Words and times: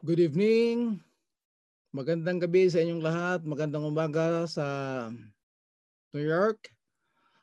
Good 0.00 0.32
evening. 0.32 0.96
Magandang 1.92 2.40
gabi 2.40 2.72
sa 2.72 2.80
inyong 2.80 3.04
lahat. 3.04 3.44
Magandang 3.44 3.84
umaga 3.84 4.48
sa 4.48 4.64
New 6.16 6.24
York 6.24 6.72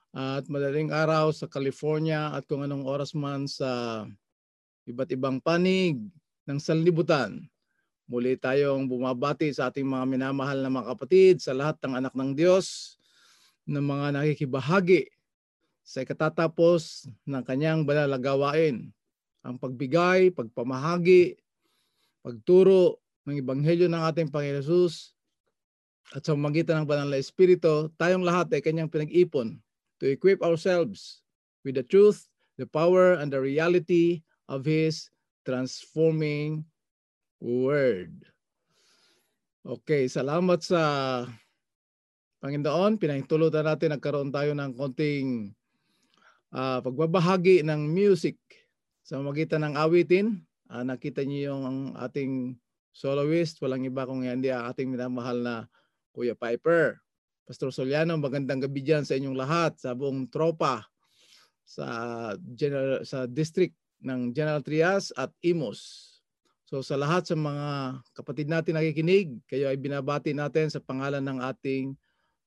at 0.10 0.42
madaling 0.50 0.90
araw 0.90 1.30
sa 1.30 1.46
California 1.46 2.34
at 2.34 2.50
kung 2.50 2.66
anong 2.66 2.82
oras 2.82 3.14
man 3.14 3.46
sa 3.46 4.02
iba't 4.90 5.06
ibang 5.14 5.38
panig 5.38 6.02
ng 6.50 6.58
sanlibutan. 6.58 7.46
Muli 8.10 8.34
tayong 8.34 8.90
bumabati 8.90 9.54
sa 9.54 9.70
ating 9.70 9.86
mga 9.86 10.10
minamahal 10.10 10.58
na 10.58 10.74
mga 10.74 10.98
kapatid, 10.98 11.38
sa 11.38 11.54
lahat 11.54 11.78
ng 11.86 11.94
anak 11.94 12.18
ng 12.18 12.34
Diyos, 12.34 12.98
ng 13.70 13.86
mga 13.86 14.18
nakikibahagi 14.18 15.06
sa 15.86 16.02
ikatatapos 16.02 17.06
ng 17.22 17.44
kanyang 17.46 17.86
banal 17.86 18.10
na 18.10 18.18
gawain. 18.18 18.90
Ang 19.46 19.62
pagbigay, 19.62 20.34
pagpamahagi, 20.34 21.38
pagturo 22.28 23.00
ng 23.24 23.40
Ebanghelyo 23.40 23.88
ng 23.88 24.04
ating 24.12 24.28
Panginoon 24.28 24.60
Jesus 24.60 25.16
at 26.12 26.28
sa 26.28 26.36
magitan 26.36 26.84
ng 26.84 26.88
Banal 26.88 27.08
na 27.08 27.24
Espiritu, 27.24 27.88
tayong 27.96 28.28
lahat 28.28 28.52
ay 28.52 28.60
kanyang 28.60 28.92
pinag-ipon 28.92 29.56
to 30.04 30.12
equip 30.12 30.44
ourselves 30.44 31.24
with 31.64 31.80
the 31.80 31.84
truth, 31.88 32.28
the 32.60 32.68
power, 32.68 33.16
and 33.16 33.32
the 33.32 33.40
reality 33.40 34.28
of 34.52 34.68
His 34.68 35.08
transforming 35.48 36.68
Word. 37.40 38.28
Okay, 39.64 40.08
salamat 40.12 40.64
sa 40.64 40.82
Panginoon. 42.44 43.00
Pinahintulutan 43.00 43.68
natin, 43.68 43.96
nagkaroon 43.96 44.32
tayo 44.32 44.52
ng 44.52 44.72
konting 44.76 45.56
uh, 46.56 46.80
pagbabahagi 46.84 47.64
ng 47.64 47.88
music 47.88 48.40
sa 49.04 49.20
magitan 49.20 49.64
ng 49.64 49.80
awitin 49.80 50.44
Uh, 50.68 50.84
nakita 50.84 51.24
niyo 51.24 51.56
yung 51.56 51.96
ating 51.96 52.60
soloist, 52.92 53.60
walang 53.64 53.88
iba 53.88 54.04
kung 54.04 54.28
hindi 54.28 54.52
ang 54.52 54.68
ating 54.68 54.92
minamahal 54.92 55.40
na 55.40 55.56
Kuya 56.12 56.36
Piper. 56.36 57.00
Pastor 57.48 57.72
Soliano, 57.72 58.20
magandang 58.20 58.68
gabi 58.68 58.84
dyan 58.84 59.08
sa 59.08 59.16
inyong 59.16 59.38
lahat, 59.40 59.80
sa 59.80 59.96
buong 59.96 60.28
tropa, 60.28 60.84
sa, 61.64 61.88
general, 62.52 63.08
sa 63.08 63.24
district 63.24 63.80
ng 64.04 64.36
General 64.36 64.60
Trias 64.60 65.16
at 65.16 65.32
Imos. 65.40 66.12
So 66.68 66.84
sa 66.84 67.00
lahat 67.00 67.24
sa 67.32 67.40
mga 67.40 67.68
kapatid 68.12 68.52
natin 68.52 68.76
nakikinig, 68.76 69.40
kayo 69.48 69.72
ay 69.72 69.80
binabati 69.80 70.36
natin 70.36 70.68
sa 70.68 70.84
pangalan 70.84 71.24
ng 71.24 71.40
ating 71.40 71.96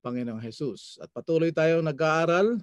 Panginoong 0.05 0.45
Jesus. 0.45 1.01
At 1.01 1.09
patuloy 1.09 1.49
tayong 1.57 1.89
nag-aaral 1.89 2.61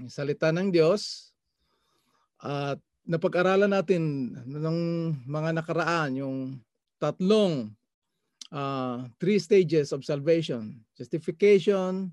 ng 0.00 0.08
salita 0.08 0.48
ng 0.48 0.72
Diyos 0.72 1.32
at 2.40 2.80
napag-aralan 3.08 3.70
natin 3.72 4.34
ng 4.44 4.78
mga 5.24 5.50
nakaraan 5.62 6.20
yung 6.20 6.38
tatlong 7.00 7.72
uh, 8.52 9.08
three 9.16 9.40
stages 9.40 9.90
of 9.94 10.04
salvation. 10.04 10.76
Justification, 10.98 12.12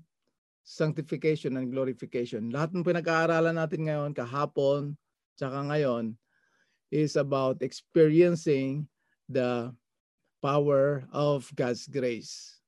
sanctification, 0.64 1.60
and 1.60 1.68
glorification. 1.68 2.48
Lahat 2.48 2.72
ng 2.72 2.86
pinag-aaralan 2.86 3.56
natin 3.56 3.88
ngayon, 3.88 4.10
kahapon, 4.16 4.96
tsaka 5.36 5.60
ngayon, 5.68 6.16
is 6.88 7.20
about 7.20 7.60
experiencing 7.60 8.88
the 9.28 9.68
power 10.40 11.04
of 11.12 11.44
God's 11.52 11.84
grace. 11.84 12.64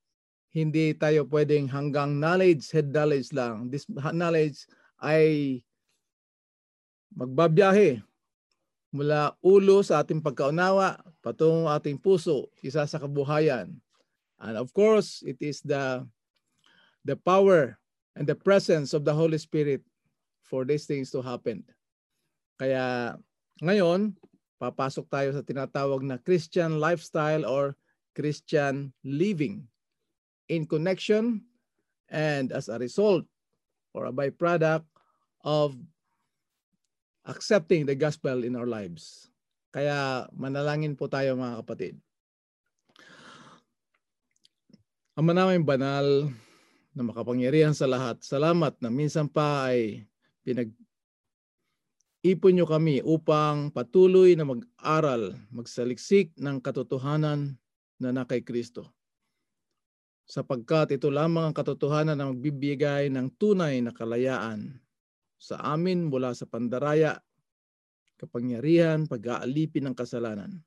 Hindi 0.50 0.92
tayo 0.92 1.24
pwedeng 1.30 1.70
hanggang 1.70 2.18
knowledge, 2.18 2.68
head 2.74 2.90
knowledge 2.90 3.30
lang. 3.32 3.70
This 3.70 3.86
knowledge 3.88 4.66
ay 4.98 5.62
magbabiyahe 7.14 8.02
mula 8.90 9.38
ulo 9.38 9.86
sa 9.86 10.02
ating 10.02 10.18
pagkaunawa 10.18 10.98
patungo 11.22 11.70
ating 11.70 11.98
puso, 11.98 12.50
isa 12.62 12.86
sa 12.86 12.98
kabuhayan. 12.98 13.70
And 14.40 14.54
of 14.58 14.74
course, 14.74 15.22
it 15.22 15.38
is 15.38 15.62
the 15.62 16.02
the 17.06 17.14
power 17.14 17.78
and 18.18 18.26
the 18.26 18.36
presence 18.36 18.92
of 18.92 19.06
the 19.06 19.14
Holy 19.14 19.38
Spirit 19.38 19.84
for 20.42 20.66
these 20.66 20.90
things 20.90 21.14
to 21.14 21.22
happen. 21.22 21.62
Kaya 22.58 23.16
ngayon, 23.62 24.18
papasok 24.58 25.06
tayo 25.08 25.28
sa 25.32 25.46
tinatawag 25.46 26.02
na 26.04 26.18
Christian 26.20 26.82
lifestyle 26.82 27.46
or 27.46 27.78
Christian 28.12 28.90
living 29.06 29.64
in 30.50 30.66
connection 30.66 31.46
and 32.10 32.50
as 32.50 32.66
a 32.66 32.76
result 32.76 33.22
or 33.94 34.10
a 34.10 34.12
byproduct 34.12 34.84
of 35.46 35.78
accepting 37.30 37.86
the 37.86 37.94
gospel 37.94 38.42
in 38.42 38.58
our 38.58 38.66
lives. 38.66 39.30
Kaya 39.70 40.26
manalangin 40.34 40.98
po 40.98 41.06
tayo 41.06 41.38
mga 41.38 41.62
kapatid. 41.62 41.94
Ama 45.14 45.30
namin 45.30 45.62
banal 45.62 46.26
na 46.90 47.02
makapangyarihan 47.06 47.70
sa 47.70 47.86
lahat. 47.86 48.18
Salamat 48.26 48.74
na 48.82 48.90
minsan 48.90 49.30
pa 49.30 49.70
ay 49.70 50.02
pinag 50.42 50.74
ipon 52.26 52.58
nyo 52.58 52.66
kami 52.66 52.98
upang 53.06 53.70
patuloy 53.70 54.34
na 54.34 54.42
mag-aral, 54.42 55.38
magsaliksik 55.54 56.34
ng 56.34 56.58
katotohanan 56.58 57.54
na 58.02 58.10
na 58.10 58.26
kay 58.26 58.42
Kristo. 58.42 58.90
Sapagkat 60.26 60.94
ito 60.98 61.10
lamang 61.10 61.50
ang 61.50 61.54
katotohanan 61.54 62.18
na 62.18 62.30
magbibigay 62.30 63.06
ng 63.10 63.34
tunay 63.38 63.78
na 63.82 63.94
kalayaan 63.94 64.82
sa 65.40 65.56
amin 65.72 66.12
mula 66.12 66.36
sa 66.36 66.44
pandaraya, 66.44 67.16
kapangyarihan, 68.20 69.08
pag-aalipin 69.08 69.88
ng 69.88 69.96
kasalanan. 69.96 70.60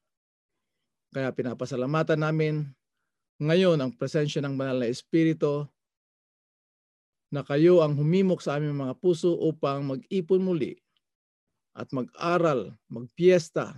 Kaya 1.13 1.29
pinapasalamatan 1.29 2.25
namin 2.25 2.65
ngayon 3.37 3.77
ang 3.77 3.93
presensya 3.93 4.41
ng 4.41 4.57
banal 4.57 4.81
na 4.81 4.89
Espiritu 4.89 5.69
na 7.29 7.45
kayo 7.45 7.85
ang 7.85 7.93
humimok 7.93 8.41
sa 8.41 8.57
aming 8.57 8.73
mga 8.73 8.97
puso 8.97 9.37
upang 9.37 9.85
mag-ipon 9.85 10.41
muli 10.41 10.73
at 11.77 11.93
mag-aral, 11.93 12.73
magpiesta 12.89 13.77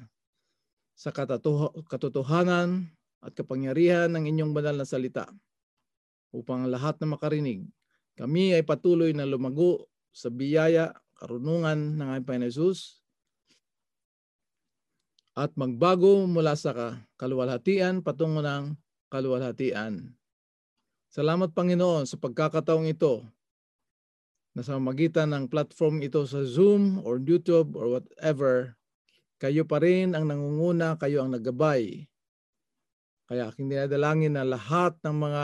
sa 0.96 1.12
katotohanan 1.92 2.88
at 3.20 3.36
kapangyarihan 3.36 4.08
ng 4.16 4.32
inyong 4.32 4.56
banal 4.56 4.80
na 4.80 4.88
salita 4.88 5.28
upang 6.32 6.72
lahat 6.72 6.96
na 7.04 7.16
makarinig. 7.16 7.68
Kami 8.16 8.56
ay 8.56 8.64
patuloy 8.64 9.12
na 9.12 9.28
lumago 9.28 9.92
sa 10.16 10.32
biyaya, 10.32 10.96
karunungan 11.20 12.00
ng 12.00 12.08
aming 12.08 12.24
Panginoon 12.24 12.48
Jesus 12.48 13.04
at 15.36 15.52
magbago 15.60 16.24
mula 16.24 16.56
sa 16.56 16.72
kaluwalhatian 17.20 18.00
patungo 18.00 18.40
ng 18.40 18.80
kaluwalhatian. 19.12 20.16
Salamat 21.12 21.52
Panginoon 21.52 22.08
sa 22.08 22.16
pagkakataong 22.16 22.88
ito 22.88 23.28
na 24.56 24.64
sa 24.64 24.80
magitan 24.80 25.36
ng 25.36 25.52
platform 25.52 26.00
ito 26.00 26.24
sa 26.24 26.48
Zoom 26.48 27.04
or 27.04 27.20
YouTube 27.20 27.76
or 27.76 28.00
whatever, 28.00 28.80
kayo 29.36 29.68
pa 29.68 29.84
rin 29.84 30.16
ang 30.16 30.32
nangunguna, 30.32 30.96
kayo 30.96 31.28
ang 31.28 31.36
naggabay. 31.36 32.08
Kaya 33.28 33.52
aking 33.52 33.68
dinadalangin 33.68 34.40
na 34.40 34.48
lahat 34.48 34.96
ng 35.04 35.16
mga 35.16 35.44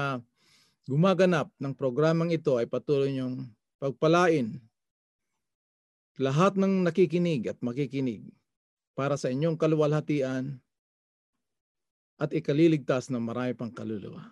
gumaganap 0.88 1.52
ng 1.60 1.76
programang 1.76 2.32
ito 2.32 2.56
ay 2.56 2.72
patuloy 2.72 3.12
niyong 3.12 3.52
pagpalain 3.82 4.62
lahat 6.22 6.54
ng 6.54 6.86
nakikinig 6.86 7.50
at 7.50 7.58
makikinig 7.66 8.30
para 8.94 9.18
sa 9.18 9.34
inyong 9.34 9.58
kaluwalhatian 9.58 10.62
at 12.22 12.30
ikaliligtas 12.30 13.10
ng 13.10 13.18
marami 13.18 13.58
pang 13.58 13.74
kaluluwa. 13.74 14.30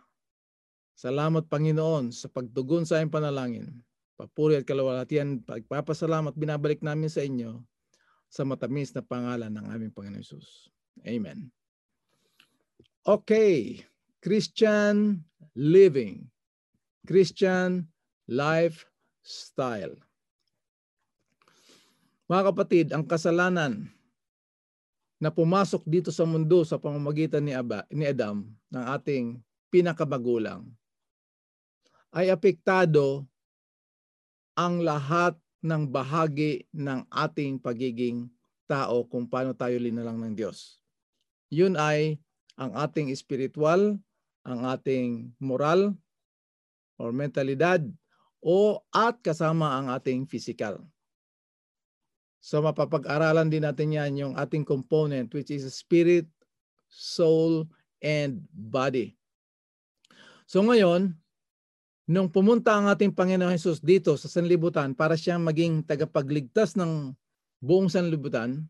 Salamat 0.93 1.49
Panginoon 1.49 2.13
sa 2.13 2.29
pagtugon 2.29 2.85
sa 2.85 3.01
iyong 3.01 3.09
panalangin. 3.09 3.81
Papuri 4.19 4.59
at 4.59 4.67
kaluwalhatian, 4.67 5.41
pagpapasalamat 5.41 6.35
binabalik 6.37 6.85
namin 6.85 7.09
sa 7.09 7.25
inyo 7.25 7.63
sa 8.29 8.45
matamis 8.45 8.93
na 8.93 9.01
pangalan 9.01 9.49
ng 9.49 9.65
aming 9.73 9.89
Panginoon 9.95 10.21
Jesus. 10.21 10.69
Amen. 11.07 11.49
Okay, 13.07 13.81
Christian 14.21 15.23
living. 15.57 16.29
Christian 17.07 17.89
lifestyle. 19.23 19.95
Mga 22.29 22.43
kapatid, 22.53 22.87
ang 22.93 23.03
kasalanan 23.03 23.89
na 25.19 25.33
pumasok 25.33 25.83
dito 25.83 26.13
sa 26.13 26.23
mundo 26.23 26.61
sa 26.63 26.79
pamamagitan 26.79 27.43
ni, 27.43 27.51
Aba, 27.51 27.83
ni 27.89 28.05
Adam, 28.05 28.45
ng 28.69 28.85
ating 28.95 29.41
pinakabagulang, 29.73 30.63
ay 32.13 32.29
apektado 32.29 33.25
ang 34.55 34.81
lahat 34.81 35.37
ng 35.59 35.83
bahagi 35.91 36.65
ng 36.71 37.03
ating 37.11 37.59
pagiging 37.59 38.31
tao 38.69 39.03
kung 39.05 39.27
paano 39.27 39.51
tayo 39.51 39.75
linalang 39.75 40.17
ng 40.21 40.33
Diyos. 40.37 40.79
Yun 41.49 41.75
ay 41.75 42.21
ang 42.55 42.71
ating 42.77 43.11
spiritual, 43.17 43.97
ang 44.45 44.59
ating 44.69 45.33
moral 45.41 45.97
or 47.01 47.09
mentalidad 47.11 47.81
o 48.39 48.79
at 48.91 49.19
kasama 49.19 49.75
ang 49.79 49.91
ating 49.91 50.23
physical. 50.27 50.83
So 52.39 52.63
mapapag-aralan 52.63 53.51
din 53.51 53.67
natin 53.67 53.91
yan 53.91 54.11
yung 54.15 54.33
ating 54.39 54.63
component 54.63 55.27
which 55.35 55.51
is 55.51 55.67
spirit, 55.75 56.25
soul, 56.87 57.67
and 57.99 58.39
body. 58.55 59.19
So 60.47 60.63
ngayon, 60.63 61.13
nung 62.09 62.31
pumunta 62.31 62.73
ang 62.73 62.89
ating 62.89 63.13
Panginoon 63.13 63.53
Jesus 63.53 63.83
dito 63.83 64.15
sa 64.15 64.31
sanlibutan 64.31 64.95
para 64.95 65.13
siyang 65.13 65.43
maging 65.43 65.85
tagapagligtas 65.85 66.73
ng 66.79 67.13
buong 67.59 67.91
sanlibutan, 67.91 68.65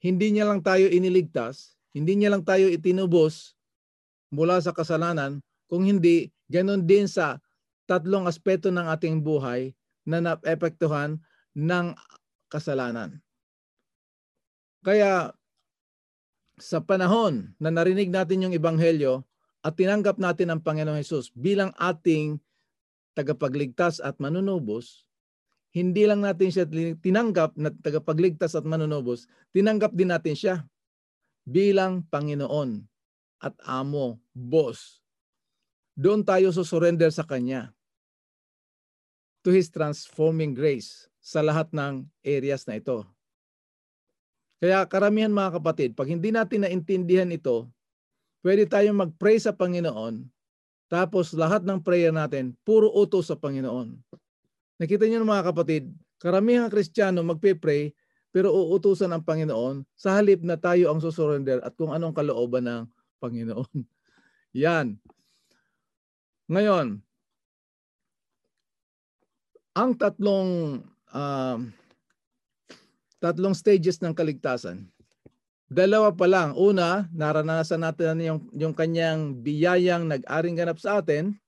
hindi 0.00 0.32
niya 0.32 0.48
lang 0.48 0.64
tayo 0.64 0.88
iniligtas, 0.88 1.76
hindi 1.92 2.16
niya 2.16 2.32
lang 2.32 2.46
tayo 2.46 2.70
itinubos 2.70 3.52
mula 4.32 4.62
sa 4.62 4.72
kasalanan, 4.72 5.42
kung 5.66 5.84
hindi, 5.84 6.32
ganun 6.48 6.86
din 6.86 7.04
sa 7.10 7.36
tatlong 7.90 8.30
aspeto 8.30 8.70
ng 8.70 8.86
ating 8.86 9.18
buhay 9.18 9.74
na 10.06 10.22
naepektuhan 10.22 11.18
ng 11.58 11.86
kasalanan. 12.46 13.18
Kaya 14.86 15.34
sa 16.54 16.78
panahon 16.78 17.50
na 17.58 17.74
narinig 17.74 18.14
natin 18.14 18.46
yung 18.46 18.54
ebanghelyo, 18.54 19.26
at 19.60 19.76
tinanggap 19.76 20.16
natin 20.16 20.48
ang 20.48 20.60
Panginoong 20.64 21.02
Hesus 21.02 21.36
bilang 21.36 21.74
ating 21.76 22.40
tagapagligtas 23.12 24.00
at 24.00 24.16
manunubos, 24.16 25.04
hindi 25.76 26.08
lang 26.08 26.24
natin 26.24 26.48
siya 26.48 26.64
tinanggap 26.96 27.60
na 27.60 27.68
tagapagligtas 27.68 28.56
at 28.56 28.64
manunubos, 28.64 29.28
tinanggap 29.52 29.92
din 29.92 30.08
natin 30.08 30.32
siya 30.32 30.54
bilang 31.44 32.08
Panginoon 32.08 32.88
at 33.44 33.52
amo, 33.68 34.16
boss. 34.32 35.04
Doon 35.92 36.24
tayo 36.24 36.56
susurrender 36.56 37.12
sa 37.12 37.28
Kanya 37.28 37.76
to 39.44 39.50
His 39.52 39.72
transforming 39.72 40.52
grace 40.52 41.08
sa 41.20 41.40
lahat 41.44 41.68
ng 41.72 42.04
areas 42.24 42.64
na 42.68 42.80
ito. 42.80 43.04
Kaya 44.60 44.84
karamihan 44.84 45.32
mga 45.32 45.60
kapatid, 45.60 45.90
pag 45.96 46.08
hindi 46.08 46.28
natin 46.28 46.68
naintindihan 46.68 47.32
ito, 47.32 47.68
pwede 48.44 48.68
tayong 48.68 49.08
mag-pray 49.08 49.40
sa 49.40 49.56
Panginoon, 49.56 50.28
tapos 50.90 51.32
lahat 51.32 51.64
ng 51.64 51.80
prayer 51.80 52.12
natin, 52.12 52.52
puro 52.66 52.92
utos 52.92 53.32
sa 53.32 53.38
Panginoon. 53.38 53.96
Nakita 54.76 55.08
niyo 55.08 55.24
mga 55.24 55.54
kapatid, 55.54 55.88
karamihan 56.20 56.68
ng 56.68 56.72
Kristiyano 56.72 57.24
magpe-pray, 57.24 57.96
pero 58.30 58.52
uutusan 58.52 59.10
ang 59.10 59.24
Panginoon 59.24 59.82
sa 59.98 60.18
halip 60.18 60.44
na 60.44 60.54
tayo 60.54 60.92
ang 60.92 61.02
susurrender 61.02 61.58
at 61.64 61.74
kung 61.74 61.90
anong 61.90 62.14
kalooban 62.14 62.66
ng 62.66 62.82
Panginoon. 63.18 63.70
Yan. 64.62 64.98
Ngayon, 66.50 67.02
ang 69.76 69.94
tatlong 69.94 70.82
uh, 71.14 71.58
tatlong 73.20 73.54
stages 73.54 74.00
ng 74.00 74.14
kaligtasan 74.16 74.88
Dalawa 75.70 76.10
pa 76.10 76.26
lang. 76.26 76.50
Una, 76.58 77.06
naranasan 77.14 77.86
natin 77.86 78.18
yung, 78.18 78.40
yung 78.58 78.74
kanyang 78.74 79.38
biyayang 79.38 80.02
nag-aring 80.02 80.58
ganap 80.58 80.82
sa 80.82 80.98
atin 80.98 81.38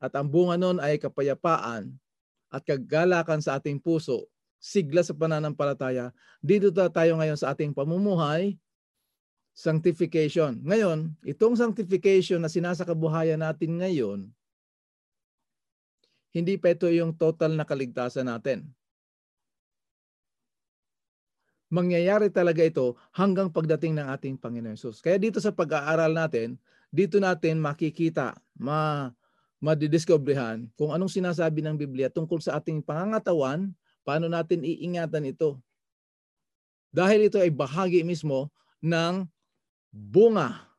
at 0.00 0.16
ang 0.16 0.32
bunga 0.32 0.56
nun 0.56 0.80
ay 0.80 0.96
kapayapaan 0.96 1.92
at 2.48 2.62
kagalakan 2.64 3.44
sa 3.44 3.60
ating 3.60 3.76
puso, 3.76 4.24
sigla 4.56 5.04
sa 5.04 5.12
pananampalataya. 5.12 6.08
Dito 6.40 6.72
tayo 6.72 7.20
ngayon 7.20 7.36
sa 7.36 7.52
ating 7.52 7.76
pamumuhay, 7.76 8.56
sanctification. 9.52 10.56
Ngayon, 10.64 11.12
itong 11.28 11.60
sanctification 11.60 12.40
na 12.40 12.48
sinasakabuhayan 12.48 13.44
natin 13.44 13.76
ngayon, 13.76 14.32
hindi 16.36 16.60
pa 16.60 16.76
ito 16.76 16.84
yung 16.92 17.16
total 17.16 17.56
na 17.56 17.64
kaligtasan 17.64 18.28
natin 18.28 18.68
mangyayari 21.66 22.30
talaga 22.30 22.62
ito 22.62 22.94
hanggang 23.10 23.50
pagdating 23.50 23.98
ng 23.98 24.06
ating 24.14 24.34
Panginoon 24.38 24.78
Yesus. 24.78 25.02
Kaya 25.02 25.18
dito 25.18 25.42
sa 25.42 25.50
pag-aaral 25.50 26.14
natin, 26.14 26.54
dito 26.94 27.18
natin 27.18 27.58
makikita, 27.58 28.38
ma 28.54 29.10
madidiskobrehan 29.56 30.68
kung 30.76 30.92
anong 30.92 31.08
sinasabi 31.08 31.64
ng 31.64 31.80
Biblia 31.80 32.12
tungkol 32.12 32.44
sa 32.44 32.60
ating 32.60 32.84
pangangatawan, 32.84 33.72
paano 34.04 34.28
natin 34.28 34.62
iingatan 34.62 35.32
ito. 35.32 35.58
Dahil 36.92 37.26
ito 37.32 37.40
ay 37.40 37.50
bahagi 37.50 38.04
mismo 38.04 38.52
ng 38.84 39.24
bunga 39.90 40.70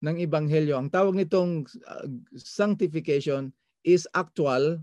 ng 0.00 0.16
Ebanghelyo. 0.24 0.76
Ang 0.80 0.88
tawag 0.88 1.14
nitong 1.14 1.68
uh, 1.84 2.06
sanctification 2.36 3.52
is 3.84 4.08
actual, 4.16 4.80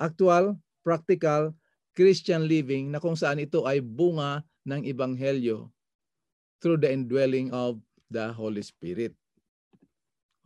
actual, 0.00 0.56
practical, 0.80 1.52
Christian 1.92 2.48
living 2.48 2.88
na 2.88 2.98
kung 2.98 3.14
saan 3.14 3.38
ito 3.38 3.68
ay 3.68 3.84
bunga 3.84 4.40
ng 4.64 4.88
Ebanghelyo 4.88 5.68
through 6.64 6.80
the 6.80 6.88
indwelling 6.88 7.52
of 7.52 7.76
the 8.08 8.32
Holy 8.32 8.64
Spirit. 8.64 9.12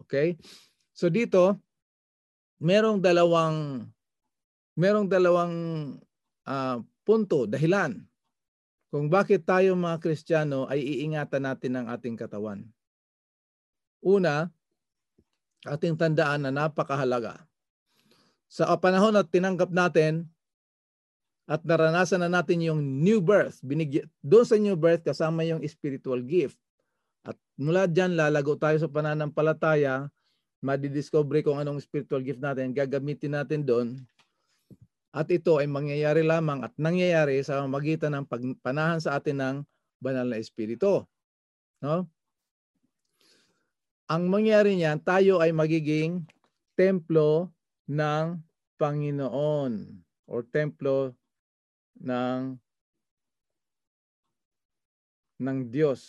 Okay? 0.02 0.34
So 0.90 1.06
dito, 1.06 1.58
merong 2.58 2.98
dalawang 2.98 3.86
merong 4.74 5.06
dalawang 5.06 5.54
uh, 6.46 6.76
punto, 7.06 7.46
dahilan 7.46 8.02
kung 8.94 9.10
bakit 9.10 9.42
tayo 9.42 9.74
mga 9.74 9.98
Kristiyano 9.98 10.70
ay 10.70 10.78
iingatan 10.78 11.50
natin 11.50 11.72
ang 11.74 11.86
ating 11.90 12.14
katawan. 12.14 12.62
Una, 13.98 14.54
ating 15.66 15.98
tandaan 15.98 16.46
na 16.46 16.54
napakahalaga. 16.54 17.42
Sa 18.54 18.70
panahon 18.78 19.18
at 19.18 19.26
tinanggap 19.34 19.74
natin 19.74 20.30
at 21.50 21.66
naranasan 21.66 22.22
na 22.22 22.30
natin 22.30 22.62
yung 22.62 22.78
new 23.02 23.18
birth. 23.18 23.58
Binigyan, 23.66 24.06
doon 24.22 24.46
sa 24.46 24.54
new 24.54 24.78
birth 24.78 25.02
kasama 25.02 25.42
yung 25.42 25.58
spiritual 25.66 26.22
gift. 26.22 26.54
At 27.26 27.34
mula 27.58 27.90
dyan, 27.90 28.14
lalago 28.14 28.54
tayo 28.54 28.78
sa 28.78 28.86
pananampalataya, 28.86 30.06
madidiscover 30.62 31.42
kung 31.42 31.58
anong 31.58 31.82
spiritual 31.82 32.22
gift 32.22 32.38
natin, 32.38 32.70
gagamitin 32.70 33.34
natin 33.34 33.66
doon. 33.66 33.88
At 35.10 35.26
ito 35.34 35.58
ay 35.58 35.66
mangyayari 35.66 36.22
lamang 36.22 36.62
at 36.62 36.70
nangyayari 36.78 37.42
sa 37.42 37.66
magitan 37.66 38.14
ng 38.14 38.24
panahan 38.62 39.02
sa 39.02 39.18
atin 39.18 39.36
ng 39.42 39.56
banal 39.98 40.30
na 40.30 40.38
espiritu. 40.38 41.02
No? 41.82 42.06
Ang 44.06 44.30
mangyayari 44.30 44.78
niyan, 44.78 45.02
tayo 45.02 45.42
ay 45.42 45.50
magiging 45.50 46.22
templo 46.78 47.50
ng 47.88 48.40
Panginoon 48.80 49.72
or 50.24 50.40
templo 50.48 51.12
ng 52.00 52.56
ng 55.40 55.58
Diyos. 55.68 56.00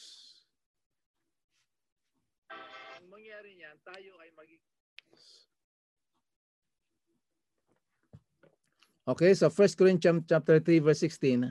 Ang 2.95 3.07
mangyari 3.11 3.57
niyan, 3.59 3.76
tayo 3.83 4.11
ay 4.21 4.30
magiging 4.31 4.64
Okay, 9.06 9.38
so 9.38 9.54
1 9.54 9.78
Corinthians 9.78 10.26
chapter 10.26 10.57
3 10.57 10.81
verse 10.81 11.06
16, 11.06 11.45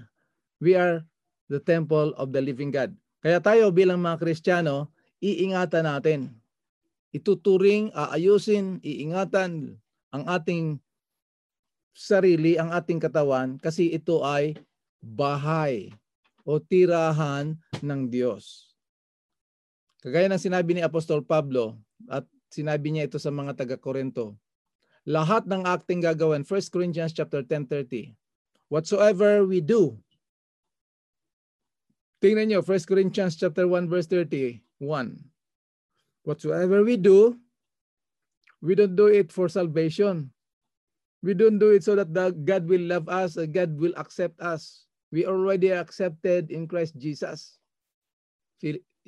we 0.59 0.75
are 0.75 1.07
the 1.47 1.63
temple 1.63 2.11
of 2.19 2.35
the 2.35 2.43
living 2.43 2.75
God. 2.75 2.91
Kaya 3.23 3.39
tayo 3.39 3.71
bilang 3.71 4.03
mga 4.03 4.19
Kristiyano, 4.19 4.91
iingatan 5.23 5.87
natin. 5.87 6.21
Ituturing, 7.15 7.95
aayusin, 7.95 8.83
iingatan 8.83 9.79
ang 10.15 10.23
ating 10.31 10.79
sarili 11.91 12.55
ang 12.55 12.71
ating 12.71 13.03
katawan 13.03 13.59
kasi 13.59 13.91
ito 13.91 14.23
ay 14.23 14.55
bahay 15.03 15.91
o 16.47 16.63
tirahan 16.63 17.59
ng 17.83 18.01
Diyos. 18.07 18.75
Kagaya 19.99 20.31
ng 20.31 20.39
sinabi 20.39 20.77
ni 20.77 20.83
Apostol 20.85 21.25
Pablo 21.25 21.81
at 22.07 22.23
sinabi 22.53 22.93
niya 22.93 23.09
ito 23.09 23.19
sa 23.19 23.33
mga 23.33 23.57
taga-Korinto. 23.57 24.37
Lahat 25.09 25.49
ng 25.49 25.65
acting 25.65 26.05
gagawin, 26.05 26.45
1 26.45 26.71
Corinthians 26.71 27.11
chapter 27.17 27.41
10:30. 27.41 28.13
Whatsoever 28.69 29.43
we 29.49 29.65
do. 29.65 29.97
Tingnan 32.21 32.53
niyo 32.53 32.61
1 32.61 32.89
Corinthians 32.89 33.37
chapter 33.37 33.65
1 33.69 33.89
verse 33.89 34.09
31. 34.09 34.61
Whatsoever 36.25 36.81
we 36.81 36.97
do, 36.97 37.37
we 38.65 38.73
don't 38.73 38.97
do 38.97 39.13
it 39.13 39.29
for 39.29 39.53
salvation 39.53 40.33
We 41.25 41.33
don't 41.33 41.57
do 41.57 41.73
it 41.73 41.81
so 41.81 41.97
that 41.97 42.13
God 42.13 42.69
will 42.69 42.85
love 42.85 43.09
us, 43.09 43.41
God 43.49 43.81
will 43.81 43.97
accept 43.97 44.37
us. 44.45 44.85
We 45.09 45.25
already 45.25 45.73
are 45.73 45.81
accepted 45.81 46.53
in 46.53 46.69
Christ 46.69 47.01
Jesus. 47.01 47.57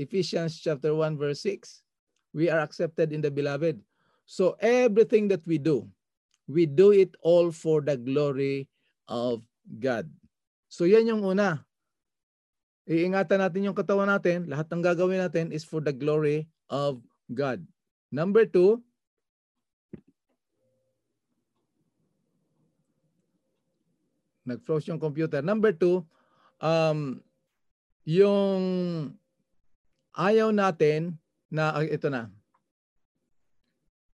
Ephesians 0.01 0.57
chapter 0.57 0.97
1 0.97 1.21
verse 1.21 1.45
6. 1.45 1.85
We 2.33 2.49
are 2.49 2.65
accepted 2.65 3.13
in 3.13 3.21
the 3.21 3.29
beloved. 3.29 3.85
So 4.25 4.57
everything 4.65 5.29
that 5.29 5.45
we 5.45 5.61
do, 5.61 5.93
we 6.49 6.65
do 6.65 6.97
it 6.97 7.13
all 7.21 7.53
for 7.53 7.85
the 7.85 8.01
glory 8.01 8.73
of 9.13 9.45
God. 9.77 10.09
So 10.73 10.89
yan 10.89 11.13
yung 11.13 11.21
una. 11.21 11.69
Iingatan 12.89 13.45
natin 13.45 13.69
yung 13.69 13.77
katawan 13.77 14.09
natin. 14.09 14.49
Lahat 14.49 14.73
ng 14.73 14.81
gagawin 14.81 15.21
natin 15.21 15.53
is 15.53 15.69
for 15.69 15.85
the 15.85 15.93
glory 15.93 16.49
of 16.73 17.05
God. 17.29 17.61
Number 18.09 18.49
two, 18.49 18.81
nag-froze 24.47 24.88
yung 24.88 25.03
computer. 25.03 25.43
Number 25.43 25.75
two, 25.75 26.07
um, 26.62 27.19
yung 28.07 28.62
ayaw 30.15 30.55
natin 30.55 31.19
na 31.50 31.75
ah, 31.75 31.85
ito 31.85 32.07
na. 32.07 32.31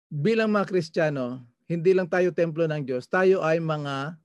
Bilang 0.10 0.54
mga 0.54 0.70
Kristiyano, 0.70 1.42
hindi 1.70 1.94
lang 1.94 2.10
tayo 2.10 2.34
templo 2.34 2.66
ng 2.66 2.82
Diyos, 2.82 3.06
tayo 3.06 3.46
ay 3.46 3.62
mga 3.62 4.18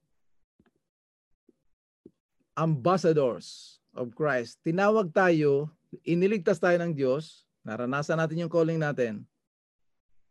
ambassadors 2.56 3.80
of 3.92 4.14
Christ. 4.16 4.60
Tinawag 4.64 5.12
tayo, 5.12 5.68
iniligtas 6.06 6.56
tayo 6.56 6.80
ng 6.80 6.96
Diyos, 6.96 7.44
naranasan 7.66 8.16
natin 8.16 8.46
yung 8.46 8.52
calling 8.52 8.80
natin, 8.80 9.26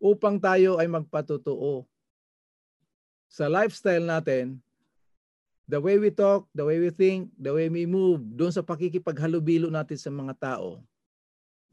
upang 0.01 0.41
tayo 0.41 0.81
ay 0.81 0.89
magpatutuo 0.89 1.85
sa 3.29 3.49
lifestyle 3.49 4.05
natin, 4.05 4.61
the 5.73 5.81
way 5.81 5.97
we 5.97 6.13
talk, 6.13 6.45
the 6.53 6.61
way 6.61 6.77
we 6.77 6.93
think, 6.93 7.33
the 7.33 7.49
way 7.49 7.65
we 7.65 7.89
move, 7.89 8.21
doon 8.37 8.53
sa 8.53 8.61
pakikipaghalubilo 8.61 9.73
natin 9.73 9.97
sa 9.97 10.13
mga 10.13 10.37
tao, 10.37 10.77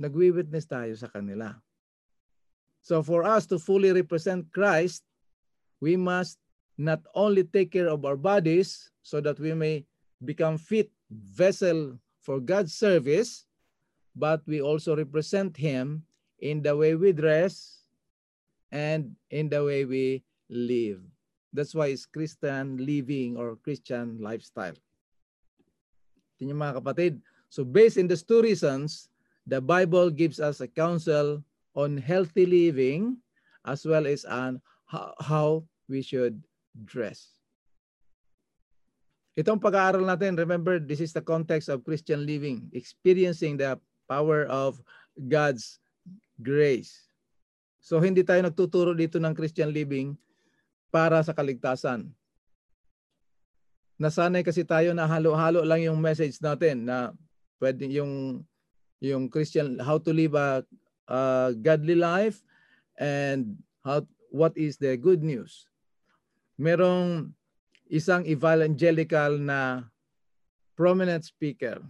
nagwi-witness 0.01 0.65
tayo 0.65 0.97
sa 0.97 1.05
kanila. 1.13 1.61
So 2.81 3.05
for 3.05 3.29
us 3.29 3.45
to 3.53 3.61
fully 3.61 3.93
represent 3.93 4.49
Christ, 4.57 5.05
we 5.85 6.01
must 6.01 6.41
not 6.81 7.05
only 7.13 7.45
take 7.45 7.77
care 7.77 7.93
of 7.93 8.01
our 8.09 8.17
bodies 8.17 8.89
so 9.05 9.21
that 9.21 9.37
we 9.37 9.53
may 9.53 9.85
become 10.25 10.57
fit 10.57 10.89
vessel 11.13 12.01
for 12.25 12.41
God's 12.41 12.73
service, 12.73 13.45
but 14.17 14.41
we 14.49 14.65
also 14.65 14.97
represent 14.97 15.61
Him 15.61 16.09
in 16.41 16.65
the 16.65 16.73
way 16.73 16.97
we 16.97 17.13
dress 17.13 17.85
and 18.73 19.13
in 19.29 19.53
the 19.53 19.61
way 19.61 19.85
we 19.85 20.25
live. 20.49 21.05
That's 21.51 21.75
why 21.75 21.91
it's 21.91 22.07
Christian 22.07 22.79
living 22.79 23.35
or 23.35 23.59
Christian 23.59 24.23
lifestyle. 24.23 24.79
Tingnan 26.39 26.57
mga 26.57 26.79
kapatid. 26.79 27.13
So 27.51 27.67
based 27.67 27.99
in 27.99 28.07
these 28.07 28.23
two 28.23 28.41
reasons, 28.41 29.11
the 29.47 29.59
Bible 29.59 30.09
gives 30.09 30.39
us 30.39 30.63
a 30.63 30.71
counsel 30.71 31.43
on 31.75 31.99
healthy 31.99 32.47
living 32.47 33.19
as 33.67 33.83
well 33.85 34.07
as 34.07 34.25
on 34.25 34.63
how 35.19 35.67
we 35.91 36.03
should 36.03 36.39
dress. 36.87 37.41
Itong 39.35 39.63
pag-aaral 39.63 40.07
natin, 40.07 40.39
remember, 40.39 40.79
this 40.79 41.01
is 41.01 41.15
the 41.15 41.23
context 41.23 41.71
of 41.71 41.87
Christian 41.87 42.27
living, 42.27 42.71
experiencing 42.75 43.57
the 43.57 43.79
power 44.11 44.47
of 44.51 44.83
God's 45.31 45.79
grace. 46.43 47.11
So 47.81 47.99
hindi 47.99 48.23
tayo 48.23 48.45
nagtuturo 48.45 48.93
dito 48.93 49.17
ng 49.17 49.33
Christian 49.33 49.73
living 49.73 50.19
para 50.91 51.23
sa 51.23 51.33
kaligtasan. 51.33 52.11
Nasanay 54.01 54.43
kasi 54.43 54.67
tayo 54.67 54.91
na 54.93 55.07
halo-halo 55.07 55.63
lang 55.63 55.87
yung 55.87 56.01
message 56.01 56.37
natin 56.43 56.89
na 56.89 57.15
pwede 57.61 57.87
yung 57.91 58.43
yung 59.01 59.33
Christian 59.33 59.81
how 59.81 59.97
to 59.97 60.13
live 60.13 60.37
a 60.37 60.65
uh, 61.09 61.53
godly 61.61 61.97
life 61.97 62.45
and 63.01 63.57
how 63.81 64.05
what 64.29 64.53
is 64.57 64.77
the 64.77 64.97
good 64.97 65.25
news. 65.25 65.69
Merong 66.61 67.33
isang 67.89 68.25
evangelical 68.29 69.41
na 69.41 69.89
prominent 70.77 71.25
speaker. 71.27 71.83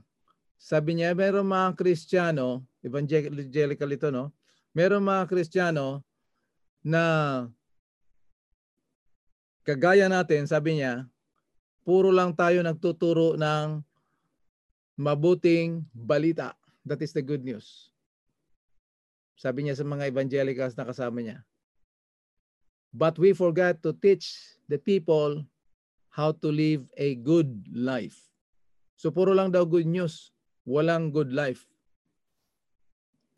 Sabi 0.58 0.98
niya, 0.98 1.14
meron 1.14 1.46
mga 1.46 1.78
Kristiyano, 1.78 2.66
evangelical 2.82 3.90
ito, 3.90 4.08
no? 4.10 4.34
Meron 4.74 5.04
mga 5.04 5.30
Kristiyano 5.30 6.02
na 6.82 7.02
kagaya 9.66 10.08
natin, 10.08 10.48
sabi 10.48 10.80
niya, 10.80 11.04
puro 11.84 12.12
lang 12.12 12.36
tayo 12.36 12.60
nagtuturo 12.60 13.34
ng 13.36 13.80
mabuting 15.00 15.84
balita. 15.96 16.52
That 16.84 17.00
is 17.00 17.12
the 17.12 17.24
good 17.24 17.44
news. 17.44 17.92
Sabi 19.40 19.64
niya 19.64 19.76
sa 19.76 19.88
mga 19.88 20.08
evangelicals 20.08 20.76
na 20.76 20.84
kasama 20.84 21.24
niya. 21.24 21.40
But 22.92 23.16
we 23.16 23.32
forgot 23.32 23.80
to 23.86 23.94
teach 23.94 24.34
the 24.68 24.76
people 24.76 25.46
how 26.10 26.34
to 26.42 26.48
live 26.50 26.90
a 26.98 27.14
good 27.16 27.48
life. 27.70 28.18
So 29.00 29.08
puro 29.08 29.32
lang 29.32 29.54
daw 29.54 29.64
good 29.64 29.86
news, 29.88 30.34
walang 30.66 31.14
good 31.14 31.32
life. 31.32 31.64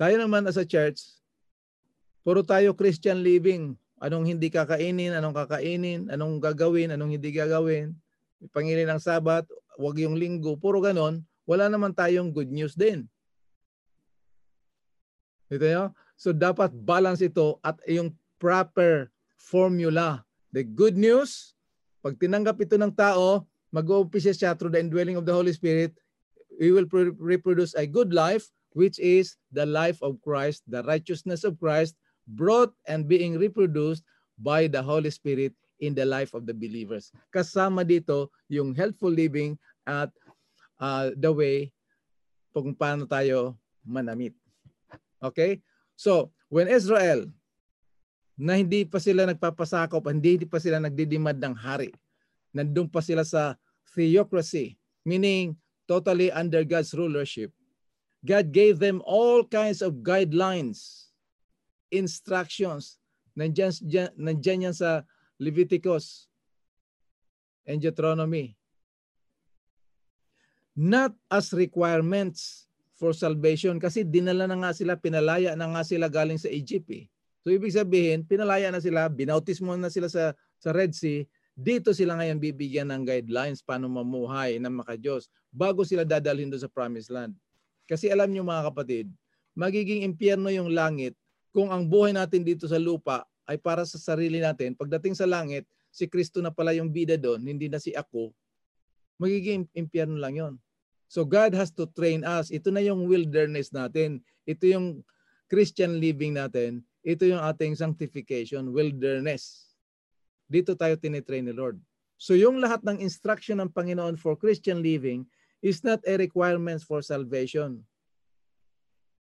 Tayo 0.01 0.19
naman 0.19 0.49
as 0.51 0.59
a 0.59 0.67
church, 0.67 0.99
puro 2.27 2.43
tayo 2.43 2.75
Christian 2.75 3.23
living. 3.23 3.79
Anong 4.03 4.35
hindi 4.35 4.51
kakainin, 4.51 5.15
anong 5.15 5.47
kakainin, 5.47 6.11
anong 6.11 6.43
gagawin, 6.43 6.91
anong 6.91 7.15
hindi 7.15 7.31
gagawin. 7.31 7.95
Pangilin 8.51 8.91
ng 8.91 8.99
sabat, 8.99 9.47
wag 9.79 9.97
yung 10.03 10.19
linggo, 10.19 10.59
puro 10.59 10.83
ganon. 10.83 11.23
Wala 11.47 11.71
naman 11.71 11.95
tayong 11.95 12.35
good 12.35 12.51
news 12.51 12.75
din. 12.75 13.07
Ito 15.55 15.63
nyo? 15.63 15.85
So 16.19 16.35
dapat 16.35 16.75
balance 16.75 17.23
ito 17.23 17.63
at 17.63 17.79
yung 17.87 18.11
proper 18.43 19.07
formula. 19.39 20.27
The 20.51 20.67
good 20.67 20.99
news, 20.99 21.55
pag 22.03 22.19
tinanggap 22.19 22.59
ito 22.59 22.75
ng 22.75 22.91
tao, 22.99 23.47
mag-uumpisa 23.71 24.35
siya 24.35 24.59
through 24.59 24.75
the 24.75 24.83
indwelling 24.83 25.15
of 25.15 25.23
the 25.23 25.35
Holy 25.35 25.55
Spirit, 25.55 25.95
we 26.59 26.75
will 26.75 26.91
reproduce 27.23 27.79
a 27.79 27.87
good 27.87 28.11
life, 28.11 28.51
which 28.75 28.99
is 28.99 29.39
the 29.55 29.65
life 29.65 30.03
of 30.03 30.19
Christ, 30.27 30.67
the 30.67 30.83
righteousness 30.83 31.47
of 31.47 31.55
Christ, 31.63 31.95
brought 32.27 32.73
and 32.87 33.09
being 33.09 33.39
reproduced 33.39 34.05
by 34.39 34.67
the 34.67 34.83
Holy 34.83 35.11
Spirit 35.11 35.55
in 35.83 35.95
the 35.95 36.07
life 36.07 36.35
of 36.35 36.47
the 36.47 36.55
believers. 36.55 37.11
Kasama 37.35 37.83
dito 37.83 38.31
yung 38.47 38.75
healthful 38.75 39.11
living 39.11 39.59
at 39.83 40.11
uh, 40.79 41.11
the 41.19 41.31
way 41.31 41.75
kung 42.55 42.77
paano 42.77 43.09
tayo 43.09 43.59
manamit. 43.83 44.37
Okay? 45.19 45.59
So, 45.99 46.31
when 46.51 46.71
Israel, 46.71 47.27
na 48.39 48.59
hindi 48.59 48.87
pa 48.87 48.99
sila 48.99 49.27
nagpapasakop, 49.27 50.07
hindi 50.11 50.43
pa 50.47 50.59
sila 50.63 50.83
nagdidimad 50.83 51.39
ng 51.39 51.55
hari, 51.55 51.91
nandun 52.51 52.91
pa 52.91 53.01
sila 53.03 53.27
sa 53.27 53.55
theocracy, 53.95 54.79
meaning 55.07 55.55
totally 55.87 56.31
under 56.31 56.63
God's 56.63 56.95
rulership. 56.95 57.51
God 58.23 58.55
gave 58.55 58.79
them 58.79 59.03
all 59.03 59.43
kinds 59.43 59.83
of 59.83 60.07
guidelines, 60.07 61.02
instructions. 61.93 62.97
Nandiyan, 63.37 63.73
nandiyan 64.17 64.73
yan 64.73 64.77
sa 64.77 65.05
Leviticus 65.37 66.27
and 67.69 67.79
Deuteronomy. 67.79 68.57
Not 70.73 71.13
as 71.29 71.53
requirements 71.53 72.67
for 72.97 73.13
salvation 73.13 73.77
kasi 73.77 74.09
dinala 74.09 74.49
na 74.49 74.57
nga 74.57 74.73
sila, 74.73 74.97
pinalaya 74.97 75.53
na 75.53 75.69
nga 75.69 75.85
sila 75.85 76.09
galing 76.09 76.41
sa 76.41 76.49
Egypt 76.49 76.89
eh. 76.89 77.05
So 77.45 77.51
ibig 77.51 77.75
sabihin, 77.75 78.25
pinalaya 78.25 78.71
na 78.71 78.79
sila, 78.79 79.11
binautismo 79.11 79.75
na 79.75 79.93
sila 79.93 80.09
sa, 80.09 80.33
sa 80.63 80.71
Red 80.71 80.95
Sea, 80.95 81.27
dito 81.53 81.93
sila 81.93 82.17
ngayon 82.17 82.41
bibigyan 82.41 82.89
ng 82.89 83.05
guidelines 83.05 83.61
paano 83.61 83.85
mamuhay 83.91 84.57
ng 84.57 84.73
makadiyos 84.73 85.29
bago 85.53 85.85
sila 85.85 86.07
dadalhin 86.07 86.49
doon 86.49 86.65
sa 86.65 86.71
promised 86.73 87.13
land. 87.13 87.37
Kasi 87.85 88.09
alam 88.09 88.33
niyo 88.33 88.41
mga 88.41 88.73
kapatid, 88.73 89.13
magiging 89.53 90.07
impyerno 90.07 90.49
yung 90.49 90.73
langit 90.73 91.13
kung 91.53 91.69
ang 91.69 91.85
buhay 91.85 92.17
natin 92.17 92.43
dito 92.43 92.65
sa 92.65 92.81
lupa 92.81 93.29
ay 93.45 93.61
para 93.61 93.85
sa 93.85 94.01
sarili 94.01 94.41
natin. 94.41 94.73
Pagdating 94.73 95.13
sa 95.13 95.29
langit, 95.29 95.69
si 95.93 96.09
Kristo 96.09 96.41
na 96.41 96.49
pala 96.49 96.73
yung 96.73 96.89
bida 96.89 97.21
doon, 97.21 97.45
hindi 97.45 97.69
na 97.69 97.77
si 97.77 97.93
ako. 97.93 98.33
Magiging 99.21 99.69
impyerno 99.77 100.17
lang 100.17 100.35
yon. 100.35 100.55
So 101.13 101.29
God 101.29 101.53
has 101.53 101.69
to 101.77 101.85
train 101.93 102.25
us. 102.25 102.49
Ito 102.49 102.73
na 102.73 102.81
yung 102.81 103.05
wilderness 103.05 103.69
natin. 103.69 104.25
Ito 104.49 104.65
yung 104.65 104.87
Christian 105.53 106.01
living 106.01 106.41
natin. 106.41 106.81
Ito 107.05 107.29
yung 107.29 107.45
ating 107.45 107.77
sanctification, 107.77 108.73
wilderness. 108.73 109.77
Dito 110.49 110.73
tayo 110.73 110.97
tinitrain 110.97 111.45
ni 111.45 111.53
Lord. 111.53 111.77
So 112.17 112.33
yung 112.33 112.65
lahat 112.65 112.81
ng 112.81 113.05
instruction 113.05 113.61
ng 113.61 113.69
Panginoon 113.69 114.17
for 114.17 114.41
Christian 114.41 114.81
living 114.81 115.29
is 115.61 115.85
not 115.85 116.01
a 116.09 116.17
requirement 116.17 116.81
for 116.81 117.05
salvation. 117.05 117.85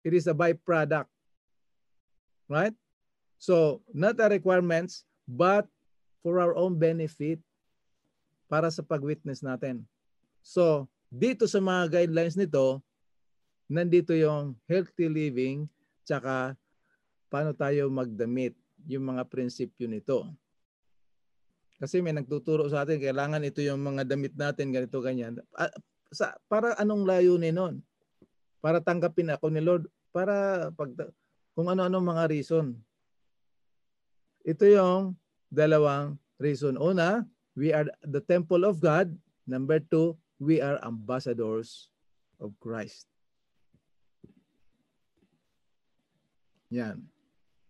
It 0.07 0.15
is 0.15 0.31
a 0.31 0.35
byproduct. 0.37 1.11
Right? 2.53 2.77
So, 3.41 3.81
not 3.97 4.21
a 4.21 4.29
requirements, 4.29 5.09
but 5.25 5.65
for 6.21 6.37
our 6.37 6.53
own 6.53 6.77
benefit 6.77 7.41
para 8.47 8.69
sa 8.69 8.85
pag-witness 8.85 9.41
natin. 9.41 9.89
So, 10.45 10.85
dito 11.09 11.49
sa 11.49 11.65
mga 11.65 12.05
guidelines 12.05 12.37
nito, 12.37 12.85
nandito 13.73 14.13
yung 14.13 14.53
healthy 14.69 15.09
living 15.09 15.65
tsaka 16.05 16.53
paano 17.33 17.57
tayo 17.57 17.89
magdamit, 17.89 18.53
yung 18.85 19.09
mga 19.09 19.25
prinsipyo 19.25 19.89
nito. 19.89 20.29
Kasi 21.81 22.05
may 22.05 22.13
nagtuturo 22.13 22.69
sa 22.69 22.85
atin, 22.85 23.01
kailangan 23.01 23.43
ito 23.43 23.65
yung 23.65 23.81
mga 23.81 24.05
damit 24.05 24.37
natin, 24.37 24.71
ganito, 24.71 25.01
ganyan. 25.01 25.41
Sa, 26.13 26.37
para 26.47 26.77
anong 26.77 27.09
layunin 27.09 27.57
nun? 27.57 27.75
Para 28.61 28.79
tanggapin 28.79 29.33
ako 29.33 29.51
ni 29.51 29.65
Lord? 29.65 29.89
Para 30.13 30.69
pag, 30.77 30.93
kung 31.53 31.69
ano-ano 31.69 32.01
mga 32.01 32.25
reason. 32.33 32.77
Ito 34.43 34.65
yung 34.67 35.03
dalawang 35.53 36.17
reason. 36.41 36.81
Una, 36.81 37.23
we 37.55 37.71
are 37.71 37.87
the 38.03 38.21
temple 38.25 38.65
of 38.65 38.81
God. 38.81 39.13
Number 39.45 39.79
two, 39.79 40.17
we 40.41 40.59
are 40.59 40.81
ambassadors 40.83 41.93
of 42.41 42.57
Christ. 42.59 43.07
Yan. 46.73 47.05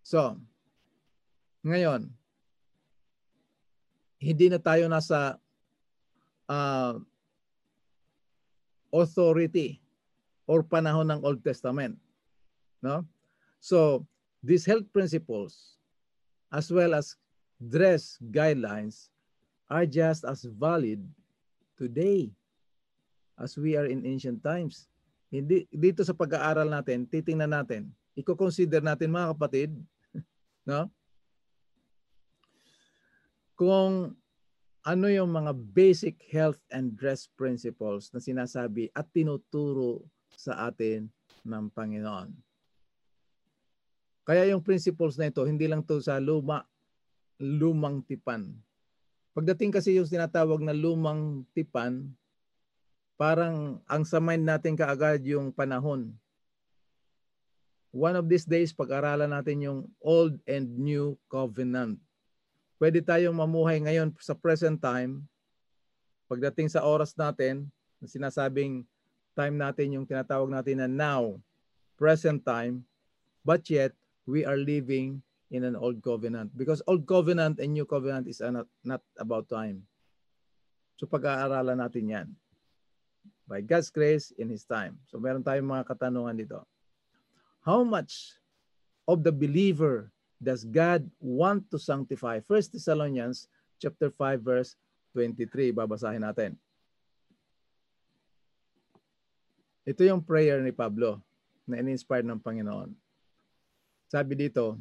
So, 0.07 0.39
ngayon, 1.67 2.07
hindi 4.23 4.47
na 4.47 4.63
tayo 4.63 4.87
nasa 4.87 5.43
uh, 6.47 6.95
authority 8.95 9.83
or 10.47 10.63
panahon 10.63 11.11
ng 11.11 11.21
Old 11.27 11.43
Testament. 11.43 11.99
No? 12.79 13.03
So, 13.63 14.03
these 14.43 14.67
health 14.67 14.91
principles 14.91 15.79
as 16.51 16.67
well 16.67 16.99
as 16.99 17.15
dress 17.63 18.19
guidelines 18.19 19.07
are 19.71 19.87
just 19.87 20.27
as 20.27 20.43
valid 20.43 20.99
today 21.79 22.35
as 23.39 23.55
we 23.55 23.79
are 23.79 23.87
in 23.87 24.03
ancient 24.03 24.43
times. 24.43 24.91
Hindi 25.31 25.71
dito 25.71 26.03
sa 26.03 26.11
pag-aaral 26.11 26.67
natin, 26.67 27.07
titingnan 27.07 27.55
natin, 27.55 27.89
i-consider 28.19 28.83
natin 28.83 29.15
mga 29.15 29.31
kapatid, 29.39 29.71
no? 30.69 30.91
Kung 33.55 34.19
ano 34.83 35.07
yung 35.07 35.31
mga 35.31 35.55
basic 35.55 36.19
health 36.35 36.59
and 36.75 36.99
dress 36.99 37.31
principles 37.31 38.11
na 38.11 38.19
sinasabi 38.19 38.91
at 38.91 39.07
tinuturo 39.15 40.03
sa 40.35 40.67
atin 40.67 41.07
ng 41.47 41.71
Panginoon. 41.71 42.52
Kaya 44.23 44.47
yung 44.51 44.63
principles 44.63 45.19
na 45.19 45.29
ito, 45.31 45.43
hindi 45.43 45.67
lang 45.67 45.83
to 45.83 45.99
sa 45.99 46.23
luma, 46.23 46.63
lumang 47.43 48.07
tipan. 48.07 48.55
Pagdating 49.35 49.75
kasi 49.75 49.99
yung 49.99 50.07
tinatawag 50.07 50.63
na 50.63 50.77
lumang 50.77 51.43
tipan, 51.57 52.07
parang 53.19 53.83
ang 53.89 54.05
sa 54.07 54.23
mind 54.23 54.47
natin 54.47 54.79
kaagad 54.79 55.23
yung 55.27 55.51
panahon. 55.51 56.15
One 57.93 58.17
of 58.17 58.31
these 58.31 58.49
days, 58.49 58.73
pag-aralan 58.73 59.31
natin 59.31 59.59
yung 59.61 59.81
Old 60.01 60.41
and 60.49 60.67
New 60.81 61.19
Covenant 61.29 62.01
pwede 62.83 62.99
tayong 62.99 63.39
mamuhay 63.39 63.79
ngayon 63.79 64.11
sa 64.19 64.35
present 64.35 64.75
time. 64.83 65.23
Pagdating 66.27 66.67
sa 66.67 66.83
oras 66.83 67.15
natin, 67.15 67.71
na 68.03 68.11
sinasabing 68.11 68.83
time 69.39 69.55
natin 69.55 69.95
yung 69.95 70.03
tinatawag 70.03 70.51
natin 70.51 70.83
na 70.83 70.91
now, 70.91 71.39
present 71.95 72.43
time, 72.43 72.83
but 73.47 73.63
yet 73.71 73.95
we 74.27 74.45
are 74.47 74.57
living 74.59 75.23
in 75.53 75.65
an 75.69 75.77
old 75.77 76.01
covenant. 76.01 76.51
Because 76.57 76.81
old 76.89 77.07
covenant 77.07 77.61
and 77.61 77.77
new 77.77 77.85
covenant 77.85 78.27
is 78.27 78.41
not, 78.41 78.67
not 78.83 79.03
about 79.19 79.49
time. 79.49 79.85
So 80.97 81.05
pag-aaralan 81.07 81.83
natin 81.83 82.09
yan. 82.09 82.29
By 83.45 83.61
God's 83.61 83.91
grace 83.91 84.33
in 84.39 84.49
His 84.49 84.65
time. 84.65 84.97
So 85.11 85.21
meron 85.21 85.45
tayong 85.45 85.69
mga 85.69 85.85
katanungan 85.85 86.39
dito. 86.39 86.65
How 87.63 87.85
much 87.85 88.39
of 89.05 89.21
the 89.27 89.35
believer 89.35 90.11
does 90.41 90.65
God 90.65 91.05
want 91.21 91.69
to 91.71 91.79
sanctify? 91.79 92.41
1 92.41 92.75
Thessalonians 92.75 93.47
chapter 93.77 94.09
5 94.09 94.41
verse 94.41 94.75
23. 95.15 95.75
Babasahin 95.75 96.25
natin. 96.25 96.57
Ito 99.83 100.07
yung 100.07 100.23
prayer 100.23 100.63
ni 100.63 100.71
Pablo 100.71 101.19
na 101.67 101.83
in-inspired 101.83 102.27
ng 102.27 102.39
Panginoon. 102.39 103.02
Sabi 104.13 104.37
dito, 104.37 104.77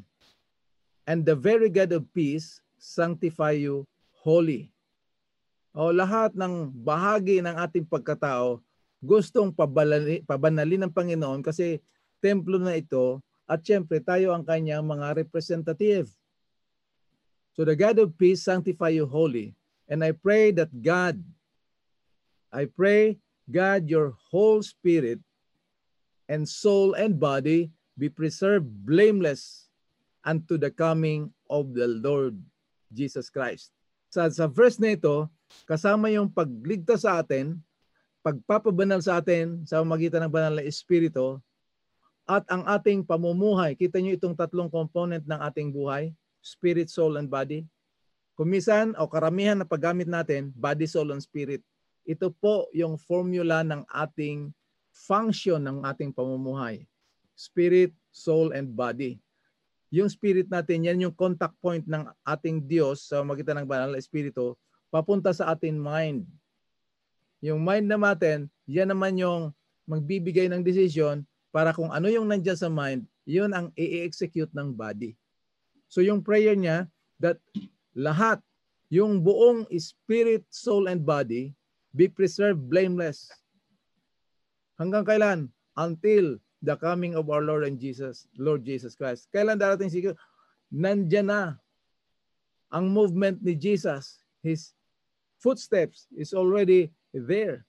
And 1.07 1.23
the 1.23 1.39
very 1.39 1.71
God 1.71 1.95
of 1.95 2.03
peace 2.11 2.59
sanctify 2.75 3.55
you 3.55 3.88
holy. 4.11 4.75
O 5.71 5.88
lahat 5.95 6.35
ng 6.35 6.67
bahagi 6.83 7.39
ng 7.39 7.55
ating 7.55 7.88
pagkatao 7.88 8.59
gustong 9.00 9.55
pabalali, 9.55 10.19
pabanalin 10.27 10.83
ng 10.83 10.93
Panginoon 10.93 11.39
kasi 11.39 11.79
templo 12.19 12.59
na 12.59 12.75
ito 12.75 13.23
at 13.47 13.63
syempre, 13.63 14.03
tayo 14.03 14.35
ang 14.35 14.43
kanyang 14.43 14.83
mga 14.83 15.15
representative. 15.23 16.11
So 17.56 17.63
the 17.63 17.75
God 17.75 18.03
of 18.03 18.15
peace 18.19 18.43
sanctify 18.43 18.95
you 18.95 19.08
holy. 19.08 19.56
And 19.88 20.03
I 20.03 20.12
pray 20.12 20.56
that 20.56 20.71
God, 20.71 21.19
I 22.51 22.67
pray 22.67 23.19
God 23.47 23.88
your 23.88 24.15
whole 24.32 24.63
spirit 24.63 25.19
and 26.32 26.47
soul 26.47 26.95
and 26.95 27.15
body 27.19 27.71
be 28.01 28.09
preserved 28.09 28.65
blameless 28.65 29.69
unto 30.25 30.57
the 30.57 30.73
coming 30.73 31.29
of 31.45 31.77
the 31.77 31.85
Lord 31.85 32.33
Jesus 32.89 33.29
Christ. 33.29 33.69
Sa, 34.09 34.25
sa 34.33 34.49
verse 34.49 34.81
na 34.81 34.97
ito, 34.97 35.29
kasama 35.69 36.09
yung 36.09 36.33
pagligtas 36.33 37.05
sa 37.05 37.21
atin, 37.21 37.61
pagpapabanal 38.25 39.05
sa 39.05 39.21
atin 39.21 39.61
sa 39.69 39.85
magitan 39.85 40.25
ng 40.25 40.33
banal 40.33 40.57
na 40.57 40.65
Espiritu, 40.65 41.37
at 42.25 42.41
ang 42.49 42.65
ating 42.65 43.05
pamumuhay. 43.05 43.77
Kita 43.77 44.01
niyo 44.01 44.17
itong 44.17 44.33
tatlong 44.33 44.69
component 44.69 45.21
ng 45.25 45.39
ating 45.41 45.69
buhay, 45.69 46.09
spirit, 46.41 46.89
soul, 46.89 47.21
and 47.21 47.29
body. 47.29 47.65
Kumisan 48.33 48.97
o 48.97 49.05
karamihan 49.05 49.61
na 49.61 49.67
paggamit 49.67 50.09
natin, 50.09 50.49
body, 50.57 50.89
soul, 50.89 51.13
and 51.13 51.21
spirit. 51.21 51.61
Ito 52.07 52.33
po 52.33 52.65
yung 52.73 52.97
formula 52.97 53.61
ng 53.61 53.85
ating 53.85 54.49
function 54.89 55.61
ng 55.61 55.85
ating 55.85 56.11
pamumuhay. 56.15 56.87
Spirit, 57.41 57.89
soul, 58.13 58.54
and 58.54 58.69
body. 58.77 59.17
Yung 59.89 60.06
spirit 60.13 60.45
natin, 60.45 60.86
yan 60.86 61.01
yung 61.10 61.15
contact 61.17 61.58
point 61.58 61.82
ng 61.89 62.06
ating 62.21 62.62
Diyos 62.69 63.10
sa 63.10 63.25
magitan 63.25 63.58
ng 63.58 63.67
banal 63.67 63.89
na 63.89 63.97
espiritu, 63.97 64.54
papunta 64.93 65.34
sa 65.34 65.49
ating 65.58 65.73
mind. 65.73 66.30
Yung 67.41 67.65
mind 67.65 67.89
natin, 67.89 68.45
yan 68.69 68.93
naman 68.93 69.17
yung 69.17 69.49
magbibigay 69.89 70.45
ng 70.54 70.62
decision 70.62 71.25
para 71.49 71.73
kung 71.73 71.89
ano 71.89 72.08
yung 72.08 72.30
nandiyan 72.30 72.56
sa 72.56 72.69
mind, 72.69 73.04
yun 73.25 73.51
ang 73.51 73.73
i-execute 73.73 74.54
ng 74.54 74.71
body. 74.71 75.17
So 75.91 75.99
yung 75.99 76.21
prayer 76.23 76.56
niya 76.56 76.88
that 77.19 77.41
lahat, 77.97 78.39
yung 78.88 79.19
buong 79.19 79.67
spirit, 79.75 80.47
soul, 80.47 80.88
and 80.88 81.04
body 81.04 81.51
be 81.91 82.08
preserved 82.08 82.63
blameless. 82.71 83.27
Hanggang 84.80 85.04
kailan? 85.04 85.39
Until 85.75 86.39
the 86.62 86.78
coming 86.78 87.17
of 87.17 87.28
our 87.28 87.41
Lord 87.41 87.65
and 87.65 87.82
Jesus, 87.82 88.30
Lord 88.38 88.62
Jesus 88.62 88.93
Christ. 88.93 89.28
Kailan 89.34 89.58
darating 89.58 89.89
siguro? 89.89 90.15
Nandiyan 90.69 91.28
na 91.28 91.41
ang 92.71 92.88
movement 92.88 93.41
ni 93.41 93.58
Jesus. 93.58 94.21
His 94.45 94.71
footsteps 95.41 96.08
is 96.13 96.32
already 96.32 96.93
there. 97.12 97.65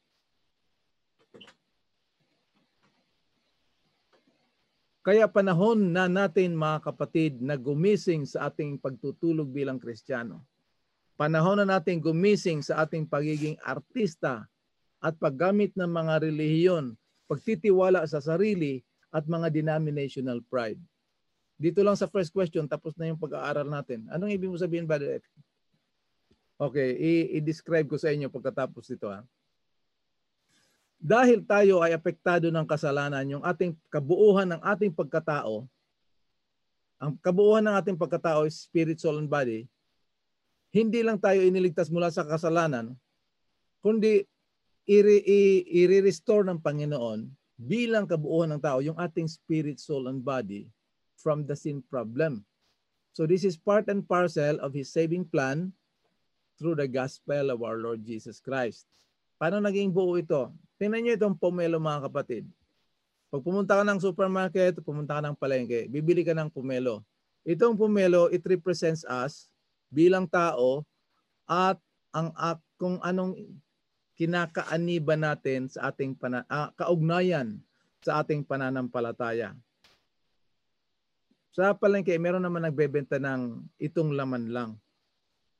Kaya 5.02 5.26
panahon 5.26 5.90
na 5.90 6.06
natin 6.06 6.54
mga 6.54 6.78
kapatid 6.86 7.42
na 7.42 7.58
gumising 7.58 8.22
sa 8.22 8.46
ating 8.46 8.78
pagtutulog 8.78 9.50
bilang 9.50 9.82
Kristiyano. 9.82 10.46
Panahon 11.18 11.58
na 11.58 11.66
natin 11.66 11.98
gumising 11.98 12.62
sa 12.62 12.86
ating 12.86 13.10
pagiging 13.10 13.58
artista 13.66 14.46
at 15.02 15.18
paggamit 15.18 15.74
ng 15.74 15.90
mga 15.90 16.22
relihiyon, 16.22 16.94
pagtitiwala 17.32 18.04
sa 18.04 18.20
sarili 18.20 18.84
at 19.08 19.24
mga 19.24 19.48
denominational 19.48 20.44
pride. 20.44 20.80
Dito 21.56 21.80
lang 21.80 21.96
sa 21.96 22.10
first 22.10 22.28
question, 22.28 22.68
tapos 22.68 22.92
na 23.00 23.08
yung 23.08 23.20
pag-aaral 23.20 23.64
natin. 23.64 24.04
Anong 24.12 24.36
ibig 24.36 24.52
mo 24.52 24.60
sabihin, 24.60 24.84
Brother 24.84 25.16
F? 25.20 25.26
Okay, 26.60 26.92
i-describe 27.40 27.88
ko 27.88 27.96
sa 27.96 28.12
inyo 28.12 28.28
pagkatapos 28.28 28.84
dito. 28.92 29.08
Ha? 29.08 29.24
dahil 31.02 31.42
tayo 31.42 31.82
ay 31.82 31.98
apektado 31.98 32.46
ng 32.46 32.62
kasalanan, 32.62 33.26
yung 33.26 33.42
ating 33.42 33.74
kabuuhan 33.90 34.46
ng 34.54 34.62
ating 34.62 34.94
pagkatao, 34.94 35.66
ang 37.02 37.18
kabuuhan 37.18 37.66
ng 37.66 37.74
ating 37.74 37.98
pagkatao 37.98 38.46
is 38.46 38.62
spirit, 38.62 39.02
soul, 39.02 39.18
and 39.18 39.26
body, 39.26 39.66
hindi 40.70 41.02
lang 41.02 41.18
tayo 41.18 41.42
iniligtas 41.42 41.90
mula 41.90 42.06
sa 42.14 42.22
kasalanan, 42.22 42.94
kundi 43.82 44.22
i-restore 44.86 46.46
ng 46.48 46.58
Panginoon 46.58 47.30
bilang 47.54 48.08
kabuuhan 48.08 48.50
ng 48.56 48.62
tao 48.62 48.82
yung 48.82 48.98
ating 48.98 49.30
spirit, 49.30 49.78
soul, 49.78 50.10
and 50.10 50.22
body 50.22 50.66
from 51.14 51.46
the 51.46 51.54
sin 51.54 51.78
problem. 51.86 52.42
So 53.14 53.28
this 53.28 53.46
is 53.46 53.54
part 53.54 53.86
and 53.92 54.02
parcel 54.02 54.58
of 54.58 54.74
His 54.74 54.90
saving 54.90 55.28
plan 55.28 55.70
through 56.58 56.80
the 56.80 56.90
gospel 56.90 57.54
of 57.54 57.62
our 57.62 57.78
Lord 57.78 58.02
Jesus 58.02 58.42
Christ. 58.42 58.88
Paano 59.38 59.62
naging 59.62 59.94
buo 59.94 60.18
ito? 60.18 60.50
Tingnan 60.78 61.06
niyo 61.06 61.12
itong 61.18 61.38
pomelo 61.38 61.78
mga 61.78 62.10
kapatid. 62.10 62.46
Pag 63.30 63.42
pumunta 63.42 63.78
ka 63.78 63.84
ng 63.86 64.00
supermarket, 64.02 64.82
pumunta 64.82 65.18
ka 65.18 65.22
ng 65.24 65.36
palengke, 65.38 65.86
bibili 65.88 66.26
ka 66.26 66.34
ng 66.34 66.50
pomelo. 66.50 67.00
Itong 67.42 67.74
pomelo, 67.74 68.30
it 68.30 68.42
represents 68.46 69.02
us 69.06 69.50
bilang 69.90 70.30
tao 70.30 70.86
at 71.46 71.76
ang 72.14 72.30
kung 72.78 73.00
anong 73.02 73.34
kinakaaniba 74.22 75.18
natin 75.18 75.66
sa 75.66 75.90
ating 75.90 76.14
pana, 76.14 76.46
uh, 76.46 76.70
kaugnayan 76.78 77.58
sa 78.06 78.22
ating 78.22 78.46
pananampalataya. 78.46 79.50
Sa 81.50 81.74
palengke, 81.74 82.14
meron 82.22 82.46
naman 82.46 82.62
nagbebenta 82.62 83.18
ng 83.18 83.66
itong 83.82 84.14
laman 84.14 84.54
lang. 84.54 84.70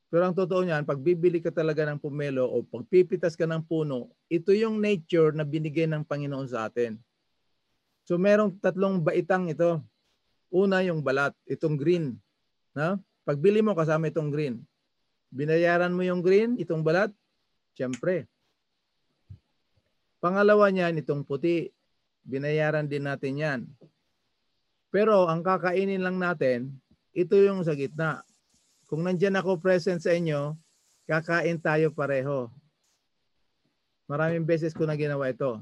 Pero 0.07 0.31
ang 0.31 0.37
totoo 0.37 0.63
niyan, 0.63 0.87
pag 0.87 1.03
bibili 1.03 1.43
ka 1.43 1.51
talaga 1.51 1.83
ng 1.91 1.99
pumelo 1.99 2.47
o 2.47 2.63
pagpipitas 2.63 3.35
ka 3.35 3.51
ng 3.51 3.67
puno, 3.67 4.15
ito 4.31 4.55
yung 4.55 4.79
nature 4.79 5.35
na 5.35 5.43
binigay 5.43 5.91
ng 5.91 6.07
Panginoon 6.07 6.47
sa 6.47 6.71
atin. 6.71 7.03
So 8.07 8.15
merong 8.15 8.63
tatlong 8.63 9.03
baitang 9.03 9.51
ito. 9.51 9.83
Una 10.55 10.87
yung 10.87 11.03
balat, 11.03 11.35
itong 11.51 11.75
green. 11.75 12.15
Na? 12.79 12.95
Pagbili 13.27 13.59
mo 13.59 13.75
kasama 13.75 14.07
itong 14.07 14.31
green. 14.31 14.63
Binayaran 15.35 15.91
mo 15.91 16.07
yung 16.07 16.23
green, 16.23 16.61
itong 16.63 16.85
balat, 16.87 17.11
siyempre. 17.75 18.32
Pangalawa 20.23 20.71
niyan, 20.71 21.03
itong 21.03 21.27
puti. 21.27 21.75
Binayaran 22.23 22.87
din 22.87 23.03
natin 23.03 23.35
yan. 23.35 23.61
Pero 24.95 25.27
ang 25.27 25.43
kakainin 25.43 25.99
lang 25.99 26.23
natin, 26.23 26.71
ito 27.11 27.35
yung 27.35 27.67
sa 27.67 27.75
gitna. 27.75 28.23
Kung 28.87 29.03
nandyan 29.03 29.35
ako 29.35 29.59
present 29.59 29.99
sa 29.99 30.15
inyo, 30.15 30.55
kakain 31.11 31.59
tayo 31.59 31.91
pareho. 31.91 32.47
Maraming 34.07 34.47
beses 34.47 34.71
ko 34.71 34.87
na 34.87 34.95
ginawa 34.95 35.27
ito. 35.27 35.59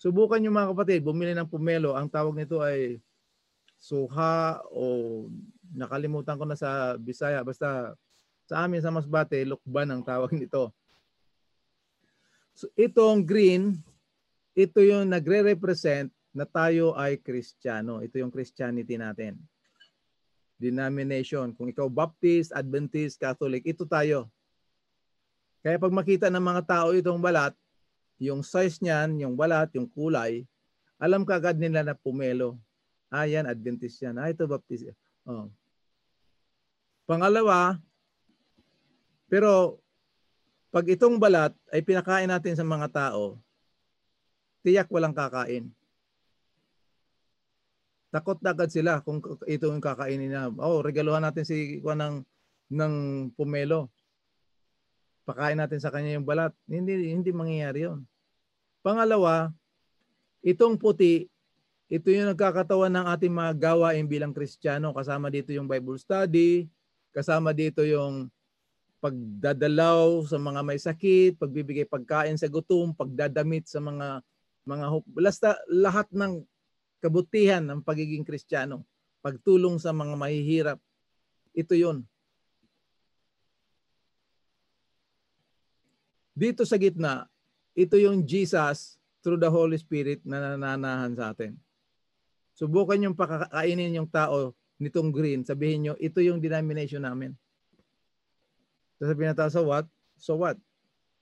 Subukan 0.00 0.40
nyo 0.40 0.56
mga 0.56 0.70
kapatid, 0.72 1.04
bumili 1.04 1.36
ng 1.36 1.50
pumelo. 1.50 1.92
Ang 1.92 2.08
tawag 2.08 2.32
nito 2.32 2.64
ay 2.64 3.02
suha 3.76 4.62
o 4.72 5.26
nakalimutan 5.74 6.38
ko 6.40 6.48
na 6.48 6.56
sa 6.56 6.96
Bisaya. 6.96 7.44
Basta 7.44 7.92
sa 8.48 8.64
amin 8.64 8.80
sa 8.80 8.94
Masbate, 8.94 9.44
lukban 9.44 9.90
ang 9.92 10.00
tawag 10.00 10.32
nito. 10.32 10.72
So 12.56 12.70
itong 12.78 13.26
green, 13.26 13.82
ito 14.58 14.82
yung 14.82 15.06
nagre-represent 15.06 16.10
na 16.34 16.42
tayo 16.42 16.90
ay 16.98 17.22
Kristiyano. 17.22 18.02
Ito 18.02 18.18
yung 18.18 18.34
Christianity 18.34 18.98
natin. 18.98 19.38
Denomination. 20.58 21.54
Kung 21.54 21.70
ikaw 21.70 21.86
Baptist, 21.86 22.50
Adventist, 22.50 23.22
Catholic, 23.22 23.62
ito 23.62 23.86
tayo. 23.86 24.26
Kaya 25.62 25.78
pag 25.78 25.94
makita 25.94 26.26
ng 26.26 26.42
mga 26.42 26.62
tao 26.66 26.90
itong 26.90 27.22
balat, 27.22 27.54
yung 28.18 28.42
size 28.42 28.82
niyan, 28.82 29.22
yung 29.22 29.38
balat, 29.38 29.70
yung 29.78 29.86
kulay, 29.86 30.42
alam 30.98 31.22
kagad 31.22 31.54
nila 31.54 31.86
na 31.86 31.94
pumelo. 31.94 32.58
Ah, 33.06 33.30
yan, 33.30 33.46
Adventist 33.46 34.02
yan. 34.02 34.18
Ah, 34.18 34.26
ito 34.26 34.42
Baptist. 34.50 34.90
Oh. 35.22 35.46
Pangalawa, 37.06 37.78
pero 39.30 39.78
pag 40.74 40.84
itong 40.90 41.16
balat 41.16 41.54
ay 41.70 41.80
pinakain 41.80 42.26
natin 42.26 42.58
sa 42.58 42.66
mga 42.66 42.90
tao, 42.90 43.38
tiyak 44.68 44.92
walang 44.92 45.16
kakain. 45.16 45.72
Takot 48.12 48.36
na 48.44 48.52
agad 48.52 48.68
sila 48.68 49.00
kung 49.00 49.24
ito 49.48 49.68
yung 49.68 49.80
kakainin 49.80 50.28
na. 50.28 50.52
Oh, 50.60 50.84
regaluhan 50.84 51.24
natin 51.24 51.48
si 51.48 51.80
kuan 51.80 52.00
ng 52.04 52.16
ng 52.68 52.94
pumelo 53.32 53.88
pakain 55.28 55.60
natin 55.60 55.76
sa 55.76 55.92
kanya 55.92 56.16
yung 56.16 56.24
balat. 56.24 56.56
Hindi 56.64 57.12
hindi 57.12 57.28
mangyayari 57.32 57.84
'yon. 57.84 58.00
Pangalawa, 58.80 59.52
itong 60.40 60.80
puti, 60.80 61.28
ito 61.92 62.08
yung 62.08 62.32
nagkakatawan 62.32 62.88
ng 62.88 63.06
ating 63.12 63.32
mga 63.36 63.52
gawain 63.60 64.08
bilang 64.08 64.32
Kristiyano. 64.32 64.96
Kasama 64.96 65.28
dito 65.28 65.52
yung 65.52 65.68
Bible 65.68 66.00
study, 66.00 66.64
kasama 67.12 67.52
dito 67.52 67.84
yung 67.84 68.32
pagdadalaw 69.04 70.24
sa 70.24 70.40
mga 70.40 70.60
may 70.64 70.80
sakit, 70.80 71.36
pagbibigay 71.36 71.84
pagkain 71.84 72.40
sa 72.40 72.48
gutom, 72.48 72.96
pagdadamit 72.96 73.68
sa 73.68 73.84
mga 73.84 74.24
mga 74.68 74.86
basta 75.08 75.56
lahat 75.72 76.12
ng 76.12 76.44
kabutihan 77.00 77.64
ng 77.64 77.80
pagiging 77.80 78.26
Kristiyano, 78.26 78.84
pagtulong 79.24 79.80
sa 79.80 79.96
mga 79.96 80.14
mahihirap. 80.14 80.78
Ito 81.56 81.72
'yon. 81.72 82.04
Dito 86.38 86.62
sa 86.62 86.78
gitna, 86.78 87.26
ito 87.74 87.98
yung 87.98 88.22
Jesus 88.22 88.94
through 89.24 89.40
the 89.40 89.50
Holy 89.50 89.74
Spirit 89.74 90.22
na 90.22 90.54
nananahan 90.54 91.10
sa 91.18 91.34
atin. 91.34 91.58
Subukan 92.54 93.02
yung 93.02 93.18
pakakainin 93.18 93.98
yung 93.98 94.06
tao 94.06 94.54
nitong 94.78 95.10
green. 95.10 95.42
Sabihin 95.42 95.82
nyo, 95.82 95.94
ito 95.98 96.22
yung 96.22 96.38
denomination 96.38 97.02
namin. 97.02 97.34
Sasabihin 99.02 99.34
na 99.34 99.38
tao, 99.38 99.50
so 99.50 99.66
what? 99.66 99.86
So 100.18 100.38
what? 100.38 100.58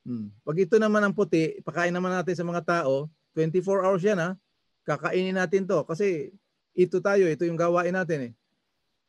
Hmm. 0.05 0.33
Pag 0.45 0.69
ito 0.69 0.77
naman 0.77 1.01
ang 1.01 1.17
puti, 1.17 1.61
pakain 1.65 1.93
naman 1.93 2.13
natin 2.13 2.37
sa 2.37 2.45
mga 2.45 2.63
tao, 2.65 3.09
24 3.37 3.85
hours 3.85 4.03
yan 4.03 4.17
ha. 4.17 4.31
Kakainin 4.89 5.37
natin 5.37 5.69
to 5.69 5.85
kasi 5.85 6.33
ito 6.73 6.97
tayo, 7.05 7.29
ito 7.29 7.45
yung 7.45 7.61
gawain 7.61 7.93
natin 7.93 8.33
eh. 8.33 8.33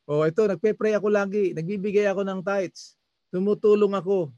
O 0.07 0.23
ito, 0.23 0.43
nagpe-pray 0.43 0.95
ako 0.95 1.07
lagi, 1.11 1.51
nagbibigay 1.51 2.07
ako 2.07 2.23
ng 2.23 2.39
tithes, 2.39 2.95
tumutulong 3.31 3.91
ako, 3.91 4.31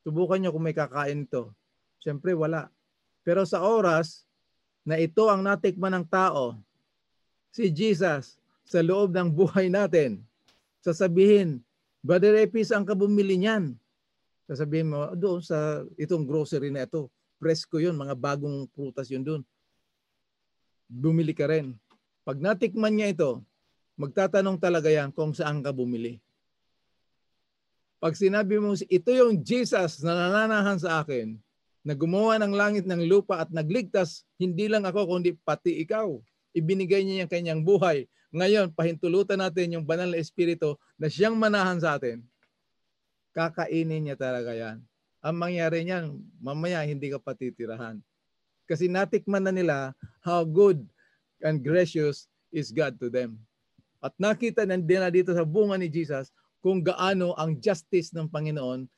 Subukan 0.00 0.40
nyo 0.40 0.50
kung 0.52 0.64
may 0.64 0.76
kakain 0.76 1.28
ito. 1.28 1.52
Siyempre 2.00 2.32
wala. 2.32 2.72
Pero 3.20 3.44
sa 3.44 3.60
oras 3.60 4.24
na 4.80 4.96
ito 4.96 5.28
ang 5.28 5.44
natikman 5.44 5.92
ng 6.00 6.06
tao, 6.08 6.56
si 7.52 7.68
Jesus 7.68 8.40
sa 8.64 8.80
loob 8.80 9.12
ng 9.12 9.28
buhay 9.28 9.68
natin, 9.68 10.24
sasabihin, 10.80 11.60
Brother 12.00 12.32
Epis, 12.40 12.72
ang 12.72 12.88
kabumili 12.88 13.36
niyan. 13.36 13.76
Sasabihin 14.48 14.88
mo, 14.88 15.12
doon 15.12 15.44
sa 15.44 15.84
itong 16.00 16.24
grocery 16.24 16.72
na 16.72 16.88
ito, 16.88 17.12
presko 17.40 17.80
yun, 17.80 17.96
mga 17.96 18.12
bagong 18.12 18.68
prutas 18.68 19.08
yun 19.08 19.24
doon. 19.24 19.42
Bumili 20.84 21.32
ka 21.32 21.48
rin. 21.48 21.72
Pag 22.20 22.36
natikman 22.36 22.92
niya 22.92 23.16
ito, 23.16 23.30
magtatanong 23.96 24.60
talaga 24.60 24.92
yan 24.92 25.08
kung 25.08 25.32
saan 25.32 25.64
ka 25.64 25.72
bumili. 25.72 26.20
Pag 27.96 28.12
sinabi 28.16 28.60
mo, 28.60 28.76
ito 28.76 29.10
yung 29.12 29.40
Jesus 29.40 30.04
na 30.04 30.12
nananahan 30.12 30.76
sa 30.76 31.00
akin, 31.00 31.40
na 31.80 31.96
gumawa 31.96 32.36
ng 32.36 32.52
langit 32.52 32.84
ng 32.84 33.08
lupa 33.08 33.40
at 33.40 33.48
nagligtas, 33.48 34.28
hindi 34.36 34.68
lang 34.68 34.84
ako, 34.84 35.16
kundi 35.16 35.32
pati 35.40 35.80
ikaw. 35.80 36.20
Ibinigay 36.52 37.04
niya 37.04 37.24
yung 37.24 37.32
kanyang 37.32 37.62
buhay. 37.64 38.04
Ngayon, 38.30 38.76
pahintulutan 38.76 39.40
natin 39.40 39.80
yung 39.80 39.84
banal 39.88 40.12
na 40.12 40.20
espiritu 40.20 40.76
na 41.00 41.08
siyang 41.08 41.36
manahan 41.36 41.80
sa 41.80 41.96
atin. 41.96 42.20
Kakainin 43.32 44.06
niya 44.10 44.16
talaga 44.18 44.52
yan. 44.52 44.84
Ang 45.20 45.36
mangyari 45.36 45.84
niyan, 45.84 46.16
mamaya 46.40 46.80
hindi 46.84 47.12
ka 47.12 47.20
patitirahan. 47.20 48.00
Kasi 48.64 48.88
natikman 48.88 49.44
na 49.44 49.52
nila 49.52 49.76
how 50.24 50.46
good 50.46 50.80
and 51.44 51.60
gracious 51.60 52.30
is 52.48 52.72
God 52.72 52.96
to 52.96 53.12
them. 53.12 53.36
At 54.00 54.16
nakita 54.16 54.64
na 54.64 54.80
nila 54.80 55.12
dito 55.12 55.36
sa 55.36 55.44
bunga 55.44 55.76
ni 55.76 55.92
Jesus 55.92 56.32
kung 56.64 56.80
gaano 56.80 57.36
ang 57.36 57.56
justice 57.60 58.12
ng 58.16 58.28
Panginoon 58.28 58.88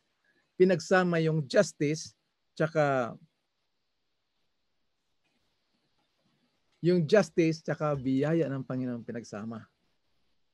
pinagsama 0.63 1.19
yung 1.19 1.43
justice 1.49 2.15
tsaka 2.55 3.17
yung 6.83 7.07
justice 7.07 7.63
tsaka 7.63 7.95
biyaya 7.99 8.51
ng 8.51 8.67
Panginoon 8.67 9.07
pinagsama. 9.07 9.63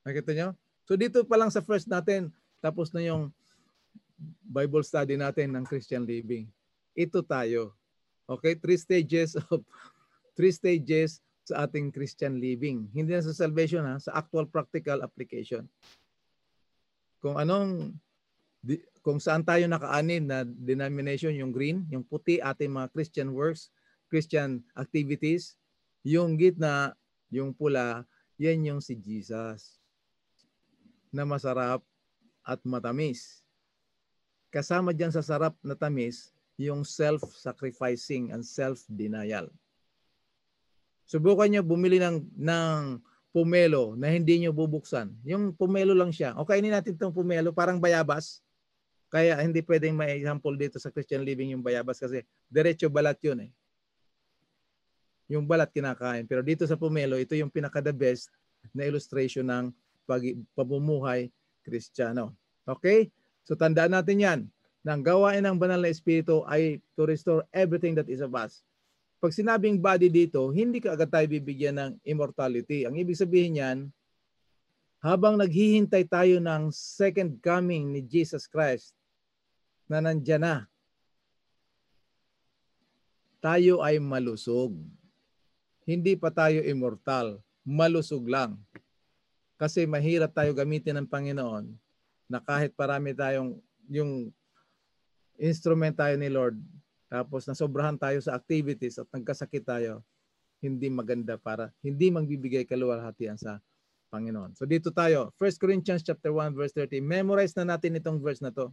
Nakita 0.05 0.31
nyo? 0.33 0.49
So 0.85 0.97
dito 0.97 1.25
pa 1.25 1.37
lang 1.37 1.53
sa 1.53 1.61
first 1.61 1.89
natin, 1.89 2.33
tapos 2.61 2.93
na 2.93 3.01
yung 3.01 3.33
Bible 4.43 4.83
study 4.83 5.15
natin 5.15 5.55
ng 5.55 5.63
Christian 5.63 6.03
living. 6.03 6.47
Ito 6.93 7.23
tayo. 7.23 7.73
Okay? 8.27 8.59
Three 8.59 8.79
stages 8.79 9.39
of 9.39 9.63
three 10.37 10.51
stages 10.51 11.23
sa 11.47 11.65
ating 11.65 11.89
Christian 11.89 12.37
living. 12.37 12.91
Hindi 12.93 13.17
na 13.17 13.25
sa 13.25 13.33
salvation 13.33 13.81
ha, 13.87 13.97
sa 13.97 14.19
actual 14.19 14.45
practical 14.45 15.01
application 15.01 15.65
kung 17.19 17.35
anong 17.35 17.93
kung 18.99 19.19
saan 19.23 19.43
tayo 19.43 19.63
nakaanin 19.67 20.27
na 20.27 20.43
denomination, 20.43 21.31
yung 21.31 21.55
green, 21.55 21.87
yung 21.87 22.03
puti 22.03 22.43
ating 22.43 22.71
mga 22.71 22.91
Christian 22.91 23.31
works, 23.31 23.71
Christian 24.11 24.59
activities, 24.75 25.55
yung 26.03 26.35
gitna, 26.35 26.91
yung 27.31 27.55
pula, 27.55 28.03
yan 28.35 28.67
yung 28.67 28.81
si 28.83 28.99
Jesus 28.99 29.79
na 31.07 31.23
masarap 31.23 31.79
at 32.43 32.59
matamis. 32.67 33.38
Kasama 34.49 34.93
dyan 34.93 35.13
sa 35.13 35.21
sarap 35.21 35.53
na 35.61 35.77
tamis, 35.77 36.33
yung 36.59 36.83
self-sacrificing 36.83 38.35
and 38.35 38.43
self-denial. 38.43 39.47
Subukan 41.07 41.47
nyo 41.49 41.61
bumili 41.63 41.97
ng, 41.97 42.21
ng 42.35 42.99
pumelo 43.31 43.95
na 43.95 44.11
hindi 44.11 44.41
nyo 44.43 44.51
bubuksan. 44.51 45.13
Yung 45.25 45.55
pumelo 45.55 45.95
lang 45.95 46.11
siya. 46.11 46.35
O 46.35 46.45
kainin 46.45 46.73
natin 46.73 46.97
itong 46.97 47.15
pumelo, 47.15 47.55
parang 47.55 47.79
bayabas. 47.79 48.41
Kaya 49.09 49.41
hindi 49.41 49.65
pwedeng 49.65 49.97
may 49.97 50.21
example 50.21 50.53
dito 50.53 50.77
sa 50.77 50.93
Christian 50.93 51.25
living 51.25 51.57
yung 51.57 51.65
bayabas 51.65 51.97
kasi 51.97 52.21
diretso 52.45 52.85
balat 52.93 53.17
yun 53.25 53.49
eh. 53.49 53.51
Yung 55.29 55.49
balat 55.49 55.69
kinakain. 55.73 56.29
Pero 56.29 56.45
dito 56.45 56.65
sa 56.65 56.77
pumelo, 56.77 57.17
ito 57.17 57.33
yung 57.33 57.49
pinaka 57.49 57.81
the 57.81 57.93
best 57.93 58.29
na 58.73 58.85
illustration 58.85 59.45
ng 59.49 59.65
pag 60.05 60.21
pamumuhay 60.53 61.29
kristyano. 61.65 62.33
Okay? 62.65 63.09
So 63.49 63.57
tandaan 63.57 63.97
natin 63.97 64.21
yan. 64.21 64.39
Na 64.85 64.93
ang 64.93 65.01
gawain 65.01 65.41
ng 65.41 65.57
banal 65.57 65.81
na 65.81 65.89
espiritu 65.89 66.45
ay 66.45 66.77
to 66.93 67.09
restore 67.09 67.41
everything 67.49 67.97
that 67.97 68.05
is 68.05 68.21
of 68.21 68.31
us 68.37 68.61
pag 69.19 69.35
sinabing 69.35 69.75
body 69.83 70.07
dito, 70.07 70.47
hindi 70.47 70.79
ka 70.79 70.95
agad 70.95 71.11
tayo 71.11 71.27
bibigyan 71.27 71.75
ng 71.75 71.91
immortality. 72.07 72.87
Ang 72.87 72.95
ibig 72.95 73.19
sabihin 73.19 73.59
niyan, 73.59 73.77
habang 75.03 75.35
naghihintay 75.35 76.07
tayo 76.07 76.39
ng 76.39 76.71
second 76.71 77.35
coming 77.43 77.91
ni 77.91 77.99
Jesus 77.99 78.47
Christ 78.47 78.95
na 79.91 79.99
nandyan 79.99 80.39
na, 80.39 80.55
tayo 83.43 83.83
ay 83.83 83.99
malusog. 83.99 84.75
Hindi 85.83 86.15
pa 86.15 86.31
tayo 86.31 86.63
immortal. 86.63 87.43
Malusog 87.67 88.23
lang. 88.23 88.55
Kasi 89.59 89.83
mahirap 89.83 90.31
tayo 90.31 90.55
gamitin 90.55 90.95
ng 90.95 91.07
Panginoon 91.11 91.75
na 92.29 92.37
kahit 92.37 92.77
parami 92.77 93.11
tayong 93.17 93.57
yung 93.89 94.29
instrument 95.41 95.97
tayo 95.97 96.13
ni 96.15 96.29
Lord, 96.29 96.61
tapos 97.09 97.49
nasobrahan 97.49 97.97
tayo 97.97 98.21
sa 98.21 98.37
activities 98.37 99.01
at 99.01 99.09
nagkasakit 99.09 99.65
tayo, 99.65 100.05
hindi 100.61 100.93
maganda 100.93 101.41
para 101.41 101.73
hindi 101.81 102.13
magbibigay 102.13 102.69
kaluwalhatian 102.69 103.33
sa 103.33 103.57
Panginoon. 104.13 104.53
So 104.53 104.69
dito 104.69 104.93
tayo, 104.93 105.33
1 105.41 105.57
Corinthians 105.57 106.05
chapter 106.05 106.29
1 106.29 106.53
verse 106.53 106.73
30. 106.77 107.01
Memorize 107.01 107.57
na 107.57 107.73
natin 107.75 107.97
itong 107.97 108.21
verse 108.21 108.45
na 108.45 108.53
to. 108.53 108.69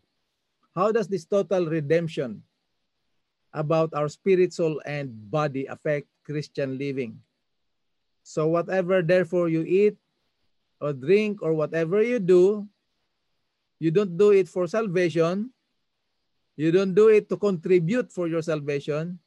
How 0.77 0.93
does 0.93 1.09
this 1.09 1.25
total 1.25 1.65
redemption 1.65 2.45
about 3.57 3.97
our 3.97 4.13
spirit, 4.13 4.53
soul, 4.53 4.77
and 4.85 5.09
body 5.09 5.65
affect 5.65 6.05
Christian 6.29 6.77
living? 6.77 7.17
So 8.21 8.45
whatever 8.53 9.01
therefore 9.01 9.49
you 9.49 9.65
eat, 9.65 9.97
or 10.81 10.93
drink 10.93 11.41
or 11.41 11.57
whatever 11.57 12.05
you 12.05 12.21
do, 12.21 12.69
you 13.79 13.91
don't 13.91 14.17
do 14.17 14.33
it 14.33 14.49
for 14.49 14.67
salvation. 14.67 15.53
You 16.57 16.73
don't 16.73 16.97
do 16.97 17.13
it 17.13 17.29
to 17.29 17.37
contribute 17.37 18.09
for 18.09 18.29
your 18.29 18.41
salvation. 18.41 19.21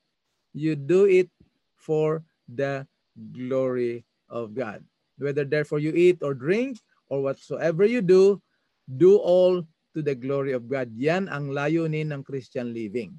You 0.53 0.73
do 0.73 1.05
it 1.05 1.29
for 1.77 2.25
the 2.49 2.89
glory 3.13 4.05
of 4.29 4.57
God. 4.57 4.81
Whether 5.21 5.45
therefore 5.45 5.77
you 5.77 5.93
eat 5.93 6.25
or 6.25 6.33
drink 6.33 6.81
or 7.05 7.21
whatsoever 7.21 7.85
you 7.85 8.01
do, 8.01 8.41
do 8.89 9.17
all 9.21 9.61
to 9.93 9.99
the 10.01 10.17
glory 10.17 10.57
of 10.57 10.65
God. 10.65 10.89
Yan 10.97 11.29
ang 11.29 11.53
layunin 11.53 12.09
ng 12.09 12.25
Christian 12.25 12.73
living. 12.73 13.13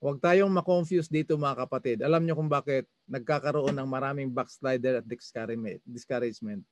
Huwag 0.00 0.16
tayong 0.20 0.48
ma-confuse 0.48 1.12
dito 1.12 1.36
mga 1.36 1.68
kapatid. 1.68 2.00
Alam 2.00 2.24
nyo 2.24 2.32
kung 2.32 2.48
bakit 2.48 2.88
nagkakaroon 3.04 3.76
ng 3.76 3.84
maraming 3.84 4.32
backslider 4.32 5.04
at 5.04 5.06
discouragement. 5.08 6.64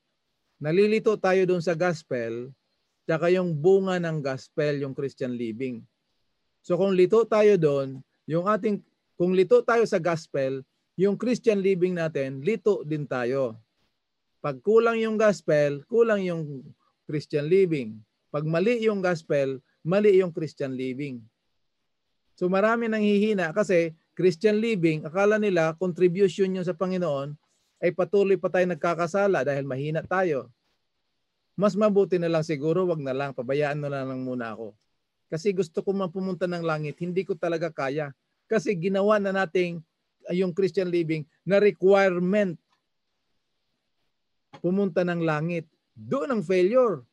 Nalilito 0.58 1.14
tayo 1.14 1.46
doon 1.46 1.62
sa 1.62 1.78
gospel, 1.78 2.50
tsaka 3.06 3.30
yung 3.30 3.54
bunga 3.54 4.02
ng 4.02 4.18
gospel, 4.18 4.82
yung 4.82 4.90
Christian 4.90 5.38
living. 5.38 5.86
So 6.66 6.74
kung 6.74 6.98
lito 6.98 7.22
tayo 7.30 7.54
doon, 7.54 8.02
yung 8.26 8.50
ating, 8.50 8.82
kung 9.14 9.38
lito 9.38 9.62
tayo 9.62 9.86
sa 9.86 10.02
gospel, 10.02 10.66
yung 10.98 11.14
Christian 11.14 11.62
living 11.62 11.94
natin, 11.94 12.42
lito 12.42 12.82
din 12.82 13.06
tayo. 13.06 13.54
Pag 14.42 14.58
kulang 14.58 14.98
yung 14.98 15.14
gospel, 15.14 15.86
kulang 15.86 16.26
yung 16.26 16.66
Christian 17.06 17.46
living. 17.46 17.94
Pag 18.34 18.42
mali 18.42 18.82
yung 18.82 18.98
gospel, 18.98 19.62
mali 19.86 20.18
yung 20.18 20.34
Christian 20.34 20.74
living. 20.74 21.22
So 22.34 22.50
marami 22.50 22.90
nang 22.90 23.02
hihina 23.02 23.54
kasi 23.54 23.94
Christian 24.18 24.58
living, 24.58 25.06
akala 25.06 25.38
nila 25.38 25.78
contribution 25.78 26.50
yun 26.50 26.66
sa 26.66 26.74
Panginoon 26.74 27.38
ay 27.78 27.94
patuloy 27.94 28.34
pa 28.34 28.50
tayo 28.50 28.66
nagkakasala 28.66 29.46
dahil 29.46 29.64
mahina 29.66 30.02
tayo. 30.02 30.50
Mas 31.58 31.74
mabuti 31.74 32.18
na 32.22 32.30
lang 32.30 32.46
siguro, 32.46 32.86
wag 32.86 33.02
na 33.02 33.14
lang, 33.14 33.30
pabayaan 33.34 33.82
na 33.82 33.90
lang 33.90 34.22
muna 34.22 34.54
ako. 34.54 34.74
Kasi 35.28 35.50
gusto 35.50 35.82
ko 35.82 35.90
pumunta 36.08 36.46
ng 36.46 36.62
langit, 36.62 36.96
hindi 37.02 37.26
ko 37.26 37.34
talaga 37.34 37.68
kaya. 37.68 38.14
Kasi 38.48 38.78
ginawa 38.78 39.18
na 39.20 39.34
nating 39.34 39.82
yung 40.32 40.54
Christian 40.54 40.88
living 40.88 41.26
na 41.44 41.60
requirement 41.60 42.56
pumunta 44.58 45.04
ng 45.04 45.22
langit. 45.22 45.68
Doon 45.92 46.38
ang 46.38 46.42
failure. 46.42 47.04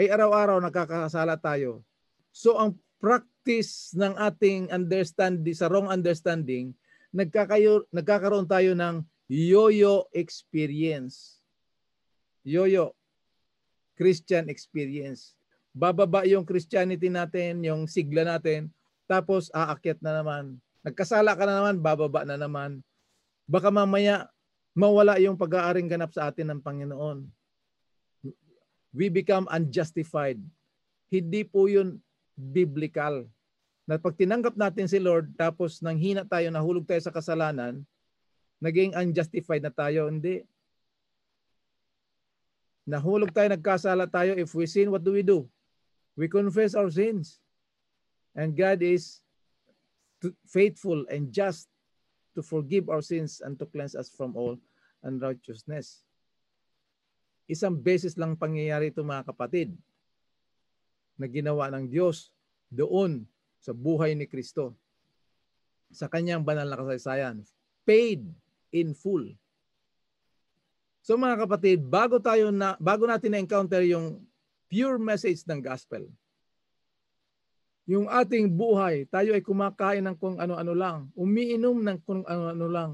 Ay 0.00 0.08
araw-araw 0.08 0.58
nakakasala 0.64 1.36
tayo. 1.36 1.84
So 2.32 2.56
ang 2.56 2.80
practice 3.00 3.92
ng 3.96 4.16
ating 4.16 4.72
understanding, 4.72 5.56
sa 5.56 5.68
wrong 5.68 5.88
understanding, 5.88 6.72
nagkakayo, 7.12 7.84
nagkakaroon 7.92 8.48
tayo 8.48 8.72
ng 8.76 9.04
yo-yo 9.30 10.10
experience. 10.10 11.38
Yo-yo. 12.42 12.98
Christian 13.94 14.50
experience. 14.50 15.38
Bababa 15.70 16.26
yung 16.26 16.42
Christianity 16.42 17.06
natin, 17.06 17.62
yung 17.62 17.86
sigla 17.86 18.26
natin, 18.26 18.72
tapos 19.06 19.52
aakyat 19.54 20.02
na 20.02 20.18
naman. 20.18 20.58
Nagkasala 20.82 21.38
ka 21.38 21.46
na 21.46 21.62
naman, 21.62 21.78
bababa 21.78 22.26
na 22.26 22.34
naman. 22.34 22.82
Baka 23.46 23.70
mamaya 23.70 24.26
mawala 24.74 25.20
yung 25.22 25.38
pag-aaring 25.38 25.86
ganap 25.86 26.10
sa 26.10 26.32
atin 26.32 26.50
ng 26.50 26.60
Panginoon. 26.64 27.28
We 28.90 29.06
become 29.12 29.46
unjustified. 29.46 30.42
Hindi 31.06 31.46
po 31.46 31.70
yun 31.70 32.02
biblical. 32.34 33.30
Na 33.86 34.00
pag 34.00 34.16
tinanggap 34.18 34.58
natin 34.58 34.90
si 34.90 34.98
Lord, 34.98 35.34
tapos 35.38 35.78
nang 35.84 35.98
hina 36.00 36.26
tayo, 36.26 36.50
nahulog 36.50 36.88
tayo 36.88 36.98
sa 36.98 37.14
kasalanan, 37.14 37.84
naging 38.60 38.92
unjustified 38.92 39.64
na 39.64 39.72
tayo. 39.72 40.06
Hindi. 40.06 40.44
Nahulog 42.84 43.32
tayo, 43.32 43.48
nagkasala 43.50 44.04
tayo. 44.06 44.36
If 44.36 44.52
we 44.52 44.68
sin, 44.68 44.92
what 44.92 45.02
do 45.02 45.16
we 45.16 45.24
do? 45.24 45.48
We 46.14 46.28
confess 46.28 46.76
our 46.76 46.92
sins. 46.92 47.40
And 48.36 48.52
God 48.54 48.84
is 48.84 49.24
faithful 50.46 51.08
and 51.08 51.32
just 51.32 51.66
to 52.36 52.44
forgive 52.44 52.92
our 52.92 53.02
sins 53.02 53.40
and 53.42 53.58
to 53.58 53.66
cleanse 53.66 53.96
us 53.96 54.12
from 54.12 54.36
all 54.36 54.54
unrighteousness. 55.02 56.04
Isang 57.50 57.80
beses 57.80 58.14
lang 58.14 58.38
pangyayari 58.38 58.94
ito 58.94 59.02
mga 59.02 59.26
kapatid 59.26 59.74
na 61.18 61.26
ginawa 61.26 61.66
ng 61.74 61.90
Diyos 61.90 62.30
doon 62.70 63.26
sa 63.58 63.74
buhay 63.74 64.14
ni 64.14 64.30
Kristo 64.30 64.78
sa 65.90 66.06
kanyang 66.06 66.46
banal 66.46 66.70
na 66.70 66.78
kasaysayan. 66.78 67.42
Paid 67.82 68.30
in 68.70 68.94
full. 68.96 69.30
So 71.00 71.16
mga 71.16 71.46
kapatid, 71.46 71.82
bago 71.82 72.22
tayo 72.22 72.54
na 72.54 72.76
bago 72.78 73.08
natin 73.08 73.34
na-encounter 73.34 73.82
yung 73.88 74.22
pure 74.70 75.00
message 75.00 75.42
ng 75.48 75.58
gospel, 75.58 76.06
yung 77.90 78.06
ating 78.06 78.46
buhay, 78.46 79.08
tayo 79.10 79.34
ay 79.34 79.42
kumakain 79.42 80.06
ng 80.06 80.14
kung 80.14 80.38
ano-ano 80.38 80.72
lang, 80.76 81.10
umiinom 81.18 81.82
ng 81.82 81.98
kung 82.06 82.22
ano-ano 82.22 82.66
lang, 82.70 82.90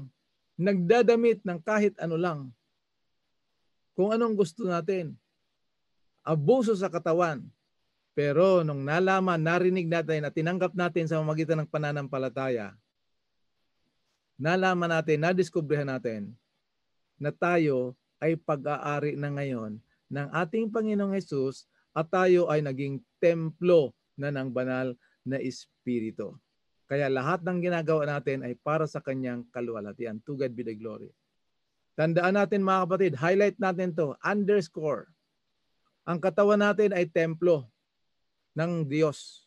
nagdadamit 0.57 1.45
ng 1.45 1.59
kahit 1.61 1.93
ano 2.01 2.17
lang, 2.17 2.39
kung 3.93 4.09
anong 4.09 4.33
gusto 4.33 4.65
natin, 4.65 5.13
abuso 6.25 6.73
sa 6.73 6.89
katawan, 6.89 7.45
pero 8.17 8.65
nung 8.65 8.81
nalaman, 8.81 9.37
narinig 9.37 9.85
natin 9.85 10.25
na 10.25 10.33
tinanggap 10.33 10.73
natin 10.73 11.05
sa 11.05 11.21
magitan 11.21 11.61
ng 11.61 11.69
pananampalataya, 11.69 12.73
nalaman 14.37 14.93
natin, 14.93 15.21
nadiskubrihan 15.21 15.89
natin 15.89 16.31
na 17.17 17.33
tayo 17.33 17.97
ay 18.21 18.37
pag-aari 18.37 19.17
na 19.17 19.33
ngayon 19.33 19.81
ng 20.07 20.27
ating 20.31 20.69
Panginoong 20.69 21.17
Hesus 21.17 21.65
at 21.91 22.07
tayo 22.13 22.45
ay 22.47 22.61
naging 22.61 23.01
templo 23.17 23.91
na 24.13 24.29
ng 24.29 24.53
banal 24.53 24.93
na 25.25 25.41
Espiritu. 25.41 26.37
Kaya 26.87 27.11
lahat 27.11 27.43
ng 27.43 27.59
ginagawa 27.59 28.07
natin 28.07 28.47
ay 28.47 28.55
para 28.55 28.87
sa 28.87 29.03
kanyang 29.03 29.43
kaluwalhatian. 29.51 30.23
To 30.23 30.39
God 30.39 30.55
be 30.55 30.63
the 30.63 30.77
glory. 30.77 31.11
Tandaan 31.99 32.37
natin 32.37 32.63
mga 32.63 32.87
kapatid, 32.87 33.13
highlight 33.17 33.57
natin 33.59 33.91
to, 33.91 34.15
underscore. 34.23 35.09
Ang 36.07 36.23
katawan 36.23 36.61
natin 36.63 36.95
ay 36.95 37.09
templo 37.09 37.67
ng 38.55 38.87
Diyos, 38.87 39.43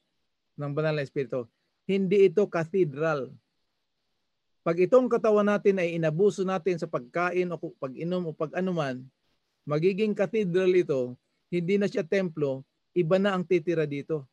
ng 0.60 0.74
banal 0.74 0.98
na 0.98 1.06
Espiritu. 1.06 1.48
Hindi 1.88 2.28
ito 2.28 2.44
cathedral. 2.50 3.32
Pag 4.60 4.76
itong 4.84 5.08
katawan 5.08 5.48
natin 5.48 5.80
ay 5.80 5.96
inabuso 5.96 6.44
natin 6.44 6.76
sa 6.76 6.84
pagkain 6.84 7.48
o 7.48 7.56
pag-inom 7.56 8.28
o 8.28 8.36
pag-anuman, 8.36 9.00
magiging 9.64 10.12
cathedral 10.12 10.68
ito, 10.76 11.16
hindi 11.48 11.80
na 11.80 11.88
siya 11.88 12.04
templo, 12.04 12.60
iba 12.92 13.16
na 13.16 13.32
ang 13.32 13.42
titira 13.42 13.88
dito. 13.88 14.28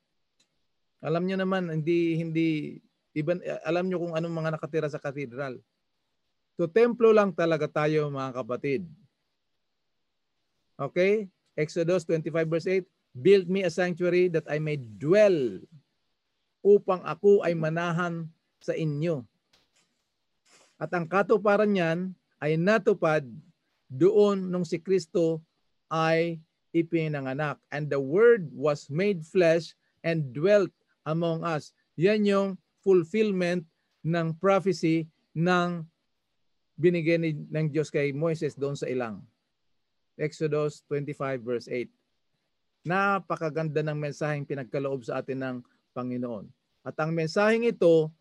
Alam 0.99 1.23
niyo 1.23 1.39
naman, 1.39 1.71
hindi, 1.71 2.19
hindi, 2.19 2.47
iba, 3.15 3.39
alam 3.63 3.87
niyo 3.87 4.03
kung 4.03 4.13
anong 4.19 4.35
mga 4.35 4.51
nakatira 4.59 4.87
sa 4.91 4.99
cathedral. 4.99 5.63
So 6.57 6.65
templo 6.65 7.13
lang 7.13 7.31
talaga 7.31 7.69
tayo 7.69 8.09
mga 8.11 8.43
kapatid. 8.43 8.83
Okay? 10.75 11.29
Exodus 11.55 12.03
25 12.05 12.51
verse 12.51 12.67
8, 12.67 12.83
Build 13.17 13.45
me 13.49 13.65
a 13.65 13.71
sanctuary 13.71 14.29
that 14.29 14.45
I 14.45 14.61
may 14.61 14.77
dwell 14.77 15.63
upang 16.61 17.01
ako 17.01 17.41
ay 17.47 17.57
manahan 17.57 18.27
sa 18.61 18.75
inyo. 18.75 19.25
At 20.77 20.93
ang 20.93 21.09
katuparan 21.09 21.73
niyan 21.73 22.13
ay 22.37 22.53
natupad 22.57 23.25
doon 23.89 24.49
nung 24.53 24.65
si 24.65 24.77
Kristo 24.77 25.41
ay 25.89 26.37
ipinanganak. 26.69 27.57
And 27.73 27.89
the 27.89 27.97
Word 27.97 28.53
was 28.53 28.85
made 28.93 29.25
flesh 29.25 29.73
and 30.05 30.29
dwelt 30.29 30.69
among 31.09 31.41
us. 31.41 31.73
Yan 31.97 32.29
yung 32.29 32.49
fulfillment 32.85 33.65
ng 34.05 34.37
prophecy 34.37 35.09
ng 35.33 35.81
binigay 36.77 37.17
ng 37.33 37.67
Diyos 37.73 37.89
kay 37.89 38.13
Moises 38.13 38.53
doon 38.53 38.77
sa 38.77 38.85
ilang. 38.85 39.25
Exodus 40.13 40.85
25 40.85 41.41
verse 41.41 41.67
8. 41.69 41.89
Napakaganda 42.85 43.81
ng 43.81 43.97
mensaheng 43.97 44.45
pinagkaloob 44.45 45.01
sa 45.09 45.19
atin 45.19 45.41
ng 45.41 45.57
Panginoon. 45.97 46.45
At 46.85 46.95
ang 47.01 47.11
mensaheng 47.11 47.65
ito, 47.65 48.13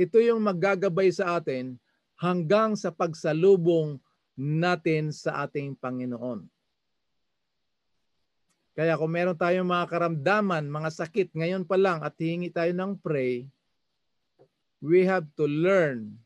ito 0.00 0.16
yung 0.16 0.40
maggagabay 0.40 1.12
sa 1.12 1.36
atin 1.36 1.76
hanggang 2.20 2.76
sa 2.76 2.92
pagsalubong 2.92 3.96
natin 4.36 5.08
sa 5.08 5.48
ating 5.48 5.72
Panginoon. 5.72 6.44
Kaya 8.76 8.96
kung 9.00 9.12
meron 9.12 9.36
tayong 9.36 9.66
mga 9.66 9.88
karamdaman, 9.88 10.68
mga 10.68 10.90
sakit 10.92 11.32
ngayon 11.32 11.64
pa 11.64 11.80
lang 11.80 12.04
at 12.04 12.16
hingi 12.20 12.52
tayo 12.52 12.70
ng 12.76 12.96
pray, 13.00 13.48
we 14.80 15.04
have 15.04 15.28
to 15.36 15.44
learn 15.48 16.16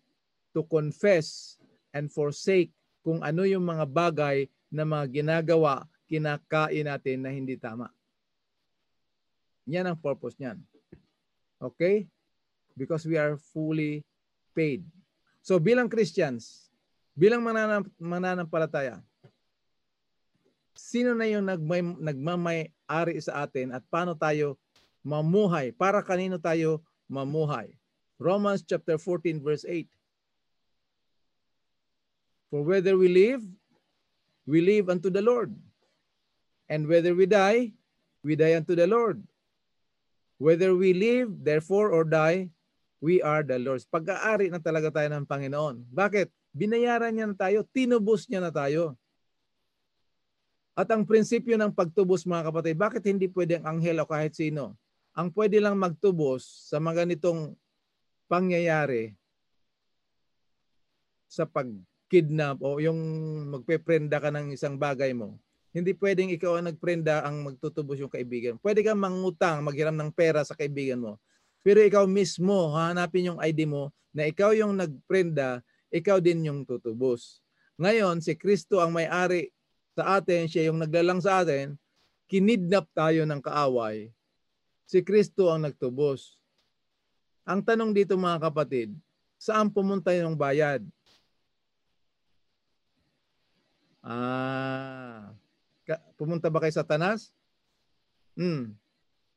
to 0.55 0.63
confess 0.67 1.59
and 1.91 2.11
forsake 2.11 2.71
kung 3.03 3.23
ano 3.23 3.43
yung 3.43 3.67
mga 3.67 3.87
bagay 3.91 4.47
na 4.71 4.87
mga 4.87 5.07
ginagawa, 5.11 5.87
kinakain 6.07 6.87
natin 6.87 7.19
na 7.23 7.31
hindi 7.31 7.59
tama. 7.59 7.91
Yan 9.67 9.91
ang 9.91 9.99
purpose 9.99 10.39
niyan. 10.39 10.59
Okay? 11.59 12.07
Because 12.79 13.07
we 13.07 13.19
are 13.19 13.39
fully 13.39 14.03
paid. 14.55 14.87
So 15.45 15.61
bilang 15.61 15.93
Christians, 15.93 16.73
bilang 17.13 17.45
mananam, 17.45 17.85
mananampalataya, 18.01 19.05
sino 20.73 21.13
na 21.13 21.29
yung 21.29 21.45
nagmay, 21.45 21.85
nagmamay-ari 22.01 23.21
sa 23.21 23.45
atin 23.45 23.77
at 23.77 23.85
paano 23.93 24.17
tayo 24.17 24.57
mamuhay? 25.05 25.69
Para 25.77 26.01
kanino 26.01 26.41
tayo 26.41 26.81
mamuhay? 27.13 27.77
Romans 28.17 28.65
chapter 28.65 28.97
14 28.97 29.45
verse 29.45 29.69
8. 29.69 29.85
For 32.49 32.65
whether 32.65 32.97
we 32.97 33.13
live, 33.13 33.45
we 34.49 34.65
live 34.65 34.89
unto 34.89 35.13
the 35.13 35.21
Lord. 35.21 35.53
And 36.73 36.89
whether 36.89 37.13
we 37.13 37.29
die, 37.29 37.77
we 38.25 38.33
die 38.33 38.57
unto 38.57 38.73
the 38.73 38.89
Lord. 38.89 39.21
Whether 40.41 40.73
we 40.73 40.97
live, 40.97 41.37
therefore, 41.45 41.93
or 41.93 42.09
die, 42.09 42.54
we 43.05 43.21
are 43.21 43.45
the 43.45 43.61
Lord's. 43.61 43.85
Pag-aari 43.85 44.49
na 44.49 44.57
talaga 44.57 44.89
tayo 44.89 45.13
ng 45.13 45.29
Panginoon. 45.29 45.85
Bakit? 45.93 46.33
Binayaran 46.57 47.13
niya 47.13 47.29
na 47.29 47.37
tayo, 47.37 47.61
tinubos 47.69 48.25
niya 48.25 48.41
na 48.41 48.49
tayo. 48.49 48.97
At 50.73 50.89
ang 50.89 51.05
prinsipyo 51.05 51.61
ng 51.61 51.77
pagtubos 51.77 52.25
mga 52.25 52.49
kapatid, 52.49 52.77
bakit 52.81 53.05
hindi 53.05 53.29
pwede 53.29 53.61
ang 53.61 53.77
anghel 53.77 54.01
o 54.01 54.09
kahit 54.09 54.33
sino? 54.33 54.73
Ang 55.13 55.29
pwede 55.37 55.61
lang 55.61 55.77
magtubos 55.77 56.73
sa 56.73 56.81
mga 56.81 57.05
ganitong 57.05 57.53
pangyayari 58.27 59.13
sa 61.29 61.45
pag-kidnap 61.45 62.59
o 62.65 62.81
yung 62.81 62.99
magpeprenda 63.53 64.19
ka 64.19 64.33
ng 64.33 64.57
isang 64.57 64.81
bagay 64.81 65.13
mo 65.13 65.39
hindi 65.75 65.91
pwedeng 65.99 66.31
ikaw 66.31 66.55
ang 66.55 66.71
nagprenda 66.71 67.27
ang 67.27 67.43
magtutubos 67.43 67.99
yung 67.99 68.09
kaibigan. 68.09 68.55
Pwede 68.63 68.87
kang 68.87 69.03
mangutang, 69.03 69.59
maghiram 69.67 69.99
ng 69.99 70.15
pera 70.15 70.47
sa 70.47 70.55
kaibigan 70.55 71.03
mo. 71.03 71.19
Pero 71.65 71.81
ikaw 71.81 72.05
mismo, 72.05 72.77
hanapin 72.77 73.33
yung 73.33 73.41
ID 73.41 73.65
mo 73.65 73.89
na 74.13 74.29
ikaw 74.29 74.53
yung 74.53 74.77
nagprenda, 74.77 75.65
ikaw 75.89 76.21
din 76.21 76.45
yung 76.45 76.61
tutubos. 76.69 77.41
Ngayon, 77.81 78.21
si 78.21 78.37
Kristo 78.37 78.85
ang 78.85 78.93
may-ari 78.93 79.49
sa 79.97 80.21
atin, 80.21 80.45
siya 80.45 80.69
yung 80.69 80.79
naglalang 80.85 81.25
sa 81.25 81.41
atin, 81.41 81.75
kinidnap 82.29 82.85
tayo 82.93 83.25
ng 83.25 83.41
kaaway, 83.41 84.13
si 84.85 85.01
Kristo 85.01 85.49
ang 85.49 85.65
nagtubos. 85.65 86.37
Ang 87.49 87.65
tanong 87.65 87.97
dito 87.97 88.13
mga 88.15 88.45
kapatid, 88.45 88.93
saan 89.41 89.73
pumunta 89.73 90.13
yung 90.13 90.37
bayad? 90.37 90.85
Ah, 94.05 95.33
pumunta 96.21 96.53
ba 96.53 96.61
kay 96.61 96.73
Satanas? 96.73 97.33
Hmm. 98.37 98.77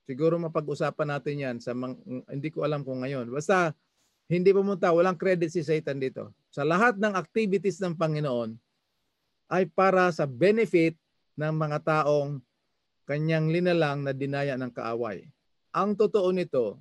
Siguro 0.07 0.39
mapag-usapan 0.39 1.19
natin 1.19 1.35
'yan 1.43 1.57
sa 1.59 1.75
mang, 1.75 1.99
hindi 2.31 2.47
ko 2.47 2.63
alam 2.63 2.87
kung 2.87 3.03
ngayon. 3.03 3.27
Basta 3.27 3.75
hindi 4.31 4.55
pumunta, 4.55 4.91
walang 4.95 5.19
credit 5.19 5.51
si 5.51 5.63
Satan 5.63 5.99
dito. 5.99 6.31
Sa 6.47 6.63
lahat 6.63 6.95
ng 6.95 7.15
activities 7.15 7.79
ng 7.83 7.95
Panginoon 7.95 8.55
ay 9.51 9.67
para 9.67 10.07
sa 10.15 10.23
benefit 10.23 10.95
ng 11.35 11.51
mga 11.51 11.79
taong 11.83 12.39
kanyang 13.07 13.51
linalang 13.51 14.03
na 14.03 14.11
dinaya 14.11 14.55
ng 14.55 14.71
kaaway. 14.71 15.27
Ang 15.71 15.95
totoo 15.95 16.31
nito, 16.31 16.79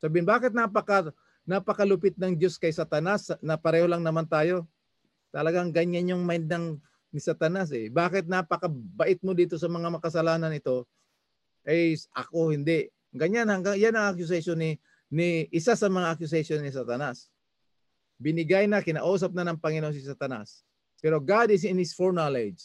sabihin 0.00 0.24
bakit 0.24 0.52
napaka 0.52 1.12
napakalupit 1.44 2.16
ng 2.16 2.36
Diyos 2.36 2.60
kay 2.60 2.72
Satanas 2.72 3.32
na 3.40 3.56
pareho 3.56 3.88
lang 3.88 4.04
naman 4.04 4.24
tayo? 4.28 4.68
Talagang 5.32 5.72
ganyan 5.72 6.16
yung 6.16 6.24
mind 6.24 6.48
ng 6.48 6.64
ni 7.10 7.20
Satanas 7.20 7.74
eh. 7.74 7.90
Bakit 7.90 8.30
napakabait 8.30 9.18
mo 9.20 9.34
dito 9.34 9.58
sa 9.58 9.66
mga 9.66 9.90
makasalanan 9.90 10.54
ito? 10.54 10.86
Eh 11.66 11.96
ako 12.16 12.54
hindi. 12.54 12.88
Ganyan 13.10 13.50
hanggang 13.50 13.76
yan 13.76 13.96
ang 13.96 14.14
accusation 14.14 14.56
ni 14.56 14.78
ni 15.10 15.50
isa 15.50 15.74
sa 15.74 15.90
mga 15.90 16.14
accusation 16.14 16.62
ni 16.62 16.70
Satanas. 16.70 17.28
Binigay 18.20 18.68
na 18.70 18.84
kinausap 18.84 19.34
na 19.34 19.48
ng 19.48 19.58
Panginoon 19.58 19.96
si 19.96 20.04
Satanas. 20.04 20.62
Pero 21.00 21.18
God 21.18 21.50
is 21.50 21.64
in 21.64 21.80
his 21.80 21.96
foreknowledge. 21.96 22.60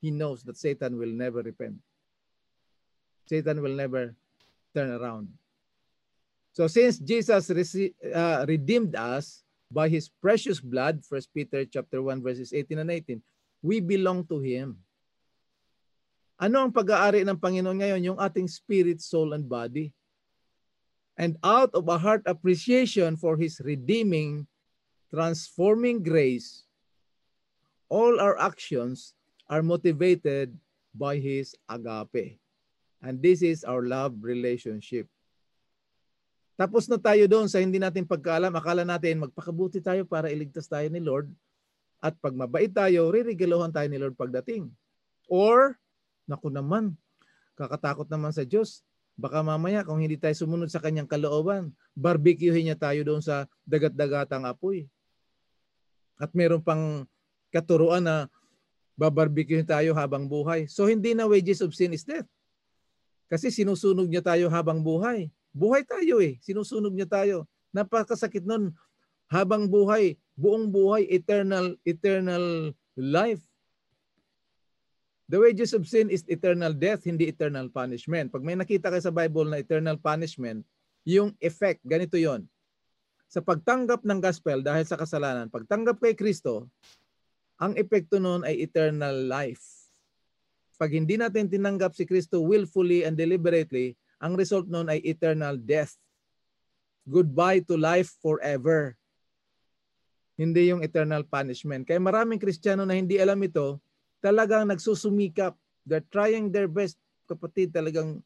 He 0.00 0.12
knows 0.12 0.44
that 0.44 0.60
Satan 0.60 0.96
will 0.96 1.12
never 1.12 1.40
repent. 1.40 1.80
Satan 3.28 3.60
will 3.60 3.74
never 3.74 4.12
turn 4.72 4.92
around. 4.92 5.28
So 6.52 6.68
since 6.68 7.00
Jesus 7.00 7.48
uh, 7.48 8.44
redeemed 8.46 8.96
us 8.96 9.44
by 9.70 9.88
his 9.88 10.08
precious 10.08 10.60
blood, 10.60 11.00
1 11.08 11.32
Peter 11.32 11.64
chapter 11.64 12.02
1 12.02 12.20
verses 12.22 12.52
18 12.52 12.78
and 12.84 12.90
18, 12.90 13.22
We 13.62 13.80
belong 13.80 14.24
to 14.32 14.40
Him. 14.40 14.80
Ano 16.40 16.64
ang 16.64 16.72
pag-aari 16.72 17.20
ng 17.20 17.36
Panginoon 17.36 17.84
ngayon? 17.84 18.06
Yung 18.08 18.18
ating 18.18 18.48
spirit, 18.48 19.04
soul, 19.04 19.36
and 19.36 19.44
body. 19.44 19.92
And 21.20 21.36
out 21.44 21.68
of 21.76 21.84
a 21.92 22.00
heart 22.00 22.24
appreciation 22.24 23.20
for 23.20 23.36
His 23.36 23.60
redeeming, 23.60 24.48
transforming 25.12 26.00
grace, 26.00 26.64
all 27.92 28.16
our 28.16 28.40
actions 28.40 29.12
are 29.52 29.60
motivated 29.60 30.56
by 30.96 31.20
His 31.20 31.52
agape. 31.68 32.40
And 33.04 33.20
this 33.20 33.44
is 33.44 33.60
our 33.60 33.84
love 33.84 34.16
relationship. 34.24 35.12
Tapos 36.56 36.88
na 36.88 36.96
tayo 36.96 37.28
doon 37.28 37.52
sa 37.52 37.60
hindi 37.60 37.76
natin 37.76 38.08
pagkaalam. 38.08 38.52
Akala 38.56 38.88
natin 38.88 39.28
magpakabuti 39.28 39.84
tayo 39.84 40.08
para 40.08 40.32
iligtas 40.32 40.68
tayo 40.68 40.88
ni 40.88 41.04
Lord. 41.04 41.28
At 42.00 42.16
pag 42.16 42.32
mabait 42.32 42.72
tayo, 42.72 43.12
ririgaluhan 43.12 43.72
tayo 43.72 43.92
ni 43.92 44.00
Lord 44.00 44.16
pagdating. 44.16 44.72
Or, 45.28 45.76
naku 46.24 46.48
naman, 46.52 46.96
kakatakot 47.54 48.08
naman 48.08 48.32
sa 48.32 48.44
Diyos. 48.44 48.82
Baka 49.20 49.44
mamaya 49.44 49.84
kung 49.84 50.00
hindi 50.00 50.16
tayo 50.16 50.32
sumunod 50.32 50.72
sa 50.72 50.80
kanyang 50.80 51.04
kalooban, 51.04 51.76
barbecuehin 51.92 52.72
niya 52.72 52.78
tayo 52.80 53.04
doon 53.04 53.20
sa 53.20 53.44
dagat-dagatang 53.68 54.48
apoy. 54.48 54.88
At 56.16 56.32
meron 56.32 56.64
pang 56.64 57.04
katuruan 57.52 58.04
na 58.04 58.32
babarbecuehin 58.96 59.68
tayo 59.68 59.92
habang 59.92 60.28
buhay. 60.28 60.68
So 60.68 60.88
hindi 60.88 61.12
na 61.12 61.28
wages 61.28 61.64
of 61.64 61.76
sin 61.76 61.92
is 61.96 62.04
death. 62.04 62.28
Kasi 63.30 63.48
sinusunog 63.48 64.10
niya 64.10 64.24
tayo 64.24 64.52
habang 64.52 64.84
buhay. 64.84 65.28
Buhay 65.54 65.86
tayo 65.86 66.18
eh. 66.18 66.36
Sinusunog 66.44 66.92
niya 66.92 67.06
tayo. 67.06 67.46
Napakasakit 67.70 68.42
nun. 68.42 68.74
Habang 69.30 69.70
buhay, 69.70 70.18
buong 70.34 70.66
buhay, 70.68 71.06
eternal, 71.06 71.78
eternal 71.86 72.74
life. 72.98 73.40
The 75.30 75.38
wages 75.38 75.70
of 75.78 75.86
sin 75.86 76.10
is 76.10 76.26
eternal 76.26 76.74
death, 76.74 77.06
hindi 77.06 77.30
eternal 77.30 77.70
punishment. 77.70 78.34
Pag 78.34 78.42
may 78.42 78.58
nakita 78.58 78.90
kayo 78.90 78.98
sa 78.98 79.14
Bible 79.14 79.46
na 79.46 79.62
eternal 79.62 79.94
punishment, 79.94 80.66
yung 81.06 81.30
effect, 81.38 81.78
ganito 81.86 82.18
yon. 82.18 82.50
Sa 83.30 83.38
pagtanggap 83.38 84.02
ng 84.02 84.18
gospel 84.18 84.58
dahil 84.58 84.82
sa 84.82 84.98
kasalanan, 84.98 85.46
pagtanggap 85.46 86.02
kay 86.02 86.18
Kristo, 86.18 86.66
ang 87.62 87.78
epekto 87.78 88.18
noon 88.18 88.42
ay 88.42 88.58
eternal 88.58 89.14
life. 89.30 89.94
Pag 90.74 90.98
hindi 90.98 91.14
natin 91.14 91.46
tinanggap 91.46 91.94
si 91.94 92.02
Kristo 92.10 92.42
willfully 92.42 93.06
and 93.06 93.14
deliberately, 93.14 93.94
ang 94.18 94.34
result 94.34 94.66
noon 94.66 94.90
ay 94.90 94.98
eternal 95.06 95.54
death. 95.54 95.94
Goodbye 97.06 97.62
to 97.70 97.78
life 97.78 98.18
forever 98.18 98.98
hindi 100.40 100.72
yung 100.72 100.80
eternal 100.80 101.20
punishment. 101.28 101.84
Kaya 101.84 102.00
maraming 102.00 102.40
Kristiyano 102.40 102.88
na 102.88 102.96
hindi 102.96 103.20
alam 103.20 103.36
ito, 103.44 103.76
talagang 104.20 104.68
nagsusumikap. 104.68 105.56
They're 105.84 106.04
trying 106.06 106.52
their 106.52 106.68
best. 106.68 107.00
Kapatid, 107.24 107.72
talagang 107.72 108.20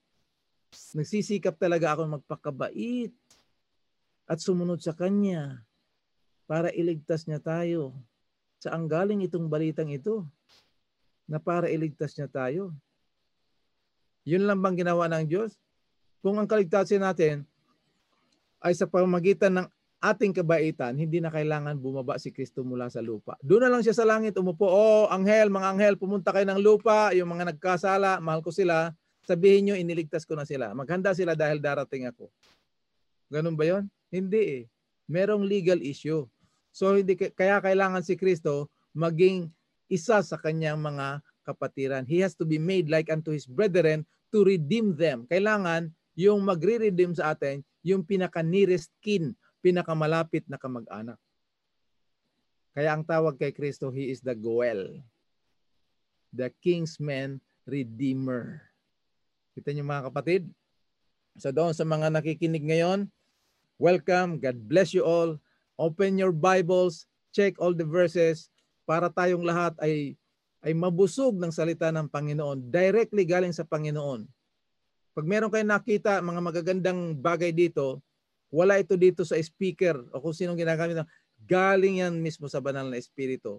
nagsisikap 0.97 1.55
talaga 1.61 1.95
ako 1.95 2.19
magpakabait 2.19 3.13
at 4.25 4.39
sumunod 4.41 4.81
sa 4.81 4.97
Kanya 4.97 5.63
para 6.49 6.73
iligtas 6.75 7.29
niya 7.29 7.39
tayo. 7.41 7.95
Saan 8.59 8.89
galing 8.89 9.23
itong 9.29 9.47
balitang 9.47 9.93
ito? 9.93 10.25
Na 11.29 11.41
para 11.41 11.69
iligtas 11.69 12.17
niya 12.17 12.29
tayo. 12.29 12.73
Yun 14.25 14.49
lang 14.49 14.61
bang 14.65 14.81
ginawa 14.81 15.05
ng 15.09 15.29
Diyos? 15.29 15.61
Kung 16.25 16.41
ang 16.41 16.49
kaligtasan 16.49 17.05
natin 17.05 17.45
ay 18.65 18.73
sa 18.73 18.89
pamagitan 18.89 19.53
ng 19.53 19.69
ating 20.05 20.37
kabaitan, 20.37 20.93
hindi 21.01 21.17
na 21.17 21.33
kailangan 21.33 21.81
bumaba 21.81 22.21
si 22.21 22.29
Kristo 22.29 22.61
mula 22.61 22.93
sa 22.93 23.01
lupa. 23.01 23.41
Doon 23.41 23.65
na 23.65 23.71
lang 23.73 23.81
siya 23.81 23.97
sa 23.97 24.05
langit 24.05 24.37
umupo. 24.37 24.69
Oh, 24.69 25.09
anghel, 25.09 25.49
mga 25.49 25.69
anghel, 25.73 25.95
pumunta 25.97 26.29
kayo 26.29 26.45
ng 26.45 26.61
lupa. 26.61 27.17
Yung 27.17 27.33
mga 27.33 27.57
nagkasala, 27.57 28.21
mahal 28.21 28.45
ko 28.45 28.53
sila. 28.53 28.93
Sabihin 29.25 29.73
nyo, 29.73 29.75
iniligtas 29.81 30.29
ko 30.29 30.37
na 30.37 30.45
sila. 30.45 30.77
Maghanda 30.77 31.17
sila 31.17 31.33
dahil 31.33 31.57
darating 31.57 32.05
ako. 32.05 32.29
Ganun 33.33 33.57
ba 33.57 33.65
yon? 33.65 33.89
Hindi 34.13 34.43
eh. 34.45 34.63
Merong 35.09 35.49
legal 35.49 35.81
issue. 35.81 36.29
So 36.75 37.01
hindi 37.01 37.17
kaya 37.17 37.65
kailangan 37.65 38.05
si 38.05 38.19
Kristo 38.21 38.69
maging 38.93 39.49
isa 39.89 40.21
sa 40.21 40.37
kanyang 40.37 40.83
mga 40.83 41.25
kapatiran. 41.47 42.05
He 42.05 42.21
has 42.21 42.37
to 42.37 42.45
be 42.45 42.61
made 42.61 42.93
like 42.93 43.09
unto 43.09 43.33
his 43.33 43.49
brethren 43.49 44.05
to 44.33 44.45
redeem 44.45 44.97
them. 44.97 45.25
Kailangan 45.29 45.93
yung 46.19 46.43
magre-redeem 46.43 47.15
sa 47.15 47.33
atin, 47.37 47.63
yung 47.85 48.03
pinaka-nearest 48.03 48.91
kin, 49.05 49.37
pinakamalapit 49.65 50.45
na 50.45 50.61
kamag-anak. 50.61 51.17
Kaya 52.77 52.93
ang 52.93 53.01
tawag 53.01 53.41
kay 53.41 53.49
Kristo, 53.49 53.89
He 53.89 54.13
is 54.13 54.21
the 54.21 54.37
Goel, 54.37 55.01
the 56.29 56.53
Kingsman 56.61 57.41
Redeemer. 57.65 58.61
Kita 59.57 59.73
niyo 59.73 59.89
mga 59.89 60.13
kapatid? 60.13 60.45
So 61.41 61.49
doon 61.49 61.73
sa 61.73 61.89
mga 61.89 62.13
nakikinig 62.13 62.67
ngayon, 62.69 63.09
welcome. 63.81 64.37
God 64.37 64.61
bless 64.69 64.93
you 64.93 65.07
all. 65.07 65.41
Open 65.81 66.21
your 66.21 66.35
Bibles, 66.35 67.09
check 67.33 67.57
all 67.57 67.73
the 67.73 67.89
verses 67.89 68.53
para 68.85 69.09
tayong 69.09 69.43
lahat 69.43 69.73
ay 69.81 70.15
ay 70.65 70.73
mabusog 70.73 71.37
ng 71.37 71.53
salita 71.53 71.93
ng 71.93 72.09
Panginoon, 72.09 72.73
directly 72.73 73.29
galing 73.29 73.53
sa 73.53 73.69
Panginoon. 73.69 74.25
Pag 75.13 75.27
meron 75.29 75.53
kayong 75.53 75.71
nakita 75.71 76.25
mga 76.25 76.41
magagandang 76.41 77.01
bagay 77.21 77.53
dito, 77.53 78.01
wala 78.55 78.79
ito 78.79 78.95
dito 78.95 79.27
sa 79.27 79.35
speaker 79.35 79.99
o 80.15 80.23
kung 80.23 80.31
sinong 80.31 80.55
ginagamit 80.55 80.95
na 80.95 81.07
galing 81.43 82.07
yan 82.07 82.15
mismo 82.23 82.47
sa 82.47 82.63
banal 82.63 82.87
na 82.87 83.03
espiritu. 83.03 83.59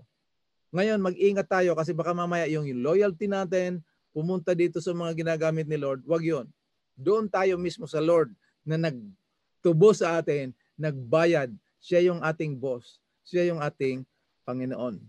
Ngayon, 0.71 1.03
mag-ingat 1.03 1.47
tayo 1.51 1.75
kasi 1.75 1.91
baka 1.91 2.15
mamaya 2.15 2.47
yung 2.47 2.63
loyalty 2.79 3.27
natin 3.27 3.83
pumunta 4.15 4.55
dito 4.55 4.79
sa 4.79 4.95
mga 4.95 5.11
ginagamit 5.19 5.67
ni 5.67 5.75
Lord. 5.75 5.99
Wag 6.07 6.23
yon. 6.23 6.47
Doon 6.95 7.27
tayo 7.27 7.59
mismo 7.59 7.83
sa 7.83 7.99
Lord 7.99 8.31
na 8.63 8.79
nagtubo 8.79 9.91
sa 9.91 10.15
atin, 10.23 10.55
nagbayad. 10.79 11.51
Siya 11.83 12.07
yung 12.07 12.23
ating 12.23 12.55
boss. 12.55 13.03
Siya 13.27 13.51
yung 13.51 13.59
ating 13.59 14.07
Panginoon. 14.47 15.03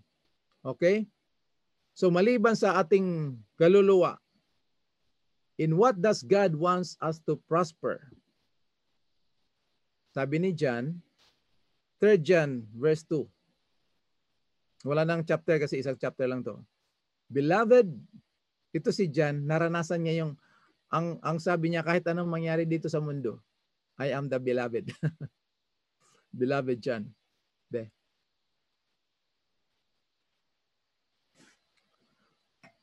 Okay? 0.66 1.07
So 1.95 2.11
maliban 2.11 2.59
sa 2.59 2.82
ating 2.82 3.39
kaluluwa, 3.55 4.18
in 5.57 5.78
what 5.78 5.97
does 5.97 6.26
God 6.26 6.59
wants 6.59 6.99
us 6.99 7.22
to 7.24 7.39
prosper? 7.47 8.03
Sabi 10.16 10.40
ni 10.40 10.56
John, 10.56 10.96
3 12.00 12.16
John 12.24 12.64
verse 12.72 13.04
2. 13.04 14.88
Wala 14.88 15.04
nang 15.04 15.20
chapter 15.28 15.60
kasi 15.60 15.84
isang 15.84 16.00
chapter 16.00 16.24
lang 16.24 16.40
to. 16.40 16.56
Beloved, 17.28 17.84
ito 18.72 18.88
si 18.96 19.12
John, 19.12 19.44
naranasan 19.44 20.00
niya 20.00 20.24
yung 20.24 20.32
ang 20.88 21.20
ang 21.20 21.36
sabi 21.36 21.68
niya 21.68 21.84
kahit 21.84 22.08
anong 22.08 22.32
mangyari 22.32 22.64
dito 22.64 22.88
sa 22.88 22.96
mundo, 22.96 23.44
I 24.00 24.16
am 24.16 24.32
the 24.32 24.40
beloved. 24.40 24.88
beloved 26.40 26.80
John. 26.80 27.12
De. 27.68 27.92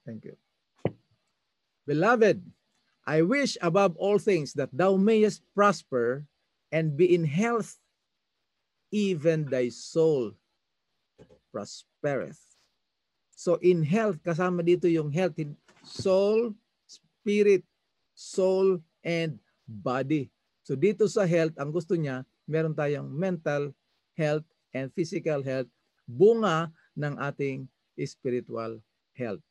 Thank 0.05 0.29
you. 0.29 0.38
Beloved, 1.89 2.45
I 3.09 3.25
wish 3.25 3.57
above 3.57 3.97
all 3.97 4.21
things 4.21 4.53
that 4.53 4.69
thou 4.69 5.01
mayest 5.01 5.41
prosper 5.57 6.29
and 6.74 6.97
be 6.97 7.13
in 7.13 7.21
health, 7.21 7.78
even 8.89 9.45
thy 9.45 9.69
soul 9.69 10.34
prospereth. 11.53 12.41
So 13.38 13.61
in 13.61 13.86
health, 13.86 14.17
kasama 14.26 14.65
dito 14.65 14.89
yung 14.89 15.13
health, 15.13 15.38
soul, 15.86 16.57
spirit, 16.89 17.61
soul, 18.17 18.82
and 19.05 19.38
body. 19.69 20.34
So 20.65 20.74
dito 20.74 21.05
sa 21.05 21.30
health, 21.30 21.53
ang 21.61 21.69
gusto 21.69 21.93
niya, 21.93 22.26
meron 22.49 22.74
tayong 22.74 23.05
mental 23.05 23.69
health 24.17 24.47
and 24.74 24.89
physical 24.97 25.45
health, 25.45 25.69
bunga 26.09 26.74
ng 26.97 27.13
ating 27.21 27.69
spiritual 28.01 28.82
health. 29.13 29.43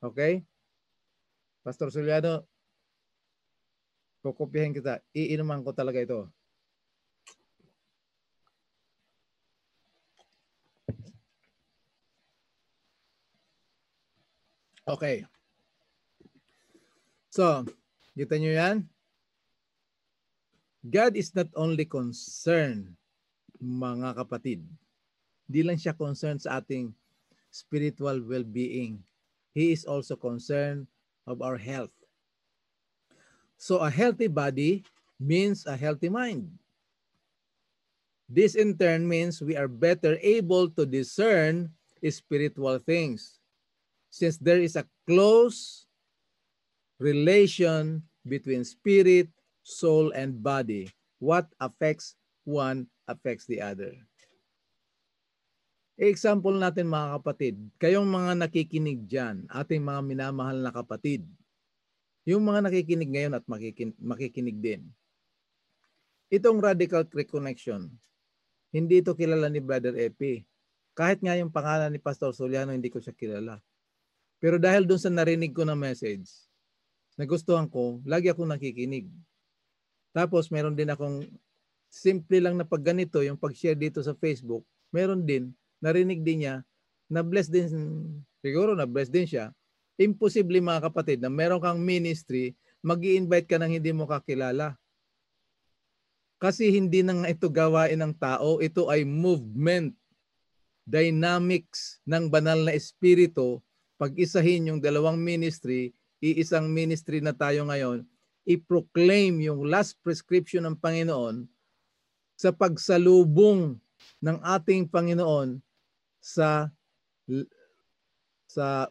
Okay? 0.00 0.40
Pastor 1.60 1.92
Suliano, 1.92 2.46
kukopyahin 4.24 4.72
kita. 4.72 5.02
Iinuman 5.12 5.66
ko 5.66 5.74
talaga 5.74 5.98
ito. 6.00 6.30
Okay. 14.86 15.26
So, 17.34 17.66
kita 18.14 18.38
nyo 18.38 18.54
yan? 18.54 18.76
God 20.86 21.18
is 21.18 21.34
not 21.34 21.50
only 21.58 21.82
concerned, 21.82 22.94
mga 23.58 24.14
kapatid. 24.14 24.62
Di 25.50 25.66
lang 25.66 25.74
siya 25.74 25.90
concerned 25.90 26.46
sa 26.46 26.62
ating 26.62 26.94
spiritual 27.50 28.22
well-being. 28.22 29.02
He 29.50 29.74
is 29.74 29.82
also 29.82 30.14
concerned 30.14 30.86
of 31.26 31.42
our 31.42 31.58
health. 31.58 31.90
So 33.58 33.82
a 33.82 33.90
healthy 33.90 34.30
body 34.30 34.86
means 35.18 35.66
a 35.66 35.74
healthy 35.74 36.12
mind. 36.12 36.46
This 38.28 38.54
in 38.54 38.78
turn 38.78 39.08
means 39.08 39.42
we 39.42 39.58
are 39.58 39.70
better 39.70 40.14
able 40.22 40.70
to 40.78 40.86
discern 40.86 41.74
spiritual 42.06 42.78
things 42.78 43.35
since 44.16 44.40
there 44.40 44.64
is 44.64 44.80
a 44.80 44.88
close 45.04 45.84
relation 46.96 48.00
between 48.24 48.64
spirit, 48.64 49.28
soul, 49.60 50.08
and 50.16 50.40
body, 50.40 50.88
what 51.20 51.44
affects 51.60 52.16
one 52.48 52.88
affects 53.04 53.44
the 53.44 53.60
other. 53.60 53.92
Example 56.00 56.56
natin 56.56 56.88
mga 56.88 57.20
kapatid, 57.20 57.54
kayong 57.76 58.08
mga 58.08 58.32
nakikinig 58.40 59.04
dyan, 59.04 59.44
ating 59.52 59.84
mga 59.84 60.00
minamahal 60.00 60.56
na 60.64 60.72
kapatid, 60.72 61.24
yung 62.24 62.44
mga 62.44 62.72
nakikinig 62.72 63.12
ngayon 63.12 63.36
at 63.36 63.44
makikinig 64.00 64.56
din. 64.60 64.82
Itong 66.32 66.58
radical 66.58 67.04
reconnection, 67.12 67.92
hindi 68.72 69.00
ito 69.00 69.12
kilala 69.12 69.46
ni 69.52 69.60
Brother 69.60 69.94
Epi. 69.94 70.42
Kahit 70.96 71.20
nga 71.20 71.36
yung 71.36 71.52
pangalan 71.52 71.92
ni 71.92 72.00
Pastor 72.00 72.32
Soliano, 72.32 72.72
hindi 72.72 72.88
ko 72.88 72.98
siya 72.98 73.12
kilala. 73.12 73.60
Pero 74.36 74.60
dahil 74.60 74.84
doon 74.84 75.00
sa 75.00 75.08
narinig 75.08 75.56
ko 75.56 75.64
na 75.64 75.72
message, 75.72 76.28
nagustuhan 77.16 77.64
ko, 77.68 78.04
lagi 78.04 78.28
ako 78.28 78.44
nakikinig. 78.44 79.08
Tapos 80.12 80.52
meron 80.52 80.76
din 80.76 80.92
akong 80.92 81.24
simple 81.88 82.36
lang 82.40 82.60
na 82.60 82.68
pagganito, 82.68 83.24
yung 83.24 83.40
pag-share 83.40 83.76
dito 83.76 84.04
sa 84.04 84.12
Facebook, 84.16 84.64
meron 84.92 85.24
din, 85.24 85.52
narinig 85.80 86.20
din 86.20 86.44
niya, 86.44 86.54
na 87.08 87.24
bless 87.24 87.48
din, 87.48 87.68
siguro 88.44 88.76
na 88.76 88.84
bless 88.84 89.08
din 89.08 89.24
siya. 89.24 89.54
Imposible 89.96 90.60
mga 90.60 90.92
kapatid 90.92 91.24
na 91.24 91.32
meron 91.32 91.62
kang 91.62 91.80
ministry, 91.80 92.52
mag 92.84 93.00
invite 93.00 93.48
ka 93.48 93.56
ng 93.56 93.80
hindi 93.80 93.90
mo 93.96 94.04
kakilala. 94.04 94.76
Kasi 96.36 96.68
hindi 96.68 97.00
na 97.00 97.16
nga 97.16 97.32
ito 97.32 97.48
gawain 97.48 97.96
ng 97.96 98.14
tao, 98.20 98.60
ito 98.60 98.92
ay 98.92 99.08
movement, 99.08 99.96
dynamics 100.84 101.98
ng 102.04 102.28
banal 102.28 102.60
na 102.60 102.76
espiritu 102.76 103.64
pag-isahin 103.96 104.68
yung 104.68 104.80
dalawang 104.80 105.16
ministry, 105.16 105.92
iisang 106.20 106.68
ministry 106.68 107.20
na 107.20 107.32
tayo 107.32 107.64
ngayon, 107.68 108.04
i-proclaim 108.46 109.42
yung 109.42 109.66
last 109.66 109.98
prescription 110.00 110.64
ng 110.64 110.76
Panginoon 110.78 111.48
sa 112.38 112.54
pagsalubong 112.54 113.74
ng 114.20 114.38
ating 114.44 114.86
Panginoon 114.86 115.58
sa 116.20 116.70
sa 118.46 118.86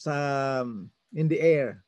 sa 0.00 0.14
in 1.14 1.28
the 1.28 1.38
air. 1.38 1.84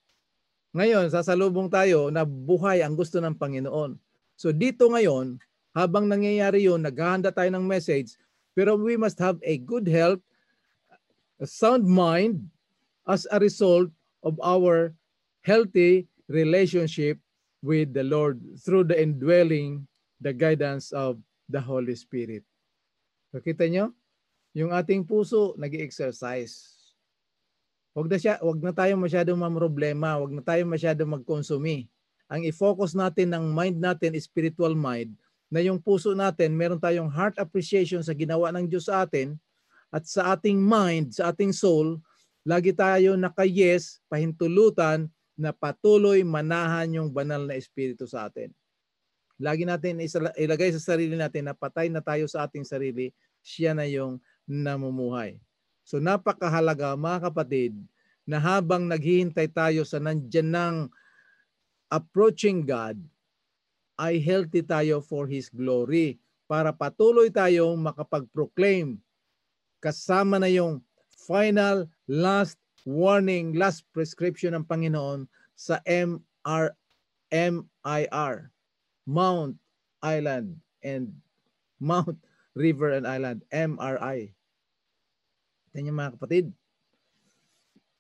Ngayon, 0.73 1.13
sasalubong 1.13 1.69
tayo 1.69 2.09
na 2.09 2.25
buhay 2.25 2.81
ang 2.81 2.97
gusto 2.97 3.21
ng 3.21 3.37
Panginoon. 3.37 3.99
So 4.41 4.53
dito 4.53 4.89
ngayon, 4.89 5.37
habang 5.77 6.09
nangyayari 6.09 6.65
yun, 6.65 6.81
naghahanda 6.81 7.33
tayo 7.33 7.53
ng 7.53 7.65
message, 7.65 8.17
pero 8.57 8.77
we 8.77 8.97
must 8.97 9.21
have 9.21 9.37
a 9.45 9.57
good 9.61 9.85
health 9.89 10.21
a 11.43 11.47
sound 11.51 11.83
mind 11.83 12.47
as 13.11 13.27
a 13.35 13.43
result 13.43 13.91
of 14.23 14.39
our 14.39 14.95
healthy 15.43 16.07
relationship 16.31 17.19
with 17.67 17.91
the 17.91 18.07
Lord 18.07 18.39
through 18.63 18.87
the 18.87 18.95
indwelling, 18.95 19.91
the 20.23 20.31
guidance 20.31 20.95
of 20.95 21.19
the 21.51 21.59
Holy 21.59 21.99
Spirit. 21.99 22.47
So 23.35 23.43
nyo? 23.43 23.91
Yung 24.55 24.71
ating 24.71 25.03
puso 25.03 25.59
nag-exercise. 25.59 26.79
Wag 27.93 28.07
na 28.07 28.17
siya, 28.23 28.39
wag 28.39 28.61
na 28.63 28.73
tayo 28.73 28.95
masyadong 28.95 29.37
mamroblema, 29.37 30.23
wag 30.23 30.33
na 30.33 30.45
tayo 30.45 30.63
masyadong 30.65 31.21
magkonsumi. 31.21 31.91
Ang 32.31 32.49
i-focus 32.49 32.95
natin 32.97 33.35
ng 33.35 33.45
mind 33.53 33.77
natin, 33.83 34.17
spiritual 34.17 34.73
mind, 34.73 35.13
na 35.53 35.61
yung 35.61 35.77
puso 35.77 36.17
natin, 36.17 36.57
meron 36.57 36.81
tayong 36.81 37.13
heart 37.13 37.37
appreciation 37.37 38.01
sa 38.01 38.17
ginawa 38.17 38.49
ng 38.57 38.65
Diyos 38.65 38.89
sa 38.89 39.05
atin, 39.05 39.37
at 39.93 40.09
sa 40.09 40.33
ating 40.33 40.57
mind, 40.57 41.13
sa 41.13 41.31
ating 41.31 41.53
soul, 41.53 42.01
lagi 42.49 42.73
tayo 42.73 43.13
naka-yes, 43.15 44.01
pahintulutan 44.09 45.07
na 45.37 45.53
patuloy 45.53 46.25
manahan 46.25 46.89
yung 46.97 47.13
banal 47.13 47.45
na 47.45 47.61
espiritu 47.61 48.09
sa 48.09 48.33
atin. 48.33 48.49
Lagi 49.37 49.69
natin 49.69 50.01
ilagay 50.39 50.71
sa 50.73 50.97
sarili 50.97 51.13
natin 51.13 51.51
na 51.51 51.55
patay 51.55 51.93
na 51.93 52.01
tayo 52.01 52.25
sa 52.25 52.49
ating 52.49 52.65
sarili, 52.65 53.13
siya 53.45 53.77
na 53.77 53.85
yung 53.85 54.17
namumuhay. 54.49 55.37
So 55.85 56.01
napakahalaga 56.01 56.97
mga 56.97 57.29
kapatid 57.29 57.77
na 58.25 58.41
habang 58.41 58.89
naghihintay 58.89 59.51
tayo 59.53 59.85
sa 59.85 60.01
nandyan 60.01 60.49
ng 60.49 60.75
approaching 61.93 62.65
God, 62.65 62.97
ay 64.01 64.17
healthy 64.19 64.65
tayo 64.65 65.05
for 65.05 65.29
His 65.29 65.53
glory 65.53 66.17
para 66.49 66.73
patuloy 66.73 67.29
tayong 67.29 67.77
makapag-proclaim 67.77 68.97
kasama 69.83 70.39
na 70.39 70.47
yung 70.47 70.79
final, 71.27 71.91
last 72.07 72.57
warning, 72.87 73.59
last 73.59 73.83
prescription 73.91 74.55
ng 74.55 74.65
Panginoon 74.65 75.27
sa 75.59 75.83
MR, 75.83 76.73
MIR, 77.29 78.35
Mount 79.05 79.59
Island 80.03 80.59
and 80.83 81.11
Mount 81.83 82.19
River 82.55 82.95
and 82.95 83.07
Island, 83.07 83.43
MRI. 83.51 84.31
Yan 85.75 85.89
yung 85.91 85.99
mga 85.99 86.15
kapatid. 86.19 86.47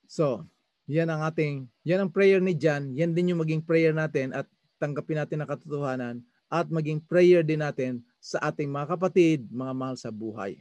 So, 0.06 0.44
yan 0.86 1.08
ang 1.08 1.24
ating, 1.24 1.66
yan 1.86 2.04
ang 2.04 2.10
prayer 2.12 2.38
ni 2.38 2.52
John, 2.52 2.92
yan 2.94 3.16
din 3.16 3.32
yung 3.32 3.40
maging 3.40 3.64
prayer 3.64 3.96
natin 3.96 4.34
at 4.36 4.44
tanggapin 4.76 5.18
natin 5.18 5.40
ang 5.40 5.48
katotohanan 5.48 6.16
at 6.52 6.68
maging 6.68 7.00
prayer 7.00 7.40
din 7.40 7.64
natin 7.64 8.04
sa 8.20 8.52
ating 8.52 8.68
mga 8.68 8.92
kapatid, 8.92 9.48
mga 9.48 9.72
mahal 9.72 9.96
sa 9.96 10.12
buhay. 10.12 10.60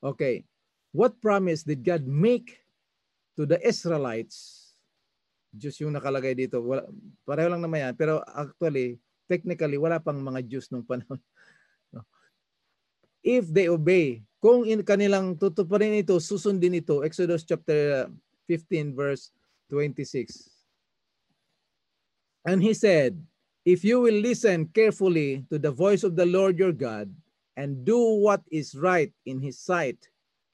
Okay. 0.00 0.44
What 0.90 1.20
promise 1.20 1.62
did 1.62 1.84
God 1.84 2.02
make 2.08 2.58
to 3.38 3.46
the 3.46 3.60
Israelites? 3.62 4.72
Diyos 5.54 5.78
yung 5.82 5.94
nakalagay 5.94 6.34
dito. 6.34 6.62
Wala, 6.62 6.86
pareho 7.26 7.50
lang 7.52 7.62
naman 7.62 7.90
yan. 7.90 7.94
Pero 7.94 8.22
actually, 8.26 8.98
technically, 9.30 9.78
wala 9.78 10.02
pang 10.02 10.18
mga 10.18 10.42
Diyos 10.46 10.70
nung 10.72 10.86
panahon. 10.86 11.20
If 13.20 13.52
they 13.52 13.68
obey, 13.68 14.24
kung 14.40 14.64
in 14.64 14.80
kanilang 14.80 15.36
tutuparin 15.36 16.00
ito, 16.00 16.16
susundin 16.16 16.80
ito, 16.80 17.04
Exodus 17.04 17.44
chapter 17.44 18.08
uh, 18.08 18.12
15 18.48 18.96
verse 18.96 19.30
26. 19.68 20.48
And 22.48 22.64
he 22.64 22.72
said, 22.72 23.20
If 23.62 23.84
you 23.84 24.00
will 24.00 24.16
listen 24.16 24.66
carefully 24.72 25.44
to 25.52 25.60
the 25.60 25.70
voice 25.70 26.02
of 26.02 26.16
the 26.16 26.24
Lord 26.24 26.56
your 26.56 26.72
God 26.72 27.12
and 27.60 27.84
do 27.84 28.24
what 28.24 28.40
is 28.48 28.72
right 28.72 29.12
in 29.28 29.36
his 29.36 29.60
sight 29.60 30.00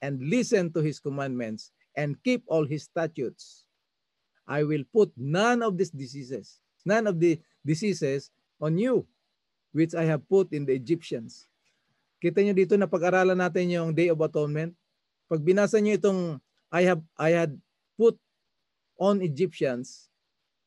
and 0.02 0.18
listen 0.26 0.74
to 0.74 0.82
his 0.82 0.98
commandments 0.98 1.70
and 1.94 2.18
keep 2.26 2.42
all 2.50 2.66
his 2.66 2.90
statutes, 2.90 3.62
I 4.42 4.66
will 4.66 4.82
put 4.90 5.14
none 5.14 5.62
of 5.62 5.78
these 5.78 5.94
diseases, 5.94 6.58
none 6.82 7.06
of 7.06 7.22
the 7.22 7.38
diseases 7.62 8.34
on 8.58 8.74
you, 8.74 9.06
which 9.70 9.94
I 9.94 10.02
have 10.10 10.26
put 10.26 10.50
in 10.50 10.66
the 10.66 10.74
Egyptians. 10.74 11.46
Kita 12.18 12.42
nyo 12.42 12.58
dito 12.58 12.74
na 12.74 12.90
pag-aralan 12.90 13.38
natin 13.38 13.70
yung 13.70 13.94
Day 13.94 14.10
of 14.10 14.18
Atonement. 14.18 14.74
Pag 15.30 15.46
binasa 15.46 15.78
nyo 15.78 15.94
itong 15.94 16.42
I 16.74 16.90
have 16.90 17.02
I 17.14 17.30
had 17.30 17.54
put 17.94 18.18
on 18.98 19.22
Egyptians, 19.22 20.10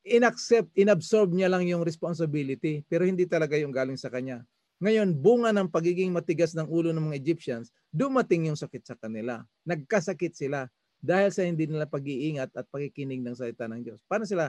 inaccept, 0.07 0.71
inabsorb 0.71 1.35
niya 1.35 1.51
lang 1.51 1.67
yung 1.67 1.83
responsibility, 1.83 2.87
pero 2.87 3.03
hindi 3.03 3.27
talaga 3.27 3.59
yung 3.59 3.75
galing 3.75 3.99
sa 3.99 4.07
kanya. 4.07 4.47
Ngayon, 4.79 5.11
bunga 5.19 5.51
ng 5.51 5.67
pagiging 5.67 6.15
matigas 6.15 6.55
ng 6.55 6.63
ulo 6.71 6.95
ng 6.95 7.11
mga 7.11 7.19
Egyptians, 7.19 7.75
dumating 7.91 8.47
yung 8.47 8.55
sakit 8.55 8.87
sa 8.87 8.95
kanila. 8.95 9.43
Nagkasakit 9.67 10.31
sila 10.31 10.71
dahil 11.03 11.31
sa 11.35 11.43
hindi 11.43 11.67
nila 11.67 11.83
pag-iingat 11.83 12.55
at 12.55 12.63
pakikinig 12.71 13.19
ng 13.19 13.35
salita 13.35 13.67
ng 13.67 13.83
Diyos. 13.83 13.99
Paano 14.07 14.23
sila? 14.23 14.47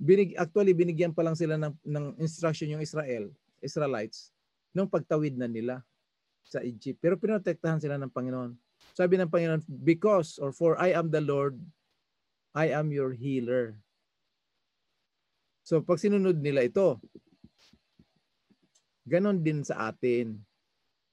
Binig, 0.00 0.36
actually, 0.40 0.72
binigyan 0.72 1.12
pa 1.12 1.20
lang 1.20 1.36
sila 1.36 1.60
ng, 1.60 1.72
ng 1.84 2.04
instruction 2.20 2.68
yung 2.72 2.84
Israel, 2.84 3.28
Israelites, 3.60 4.32
nung 4.72 4.88
pagtawid 4.88 5.36
na 5.36 5.48
nila 5.48 5.84
sa 6.40 6.64
Egypt. 6.64 7.00
Pero 7.00 7.20
pinotektahan 7.20 7.80
sila 7.80 8.00
ng 8.00 8.12
Panginoon. 8.12 8.56
Sabi 8.96 9.20
ng 9.20 9.28
Panginoon, 9.28 9.64
because 9.84 10.40
or 10.40 10.52
for 10.52 10.80
I 10.80 10.96
am 10.96 11.12
the 11.12 11.20
Lord, 11.20 11.60
I 12.56 12.72
am 12.72 12.88
your 12.88 13.12
healer. 13.12 13.76
So 15.60 15.84
pag 15.84 16.00
sinunod 16.00 16.40
nila 16.40 16.64
ito, 16.68 16.96
ganon 19.06 19.40
din 19.40 19.62
sa 19.62 19.88
atin. 19.88 20.36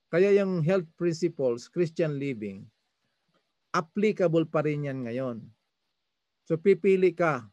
Kaya 0.09 0.33
yung 0.33 0.61
health 0.61 0.89
principles, 0.97 1.69
Christian 1.69 2.17
living, 2.17 2.65
applicable 3.73 4.45
pa 4.45 4.61
rin 4.61 4.85
yan 4.85 5.05
ngayon. 5.05 5.41
So 6.45 6.59
pipili 6.59 7.15
ka 7.15 7.47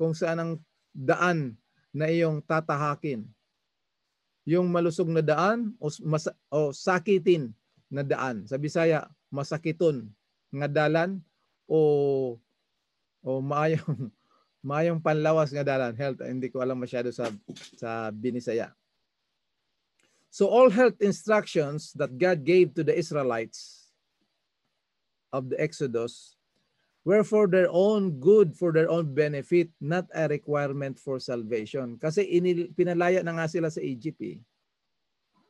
kung 0.00 0.16
saan 0.16 0.40
ang 0.40 0.52
daan 0.92 1.58
na 1.92 2.08
iyong 2.08 2.40
tatahakin. 2.44 3.24
Yung 4.46 4.70
malusog 4.70 5.10
na 5.10 5.20
daan 5.20 5.74
o, 5.82 5.90
mas, 6.06 6.30
o 6.48 6.70
sakitin 6.70 7.50
na 7.90 8.06
daan. 8.06 8.46
Sa 8.46 8.56
Bisaya, 8.56 9.10
masakiton 9.28 10.06
nga 10.54 10.70
dalan 10.70 11.18
o 11.66 12.38
o 13.26 13.42
maayong 13.42 14.08
Mayong 14.66 14.98
panlawas 14.98 15.54
nga 15.54 15.62
dalan, 15.62 15.94
health. 15.94 16.18
Hindi 16.26 16.50
ko 16.50 16.58
alam 16.58 16.74
masyado 16.74 17.14
sa, 17.14 17.30
sa 17.78 18.10
Binisaya. 18.10 18.74
So 20.36 20.52
all 20.52 20.68
health 20.68 21.00
instructions 21.00 21.96
that 21.96 22.12
God 22.20 22.44
gave 22.44 22.76
to 22.76 22.84
the 22.84 22.92
Israelites 22.92 23.88
of 25.32 25.48
the 25.48 25.56
Exodus 25.56 26.36
were 27.08 27.24
for 27.24 27.48
their 27.48 27.72
own 27.72 28.20
good, 28.20 28.52
for 28.52 28.68
their 28.68 28.92
own 28.92 29.16
benefit, 29.16 29.72
not 29.80 30.04
a 30.12 30.28
requirement 30.28 31.00
for 31.00 31.16
salvation. 31.16 31.96
Kasi 31.96 32.28
inil, 32.28 32.68
pinalaya 32.76 33.24
na 33.24 33.32
nga 33.32 33.48
sila 33.48 33.72
sa 33.72 33.80
Egypt 33.80 34.20
eh. 34.20 34.36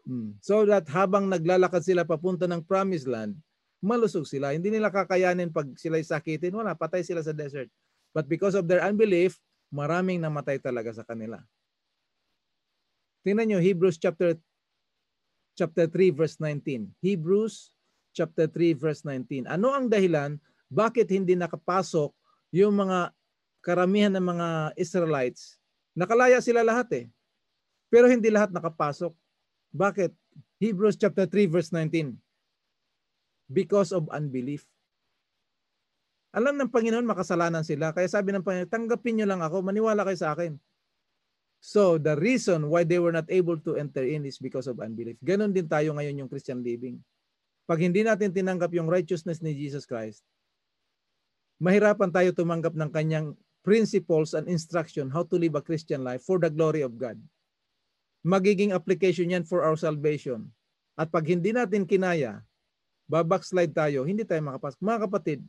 Hmm. 0.07 0.39
So 0.39 0.63
that 0.71 0.87
habang 0.87 1.35
naglalakad 1.35 1.83
sila 1.83 2.07
papunta 2.07 2.47
ng 2.47 2.63
promised 2.63 3.11
land, 3.11 3.35
malusog 3.83 4.31
sila. 4.31 4.55
Hindi 4.55 4.71
nila 4.71 4.95
kakayanin 4.95 5.51
pag 5.51 5.67
sila'y 5.75 6.07
sakitin, 6.07 6.55
wala, 6.55 6.79
patay 6.79 7.03
sila 7.03 7.27
sa 7.27 7.35
desert. 7.35 7.67
But 8.15 8.31
because 8.31 8.55
of 8.55 8.71
their 8.71 8.87
unbelief, 8.87 9.43
maraming 9.67 10.23
namatay 10.23 10.63
talaga 10.63 10.95
sa 10.95 11.03
kanila. 11.03 11.43
Tingnan 13.27 13.51
nyo, 13.51 13.59
Hebrews 13.59 13.99
chapter 13.99 14.39
chapter 15.57 15.89
3 15.89 16.13
verse 16.13 16.37
19. 16.39 16.93
Hebrews 17.01 17.73
chapter 18.13 18.45
3 18.47 18.77
verse 18.77 19.03
19. 19.03 19.49
Ano 19.49 19.73
ang 19.73 19.89
dahilan 19.89 20.37
bakit 20.69 21.09
hindi 21.11 21.33
nakapasok 21.39 22.13
yung 22.53 22.77
mga 22.77 23.11
karamihan 23.65 24.13
ng 24.15 24.27
mga 24.27 24.49
Israelites? 24.77 25.57
Nakalaya 25.97 26.39
sila 26.45 26.61
lahat 26.61 26.89
eh. 26.93 27.07
Pero 27.89 28.11
hindi 28.11 28.29
lahat 28.29 28.53
nakapasok. 28.53 29.15
Bakit? 29.73 30.13
Hebrews 30.61 31.01
chapter 31.01 31.25
3 31.25 31.49
verse 31.49 31.71
19. 31.73 32.13
Because 33.49 33.95
of 33.95 34.11
unbelief. 34.13 34.67
Alam 36.37 36.61
ng 36.61 36.69
Panginoon 36.69 37.09
makasalanan 37.09 37.65
sila. 37.65 37.97
Kaya 37.97 38.11
sabi 38.11 38.35
ng 38.35 38.45
Panginoon, 38.45 38.69
tanggapin 38.69 39.17
nyo 39.17 39.27
lang 39.29 39.41
ako, 39.41 39.65
maniwala 39.65 40.05
kayo 40.05 40.19
sa 40.21 40.37
akin. 40.37 40.59
So 41.67 41.99
the 41.99 42.15
reason 42.15 42.71
why 42.71 42.87
they 42.87 43.03
were 43.03 43.11
not 43.11 43.27
able 43.27 43.59
to 43.67 43.75
enter 43.75 44.07
in 44.07 44.23
is 44.23 44.39
because 44.39 44.71
of 44.71 44.79
unbelief. 44.79 45.19
Ganon 45.19 45.51
din 45.51 45.67
tayo 45.67 45.99
ngayon 45.99 46.23
yung 46.23 46.31
Christian 46.31 46.63
living. 46.63 47.03
Pag 47.67 47.83
hindi 47.83 48.07
natin 48.07 48.31
tinanggap 48.31 48.71
yung 48.71 48.87
righteousness 48.87 49.43
ni 49.43 49.51
Jesus 49.51 49.83
Christ, 49.83 50.23
mahirapan 51.59 52.15
tayo 52.15 52.31
tumanggap 52.31 52.79
ng 52.79 52.91
kanyang 52.95 53.35
principles 53.67 54.39
and 54.39 54.47
instruction 54.47 55.11
how 55.11 55.27
to 55.27 55.35
live 55.35 55.59
a 55.59 55.65
Christian 55.65 56.07
life 56.07 56.23
for 56.23 56.39
the 56.39 56.47
glory 56.47 56.87
of 56.87 56.95
God. 56.95 57.19
Magiging 58.23 58.71
application 58.71 59.35
yan 59.35 59.43
for 59.43 59.67
our 59.67 59.75
salvation. 59.75 60.47
At 60.95 61.11
pag 61.11 61.27
hindi 61.27 61.51
natin 61.51 61.83
kinaya, 61.83 62.47
babackslide 63.11 63.75
tayo, 63.75 64.07
hindi 64.07 64.23
tayo 64.23 64.39
makapasok. 64.47 64.79
Mga 64.79 65.01
kapatid, 65.11 65.41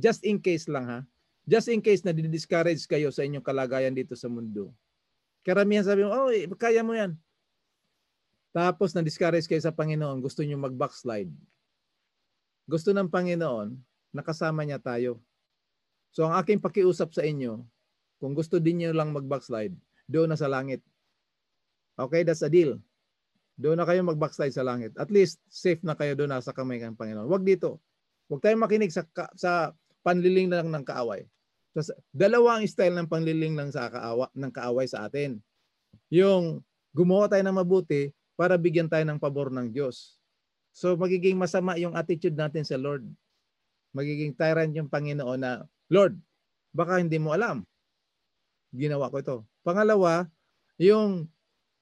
Just 0.00 0.24
in 0.24 0.40
case 0.40 0.64
lang 0.64 0.86
ha. 0.88 1.00
Just 1.44 1.68
in 1.68 1.84
case 1.84 2.00
na 2.00 2.14
discourage 2.14 2.88
kayo 2.88 3.12
sa 3.12 3.20
inyong 3.20 3.44
kalagayan 3.44 3.92
dito 3.92 4.16
sa 4.16 4.32
mundo. 4.32 4.72
Karamihan 5.40 5.86
sabi 5.86 6.04
mo, 6.04 6.12
oh, 6.12 6.30
kaya 6.56 6.84
mo 6.84 6.92
yan. 6.92 7.16
Tapos 8.50 8.92
na-discourage 8.92 9.46
kayo 9.46 9.62
sa 9.62 9.72
Panginoon, 9.72 10.20
gusto 10.20 10.42
niyo 10.42 10.58
mag-backslide. 10.58 11.30
Gusto 12.66 12.90
ng 12.90 13.08
Panginoon, 13.08 13.78
nakasama 14.10 14.66
niya 14.66 14.82
tayo. 14.82 15.22
So 16.10 16.26
ang 16.26 16.34
aking 16.38 16.58
pakiusap 16.58 17.14
sa 17.14 17.22
inyo, 17.22 17.62
kung 18.18 18.34
gusto 18.34 18.58
din 18.58 18.82
niyo 18.82 18.90
lang 18.90 19.14
mag-backslide, 19.14 19.72
doon 20.10 20.34
na 20.34 20.38
sa 20.38 20.50
langit. 20.50 20.82
Okay, 21.94 22.26
that's 22.26 22.42
a 22.42 22.50
deal. 22.50 22.82
Doon 23.54 23.78
na 23.78 23.86
kayo 23.86 24.02
mag-backslide 24.02 24.52
sa 24.52 24.66
langit. 24.66 24.92
At 24.98 25.08
least 25.14 25.38
safe 25.46 25.80
na 25.86 25.94
kayo 25.94 26.18
doon 26.18 26.34
sa 26.42 26.50
kamay 26.50 26.82
ng 26.82 26.98
Panginoon. 26.98 27.30
Huwag 27.30 27.46
dito. 27.46 27.78
Huwag 28.26 28.42
tayong 28.42 28.62
makinig 28.62 28.90
sa 28.90 29.06
sa 29.38 29.74
panliling 30.02 30.50
lang 30.50 30.68
ng 30.70 30.84
kaaway. 30.86 31.26
So, 31.80 31.96
dalawang 32.14 32.64
style 32.68 32.96
ng 32.96 33.08
panliling 33.10 33.56
lang 33.56 33.70
sa 33.72 33.88
kaawa, 33.88 34.28
ng 34.32 34.52
kaaway 34.52 34.86
sa 34.86 35.08
atin. 35.08 35.40
Yung 36.12 36.62
gumawa 36.94 37.30
tayo 37.30 37.42
ng 37.46 37.58
mabuti 37.58 38.10
para 38.34 38.56
bigyan 38.56 38.88
tayo 38.88 39.04
ng 39.04 39.20
pabor 39.20 39.52
ng 39.52 39.68
Diyos. 39.68 40.16
So 40.72 40.94
magiging 40.94 41.36
masama 41.36 41.76
yung 41.76 41.94
attitude 41.98 42.34
natin 42.34 42.64
sa 42.64 42.78
Lord. 42.78 43.04
Magiging 43.90 44.34
tyrant 44.38 44.70
yung 44.72 44.86
Panginoon 44.86 45.40
na, 45.42 45.66
Lord, 45.90 46.14
baka 46.70 47.02
hindi 47.02 47.18
mo 47.18 47.34
alam. 47.34 47.66
Ginawa 48.70 49.10
ko 49.10 49.16
ito. 49.18 49.36
Pangalawa, 49.66 50.30
yung 50.78 51.26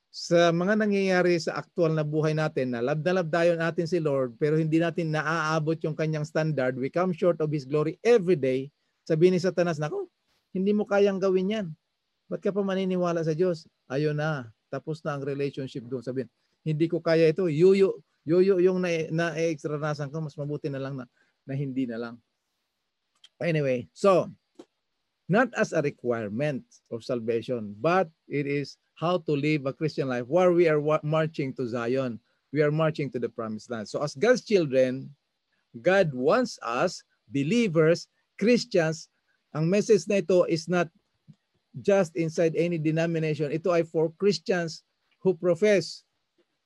sa 0.09 0.49
mga 0.51 0.80
nangyayari 0.80 1.36
sa 1.36 1.61
aktual 1.61 1.92
na 1.92 2.01
buhay 2.01 2.32
natin 2.32 2.72
na 2.72 2.80
love 2.80 3.05
na 3.05 3.20
tayo 3.20 3.53
natin 3.61 3.84
si 3.84 4.01
Lord 4.01 4.40
pero 4.40 4.57
hindi 4.57 4.80
natin 4.80 5.12
naaabot 5.12 5.76
yung 5.84 5.92
kanyang 5.92 6.24
standard, 6.24 6.80
we 6.80 6.88
come 6.88 7.12
short 7.12 7.36
of 7.44 7.53
His 7.53 7.68
glory 7.68 8.01
every 8.01 8.34
day, 8.34 8.72
Sabihin 9.09 9.33
ni 9.33 9.41
Satanas, 9.41 9.81
nako, 9.81 10.13
hindi 10.53 10.77
mo 10.77 10.85
kayang 10.85 11.17
gawin 11.17 11.49
yan. 11.49 11.67
Ba't 12.29 12.45
ka 12.45 12.53
pa 12.53 12.61
maniniwala 12.61 13.25
sa 13.25 13.33
Diyos? 13.33 13.65
Ayun 13.89 14.21
na, 14.21 14.53
tapos 14.69 15.01
na 15.01 15.17
ang 15.17 15.25
relationship 15.25 15.89
doon. 15.89 16.05
Sabihin, 16.05 16.29
hindi 16.61 16.93
ko 16.93 17.01
kaya 17.01 17.33
ito. 17.33 17.49
Yuyo, 17.49 18.05
yuyo 18.29 18.61
yung 18.61 18.85
na, 18.85 19.09
na 19.09 19.33
ko, 20.13 20.19
mas 20.21 20.37
mabuti 20.37 20.69
na 20.69 20.77
lang 20.77 21.01
na, 21.01 21.09
na 21.49 21.57
hindi 21.57 21.89
na 21.89 21.97
lang. 21.97 22.21
Anyway, 23.41 23.89
so, 23.97 24.29
not 25.33 25.49
as 25.57 25.73
a 25.73 25.81
requirement 25.81 26.61
of 26.93 27.01
salvation, 27.01 27.73
but 27.81 28.13
it 28.29 28.45
is 28.45 28.77
how 28.93 29.17
to 29.25 29.33
live 29.33 29.65
a 29.65 29.73
Christian 29.73 30.13
life 30.13 30.29
while 30.29 30.53
we 30.53 30.69
are 30.69 30.81
marching 31.01 31.57
to 31.57 31.65
Zion. 31.65 32.21
We 32.53 32.61
are 32.61 32.73
marching 32.73 33.09
to 33.13 33.19
the 33.21 33.29
promised 33.29 33.71
land. 33.71 33.89
So 33.89 34.03
as 34.05 34.17
God's 34.17 34.45
children, 34.45 35.09
God 35.81 36.13
wants 36.13 36.59
us, 36.61 37.05
believers, 37.29 38.09
Christians, 38.39 39.11
ang 39.53 39.66
message 39.66 40.07
na 40.07 40.22
ito 40.22 40.47
is 40.47 40.70
not 40.70 40.86
just 41.82 42.16
inside 42.16 42.55
any 42.57 42.78
denomination. 42.78 43.53
Ito 43.53 43.74
ay 43.74 43.84
for 43.84 44.14
Christians 44.16 44.86
who 45.20 45.34
profess 45.34 46.07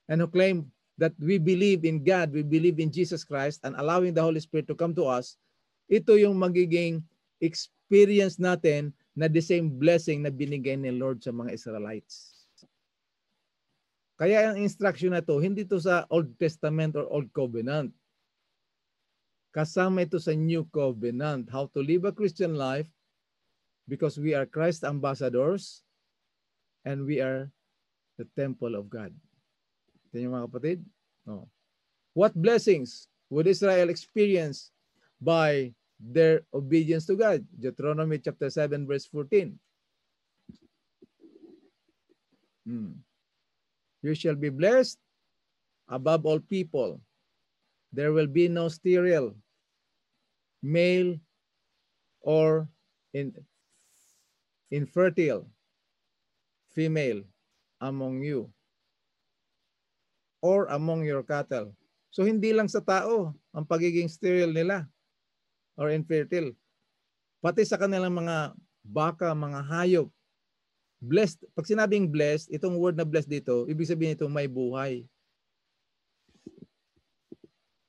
and 0.06 0.20
who 0.20 0.28
claim 0.28 0.68
that 1.00 1.16
we 1.18 1.40
believe 1.40 1.88
in 1.88 2.04
God, 2.04 2.30
we 2.30 2.44
believe 2.44 2.78
in 2.78 2.92
Jesus 2.92 3.24
Christ 3.24 3.64
and 3.64 3.74
allowing 3.80 4.14
the 4.14 4.22
Holy 4.22 4.40
Spirit 4.40 4.68
to 4.68 4.76
come 4.76 4.94
to 4.94 5.08
us. 5.08 5.40
Ito 5.88 6.14
yung 6.20 6.38
magiging 6.38 7.02
experience 7.40 8.38
natin 8.38 8.92
na 9.12 9.28
the 9.28 9.42
same 9.42 9.72
blessing 9.72 10.24
na 10.24 10.32
binigay 10.32 10.76
ni 10.78 10.92
Lord 10.92 11.20
sa 11.20 11.32
mga 11.32 11.52
Israelites. 11.52 12.46
Kaya 14.16 14.52
ang 14.52 14.60
instruction 14.60 15.12
na 15.12 15.24
to, 15.24 15.42
hindi 15.42 15.66
to 15.66 15.82
sa 15.82 16.06
Old 16.06 16.30
Testament 16.38 16.94
or 16.94 17.08
Old 17.10 17.32
Covenant. 17.34 17.90
Kasama 19.52 20.08
ito 20.08 20.16
sa 20.16 20.32
New 20.32 20.64
Covenant. 20.72 21.44
How 21.52 21.68
to 21.76 21.84
live 21.84 22.08
a 22.08 22.16
Christian 22.16 22.56
life 22.56 22.88
because 23.84 24.16
we 24.16 24.32
are 24.32 24.48
Christ 24.48 24.80
ambassadors 24.80 25.84
and 26.88 27.04
we 27.04 27.20
are 27.20 27.52
the 28.16 28.24
temple 28.32 28.72
of 28.72 28.88
God. 28.88 29.12
Ito 30.08 30.24
mga 30.24 30.48
kapatid. 30.48 30.78
Oh. 31.28 31.44
What 32.16 32.32
blessings 32.32 33.12
would 33.28 33.44
Israel 33.44 33.92
experience 33.92 34.72
by 35.20 35.76
their 36.00 36.48
obedience 36.56 37.04
to 37.12 37.16
God? 37.16 37.44
Deuteronomy 37.52 38.24
chapter 38.24 38.48
7 38.48 38.88
verse 38.88 39.04
14. 39.04 39.52
Hmm. 42.64 43.04
You 44.00 44.16
shall 44.16 44.34
be 44.34 44.48
blessed 44.48 44.96
above 45.92 46.24
all 46.24 46.40
people. 46.40 47.04
There 47.92 48.16
will 48.16 48.28
be 48.28 48.48
no 48.48 48.72
sterile, 48.72 49.36
male, 50.64 51.20
or 52.24 52.68
in, 53.12 53.36
infertile 54.72 55.44
female 56.72 57.20
among 57.84 58.24
you 58.24 58.48
or 60.40 60.72
among 60.72 61.04
your 61.04 61.20
cattle. 61.20 61.76
So 62.08 62.24
hindi 62.24 62.56
lang 62.56 62.72
sa 62.72 62.80
tao 62.80 63.36
ang 63.52 63.68
pagiging 63.68 64.08
sterile 64.08 64.56
nila 64.56 64.88
or 65.76 65.92
infertile. 65.92 66.56
Pati 67.44 67.68
sa 67.68 67.76
kanilang 67.76 68.16
mga 68.16 68.56
baka, 68.80 69.36
mga 69.36 69.60
hayop, 69.68 70.08
Blessed, 71.02 71.42
pag 71.58 71.66
sinabing 71.66 72.06
blessed, 72.06 72.46
itong 72.54 72.78
word 72.78 72.94
na 72.94 73.02
blessed 73.02 73.26
dito, 73.26 73.66
ibig 73.66 73.90
sabihin 73.90 74.14
ito 74.14 74.30
may 74.30 74.46
buhay. 74.46 75.02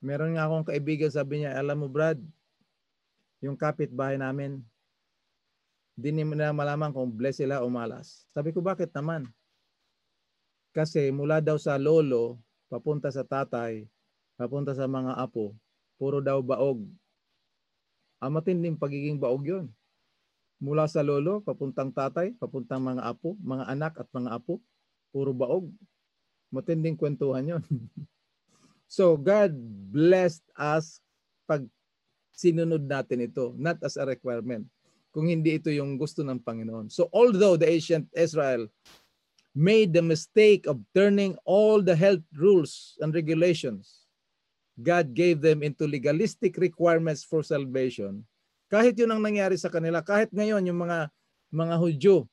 Meron 0.03 0.35
nga 0.35 0.51
akong 0.51 0.67
kaibigan, 0.67 1.07
sabi 1.07 1.39
niya, 1.39 1.55
alam 1.55 1.79
mo 1.79 1.87
Brad, 1.87 2.19
yung 3.39 3.55
kapitbahay 3.55 4.19
namin, 4.19 4.59
di 5.95 6.11
nila 6.11 6.51
malaman 6.51 6.91
kung 6.91 7.07
blessed 7.07 7.47
sila 7.47 7.63
o 7.63 7.71
malas. 7.71 8.27
Sabi 8.35 8.51
ko, 8.51 8.59
bakit 8.59 8.91
naman? 8.91 9.31
Kasi 10.75 11.07
mula 11.07 11.39
daw 11.39 11.55
sa 11.55 11.79
lolo, 11.79 12.35
papunta 12.67 13.07
sa 13.15 13.23
tatay, 13.23 13.87
papunta 14.35 14.75
sa 14.75 14.91
mga 14.91 15.15
apo, 15.15 15.55
puro 15.95 16.19
daw 16.19 16.43
baog. 16.43 16.83
Ang 18.19 18.31
matinding 18.35 18.75
pagiging 18.75 19.15
baog 19.15 19.47
yon 19.47 19.71
mula 20.59 20.83
sa 20.91 20.99
lolo, 20.99 21.39
papuntang 21.47 21.95
tatay, 21.95 22.35
papuntang 22.35 22.83
mga 22.83 23.07
apo, 23.07 23.39
mga 23.39 23.71
anak 23.71 23.93
at 24.03 24.07
mga 24.11 24.35
apo, 24.35 24.59
puro 25.15 25.31
baog. 25.31 25.71
Matinding 26.51 26.99
kwentuhan 26.99 27.55
yon. 27.55 27.63
so 28.93 29.17
God 29.17 29.57
blessed 29.89 30.45
us 30.53 31.01
pag 31.49 31.65
sinunod 32.37 32.85
natin 32.85 33.25
ito, 33.25 33.57
not 33.57 33.81
as 33.81 33.97
a 33.97 34.05
requirement. 34.05 34.69
Kung 35.09 35.29
hindi 35.29 35.57
ito 35.57 35.73
yung 35.73 35.97
gusto 35.97 36.21
ng 36.21 36.41
Panginoon. 36.41 36.89
So 36.93 37.09
although 37.13 37.57
the 37.57 37.69
ancient 37.69 38.09
Israel 38.13 38.69
made 39.53 39.93
the 39.93 40.01
mistake 40.01 40.65
of 40.69 40.81
turning 40.93 41.37
all 41.45 41.81
the 41.81 41.93
health 41.93 42.25
rules 42.33 42.97
and 43.01 43.13
regulations 43.13 44.03
God 44.79 45.13
gave 45.13 45.37
them 45.41 45.61
into 45.61 45.85
legalistic 45.85 46.57
requirements 46.57 47.21
for 47.21 47.45
salvation, 47.45 48.25
kahit 48.73 48.97
yun 48.97 49.13
ang 49.13 49.21
nangyari 49.21 49.53
sa 49.53 49.69
kanila, 49.69 50.01
kahit 50.01 50.33
ngayon 50.33 50.65
yung 50.65 50.81
mga 50.81 51.13
mga 51.53 51.75
Hudyo, 51.77 52.25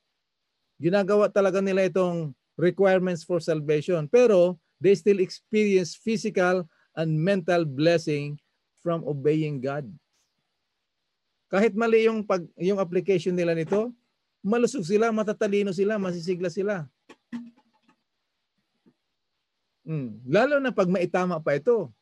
ginagawa 0.81 1.29
talaga 1.29 1.61
nila 1.61 1.85
itong 1.85 2.33
requirements 2.57 3.21
for 3.21 3.37
salvation. 3.37 4.09
Pero 4.09 4.57
they 4.81 4.97
still 4.97 5.21
experience 5.21 5.93
physical 5.93 6.65
and 6.97 7.13
mental 7.13 7.63
blessing 7.63 8.41
from 8.81 9.05
obeying 9.05 9.61
God. 9.61 9.85
Kahit 11.53 11.77
mali 11.77 12.09
yung 12.09 12.25
pag 12.25 12.41
yung 12.57 12.81
application 12.81 13.37
nila 13.37 13.53
nito, 13.53 13.93
malusog 14.41 14.83
sila, 14.83 15.13
matatalino 15.13 15.69
sila, 15.69 16.01
masisigla 16.01 16.49
sila. 16.49 16.89
Mm. 19.85 20.25
Lalo 20.25 20.57
na 20.57 20.73
pag 20.73 20.89
maitama 20.89 21.37
pa 21.37 21.61
ito. 21.61 21.93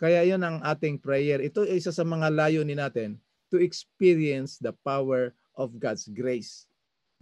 Kaya 0.00 0.26
yon 0.26 0.42
ang 0.42 0.58
ating 0.66 0.98
prayer. 0.98 1.38
Ito 1.38 1.62
ay 1.62 1.78
isa 1.78 1.94
sa 1.94 2.02
mga 2.02 2.32
layunin 2.32 2.80
natin 2.80 3.20
to 3.54 3.60
experience 3.62 4.58
the 4.58 4.74
power 4.82 5.30
of 5.54 5.78
God's 5.78 6.08
grace 6.10 6.66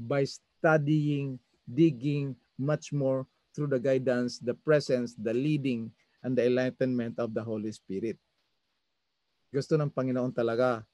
by 0.01 0.25
studying, 0.25 1.37
digging 1.69 2.33
much 2.57 2.95
more 2.95 3.29
through 3.55 3.71
the 3.71 3.83
guidance, 3.83 4.39
the 4.39 4.55
presence, 4.55 5.15
the 5.19 5.35
leading, 5.35 5.91
and 6.23 6.37
the 6.37 6.47
enlightenment 6.47 7.19
of 7.19 7.33
the 7.35 7.43
Holy 7.43 7.73
Spirit. 7.73 8.19
Gusto 9.51 9.75
ng 9.75 9.91
Panginoon 9.91 10.31
talaga, 10.31 10.87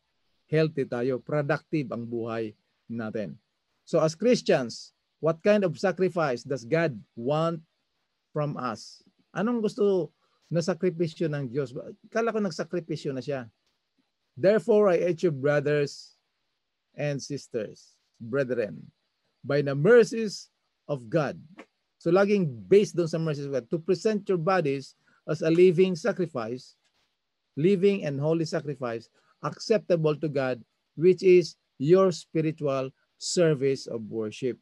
healthy 0.49 0.89
tayo, 0.89 1.21
productive 1.21 1.93
ang 1.93 2.09
buhay 2.09 2.57
natin. 2.89 3.37
So 3.85 4.01
as 4.01 4.17
Christians, 4.17 4.97
what 5.21 5.43
kind 5.45 5.67
of 5.67 5.77
sacrifice 5.77 6.43
does 6.47 6.65
God 6.65 6.97
want 7.15 7.61
from 8.33 8.57
us? 8.57 9.05
Anong 9.37 9.61
gusto 9.61 10.15
na 10.47 10.63
sakripisyo 10.63 11.27
ng 11.27 11.51
Diyos. 11.51 11.75
Kala 12.11 12.31
ko 12.31 12.39
nagsakripisyo 12.39 13.11
na 13.11 13.23
siya. 13.23 13.51
Therefore, 14.37 14.93
I 14.93 15.11
urge 15.11 15.25
you, 15.25 15.33
brothers 15.33 16.15
and 16.95 17.19
sisters, 17.19 17.97
brethren, 18.21 18.93
by 19.43 19.65
the 19.65 19.75
mercies 19.75 20.53
of 20.87 21.09
God. 21.09 21.41
So 22.07 22.15
laging 22.15 22.71
based 22.71 22.95
doon 22.95 23.11
sa 23.11 23.19
mercies 23.19 23.51
of 23.51 23.59
God, 23.59 23.67
to 23.67 23.83
present 23.83 24.23
your 24.31 24.39
bodies 24.39 24.95
as 25.27 25.43
a 25.43 25.51
living 25.51 25.99
sacrifice, 25.99 26.79
living 27.59 28.07
and 28.07 28.23
holy 28.23 28.47
sacrifice, 28.47 29.11
acceptable 29.43 30.15
to 30.23 30.31
God, 30.31 30.63
which 30.95 31.27
is 31.27 31.59
your 31.83 32.15
spiritual 32.15 32.95
service 33.19 33.91
of 33.91 34.07
worship. 34.07 34.55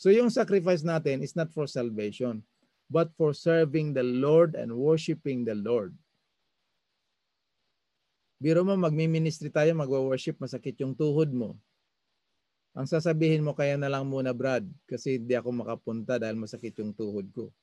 So 0.00 0.08
yung 0.08 0.32
sacrifice 0.32 0.80
natin 0.80 1.20
is 1.20 1.36
not 1.36 1.52
for 1.52 1.68
salvation 1.68 2.40
but 2.88 3.12
for 3.12 3.36
serving 3.36 3.92
the 3.92 4.04
Lord 4.04 4.56
and 4.56 4.72
worshiping 4.72 5.44
the 5.44 5.60
Lord. 5.60 5.92
Biro 8.40 8.64
mo, 8.64 8.72
magmi-ministry 8.72 9.52
tayo, 9.52 9.76
magwa-worship, 9.76 10.40
masakit 10.40 10.80
yung 10.80 10.96
tuhod 10.96 11.28
mo. 11.28 11.60
Ang 12.74 12.90
sasabihin 12.90 13.46
mo 13.46 13.54
kaya 13.54 13.78
na 13.78 13.86
lang 13.86 14.02
muna, 14.10 14.34
Brad, 14.34 14.66
kasi 14.90 15.22
hindi 15.22 15.38
ako 15.38 15.62
makapunta 15.62 16.18
dahil 16.18 16.34
masakit 16.34 16.74
yung 16.82 16.90
tuhod 16.90 17.30
ko. 17.30 17.54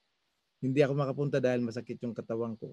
Hindi 0.63 0.79
ako 0.79 0.93
makapunta 0.95 1.43
dahil 1.43 1.59
masakit 1.59 1.99
yung 1.99 2.15
katawan 2.15 2.55
ko. 2.55 2.71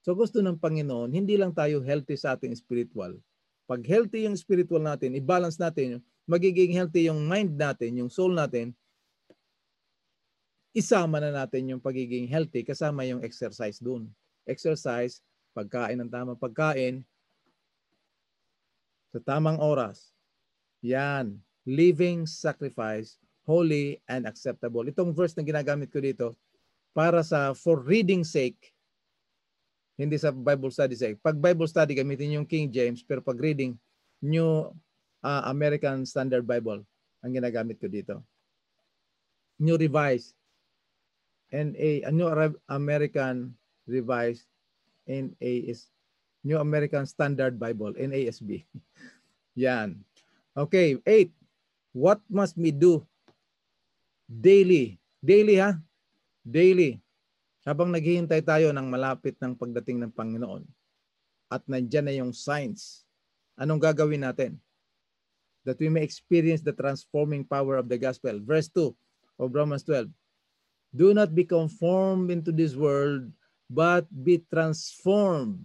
So 0.00 0.16
gusto 0.16 0.40
ng 0.40 0.56
Panginoon, 0.56 1.12
hindi 1.12 1.36
lang 1.36 1.52
tayo 1.52 1.84
healthy 1.84 2.16
sa 2.16 2.32
ating 2.32 2.56
spiritual. 2.56 3.20
Pag 3.68 3.84
healthy 3.84 4.24
yung 4.24 4.40
spiritual 4.40 4.80
natin, 4.80 5.12
i-balance 5.12 5.60
natin, 5.60 6.00
magiging 6.24 6.72
healthy 6.72 7.12
yung 7.12 7.28
mind 7.28 7.52
natin, 7.52 8.00
yung 8.00 8.08
soul 8.08 8.32
natin, 8.32 8.72
isama 10.72 11.20
na 11.20 11.28
natin 11.28 11.76
yung 11.76 11.82
pagiging 11.82 12.24
healthy 12.30 12.64
kasama 12.64 13.04
yung 13.04 13.20
exercise 13.20 13.76
dun. 13.76 14.08
Exercise, 14.48 15.20
pagkain 15.52 16.00
ng 16.00 16.08
tamang 16.08 16.40
pagkain, 16.40 17.04
sa 19.10 19.20
tamang 19.20 19.58
oras. 19.58 20.14
Yan. 20.80 21.42
Living 21.70 22.26
sacrifice, 22.26 23.14
holy 23.46 24.02
and 24.10 24.26
acceptable. 24.26 24.82
Itong 24.90 25.14
verse 25.14 25.38
na 25.38 25.46
ginagamit 25.46 25.94
ko 25.94 26.02
dito, 26.02 26.34
para 26.90 27.22
sa 27.22 27.54
for 27.54 27.78
reading 27.86 28.26
sake, 28.26 28.74
hindi 29.94 30.18
sa 30.18 30.34
Bible 30.34 30.74
study 30.74 30.98
sake. 30.98 31.22
Pag 31.22 31.38
Bible 31.38 31.70
study, 31.70 31.94
gamitin 31.94 32.42
yung 32.42 32.48
King 32.48 32.72
James, 32.74 33.06
pero 33.06 33.22
pag 33.22 33.38
reading, 33.38 33.78
New 34.18 34.74
uh, 35.22 35.42
American 35.46 36.02
Standard 36.02 36.42
Bible 36.42 36.82
ang 37.20 37.32
ginagamit 37.36 37.76
ko 37.76 37.86
dito. 37.88 38.24
New 39.60 39.76
Revised 39.76 40.32
NA, 41.52 42.06
a 42.06 42.10
New 42.10 42.30
American 42.70 43.52
Revised 43.84 44.46
NA 45.04 45.52
is 45.68 45.90
New 46.40 46.56
American 46.56 47.04
Standard 47.04 47.60
Bible, 47.60 47.92
NASB. 47.92 48.64
Yan. 49.60 50.00
Okay, 50.56 50.96
eight. 51.04 51.34
What 51.90 52.22
must 52.30 52.54
we 52.54 52.70
do 52.70 53.02
daily? 54.26 54.98
Daily 55.18 55.58
ha? 55.58 55.76
Daily. 56.46 57.02
Habang 57.66 57.92
naghihintay 57.92 58.40
tayo 58.46 58.72
ng 58.72 58.86
malapit 58.88 59.36
ng 59.42 59.52
pagdating 59.52 60.00
ng 60.00 60.12
Panginoon 60.14 60.64
at 61.50 61.60
nandyan 61.66 62.06
na 62.06 62.14
yung 62.14 62.32
signs, 62.32 63.04
anong 63.58 63.82
gagawin 63.82 64.24
natin? 64.24 64.56
That 65.68 65.76
we 65.76 65.92
may 65.92 66.00
experience 66.00 66.64
the 66.64 66.72
transforming 66.72 67.44
power 67.44 67.76
of 67.76 67.90
the 67.90 68.00
gospel. 68.00 68.40
Verse 68.40 68.72
2 68.72 68.96
of 69.44 69.52
Romans 69.52 69.84
12. 69.84 70.08
Do 70.96 71.12
not 71.12 71.36
be 71.36 71.44
conformed 71.44 72.32
into 72.32 72.48
this 72.48 72.72
world, 72.72 73.28
but 73.68 74.08
be 74.08 74.40
transformed 74.48 75.60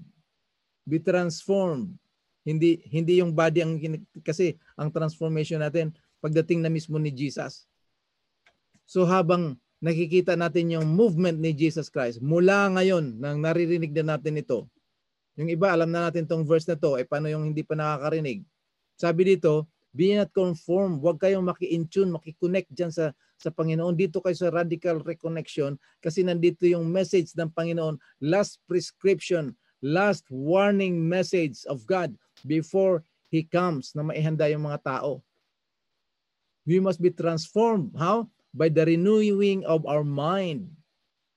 be 0.85 1.01
transformed. 1.01 1.97
Hindi 2.45 2.85
hindi 2.93 3.17
yung 3.17 3.33
body 3.33 3.65
ang 3.65 3.81
kasi 4.21 4.53
ang 4.77 4.93
transformation 4.93 5.65
natin 5.65 5.89
pagdating 6.23 6.63
na 6.63 6.71
mismo 6.71 6.95
ni 6.99 7.11
Jesus. 7.11 7.67
So 8.85 9.03
habang 9.03 9.57
nakikita 9.81 10.37
natin 10.37 10.71
yung 10.73 10.87
movement 10.87 11.37
ni 11.37 11.51
Jesus 11.51 11.91
Christ 11.91 12.21
mula 12.21 12.69
ngayon 12.73 13.17
nang 13.19 13.41
naririnig 13.41 13.91
na 13.91 14.15
natin 14.15 14.39
ito. 14.39 14.69
Yung 15.35 15.51
iba 15.51 15.71
alam 15.73 15.91
na 15.91 16.07
natin 16.07 16.23
tong 16.23 16.47
verse 16.47 16.65
na 16.65 16.79
to, 16.79 16.95
eh 16.95 17.03
paano 17.03 17.27
yung 17.27 17.51
hindi 17.51 17.61
pa 17.65 17.75
nakakarinig? 17.75 18.47
Sabi 18.95 19.35
dito, 19.35 19.67
be 19.91 20.15
not 20.15 20.31
conform, 20.31 21.03
huwag 21.03 21.19
kayong 21.19 21.43
maki-intune, 21.43 22.11
maki-connect 22.15 22.71
diyan 22.71 22.91
sa 22.91 23.11
sa 23.35 23.51
Panginoon. 23.51 23.99
Dito 23.99 24.23
kayo 24.23 24.31
sa 24.31 24.47
radical 24.47 25.03
reconnection 25.03 25.75
kasi 25.99 26.23
nandito 26.23 26.63
yung 26.63 26.87
message 26.87 27.35
ng 27.35 27.51
Panginoon, 27.51 27.99
last 28.23 28.63
prescription 28.63 29.51
last 29.85 30.25
warning 30.33 30.97
message 30.97 31.61
of 31.69 31.85
God 31.85 32.17
before 32.49 33.05
He 33.29 33.45
comes 33.45 33.93
na 33.93 34.01
maihanda 34.01 34.49
yung 34.49 34.65
mga 34.65 34.81
tao. 34.81 35.21
We 36.65 36.81
must 36.81 36.97
be 36.97 37.13
transformed. 37.13 37.93
How? 37.93 38.27
By 38.49 38.73
the 38.73 38.83
renewing 38.83 39.63
of 39.69 39.85
our 39.85 40.03
mind. 40.03 40.73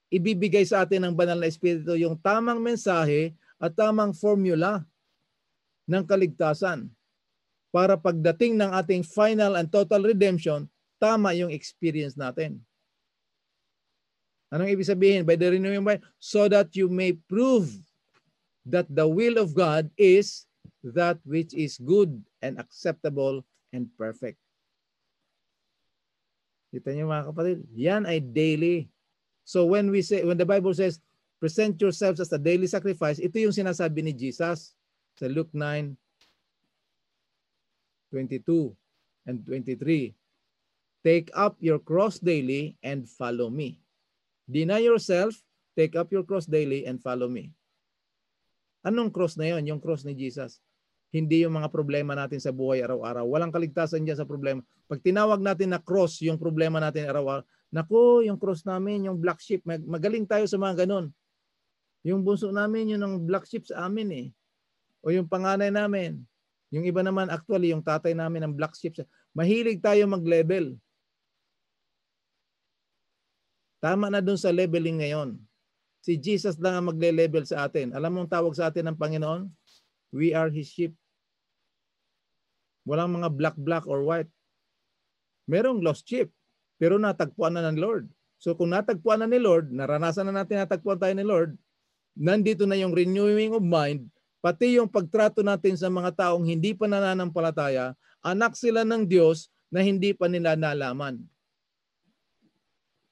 Ibibigay 0.09 0.65
sa 0.65 0.83
atin 0.83 1.05
ng 1.05 1.13
banal 1.13 1.37
na 1.37 1.45
Espiritu 1.45 1.93
yung 1.93 2.17
tamang 2.17 2.57
mensahe 2.57 3.37
at 3.61 3.77
tamang 3.77 4.09
formula 4.17 4.81
ng 5.85 6.01
kaligtasan 6.01 6.89
para 7.69 7.93
pagdating 7.93 8.57
ng 8.57 8.73
ating 8.73 9.05
final 9.05 9.53
and 9.53 9.69
total 9.69 10.01
redemption, 10.01 10.65
tama 10.97 11.37
yung 11.37 11.53
experience 11.53 12.17
natin. 12.17 12.57
Anong 14.49 14.73
ibig 14.73 14.89
sabihin? 14.89 15.21
By 15.21 15.37
the 15.37 15.53
renewing 15.53 15.85
mind, 15.85 16.01
so 16.17 16.49
that 16.49 16.73
you 16.73 16.89
may 16.89 17.13
prove 17.13 17.69
that 18.65 18.89
the 18.89 19.05
will 19.05 19.37
of 19.37 19.53
God 19.53 19.93
is 19.93 20.49
that 20.81 21.21
which 21.21 21.53
is 21.53 21.77
good 21.77 22.17
and 22.41 22.57
acceptable 22.57 23.45
and 23.69 23.85
perfect. 23.93 24.41
Kita 26.69 26.93
niyo 26.93 27.09
mga 27.09 27.33
kapatid, 27.33 27.65
yan 27.73 28.05
ay 28.05 28.21
daily. 28.21 28.89
So 29.41 29.65
when 29.65 29.89
we 29.89 30.05
say 30.05 30.21
when 30.21 30.37
the 30.37 30.45
Bible 30.45 30.73
says 30.77 31.01
present 31.41 31.81
yourselves 31.81 32.21
as 32.21 32.29
a 32.29 32.37
daily 32.41 32.69
sacrifice, 32.69 33.17
ito 33.17 33.41
yung 33.41 33.55
sinasabi 33.55 34.05
ni 34.05 34.13
Jesus 34.13 34.77
sa 35.17 35.25
Luke 35.25 35.49
9 35.53 35.97
22 38.13 38.73
and 39.29 39.45
23. 39.45 40.13
Take 41.05 41.31
up 41.31 41.55
your 41.61 41.79
cross 41.79 42.19
daily 42.19 42.75
and 42.83 43.07
follow 43.07 43.47
me. 43.49 43.79
Deny 44.49 44.81
yourself, 44.81 45.37
take 45.77 45.95
up 45.95 46.11
your 46.11 46.25
cross 46.25 46.49
daily 46.49 46.85
and 46.89 46.99
follow 46.99 47.29
me. 47.29 47.53
Anong 48.83 49.13
cross 49.13 49.37
na 49.37 49.53
yon? 49.55 49.63
Yung 49.69 49.81
cross 49.81 50.03
ni 50.03 50.17
Jesus. 50.17 50.59
Hindi 51.09 51.41
yung 51.41 51.57
mga 51.57 51.73
problema 51.73 52.13
natin 52.13 52.37
sa 52.37 52.53
buhay 52.53 52.85
araw-araw. 52.85 53.25
Walang 53.25 53.49
kaligtasan 53.49 54.05
dyan 54.05 54.17
sa 54.21 54.29
problema. 54.29 54.61
Pag 54.85 55.01
tinawag 55.01 55.41
natin 55.41 55.73
na 55.73 55.81
cross 55.81 56.21
yung 56.21 56.37
problema 56.37 56.77
natin 56.77 57.09
araw-araw, 57.09 57.41
nako, 57.73 58.21
yung 58.21 58.37
cross 58.37 58.61
namin, 58.61 59.09
yung 59.09 59.17
black 59.17 59.41
sheep, 59.41 59.65
magaling 59.65 60.29
tayo 60.29 60.45
sa 60.45 60.61
mga 60.61 60.85
ganun. 60.85 61.09
Yung 62.05 62.21
bunso 62.21 62.53
namin, 62.53 62.95
yun 62.95 63.01
ang 63.01 63.19
black 63.25 63.49
sheep 63.49 63.65
sa 63.65 63.89
amin 63.89 64.09
eh. 64.13 64.27
O 65.01 65.09
yung 65.09 65.25
panganay 65.25 65.73
namin. 65.73 66.21
Yung 66.69 66.85
iba 66.85 67.01
naman, 67.01 67.27
actually, 67.33 67.73
yung 67.73 67.81
tatay 67.81 68.13
namin 68.13 68.45
ang 68.45 68.53
black 68.53 68.77
sheep. 68.77 69.01
Mahilig 69.33 69.81
tayo 69.81 70.05
mag-level. 70.05 70.77
Tama 73.79 74.11
na 74.11 74.19
dun 74.19 74.37
sa 74.37 74.51
leveling 74.51 74.99
ngayon. 75.01 75.39
Si 76.03 76.19
Jesus 76.19 76.59
lang 76.59 76.79
ang 76.79 76.85
magle-level 76.91 77.47
sa 77.47 77.65
atin. 77.67 77.95
Alam 77.95 78.11
mo 78.11 78.17
ang 78.23 78.31
tawag 78.31 78.53
sa 78.55 78.67
atin 78.67 78.91
ng 78.91 78.97
Panginoon? 78.99 79.47
We 80.11 80.35
are 80.35 80.51
His 80.51 80.67
sheep. 80.67 80.98
Walang 82.89 83.21
mga 83.21 83.29
black-black 83.29 83.85
or 83.85 84.01
white. 84.01 84.33
Merong 85.45 85.85
lost 85.85 86.09
sheep, 86.09 86.33
pero 86.81 86.97
natagpuan 86.97 87.53
na 87.53 87.69
ng 87.69 87.77
Lord. 87.77 88.09
So 88.41 88.57
kung 88.57 88.73
natagpuan 88.73 89.21
na 89.21 89.29
ni 89.29 89.37
Lord, 89.37 89.69
naranasan 89.69 90.33
na 90.33 90.41
natin 90.41 90.65
natagpuan 90.65 90.97
tayo 90.97 91.13
ni 91.13 91.21
Lord, 91.21 91.53
nandito 92.17 92.65
na 92.65 92.73
yung 92.73 92.97
renewing 92.97 93.53
of 93.53 93.61
mind, 93.61 94.09
pati 94.41 94.81
yung 94.81 94.89
pagtrato 94.89 95.45
natin 95.45 95.77
sa 95.77 95.85
mga 95.93 96.17
taong 96.17 96.49
hindi 96.49 96.73
pa 96.73 96.89
nananampalataya, 96.89 97.93
anak 98.25 98.57
sila 98.57 98.81
ng 98.81 99.05
Diyos 99.05 99.53
na 99.69 99.85
hindi 99.85 100.17
pa 100.17 100.25
nila 100.25 100.57
nalaman. 100.57 101.21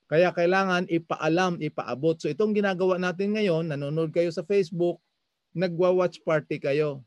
Kaya 0.08 0.32
kailangan 0.32 0.88
ipaalam, 0.88 1.60
ipaabot. 1.60 2.16
So 2.16 2.32
itong 2.32 2.56
ginagawa 2.56 2.96
natin 2.96 3.36
ngayon, 3.36 3.68
nanonood 3.68 4.16
kayo 4.16 4.32
sa 4.32 4.42
Facebook, 4.42 5.04
nagwa-watch 5.52 6.24
party 6.24 6.64
kayo. 6.64 7.04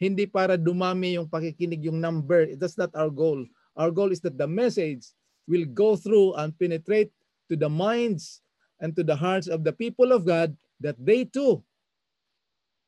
Hindi 0.00 0.24
para 0.24 0.56
dumami 0.56 1.20
yung 1.20 1.28
pakikinig, 1.28 1.84
yung 1.84 2.00
number. 2.00 2.56
That's 2.56 2.80
not 2.80 2.88
our 2.96 3.12
goal. 3.12 3.44
Our 3.76 3.92
goal 3.92 4.16
is 4.16 4.24
that 4.24 4.40
the 4.40 4.48
message 4.48 5.12
will 5.44 5.68
go 5.68 5.92
through 5.94 6.40
and 6.40 6.56
penetrate 6.56 7.12
to 7.52 7.54
the 7.54 7.68
minds 7.68 8.40
and 8.80 8.96
to 8.96 9.04
the 9.04 9.14
hearts 9.14 9.44
of 9.44 9.60
the 9.60 9.76
people 9.76 10.16
of 10.16 10.24
God 10.24 10.56
that 10.80 10.96
they 10.96 11.28
too 11.28 11.60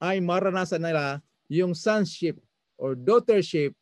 ay 0.03 0.19
maranasan 0.19 0.83
nila 0.83 1.23
yung 1.47 1.77
sonship 1.77 2.41
or 2.75 2.99
daughtership 2.99 3.77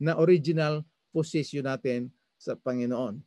na 0.00 0.16
original 0.16 0.80
position 1.12 1.68
natin 1.68 2.08
sa 2.40 2.56
Panginoon. 2.56 3.20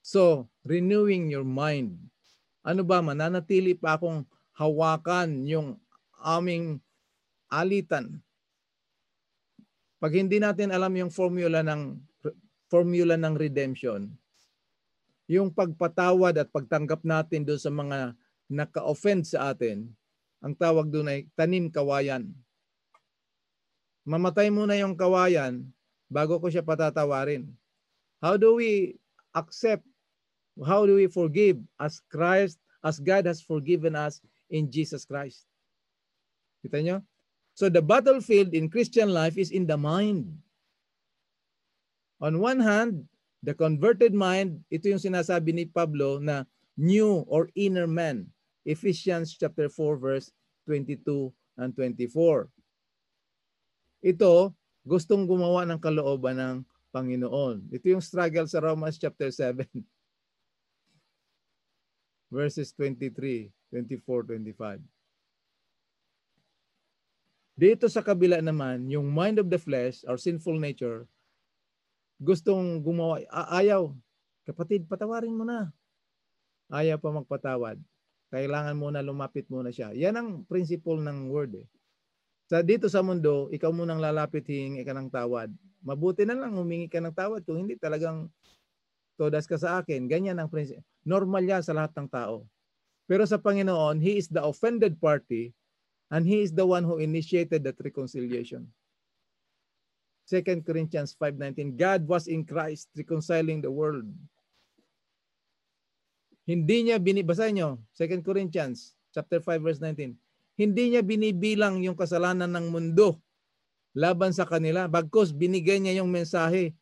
So, 0.00 0.48
renewing 0.64 1.28
your 1.28 1.44
mind. 1.44 2.00
Ano 2.64 2.80
ba, 2.88 3.04
mananatili 3.04 3.76
pa 3.76 4.00
akong 4.00 4.24
hawakan 4.56 5.44
yung 5.44 5.76
aming 6.24 6.80
alitan. 7.50 8.20
Pag 9.98 10.14
hindi 10.14 10.38
natin 10.38 10.70
alam 10.70 10.94
yung 10.94 11.10
formula 11.10 11.60
ng 11.64 11.98
formula 12.68 13.16
ng 13.16 13.34
redemption, 13.34 14.12
yung 15.28 15.52
pagpatawad 15.52 16.36
at 16.38 16.48
pagtanggap 16.52 17.02
natin 17.02 17.44
doon 17.44 17.60
sa 17.60 17.72
mga 17.72 17.98
naka-offend 18.48 19.24
sa 19.24 19.52
atin, 19.52 19.88
ang 20.44 20.54
tawag 20.54 20.88
doon 20.88 21.08
ay 21.10 21.20
tanim 21.34 21.68
kawayan. 21.68 22.30
Mamatay 24.08 24.48
muna 24.48 24.76
yung 24.78 24.96
kawayan 24.96 25.64
bago 26.08 26.40
ko 26.40 26.48
siya 26.48 26.64
patatawarin. 26.64 27.48
How 28.22 28.40
do 28.40 28.56
we 28.56 28.96
accept 29.36 29.84
How 30.64 30.86
do 30.86 30.98
we 30.98 31.06
forgive 31.06 31.62
as 31.78 32.02
Christ, 32.10 32.58
as 32.82 32.98
God 32.98 33.26
has 33.30 33.38
forgiven 33.38 33.94
us 33.94 34.18
in 34.50 34.66
Jesus 34.66 35.06
Christ? 35.06 35.46
Kita 36.66 36.82
nyo? 36.82 36.98
So 37.58 37.66
the 37.66 37.82
battlefield 37.82 38.54
in 38.54 38.70
Christian 38.70 39.10
life 39.10 39.34
is 39.34 39.50
in 39.50 39.66
the 39.66 39.74
mind. 39.74 40.30
On 42.22 42.38
one 42.38 42.62
hand, 42.62 43.10
the 43.42 43.50
converted 43.50 44.14
mind, 44.14 44.62
ito 44.70 44.86
yung 44.86 45.02
sinasabi 45.02 45.50
ni 45.50 45.66
Pablo 45.66 46.22
na 46.22 46.46
new 46.78 47.26
or 47.26 47.50
inner 47.58 47.90
man. 47.90 48.30
Ephesians 48.62 49.34
chapter 49.34 49.66
4 49.66 49.98
verse 49.98 50.30
22 50.70 51.34
and 51.58 51.74
24. 51.74 52.46
Ito, 54.06 54.54
gustong 54.86 55.26
gumawa 55.26 55.66
ng 55.66 55.82
kalooban 55.82 56.38
ng 56.38 56.56
Panginoon. 56.94 57.74
Ito 57.74 57.90
yung 57.90 58.06
struggle 58.06 58.46
sa 58.46 58.62
Romans 58.62 59.02
chapter 59.02 59.34
7 59.34 59.66
verses 62.38 62.70
23, 62.70 63.50
24, 63.74 64.46
25. 64.46 64.97
Dito 67.58 67.90
sa 67.90 68.06
kabila 68.06 68.38
naman, 68.38 68.86
yung 68.86 69.10
mind 69.10 69.42
of 69.42 69.50
the 69.50 69.58
flesh, 69.58 70.06
or 70.06 70.14
sinful 70.14 70.54
nature, 70.54 71.10
gustong 72.22 72.78
gumawa, 72.78 73.18
ayaw. 73.50 73.90
Kapatid, 74.46 74.86
patawarin 74.86 75.34
mo 75.34 75.42
na. 75.42 75.74
Ayaw 76.70 77.02
pa 77.02 77.10
magpatawad. 77.10 77.82
Kailangan 78.30 78.78
muna 78.78 79.02
lumapit 79.02 79.50
muna 79.50 79.74
siya. 79.74 79.90
Yan 79.90 80.14
ang 80.14 80.28
principle 80.46 81.02
ng 81.02 81.34
word 81.34 81.58
eh. 81.58 81.66
Sa 82.46 82.62
dito 82.62 82.86
sa 82.86 83.02
mundo, 83.02 83.50
ikaw 83.50 83.74
munang 83.74 83.98
lalapit 83.98 84.46
hihingi 84.46 84.86
ka 84.86 84.94
ng 84.94 85.10
tawad. 85.10 85.50
Mabuti 85.82 86.22
na 86.22 86.38
lang 86.38 86.54
humingi 86.54 86.86
ka 86.86 87.02
ng 87.02 87.12
tawad 87.12 87.42
kung 87.42 87.66
hindi 87.66 87.74
talagang 87.74 88.30
todas 89.18 89.50
ka 89.50 89.58
sa 89.58 89.82
akin. 89.82 90.06
Ganyan 90.06 90.38
ang 90.38 90.46
prinsipyo. 90.46 90.80
Normal 91.02 91.42
yan 91.42 91.66
sa 91.66 91.74
lahat 91.74 91.90
ng 91.98 92.06
tao. 92.06 92.46
Pero 93.10 93.26
sa 93.26 93.36
Panginoon, 93.36 93.98
He 93.98 94.14
is 94.14 94.30
the 94.30 94.46
offended 94.46 94.94
party 95.02 95.50
and 96.10 96.24
He 96.24 96.42
is 96.42 96.52
the 96.52 96.64
one 96.64 96.84
who 96.84 96.98
initiated 96.98 97.64
that 97.64 97.80
reconciliation. 97.80 98.68
2 100.28 100.44
Corinthians 100.60 101.16
5.19, 101.16 101.76
God 101.76 102.04
was 102.04 102.28
in 102.28 102.44
Christ 102.44 102.92
reconciling 102.92 103.64
the 103.64 103.72
world. 103.72 104.04
Hindi 106.44 106.88
niya 106.88 107.00
binibasa 107.00 107.48
nyo, 107.48 107.80
2 107.96 108.20
Corinthians 108.20 108.92
chapter 109.12 109.40
5 109.40 109.64
verse 109.64 109.80
19 109.80 110.16
hindi 110.58 110.90
niya 110.90 111.06
binibilang 111.06 111.78
yung 111.86 111.94
kasalanan 111.94 112.50
ng 112.50 112.66
mundo 112.74 113.14
laban 113.94 114.34
sa 114.34 114.42
kanila. 114.42 114.90
Bagkos 114.90 115.30
binigay 115.30 115.78
niya 115.78 116.02
yung 116.02 116.10
mensahe 116.10 116.74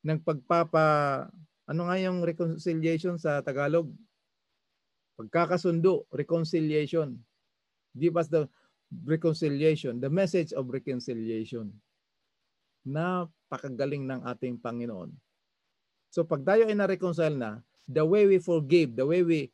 ng 0.00 0.16
pagpapa 0.24 1.28
ano 1.68 1.86
nga 1.86 1.96
yung 2.00 2.24
reconciliation 2.24 3.20
sa 3.20 3.44
Tagalog? 3.44 3.92
Pagkakasundo, 5.20 6.08
reconciliation. 6.08 7.20
Give 7.92 8.16
us 8.16 8.28
the 8.28 8.48
reconciliation, 9.04 10.00
the 10.00 10.10
message 10.10 10.52
of 10.52 10.68
reconciliation. 10.68 11.72
Napakagaling 12.88 14.08
ng 14.10 14.20
ating 14.26 14.58
Panginoon. 14.58 15.12
So 16.12 16.24
pag 16.24 16.44
tayo 16.44 16.68
ay 16.68 16.76
na-reconcile 16.76 17.36
na, 17.36 17.60
the 17.88 18.04
way 18.04 18.28
we 18.28 18.36
forgive, 18.36 18.92
the 18.96 19.06
way 19.06 19.24
we 19.24 19.48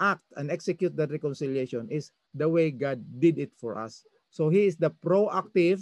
act 0.00 0.24
and 0.36 0.52
execute 0.52 0.96
that 0.96 1.12
reconciliation 1.12 1.88
is 1.88 2.12
the 2.36 2.48
way 2.48 2.72
God 2.72 3.00
did 3.20 3.40
it 3.40 3.52
for 3.56 3.76
us. 3.80 4.04
So 4.28 4.48
He 4.48 4.68
is 4.68 4.76
the 4.76 4.92
proactive 4.92 5.80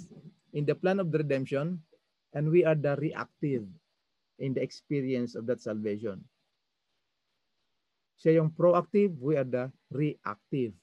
in 0.54 0.66
the 0.66 0.74
plan 0.74 1.02
of 1.02 1.10
the 1.10 1.18
redemption, 1.18 1.82
and 2.34 2.50
we 2.50 2.62
are 2.62 2.78
the 2.78 2.94
reactive 2.98 3.66
in 4.38 4.54
the 4.54 4.62
experience 4.62 5.34
of 5.34 5.46
that 5.46 5.62
salvation. 5.62 6.22
Siya 8.22 8.38
yung 8.38 8.50
proactive, 8.54 9.14
we 9.18 9.34
are 9.34 9.46
the 9.46 9.70
reactive. 9.90 10.74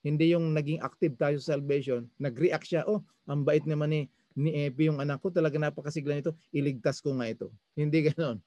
Hindi 0.00 0.32
yung 0.32 0.56
naging 0.56 0.80
active 0.80 1.14
tayo 1.20 1.36
sa 1.36 1.56
salvation, 1.56 2.08
nag-react 2.16 2.64
siya, 2.64 2.82
oh, 2.88 3.04
ang 3.28 3.44
bait 3.44 3.64
naman 3.68 3.92
ni, 3.92 4.02
ni 4.32 4.68
Epi 4.68 4.88
yung 4.88 4.96
anak 4.96 5.20
ko, 5.20 5.28
talaga 5.28 5.60
napakasigla 5.60 6.16
nito, 6.16 6.32
iligtas 6.56 7.04
ko 7.04 7.12
nga 7.20 7.28
ito. 7.28 7.52
Hindi 7.76 8.04
ganoon. 8.08 8.40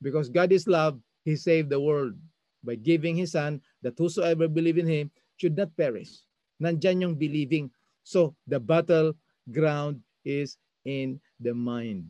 Because 0.00 0.32
God 0.32 0.50
is 0.50 0.64
love, 0.64 0.96
He 1.22 1.36
saved 1.36 1.68
the 1.68 1.78
world 1.78 2.16
by 2.64 2.74
giving 2.74 3.20
His 3.20 3.36
Son, 3.36 3.60
that 3.84 3.98
whosoever 4.00 4.48
believe 4.48 4.80
in 4.80 4.88
Him 4.88 5.06
should 5.36 5.54
not 5.54 5.74
perish. 5.76 6.24
Nandyan 6.56 7.04
yung 7.04 7.16
believing. 7.18 7.68
So, 8.02 8.34
the 8.48 8.58
battle 8.58 9.14
ground 9.50 10.00
is 10.24 10.56
in 10.86 11.18
the 11.38 11.54
mind. 11.54 12.06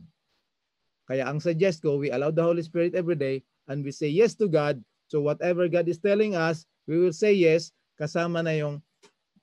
Kaya 1.08 1.28
ang 1.28 1.42
suggest 1.42 1.82
ko, 1.82 1.98
we 1.98 2.12
allow 2.12 2.30
the 2.30 2.44
Holy 2.44 2.62
Spirit 2.62 2.94
every 2.94 3.16
day 3.16 3.42
and 3.68 3.84
we 3.84 3.90
say 3.90 4.08
yes 4.08 4.32
to 4.38 4.48
God. 4.48 4.80
So 5.12 5.20
whatever 5.20 5.68
God 5.68 5.88
is 5.88 6.00
telling 6.00 6.32
us, 6.32 6.64
we 6.88 6.96
will 6.96 7.12
say 7.12 7.36
yes 7.36 7.72
kasama 8.02 8.42
na 8.42 8.50
yung 8.58 8.82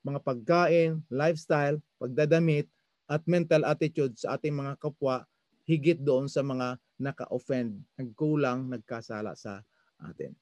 mga 0.04 0.20
pagkain, 0.20 1.00
lifestyle, 1.08 1.80
pagdadamit, 1.96 2.68
at 3.08 3.24
mental 3.24 3.64
attitude 3.64 4.12
sa 4.20 4.36
ating 4.36 4.52
mga 4.52 4.76
kapwa 4.76 5.24
higit 5.64 5.98
doon 5.98 6.28
sa 6.28 6.44
mga 6.44 6.76
naka-offend, 7.00 7.80
nagkulang, 7.96 8.68
nagkasala 8.68 9.32
sa 9.32 9.64
atin. 10.04 10.36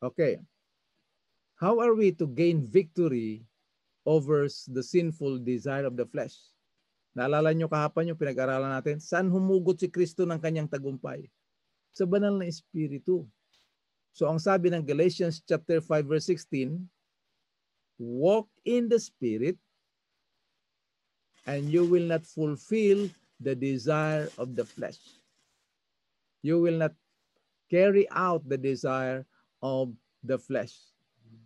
Okay. 0.00 0.38
How 1.60 1.76
are 1.82 1.92
we 1.92 2.14
to 2.16 2.24
gain 2.24 2.64
victory 2.64 3.44
over 4.08 4.48
the 4.48 4.80
sinful 4.80 5.36
desire 5.42 5.84
of 5.84 5.98
the 5.98 6.08
flesh? 6.08 6.38
Naalala 7.12 7.52
nyo 7.52 7.68
kahapon 7.68 8.08
yung 8.08 8.20
pinag-aralan 8.20 8.72
natin? 8.72 8.96
Saan 9.02 9.28
humugot 9.28 9.76
si 9.76 9.92
Kristo 9.92 10.24
ng 10.24 10.40
kanyang 10.40 10.70
tagumpay? 10.70 11.28
Sa 11.92 12.08
banal 12.08 12.38
na 12.38 12.48
espiritu. 12.48 13.28
So 14.12 14.26
ang 14.26 14.42
sabi 14.42 14.68
ng 14.70 14.82
Galatians 14.84 15.40
chapter 15.42 15.78
5 15.78 16.06
verse 16.06 16.26
16, 16.28 16.76
walk 18.00 18.48
in 18.64 18.88
the 18.88 18.98
spirit 18.98 19.56
and 21.46 21.68
you 21.68 21.84
will 21.86 22.04
not 22.04 22.26
fulfill 22.26 23.08
the 23.40 23.56
desire 23.56 24.28
of 24.36 24.56
the 24.56 24.64
flesh. 24.64 25.00
You 26.44 26.60
will 26.60 26.76
not 26.76 26.92
carry 27.68 28.08
out 28.12 28.44
the 28.48 28.58
desire 28.58 29.24
of 29.62 29.92
the 30.24 30.36
flesh. 30.36 30.74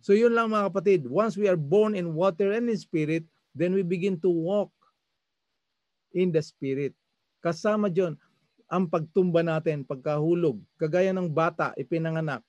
So 0.01 0.13
yun 0.13 0.33
lang 0.33 0.51
mga 0.51 0.71
kapatid. 0.71 1.01
Once 1.07 1.35
we 1.35 1.47
are 1.47 1.59
born 1.59 1.95
in 1.95 2.13
water 2.13 2.51
and 2.51 2.69
in 2.69 2.77
spirit, 2.77 3.23
then 3.55 3.73
we 3.73 3.81
begin 3.81 4.19
to 4.21 4.29
walk 4.29 4.71
in 6.13 6.31
the 6.31 6.41
spirit. 6.41 6.95
Kasama 7.43 7.91
dyan 7.91 8.17
ang 8.65 8.89
pagtumba 8.89 9.45
natin, 9.45 9.85
pagkahulog. 9.85 10.57
Kagaya 10.81 11.13
ng 11.13 11.29
bata, 11.29 11.71
ipinanganak. 11.77 12.41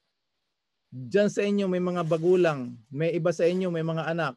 Diyan 0.96 1.28
sa 1.28 1.44
inyo 1.44 1.68
may 1.68 1.82
mga 1.82 2.08
bagulang, 2.08 2.72
may 2.88 3.12
iba 3.12 3.28
sa 3.28 3.44
inyo 3.44 3.68
may 3.68 3.84
mga 3.84 4.16
anak, 4.16 4.32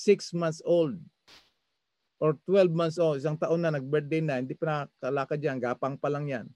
6 0.00 0.32
months 0.32 0.64
old 0.64 0.96
or 2.16 2.40
12 2.48 2.72
months 2.72 2.96
old, 2.96 3.20
isang 3.20 3.36
taon 3.36 3.60
na, 3.60 3.68
nag-birthday 3.68 4.24
na, 4.24 4.40
hindi 4.40 4.56
pa 4.56 4.88
nakalakad 4.88 5.44
yan, 5.44 5.60
gapang 5.60 6.00
pa 6.00 6.08
lang 6.08 6.24
yan. 6.24 6.46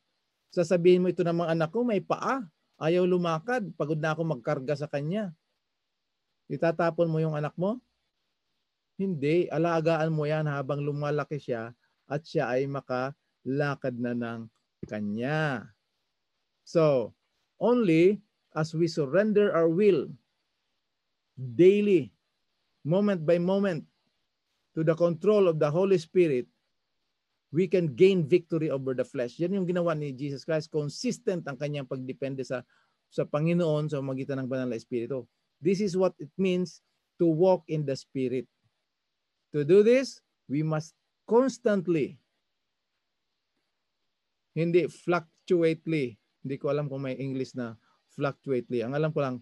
Sasabihin 0.48 1.04
mo 1.04 1.12
ito 1.12 1.20
ng 1.20 1.44
mga 1.44 1.52
anak 1.52 1.68
ko, 1.68 1.84
may 1.84 2.00
paa, 2.00 2.40
ayaw 2.80 3.04
lumakad, 3.04 3.68
pagod 3.76 4.00
na 4.00 4.16
ako 4.16 4.24
magkarga 4.32 4.72
sa 4.80 4.88
kanya. 4.88 5.28
Itatapon 6.48 7.12
mo 7.12 7.20
yung 7.20 7.36
anak 7.36 7.52
mo? 7.60 7.76
Hindi. 8.96 9.44
Alagaan 9.52 10.08
mo 10.08 10.24
yan 10.24 10.48
habang 10.48 10.80
lumalaki 10.80 11.36
siya 11.36 11.76
at 12.08 12.24
siya 12.24 12.48
ay 12.48 12.64
makalakad 12.64 13.94
na 14.00 14.16
ng 14.16 14.40
kanya. 14.88 15.68
So, 16.64 17.12
only 17.60 18.24
as 18.54 18.72
we 18.72 18.88
surrender 18.88 19.52
our 19.52 19.68
will 19.68 20.08
daily, 21.36 22.12
moment 22.84 23.24
by 23.26 23.38
moment, 23.38 23.84
to 24.74 24.86
the 24.86 24.94
control 24.94 25.48
of 25.50 25.58
the 25.58 25.70
Holy 25.70 25.98
Spirit, 25.98 26.46
we 27.50 27.66
can 27.66 27.96
gain 27.96 28.28
victory 28.28 28.70
over 28.70 28.94
the 28.94 29.04
flesh. 29.04 29.40
Yan 29.40 29.56
yung 29.56 29.66
ginawa 29.66 29.96
ni 29.96 30.12
Jesus 30.14 30.44
Christ. 30.44 30.70
Consistent 30.70 31.42
ang 31.48 31.56
kanyang 31.58 31.88
pagdepende 31.88 32.44
sa 32.44 32.62
sa 33.08 33.24
Panginoon 33.24 33.88
sa 33.88 34.04
magitan 34.04 34.44
ng 34.44 34.48
banal 34.48 34.68
na 34.68 34.76
espiritu. 34.76 35.24
This 35.58 35.80
is 35.80 35.96
what 35.96 36.12
it 36.20 36.30
means 36.36 36.84
to 37.16 37.26
walk 37.26 37.64
in 37.66 37.82
the 37.82 37.96
Spirit. 37.96 38.44
To 39.56 39.64
do 39.64 39.80
this, 39.80 40.20
we 40.46 40.60
must 40.60 40.92
constantly, 41.24 42.20
hindi 44.52 44.84
fluctuately, 44.86 46.20
hindi 46.44 46.56
ko 46.60 46.68
alam 46.68 46.86
kung 46.86 47.08
may 47.08 47.16
English 47.16 47.56
na 47.56 47.74
fluctuately. 48.18 48.82
Ang 48.82 48.98
alam 48.98 49.14
ko 49.14 49.22
lang, 49.22 49.38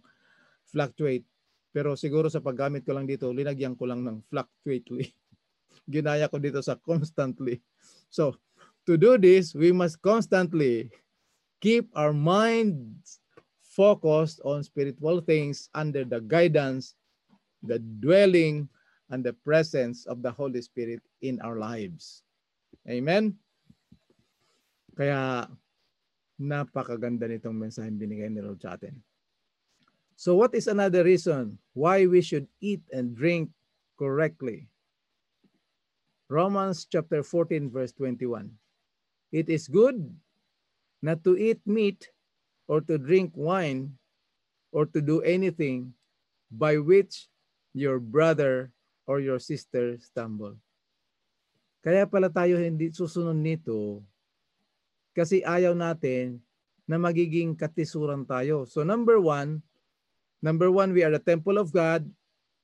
fluctuate. 0.68 1.24
Pero 1.72 1.96
siguro 1.96 2.28
sa 2.28 2.44
paggamit 2.44 2.84
ko 2.84 2.92
lang 2.92 3.08
dito, 3.08 3.32
linagyan 3.32 3.72
ko 3.72 3.88
lang 3.88 4.04
ng 4.04 4.20
fluctuately. 4.28 5.16
Ginaya 5.88 6.28
ko 6.28 6.36
dito 6.36 6.60
sa 6.60 6.76
constantly. 6.76 7.64
So, 8.12 8.36
to 8.84 9.00
do 9.00 9.16
this, 9.16 9.56
we 9.56 9.72
must 9.72 10.04
constantly 10.04 10.92
keep 11.64 11.88
our 11.96 12.12
minds 12.12 13.24
focused 13.64 14.40
on 14.44 14.64
spiritual 14.64 15.20
things 15.24 15.68
under 15.76 16.04
the 16.04 16.20
guidance, 16.20 16.96
the 17.60 17.80
dwelling, 17.80 18.68
and 19.10 19.20
the 19.22 19.36
presence 19.44 20.08
of 20.08 20.24
the 20.24 20.32
Holy 20.32 20.60
Spirit 20.64 21.04
in 21.20 21.38
our 21.44 21.60
lives. 21.60 22.24
Amen? 22.88 23.36
Kaya 24.96 25.44
napakaganda 26.36 27.28
nitong 27.28 27.56
mensahe 27.56 27.88
binigay 27.92 28.28
ni 28.28 28.44
Lord 28.44 28.60
sa 28.60 28.76
atin. 28.76 28.96
So 30.16 30.36
what 30.36 30.56
is 30.56 30.68
another 30.68 31.04
reason 31.04 31.60
why 31.76 32.08
we 32.08 32.24
should 32.24 32.48
eat 32.60 32.80
and 32.88 33.12
drink 33.12 33.52
correctly? 34.00 34.68
Romans 36.28 36.88
chapter 36.88 37.20
14 37.20 37.68
verse 37.68 37.92
21. 37.92 38.48
It 39.32 39.52
is 39.52 39.68
good 39.68 40.00
not 41.04 41.20
to 41.24 41.36
eat 41.36 41.60
meat 41.68 42.08
or 42.66 42.80
to 42.88 42.96
drink 42.96 43.36
wine 43.36 43.94
or 44.72 44.88
to 44.88 45.00
do 45.04 45.20
anything 45.20 45.92
by 46.50 46.80
which 46.80 47.28
your 47.76 48.00
brother 48.00 48.72
or 49.04 49.20
your 49.20 49.38
sister 49.38 50.00
stumble. 50.00 50.56
Kaya 51.84 52.08
pala 52.08 52.32
tayo 52.32 52.58
hindi 52.58 52.90
susunod 52.90 53.38
nito 53.38 54.02
kasi 55.16 55.40
ayaw 55.40 55.72
natin 55.72 56.44
na 56.84 57.00
magiging 57.00 57.56
katisuran 57.56 58.28
tayo. 58.28 58.68
So 58.68 58.84
number 58.84 59.16
one, 59.16 59.64
number 60.44 60.68
one, 60.68 60.92
we 60.92 61.00
are 61.00 61.10
the 61.10 61.24
temple 61.24 61.56
of 61.56 61.72
God 61.72 62.04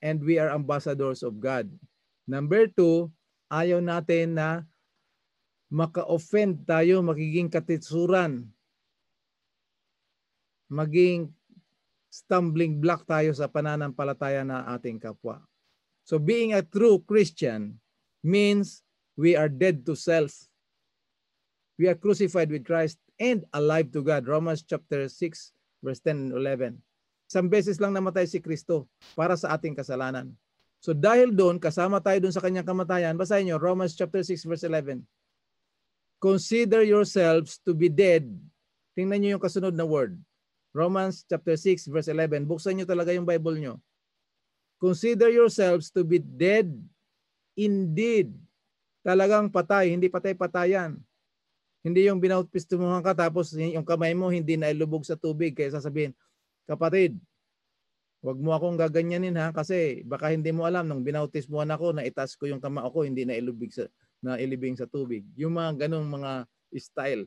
and 0.04 0.20
we 0.20 0.36
are 0.36 0.52
ambassadors 0.52 1.24
of 1.24 1.40
God. 1.40 1.72
Number 2.28 2.68
two, 2.68 3.08
ayaw 3.48 3.80
natin 3.80 4.36
na 4.36 4.68
maka-offend 5.72 6.68
tayo, 6.68 7.00
magiging 7.00 7.48
katisuran 7.48 8.52
maging 10.72 11.28
stumbling 12.08 12.80
block 12.80 13.04
tayo 13.04 13.36
sa 13.36 13.44
pananampalataya 13.44 14.40
na 14.40 14.64
ating 14.72 14.96
kapwa. 14.96 15.44
So 16.08 16.16
being 16.16 16.56
a 16.56 16.64
true 16.64 17.04
Christian 17.04 17.76
means 18.24 18.80
we 19.12 19.36
are 19.36 19.52
dead 19.52 19.84
to 19.84 19.92
self. 19.92 20.32
We 21.80 21.88
are 21.88 21.96
crucified 21.96 22.52
with 22.52 22.68
Christ 22.68 23.00
and 23.16 23.44
alive 23.56 23.92
to 23.96 24.04
God. 24.04 24.28
Romans 24.28 24.64
chapter 24.64 25.08
6 25.08 25.16
verse 25.82 26.00
10 26.04 26.30
and 26.30 26.32
11. 26.36 26.78
Isang 27.26 27.48
beses 27.48 27.80
lang 27.80 27.96
namatay 27.96 28.28
si 28.28 28.38
Kristo 28.44 28.86
para 29.16 29.34
sa 29.40 29.56
ating 29.56 29.72
kasalanan. 29.72 30.30
So 30.82 30.92
dahil 30.92 31.32
doon, 31.32 31.62
kasama 31.62 32.02
tayo 32.02 32.18
doon 32.20 32.34
sa 32.34 32.42
kanyang 32.42 32.66
kamatayan, 32.66 33.14
basahin 33.14 33.48
nyo, 33.48 33.56
Romans 33.56 33.94
chapter 33.94 34.20
6 34.20 34.44
verse 34.44 34.66
11. 34.66 35.00
Consider 36.18 36.84
yourselves 36.84 37.58
to 37.62 37.72
be 37.72 37.90
dead. 37.90 38.26
Tingnan 38.94 39.22
nyo 39.22 39.30
yung 39.38 39.42
kasunod 39.42 39.74
na 39.74 39.86
word. 39.86 40.18
Romans 40.74 41.24
chapter 41.24 41.56
6 41.56 41.88
verse 41.88 42.10
11. 42.10 42.44
Buksan 42.44 42.76
nyo 42.78 42.86
talaga 42.86 43.14
yung 43.14 43.26
Bible 43.26 43.58
nyo. 43.58 43.74
Consider 44.82 45.30
yourselves 45.30 45.94
to 45.94 46.02
be 46.02 46.18
dead 46.18 46.66
indeed. 47.54 48.34
Talagang 49.06 49.50
patay, 49.50 49.94
hindi 49.94 50.10
patay-patayan. 50.10 50.98
Hindi 51.82 52.06
yung 52.06 52.22
binautismuhan 52.22 53.02
ka 53.02 53.14
tapos 53.14 53.54
yung 53.58 53.82
kamay 53.82 54.14
mo 54.14 54.30
hindi 54.30 54.54
na 54.54 54.70
ilubog 54.70 55.02
sa 55.02 55.18
tubig 55.18 55.54
kaya 55.58 55.74
sasabihin, 55.74 56.14
kapatid, 56.66 57.18
wag 58.22 58.38
mo 58.38 58.54
akong 58.54 58.78
gaganyanin 58.78 59.34
ha 59.34 59.50
kasi 59.50 60.06
baka 60.06 60.30
hindi 60.30 60.54
mo 60.54 60.62
alam 60.62 60.86
nung 60.86 61.02
binautismuhan 61.02 61.74
ako 61.74 61.98
na 61.98 62.06
itas 62.06 62.38
ko 62.38 62.46
yung 62.46 62.62
kamao 62.62 62.86
ko 62.94 63.02
hindi 63.02 63.26
na 63.26 63.34
ilubig 63.34 63.74
sa 63.74 63.90
na 64.22 64.38
ilibing 64.38 64.78
sa 64.78 64.86
tubig. 64.86 65.26
Yung 65.34 65.58
mga 65.58 65.84
ganong 65.84 66.06
mga 66.06 66.46
style. 66.78 67.26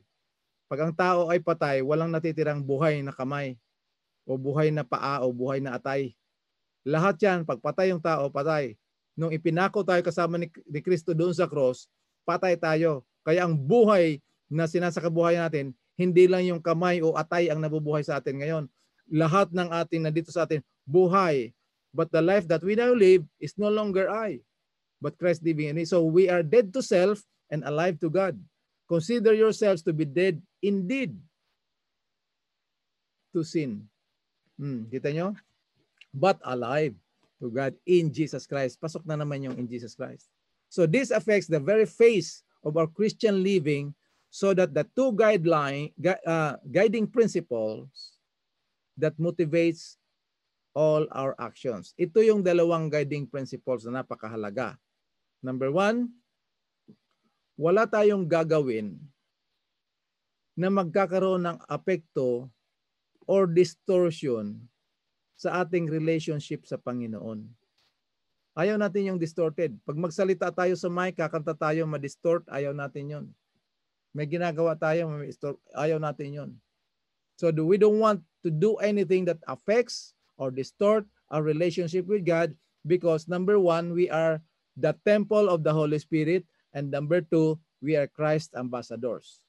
Pag 0.71 0.89
ang 0.89 0.93
tao 0.95 1.27
ay 1.27 1.43
patay, 1.43 1.83
walang 1.83 2.09
natitirang 2.09 2.63
buhay 2.63 3.03
na 3.03 3.11
kamay 3.11 3.59
o 4.23 4.39
buhay 4.39 4.71
na 4.71 4.81
paa 4.81 5.21
o 5.21 5.29
buhay 5.29 5.59
na 5.61 5.75
atay. 5.77 6.15
Lahat 6.87 7.19
yan, 7.19 7.43
pag 7.43 7.59
patay 7.61 7.91
yung 7.91 8.01
tao, 8.01 8.31
patay. 8.31 8.73
Nung 9.13 9.29
ipinako 9.29 9.83
tayo 9.85 10.01
kasama 10.01 10.39
ni 10.39 10.49
Kristo 10.81 11.13
doon 11.13 11.35
sa 11.35 11.45
cross, 11.45 11.85
patay 12.25 12.57
tayo. 12.57 13.05
Kaya 13.21 13.45
ang 13.45 13.53
buhay 13.53 14.23
na 14.49 14.69
sinasakabuhay 14.69 15.39
natin, 15.39 15.73
hindi 15.95 16.27
lang 16.27 16.43
yung 16.45 16.61
kamay 16.61 16.99
o 16.99 17.15
atay 17.15 17.49
ang 17.49 17.63
nabubuhay 17.63 18.03
sa 18.03 18.19
atin 18.19 18.41
ngayon. 18.41 18.63
Lahat 19.09 19.49
ng 19.53 19.69
ating 19.71 20.01
na 20.03 20.11
dito 20.11 20.29
sa 20.33 20.43
atin, 20.43 20.61
buhay. 20.83 21.53
But 21.95 22.11
the 22.11 22.19
life 22.19 22.45
that 22.51 22.59
we 22.61 22.75
now 22.75 22.91
live 22.91 23.23
is 23.39 23.55
no 23.55 23.71
longer 23.71 24.11
I, 24.11 24.43
but 24.99 25.15
Christ 25.15 25.45
living 25.47 25.71
in 25.71 25.79
me. 25.79 25.87
So 25.87 26.03
we 26.03 26.27
are 26.27 26.43
dead 26.43 26.75
to 26.75 26.83
self 26.83 27.23
and 27.47 27.63
alive 27.63 28.01
to 28.03 28.11
God. 28.11 28.35
Consider 28.91 29.31
yourselves 29.31 29.79
to 29.87 29.95
be 29.95 30.03
dead 30.03 30.43
indeed 30.59 31.15
to 33.31 33.47
sin. 33.47 33.87
Hmm, 34.59 34.91
kita 34.91 35.15
nyo? 35.15 35.35
but 36.15 36.39
alive 36.47 36.95
to 37.43 37.51
God 37.51 37.75
in 37.83 38.07
Jesus 38.15 38.47
Christ. 38.47 38.79
Pasok 38.79 39.03
na 39.03 39.19
naman 39.19 39.43
yung 39.43 39.59
in 39.59 39.67
Jesus 39.67 39.91
Christ. 39.93 40.31
So 40.71 40.87
this 40.87 41.11
affects 41.11 41.51
the 41.51 41.59
very 41.59 41.83
face 41.83 42.41
of 42.63 42.79
our 42.79 42.87
Christian 42.87 43.43
living 43.43 43.91
so 44.35 44.51
that 44.51 44.75
the 44.75 44.83
two 44.91 45.15
guideline 45.15 45.95
uh, 46.27 46.59
guiding 46.67 47.07
principles 47.07 48.19
that 48.99 49.15
motivates 49.15 49.95
all 50.75 51.07
our 51.15 51.31
actions. 51.39 51.95
Ito 51.95 52.19
yung 52.19 52.43
dalawang 52.43 52.91
guiding 52.91 53.31
principles 53.31 53.87
na 53.87 54.03
napakahalaga. 54.03 54.75
Number 55.39 55.71
one, 55.71 56.11
wala 57.55 57.87
tayong 57.87 58.27
gagawin 58.27 58.99
na 60.51 60.67
magkakaroon 60.67 61.47
ng 61.47 61.57
apekto 61.71 62.51
or 63.23 63.47
distortion 63.47 64.67
sa 65.39 65.63
ating 65.63 65.87
relationship 65.87 66.67
sa 66.67 66.75
Panginoon. 66.75 67.47
Ayaw 68.51 68.75
natin 68.75 69.15
yung 69.15 69.19
distorted. 69.19 69.79
Pag 69.87 69.95
magsalita 69.95 70.51
tayo 70.51 70.75
sa 70.75 70.91
mic, 70.91 71.15
kakanta 71.15 71.55
tayo, 71.55 71.87
ma-distort, 71.87 72.43
ayaw 72.51 72.75
natin 72.75 73.07
yon. 73.07 73.27
May 74.15 74.31
ginagawa 74.31 74.79
tayo, 74.79 75.11
ayaw 75.75 75.99
natin 75.99 76.31
yon. 76.31 76.51
So 77.35 77.51
do 77.51 77.67
we 77.67 77.75
don't 77.75 77.99
want 77.99 78.23
to 78.47 78.49
do 78.49 78.79
anything 78.79 79.27
that 79.27 79.43
affects 79.43 80.15
or 80.39 80.55
distort 80.55 81.03
our 81.27 81.43
relationship 81.43 82.07
with 82.07 82.23
God 82.23 82.55
because 82.87 83.27
number 83.27 83.59
one, 83.59 83.91
we 83.91 84.07
are 84.07 84.39
the 84.79 84.95
temple 85.03 85.51
of 85.51 85.67
the 85.67 85.75
Holy 85.75 85.99
Spirit 85.99 86.47
and 86.71 86.87
number 86.87 87.19
two, 87.19 87.59
we 87.83 87.99
are 87.99 88.07
Christ 88.07 88.55
ambassadors. 88.55 89.43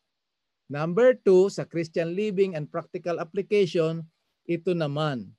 Number 0.67 1.15
two, 1.15 1.47
sa 1.47 1.63
Christian 1.63 2.19
living 2.19 2.59
and 2.59 2.67
practical 2.67 3.23
application, 3.23 4.03
ito 4.51 4.75
naman, 4.75 5.31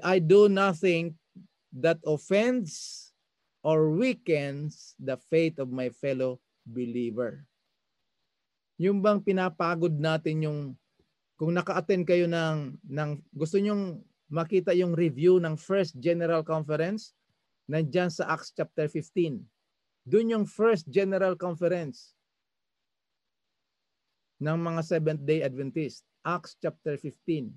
I 0.00 0.16
do 0.16 0.48
nothing 0.48 1.12
that 1.76 2.00
offends 2.08 3.12
or 3.60 3.92
weakens 3.92 4.96
the 4.96 5.20
faith 5.28 5.60
of 5.60 5.68
my 5.68 5.92
fellow 5.92 6.40
believer. 6.64 7.44
Yung 8.76 9.00
bang 9.00 9.24
pinapagod 9.24 9.96
natin 9.96 10.44
yung 10.44 10.60
kung 11.36 11.52
naka-attend 11.52 12.04
kayo 12.08 12.24
ng 12.28 12.76
ng 12.84 13.10
gusto 13.32 13.60
nyong 13.60 14.00
makita 14.28 14.72
yung 14.76 14.96
review 14.96 15.36
ng 15.40 15.56
first 15.56 15.96
general 16.00 16.40
conference 16.44 17.16
nandiyan 17.68 18.08
sa 18.08 18.30
Acts 18.32 18.54
chapter 18.54 18.88
15. 18.88 19.42
Doon 20.06 20.32
yung 20.32 20.44
first 20.46 20.86
general 20.86 21.34
conference 21.34 22.14
ng 24.38 24.58
mga 24.60 24.80
Seventh 24.84 25.22
Day 25.24 25.42
Adventist. 25.42 26.06
Acts 26.26 26.58
chapter 26.58 26.98
15. 26.98 27.54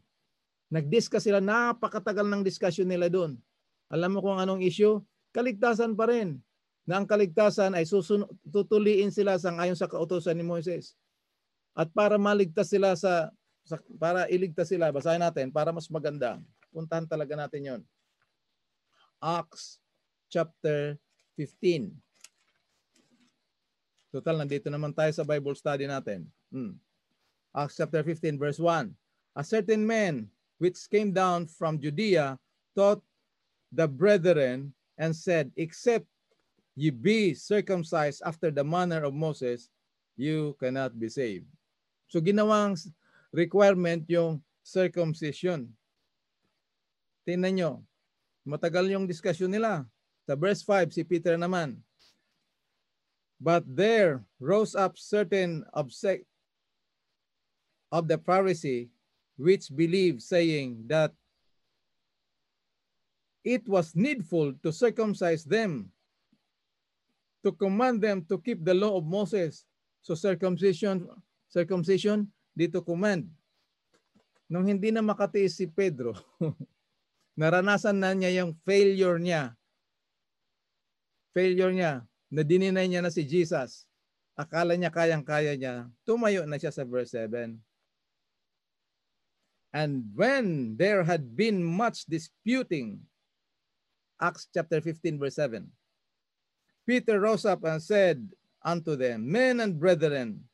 Nag-discuss 0.70 1.26
sila, 1.26 1.42
napakatagal 1.42 2.26
ng 2.30 2.46
discussion 2.46 2.86
nila 2.86 3.10
doon. 3.10 3.38
Alam 3.90 4.18
mo 4.18 4.20
kung 4.22 4.38
anong 4.38 4.62
issue? 4.62 5.02
Kaligtasan 5.34 5.98
pa 5.98 6.06
rin. 6.06 6.38
Na 6.86 7.02
ang 7.02 7.06
kaligtasan 7.10 7.74
ay 7.74 7.86
susun- 7.90 8.30
tutuliin 8.46 9.10
sila 9.10 9.38
sa 9.42 9.54
ayon 9.58 9.78
sa 9.78 9.90
kautosan 9.90 10.38
ni 10.38 10.46
Moises. 10.46 10.94
At 11.80 11.88
para 11.96 12.20
maligtas 12.20 12.68
sila 12.68 12.92
sa, 13.00 13.32
sa 13.64 13.80
para 13.96 14.28
iligtas 14.28 14.68
sila, 14.68 14.92
basahin 14.92 15.24
natin 15.24 15.48
para 15.48 15.72
mas 15.72 15.88
maganda. 15.88 16.36
Puntahan 16.76 17.08
talaga 17.08 17.40
natin 17.40 17.64
'yon. 17.64 17.82
Acts 19.24 19.80
chapter 20.28 21.00
15. 21.40 21.96
Total, 24.12 24.36
nandito 24.36 24.68
naman 24.68 24.92
tayo 24.92 25.16
sa 25.16 25.24
Bible 25.24 25.56
study 25.56 25.88
natin. 25.88 26.28
Hmm. 26.52 26.76
Acts 27.56 27.80
chapter 27.80 28.04
15 28.04 28.36
verse 28.36 28.60
1. 28.60 28.92
A 29.40 29.44
certain 29.48 29.88
man 29.88 30.28
which 30.60 30.76
came 30.92 31.16
down 31.16 31.48
from 31.48 31.80
Judea, 31.80 32.38
taught 32.76 33.02
the 33.72 33.88
brethren 33.88 34.76
and 35.00 35.16
said, 35.16 35.50
Except 35.56 36.06
ye 36.76 36.92
be 36.92 37.34
circumcised 37.34 38.22
after 38.28 38.52
the 38.52 38.64
manner 38.64 39.08
of 39.08 39.16
Moses, 39.16 39.72
you 40.20 40.56
cannot 40.60 41.00
be 41.00 41.08
saved. 41.08 41.48
So 42.10 42.18
ginawang 42.20 42.74
requirement 43.30 44.04
yung 44.10 44.42
circumcision. 44.66 45.70
Tingnan 47.24 47.54
nyo, 47.54 47.72
matagal 48.42 48.90
yung 48.90 49.06
discussion 49.06 49.54
nila. 49.54 49.86
Sa 50.26 50.34
verse 50.34 50.66
5, 50.66 50.90
si 50.94 51.06
Peter 51.06 51.38
naman. 51.38 51.78
But 53.40 53.64
there 53.64 54.26
rose 54.42 54.76
up 54.76 54.98
certain 55.00 55.64
of, 55.72 55.94
of 57.94 58.04
the 58.10 58.18
Pharisee 58.20 58.90
which 59.40 59.72
believe, 59.72 60.20
saying 60.20 60.84
that 60.92 61.16
it 63.40 63.64
was 63.70 63.96
needful 63.96 64.52
to 64.60 64.70
circumcise 64.70 65.48
them, 65.48 65.88
to 67.46 67.56
command 67.56 68.04
them 68.04 68.26
to 68.28 68.38
keep 68.38 68.60
the 68.66 68.76
law 68.76 69.00
of 69.00 69.08
Moses. 69.08 69.64
So 70.04 70.14
circumcision, 70.14 71.08
circumcision, 71.50 72.30
dito 72.54 72.80
command. 72.86 73.26
Nung 74.50 74.66
hindi 74.66 74.90
na 74.94 75.02
makatiis 75.02 75.58
si 75.58 75.66
Pedro, 75.70 76.14
naranasan 77.40 77.98
na 77.98 78.14
niya 78.14 78.46
yung 78.46 78.54
failure 78.66 79.18
niya. 79.18 79.54
Failure 81.34 81.74
niya, 81.74 81.94
na 82.30 82.42
dininay 82.42 82.86
niya 82.90 83.02
na 83.02 83.14
si 83.14 83.26
Jesus. 83.26 83.86
Akala 84.38 84.74
niya 84.74 84.94
kayang-kaya 84.94 85.54
niya. 85.54 85.90
Tumayo 86.08 86.48
na 86.48 86.58
siya 86.58 86.74
sa 86.74 86.88
verse 86.88 87.14
7. 87.14 87.60
And 89.70 90.10
when 90.18 90.74
there 90.82 91.06
had 91.06 91.38
been 91.38 91.62
much 91.62 92.10
disputing, 92.10 93.06
Acts 94.18 94.50
chapter 94.50 94.82
15, 94.82 95.22
verse 95.22 95.38
7, 95.38 95.70
Peter 96.90 97.22
rose 97.22 97.46
up 97.46 97.62
and 97.70 97.78
said 97.78 98.18
unto 98.66 98.98
them, 98.98 99.30
Men 99.30 99.62
and 99.62 99.78
brethren, 99.78 100.49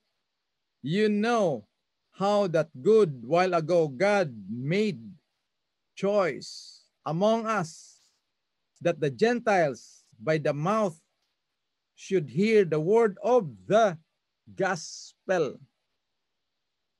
you 0.85 1.09
know 1.09 1.65
how 2.13 2.45
that 2.45 2.69
good 2.81 3.25
while 3.25 3.57
ago 3.57 3.87
God 3.87 4.29
made 4.45 5.01
choice 5.95 6.85
among 7.05 7.47
us 7.47 7.97
that 8.81 9.01
the 9.01 9.09
Gentiles 9.09 10.05
by 10.21 10.37
the 10.37 10.53
mouth 10.53 10.93
should 11.95 12.29
hear 12.29 12.65
the 12.65 12.79
word 12.79 13.17
of 13.23 13.49
the 13.65 13.97
gospel 14.53 15.57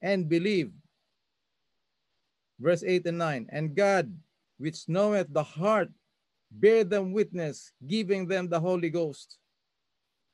and 0.02 0.28
believe 0.28 0.72
verse 2.60 2.82
8 2.82 3.06
and 3.06 3.18
9. 3.20 3.48
And 3.52 3.76
God, 3.76 4.10
which 4.58 4.90
knoweth 4.90 5.30
the 5.30 5.44
heart, 5.44 5.90
bear 6.50 6.84
them 6.84 7.14
witness, 7.14 7.72
giving 7.86 8.26
them 8.26 8.50
the 8.50 8.60
Holy 8.60 8.90
Ghost, 8.90 9.38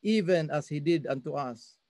even 0.04 0.50
as 0.50 0.68
he 0.68 0.80
did 0.80 1.08
unto 1.08 1.34
us. 1.34 1.81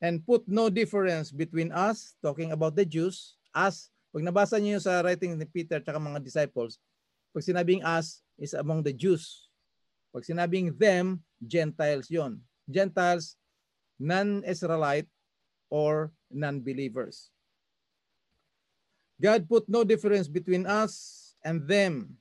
And 0.00 0.24
put 0.24 0.48
no 0.48 0.72
difference 0.72 1.28
between 1.28 1.70
us, 1.72 2.16
talking 2.24 2.56
about 2.56 2.72
the 2.72 2.88
Jews, 2.88 3.36
us, 3.52 3.92
pag 4.10 4.24
nabasa 4.24 4.56
niyo 4.56 4.80
sa 4.80 5.04
writing 5.04 5.36
ni 5.36 5.44
Peter 5.44 5.76
at 5.76 5.86
mga 5.86 6.24
disciples, 6.24 6.80
pag 7.36 7.44
sinabing 7.44 7.84
us 7.84 8.24
is 8.40 8.56
among 8.56 8.80
the 8.80 8.96
Jews. 8.96 9.52
Pag 10.10 10.24
sinabing 10.24 10.72
them, 10.72 11.20
Gentiles 11.44 12.08
yon. 12.08 12.40
Gentiles, 12.64 13.36
non-Israelite 14.00 15.06
or 15.68 16.10
non-believers. 16.32 17.28
God 19.20 19.44
put 19.44 19.68
no 19.68 19.84
difference 19.84 20.26
between 20.32 20.64
us 20.64 21.36
and 21.44 21.68
them, 21.68 22.16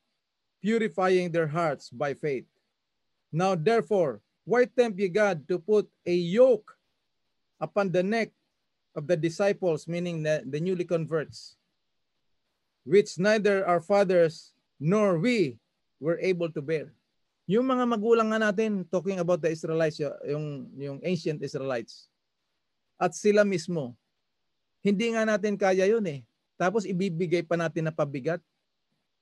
purifying 0.59 1.31
their 1.31 1.47
hearts 1.47 1.87
by 1.87 2.11
faith. 2.11 2.45
Now 3.31 3.55
therefore, 3.55 4.19
why 4.43 4.67
tempt 4.67 4.99
ye 4.99 5.07
God 5.07 5.47
to 5.47 5.63
put 5.63 5.87
a 6.03 6.13
yoke 6.13 6.75
upon 7.59 7.91
the 7.91 8.01
neck 8.01 8.31
of 8.95 9.05
the 9.05 9.19
disciples, 9.19 9.85
meaning 9.85 10.23
the, 10.23 10.41
the 10.47 10.57
newly 10.57 10.87
converts, 10.87 11.59
which 12.87 13.19
neither 13.19 13.67
our 13.67 13.83
fathers 13.83 14.55
nor 14.79 15.19
we 15.19 15.59
were 15.99 16.17
able 16.23 16.49
to 16.49 16.63
bear. 16.63 16.95
Yung 17.45 17.67
mga 17.67 17.85
magulang 17.85 18.31
nga 18.31 18.39
natin, 18.39 18.87
talking 18.87 19.19
about 19.19 19.43
the 19.43 19.51
Israelites, 19.51 19.99
yung, 20.25 20.69
yung 20.77 20.97
ancient 21.03 21.43
Israelites, 21.43 22.07
at 22.99 23.11
sila 23.15 23.43
mismo, 23.43 23.95
hindi 24.79 25.11
nga 25.11 25.27
natin 25.27 25.59
kaya 25.59 25.87
yun 25.87 26.03
eh. 26.07 26.21
Tapos 26.59 26.83
ibibigay 26.87 27.43
pa 27.43 27.55
natin 27.55 27.87
na 27.87 27.93
pabigat. 27.95 28.43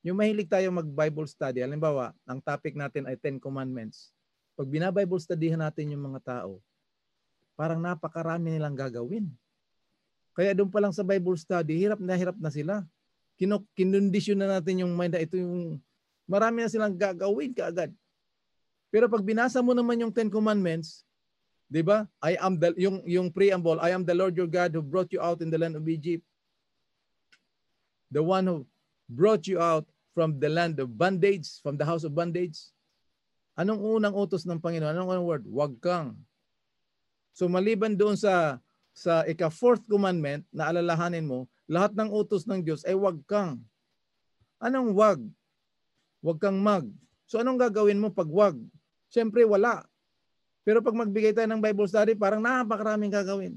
Yung 0.06 0.18
mahilig 0.18 0.50
tayo 0.50 0.70
mag-Bible 0.74 1.30
study, 1.30 1.62
halimbawa, 1.62 2.14
ang 2.26 2.42
topic 2.42 2.78
natin 2.78 3.06
ay 3.10 3.18
Ten 3.18 3.42
Commandments. 3.42 4.14
Pag 4.58 4.70
bina-Bible 4.70 5.22
studyhan 5.22 5.62
natin 5.62 5.94
yung 5.94 6.02
mga 6.02 6.22
tao, 6.26 6.62
parang 7.58 7.82
napakarami 7.82 8.54
nilang 8.54 8.78
gagawin. 8.78 9.28
Kaya 10.38 10.54
doon 10.54 10.70
pa 10.70 10.78
lang 10.78 10.94
sa 10.94 11.02
Bible 11.02 11.34
study, 11.36 11.74
hirap 11.76 11.98
na 11.98 12.14
hirap 12.14 12.38
na 12.38 12.54
sila. 12.54 12.86
kinondisyon 13.74 14.38
na 14.38 14.62
natin 14.62 14.86
yung 14.86 14.94
mind 14.94 15.18
na 15.18 15.22
ito 15.26 15.36
yung 15.36 15.82
marami 16.30 16.62
na 16.62 16.70
silang 16.70 16.94
gagawin 16.94 17.58
kaagad. 17.58 17.90
Pero 18.94 19.10
pag 19.10 19.26
binasa 19.26 19.60
mo 19.66 19.74
naman 19.74 19.98
yung 19.98 20.14
Ten 20.14 20.30
Commandments, 20.30 21.04
'di 21.68 21.82
ba? 21.82 22.06
I 22.22 22.38
am 22.38 22.56
the 22.56 22.72
yung 22.78 23.02
yung 23.10 23.28
preamble, 23.34 23.82
I 23.82 23.92
am 23.92 24.06
the 24.06 24.16
Lord 24.16 24.38
your 24.38 24.48
God 24.48 24.72
who 24.78 24.86
brought 24.86 25.12
you 25.12 25.20
out 25.20 25.42
in 25.42 25.50
the 25.50 25.60
land 25.60 25.76
of 25.76 25.84
Egypt 25.90 26.24
the 28.12 28.24
one 28.24 28.48
who 28.48 28.66
brought 29.08 29.48
you 29.48 29.60
out 29.60 29.86
from 30.16 30.40
the 30.40 30.50
land 30.50 30.80
of 30.80 30.98
bondage, 30.98 31.62
from 31.62 31.78
the 31.78 31.86
house 31.86 32.04
of 32.04 32.16
bondage. 32.16 32.58
Anong 33.58 33.82
unang 33.82 34.16
utos 34.16 34.46
ng 34.46 34.62
Panginoon? 34.62 34.94
Anong 34.94 35.10
unang 35.10 35.28
word? 35.28 35.44
Huwag 35.46 35.78
kang. 35.82 36.18
So 37.38 37.46
maliban 37.46 37.94
doon 37.94 38.18
sa 38.18 38.58
sa 38.98 39.22
ika-fourth 39.30 39.86
commandment 39.86 40.42
na 40.50 40.74
alalahanin 40.74 41.22
mo, 41.22 41.46
lahat 41.70 41.94
ng 41.94 42.10
utos 42.10 42.50
ng 42.50 42.66
Diyos 42.66 42.82
ay 42.82 42.98
huwag 42.98 43.22
kang. 43.30 43.62
Anong 44.58 44.98
wag? 44.98 45.22
Huwag 46.26 46.42
kang 46.42 46.58
mag. 46.58 46.90
So 47.30 47.38
anong 47.38 47.62
gagawin 47.62 48.02
mo 48.02 48.10
pag 48.10 48.26
wag? 48.26 48.58
Siyempre 49.14 49.46
wala. 49.46 49.86
Pero 50.66 50.82
pag 50.82 50.98
magbigay 50.98 51.38
tayo 51.38 51.46
ng 51.46 51.62
Bible 51.62 51.86
study, 51.86 52.18
parang 52.18 52.42
napakaraming 52.42 53.14
gagawin. 53.14 53.54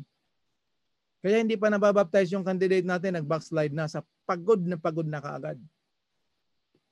Kaya 1.25 1.41
hindi 1.41 1.57
pa 1.57 1.73
nababaptize 1.73 2.37
yung 2.37 2.45
candidate 2.45 2.85
natin, 2.85 3.17
nag-backslide 3.17 3.73
na 3.73 3.89
sa 3.89 4.05
pagod 4.29 4.61
na 4.61 4.77
pagod 4.77 5.09
na 5.09 5.25
kaagad. 5.25 5.57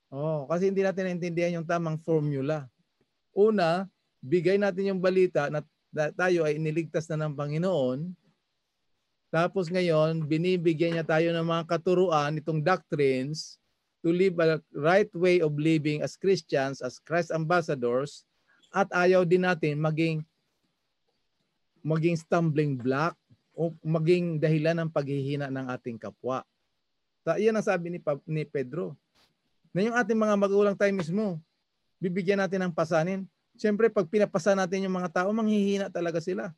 Oh, 0.09 0.49
kasi 0.49 0.72
hindi 0.72 0.80
natin 0.80 1.05
naintindihan 1.05 1.61
yung 1.61 1.68
tamang 1.68 2.01
formula. 2.01 2.64
Una, 3.36 3.84
bigay 4.24 4.57
natin 4.57 4.97
yung 4.97 5.01
balita 5.05 5.53
na 5.53 5.61
tayo 6.14 6.46
ay 6.46 6.57
iniligtas 6.57 7.11
na 7.11 7.26
ng 7.26 7.34
Panginoon. 7.34 8.14
Tapos 9.28 9.68
ngayon, 9.68 10.24
binibigyan 10.24 10.96
niya 10.96 11.05
tayo 11.05 11.34
ng 11.34 11.44
mga 11.44 11.64
katuruan, 11.68 12.38
itong 12.40 12.64
doctrines, 12.64 13.61
to 14.01 14.14
live 14.14 14.38
a 14.38 14.62
right 14.72 15.11
way 15.12 15.42
of 15.42 15.53
living 15.59 16.01
as 16.01 16.14
Christians, 16.14 16.80
as 16.80 17.03
Christ 17.03 17.34
ambassadors, 17.34 18.24
at 18.70 18.88
ayaw 18.94 19.26
din 19.26 19.42
natin 19.44 19.80
maging 19.80 20.22
maging 21.82 22.16
stumbling 22.16 22.78
block 22.78 23.16
o 23.59 23.74
maging 23.82 24.38
dahilan 24.38 24.86
ng 24.86 24.90
paghihina 24.92 25.51
ng 25.51 25.66
ating 25.72 25.99
kapwa. 25.99 26.46
So, 27.26 27.34
iyan 27.34 27.59
ang 27.59 27.66
sabi 27.66 27.90
ni, 27.90 27.99
ni 28.24 28.42
Pedro. 28.46 28.94
Na 29.74 29.84
yung 29.84 29.96
ating 29.99 30.16
mga 30.16 30.34
magulang 30.38 30.76
tayo 30.78 30.92
mismo, 30.94 31.42
bibigyan 31.99 32.38
natin 32.38 32.64
ng 32.64 32.72
pasanin. 32.72 33.26
Siyempre, 33.59 33.90
pag 33.90 34.06
pinapasa 34.06 34.54
natin 34.54 34.86
yung 34.86 34.94
mga 34.94 35.11
tao, 35.11 35.28
manghihina 35.34 35.90
talaga 35.90 36.22
sila. 36.22 36.54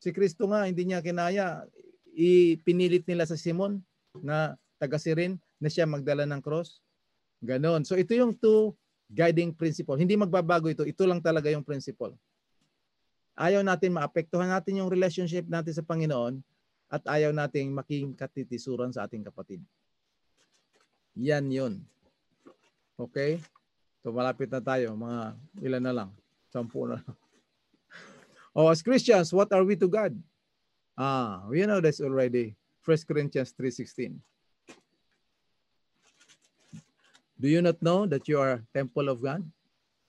Si 0.00 0.10
Kristo 0.10 0.48
nga, 0.48 0.64
hindi 0.64 0.88
niya 0.88 1.04
kinaya. 1.04 1.68
Ipinilit 2.16 3.04
nila 3.04 3.28
sa 3.28 3.36
Simon 3.36 3.84
na 4.24 4.56
taga 4.80 4.96
Sirin 4.96 5.36
na 5.60 5.68
siya 5.68 5.84
magdala 5.84 6.24
ng 6.24 6.40
cross. 6.40 6.80
Ganon. 7.44 7.84
So 7.84 8.00
ito 8.00 8.16
yung 8.16 8.32
two 8.32 8.72
guiding 9.12 9.52
principle. 9.52 10.00
Hindi 10.00 10.16
magbabago 10.16 10.72
ito. 10.72 10.88
Ito 10.88 11.04
lang 11.04 11.20
talaga 11.20 11.52
yung 11.52 11.62
principle 11.62 12.16
ayaw 13.34 13.66
natin 13.66 13.94
maapektuhan 13.94 14.50
natin 14.50 14.78
yung 14.82 14.90
relationship 14.90 15.46
natin 15.50 15.74
sa 15.74 15.82
Panginoon 15.82 16.38
at 16.86 17.02
ayaw 17.10 17.34
nating 17.34 17.74
making 17.74 18.14
katitisuran 18.14 18.94
sa 18.94 19.06
ating 19.06 19.26
kapatid. 19.26 19.58
Yan 21.18 21.50
yun. 21.50 21.82
Okay? 22.94 23.42
So 24.04 24.12
malapit 24.12 24.52
na 24.52 24.60
tayo. 24.60 24.92
Mga 24.92 25.20
ilan 25.64 25.82
na 25.82 25.92
lang. 25.96 26.10
Sampu 26.52 26.84
na 26.84 27.00
lang. 27.00 27.16
Oh, 28.54 28.70
as 28.70 28.86
Christians, 28.86 29.34
what 29.34 29.50
are 29.50 29.66
we 29.66 29.74
to 29.74 29.90
God? 29.90 30.14
Ah, 30.94 31.42
we 31.50 31.66
know 31.66 31.82
this 31.82 31.98
already. 31.98 32.54
1 32.86 33.02
Corinthians 33.02 33.50
3.16. 33.50 34.14
Do 37.34 37.50
you 37.50 37.58
not 37.58 37.82
know 37.82 38.06
that 38.06 38.30
you 38.30 38.38
are 38.38 38.62
temple 38.70 39.10
of 39.10 39.18
God 39.18 39.42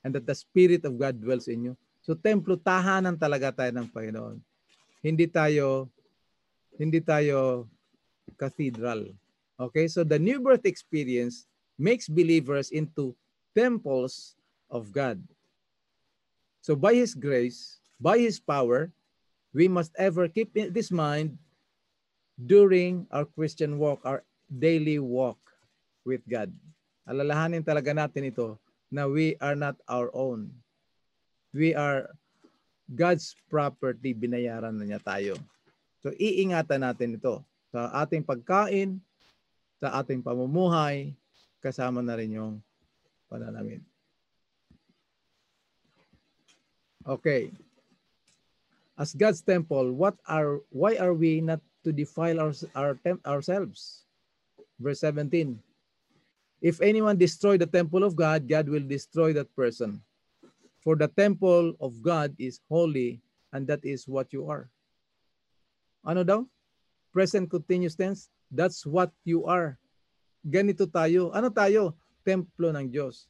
and 0.05 0.13
that 0.13 0.29
the 0.29 0.37
Spirit 0.37 0.85
of 0.85 0.93
God 0.93 1.17
dwells 1.17 1.49
in 1.49 1.73
you? 1.73 1.73
So 2.05 2.13
templo 2.13 2.53
tahanan 2.53 3.17
talaga 3.17 3.49
tayo 3.49 3.73
ng 3.73 3.89
Panginoon. 3.89 4.37
Hindi 5.01 5.25
tayo 5.25 5.89
hindi 6.77 7.01
tayo 7.01 7.65
cathedral. 8.37 9.09
Okay? 9.57 9.89
So 9.89 10.05
the 10.05 10.21
new 10.21 10.37
birth 10.37 10.69
experience 10.69 11.49
makes 11.81 12.05
believers 12.05 12.69
into 12.69 13.17
temples 13.55 14.35
of 14.69 14.91
God. 14.91 15.17
So 16.59 16.75
by 16.75 16.93
his 16.93 17.15
grace, 17.15 17.79
by 17.97 18.19
his 18.19 18.37
power, 18.37 18.91
we 19.55 19.71
must 19.71 19.95
ever 19.95 20.27
keep 20.27 20.51
this 20.53 20.91
mind 20.91 21.39
during 22.35 23.07
our 23.09 23.23
Christian 23.23 23.79
walk, 23.79 24.03
our 24.03 24.27
daily 24.51 24.99
walk 24.99 25.39
with 26.03 26.21
God. 26.27 26.51
Alalahanin 27.07 27.63
talaga 27.63 27.95
natin 27.95 28.27
ito 28.27 28.59
na 28.91 29.07
we 29.07 29.39
are 29.39 29.55
not 29.55 29.79
our 29.87 30.11
own 30.11 30.51
we 31.55 31.71
are 31.71 32.11
God's 32.91 33.33
property, 33.47 34.11
binayaran 34.11 34.75
na 34.75 34.83
niya 34.83 34.99
tayo. 34.99 35.39
So 36.03 36.11
iingatan 36.19 36.83
natin 36.83 37.15
ito 37.15 37.39
sa 37.71 37.89
ating 38.03 38.27
pagkain, 38.27 38.99
sa 39.79 40.03
ating 40.03 40.19
pamumuhay, 40.21 41.15
kasama 41.63 42.03
na 42.03 42.19
rin 42.19 42.35
yung 42.35 42.53
pananamit. 43.31 43.81
Okay. 47.05 47.53
As 48.97 49.13
God's 49.13 49.41
temple, 49.41 49.93
what 49.93 50.15
are 50.25 50.63
why 50.71 50.95
are 50.97 51.13
we 51.13 51.41
not 51.43 51.59
to 51.83 51.91
defile 51.91 52.39
our, 52.39 52.53
our 52.73 52.97
ourselves? 53.27 54.07
Verse 54.79 55.03
17. 55.03 55.59
If 56.63 56.81
anyone 56.81 57.19
destroy 57.19 57.59
the 57.59 57.69
temple 57.69 58.03
of 58.03 58.15
God, 58.15 58.47
God 58.47 58.67
will 58.71 58.83
destroy 58.83 59.33
that 59.37 59.53
person. 59.53 60.01
For 60.81 60.95
the 60.95 61.09
temple 61.11 61.75
of 61.81 62.01
God 62.01 62.33
is 62.39 62.61
holy 62.69 63.21
and 63.53 63.67
that 63.67 63.83
is 63.83 64.07
what 64.07 64.31
you 64.33 64.49
are. 64.49 64.69
Ano 66.05 66.23
daw? 66.23 66.41
Present 67.13 67.49
continuous 67.49 67.97
tense. 67.97 68.29
That's 68.49 68.85
what 68.85 69.11
you 69.25 69.45
are. 69.45 69.77
Ganito 70.45 70.85
tayo. 70.85 71.33
Ano 71.33 71.49
tayo? 71.49 71.97
Templo 72.25 72.73
ng 72.73 72.89
Diyos. 72.89 73.29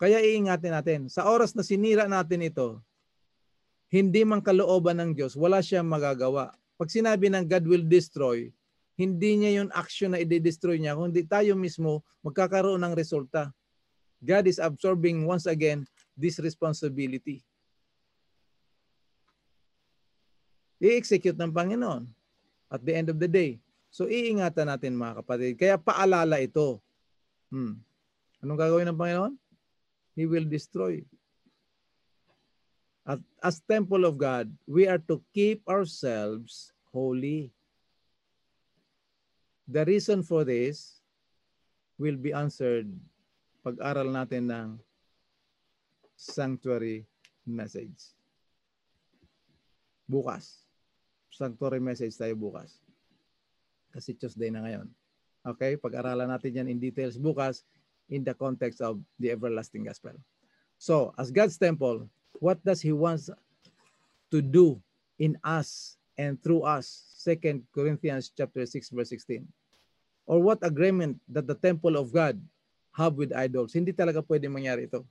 Kaya 0.00 0.24
iingatin 0.24 0.72
natin. 0.72 1.00
Sa 1.12 1.28
oras 1.28 1.52
na 1.52 1.60
sinira 1.60 2.08
natin 2.08 2.48
ito, 2.48 2.80
hindi 3.92 4.24
man 4.24 4.40
kalooban 4.40 4.98
ng 4.98 5.10
Diyos, 5.12 5.36
wala 5.36 5.60
siyang 5.60 5.86
magagawa. 5.86 6.50
Pag 6.76 6.88
sinabi 6.90 7.28
ng 7.30 7.44
God 7.44 7.64
will 7.68 7.86
destroy, 7.86 8.50
hindi 8.96 9.36
niya 9.36 9.62
yung 9.62 9.70
action 9.76 10.16
na 10.16 10.20
i-destroy 10.20 10.80
niya, 10.80 10.96
kundi 10.96 11.22
tayo 11.28 11.52
mismo 11.54 12.00
magkakaroon 12.24 12.80
ng 12.80 12.96
resulta. 12.96 13.52
God 14.24 14.48
is 14.48 14.56
absorbing 14.56 15.28
once 15.28 15.44
again 15.44 15.84
this 16.16 16.40
responsibility. 16.40 17.44
I-execute 20.80 21.36
ng 21.36 21.52
Panginoon 21.52 22.08
at 22.72 22.80
the 22.84 22.92
end 22.92 23.08
of 23.12 23.20
the 23.20 23.28
day. 23.28 23.60
So 23.88 24.08
iingatan 24.08 24.68
natin 24.68 24.96
mga 24.96 25.24
kapatid. 25.24 25.52
Kaya 25.56 25.80
paalala 25.80 26.40
ito. 26.40 26.80
Hmm. 27.48 27.80
Anong 28.44 28.60
gagawin 28.60 28.88
ng 28.90 28.98
Panginoon? 28.98 29.34
He 30.16 30.24
will 30.24 30.48
destroy. 30.48 31.04
At 33.06 33.22
as 33.38 33.62
temple 33.62 34.02
of 34.02 34.18
God, 34.18 34.50
we 34.66 34.90
are 34.90 34.98
to 35.06 35.22
keep 35.30 35.62
ourselves 35.70 36.74
holy. 36.90 37.54
The 39.70 39.86
reason 39.86 40.26
for 40.26 40.42
this 40.42 40.98
will 41.96 42.18
be 42.18 42.34
answered 42.34 42.90
pag-aral 43.62 44.10
natin 44.10 44.50
ng 44.50 44.68
sanctuary 46.18 47.06
message. 47.46 48.14
Bukas. 50.06 50.66
Sanctuary 51.30 51.82
message 51.82 52.14
tayo 52.16 52.34
bukas. 52.34 52.78
Kasi 53.90 54.14
Tuesday 54.16 54.50
na 54.50 54.64
ngayon. 54.64 54.86
Okay? 55.46 55.78
Pag-aralan 55.78 56.30
natin 56.30 56.62
yan 56.62 56.68
in 56.70 56.78
details 56.78 57.18
bukas 57.18 57.66
in 58.10 58.24
the 58.24 58.34
context 58.34 58.80
of 58.80 59.00
the 59.18 59.30
everlasting 59.30 59.84
gospel. 59.84 60.12
So, 60.78 61.14
as 61.18 61.30
God's 61.30 61.56
temple, 61.58 62.08
what 62.38 62.62
does 62.64 62.80
He 62.80 62.92
wants 62.92 63.30
to 64.30 64.38
do 64.42 64.80
in 65.18 65.38
us 65.42 65.96
and 66.18 66.40
through 66.42 66.62
us? 66.62 67.04
Second 67.16 67.66
Corinthians 67.74 68.30
chapter 68.30 68.64
6 68.66 68.90
verse 68.90 69.10
16. 69.10 69.46
Or 70.26 70.42
what 70.42 70.58
agreement 70.62 71.18
that 71.30 71.46
the 71.46 71.54
temple 71.54 71.96
of 71.96 72.12
God 72.12 72.38
have 72.94 73.14
with 73.14 73.34
idols? 73.34 73.72
Hindi 73.72 73.94
talaga 73.94 74.22
pwede 74.26 74.46
mangyari 74.50 74.90
ito. 74.90 75.06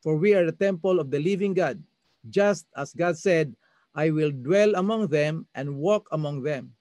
For 0.00 0.16
we 0.16 0.32
are 0.32 0.44
the 0.48 0.56
temple 0.56 1.00
of 1.00 1.12
the 1.12 1.20
living 1.20 1.52
God. 1.52 1.80
Just 2.28 2.68
as 2.76 2.92
God 2.92 3.16
said, 3.16 3.52
I 3.96 4.12
will 4.12 4.30
dwell 4.30 4.76
among 4.76 5.08
them 5.08 5.48
and 5.56 5.76
walk 5.76 6.08
among 6.12 6.44
them. 6.44 6.72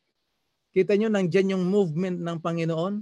Kita 0.76 0.94
nyo, 0.94 1.10
nandyan 1.10 1.58
yung 1.58 1.66
movement 1.66 2.22
ng 2.22 2.38
Panginoon. 2.38 3.02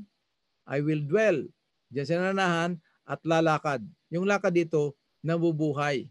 I 0.63 0.79
will 0.79 1.03
dwell. 1.03 1.43
Diyan 1.91 2.05
siya 2.05 2.19
nanahan 2.31 2.75
at 3.07 3.19
lalakad. 3.23 3.81
Yung 4.11 4.27
lakad 4.27 4.55
dito, 4.55 4.95
nabubuhay. 5.23 6.07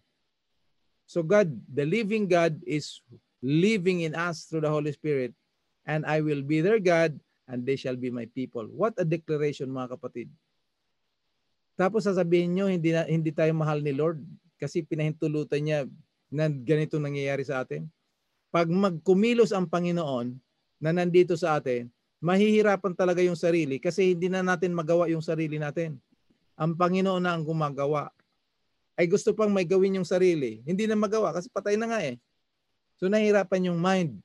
So 1.07 1.23
God, 1.23 1.53
the 1.71 1.87
living 1.87 2.27
God 2.27 2.59
is 2.67 3.01
living 3.45 4.03
in 4.03 4.17
us 4.17 4.49
through 4.49 4.65
the 4.65 4.73
Holy 4.73 4.91
Spirit. 4.91 5.37
And 5.87 6.03
I 6.03 6.19
will 6.19 6.43
be 6.43 6.59
their 6.59 6.83
God 6.83 7.15
and 7.47 7.63
they 7.63 7.79
shall 7.79 7.95
be 7.95 8.11
my 8.11 8.27
people. 8.35 8.67
What 8.67 8.99
a 8.99 9.07
declaration 9.07 9.71
mga 9.71 9.95
kapatid. 9.95 10.29
Tapos 11.79 12.09
sasabihin 12.09 12.57
nyo, 12.57 12.67
hindi, 12.67 12.91
na, 12.91 13.07
hindi 13.07 13.31
tayo 13.31 13.53
mahal 13.55 13.85
ni 13.85 13.95
Lord 13.95 14.19
kasi 14.57 14.83
pinahintulutan 14.83 15.63
niya 15.63 15.79
na 16.33 16.51
ganito 16.51 16.99
nangyayari 16.99 17.45
sa 17.47 17.63
atin. 17.63 17.87
Pag 18.51 18.67
magkumilos 18.73 19.53
ang 19.53 19.69
Panginoon 19.69 20.35
na 20.81 20.91
nandito 20.91 21.37
sa 21.37 21.61
atin, 21.61 21.87
mahihirapan 22.27 22.91
talaga 22.99 23.23
yung 23.23 23.39
sarili 23.39 23.79
kasi 23.79 24.19
hindi 24.19 24.27
na 24.27 24.43
natin 24.43 24.75
magawa 24.75 25.07
yung 25.07 25.23
sarili 25.23 25.63
natin. 25.63 25.95
Ang 26.59 26.75
Panginoon 26.75 27.23
na 27.23 27.39
ang 27.39 27.47
gumagawa. 27.47 28.11
Ay 28.99 29.07
gusto 29.07 29.31
pang 29.31 29.53
may 29.53 29.63
gawin 29.63 30.03
yung 30.03 30.09
sarili. 30.09 30.59
Hindi 30.67 30.91
na 30.91 30.99
magawa 30.99 31.31
kasi 31.31 31.47
patay 31.47 31.79
na 31.79 31.87
nga 31.87 32.03
eh. 32.03 32.19
So 32.99 33.07
nahihirapan 33.07 33.71
yung 33.71 33.79
mind. 33.79 34.19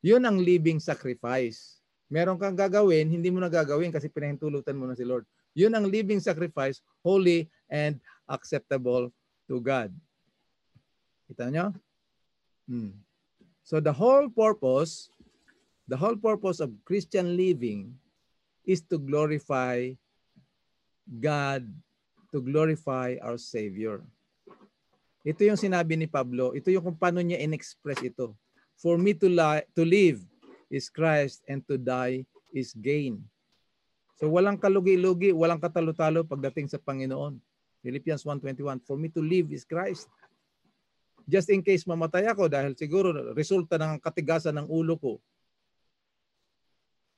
Yun 0.00 0.24
ang 0.24 0.40
living 0.40 0.80
sacrifice. 0.80 1.82
Meron 2.08 2.40
kang 2.40 2.56
gagawin, 2.56 3.12
hindi 3.12 3.28
mo 3.28 3.44
na 3.44 3.52
gagawin 3.52 3.92
kasi 3.92 4.08
pinahintulutan 4.08 4.76
mo 4.76 4.88
na 4.88 4.96
si 4.96 5.04
Lord. 5.04 5.28
Yun 5.52 5.72
ang 5.76 5.84
living 5.84 6.20
sacrifice, 6.22 6.80
holy 7.04 7.44
and 7.68 8.00
acceptable 8.24 9.12
to 9.44 9.60
God. 9.60 9.92
Kita 11.28 11.52
nyo? 11.52 11.76
Hmm. 12.64 12.96
So 13.62 13.78
the 13.78 13.92
whole 13.92 14.32
purpose, 14.32 15.11
the 15.92 16.00
whole 16.00 16.16
purpose 16.16 16.56
of 16.64 16.72
Christian 16.88 17.36
living 17.36 17.92
is 18.64 18.80
to 18.88 18.96
glorify 18.96 19.92
God, 21.04 21.68
to 22.32 22.40
glorify 22.40 23.20
our 23.20 23.36
Savior. 23.36 24.00
Ito 25.20 25.52
yung 25.52 25.60
sinabi 25.60 26.00
ni 26.00 26.08
Pablo, 26.08 26.56
ito 26.56 26.72
yung 26.72 26.80
kung 26.80 26.96
paano 26.96 27.20
niya 27.20 27.44
in-express 27.44 28.00
ito. 28.00 28.32
For 28.80 28.96
me 28.96 29.12
to, 29.20 29.28
li- 29.28 29.68
to 29.76 29.84
live 29.84 30.24
is 30.72 30.88
Christ 30.88 31.44
and 31.44 31.60
to 31.68 31.76
die 31.76 32.24
is 32.56 32.72
gain. 32.72 33.20
So 34.16 34.32
walang 34.32 34.56
kalugi-lugi, 34.56 35.36
walang 35.36 35.60
katalo-talo 35.60 36.24
pagdating 36.24 36.72
sa 36.72 36.80
Panginoon. 36.80 37.36
Philippians 37.84 38.24
1.21, 38.24 38.80
For 38.88 38.96
me 38.96 39.12
to 39.12 39.20
live 39.20 39.52
is 39.52 39.68
Christ 39.68 40.08
just 41.28 41.50
in 41.54 41.62
case 41.62 41.86
mamatay 41.86 42.26
ako 42.26 42.50
dahil 42.50 42.74
siguro 42.74 43.14
resulta 43.34 43.78
ng 43.78 44.02
katigasan 44.02 44.58
ng 44.58 44.66
ulo 44.66 44.98
ko, 44.98 45.12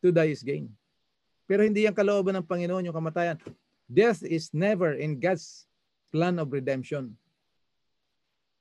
to 0.05 0.12
die 0.12 0.36
is 0.36 0.44
gain. 0.44 0.68
Pero 1.48 1.64
hindi 1.64 1.89
yan 1.89 1.97
kalooban 1.97 2.36
ng 2.36 2.44
Panginoon 2.44 2.85
yung 2.85 2.97
kamatayan. 2.97 3.40
Death 3.89 4.20
is 4.20 4.52
never 4.52 4.93
in 4.93 5.16
God's 5.16 5.64
plan 6.12 6.36
of 6.36 6.52
redemption. 6.52 7.16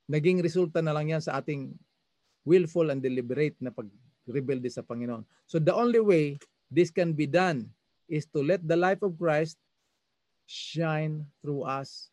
Naging 0.08 0.40
resulta 0.40 0.80
na 0.80 0.96
lang 0.96 1.12
yan 1.12 1.20
sa 1.20 1.40
ating 1.40 1.76
willful 2.44 2.88
and 2.92 3.00
deliberate 3.04 3.56
na 3.60 3.72
pag-rebelde 3.72 4.68
sa 4.68 4.84
Panginoon. 4.84 5.24
So 5.48 5.60
the 5.60 5.72
only 5.72 6.00
way 6.00 6.40
this 6.68 6.92
can 6.92 7.16
be 7.16 7.24
done 7.28 7.68
is 8.04 8.28
to 8.36 8.44
let 8.44 8.60
the 8.64 8.76
life 8.76 9.00
of 9.00 9.16
Christ 9.16 9.56
shine 10.44 11.24
through 11.40 11.64
us 11.64 12.12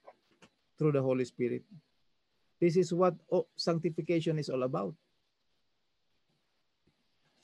through 0.79 0.95
the 0.95 1.03
Holy 1.03 1.27
Spirit. 1.27 1.67
This 2.63 2.79
is 2.79 2.95
what 2.95 3.17
sanctification 3.59 4.39
is 4.39 4.47
all 4.47 4.63
about. 4.63 4.95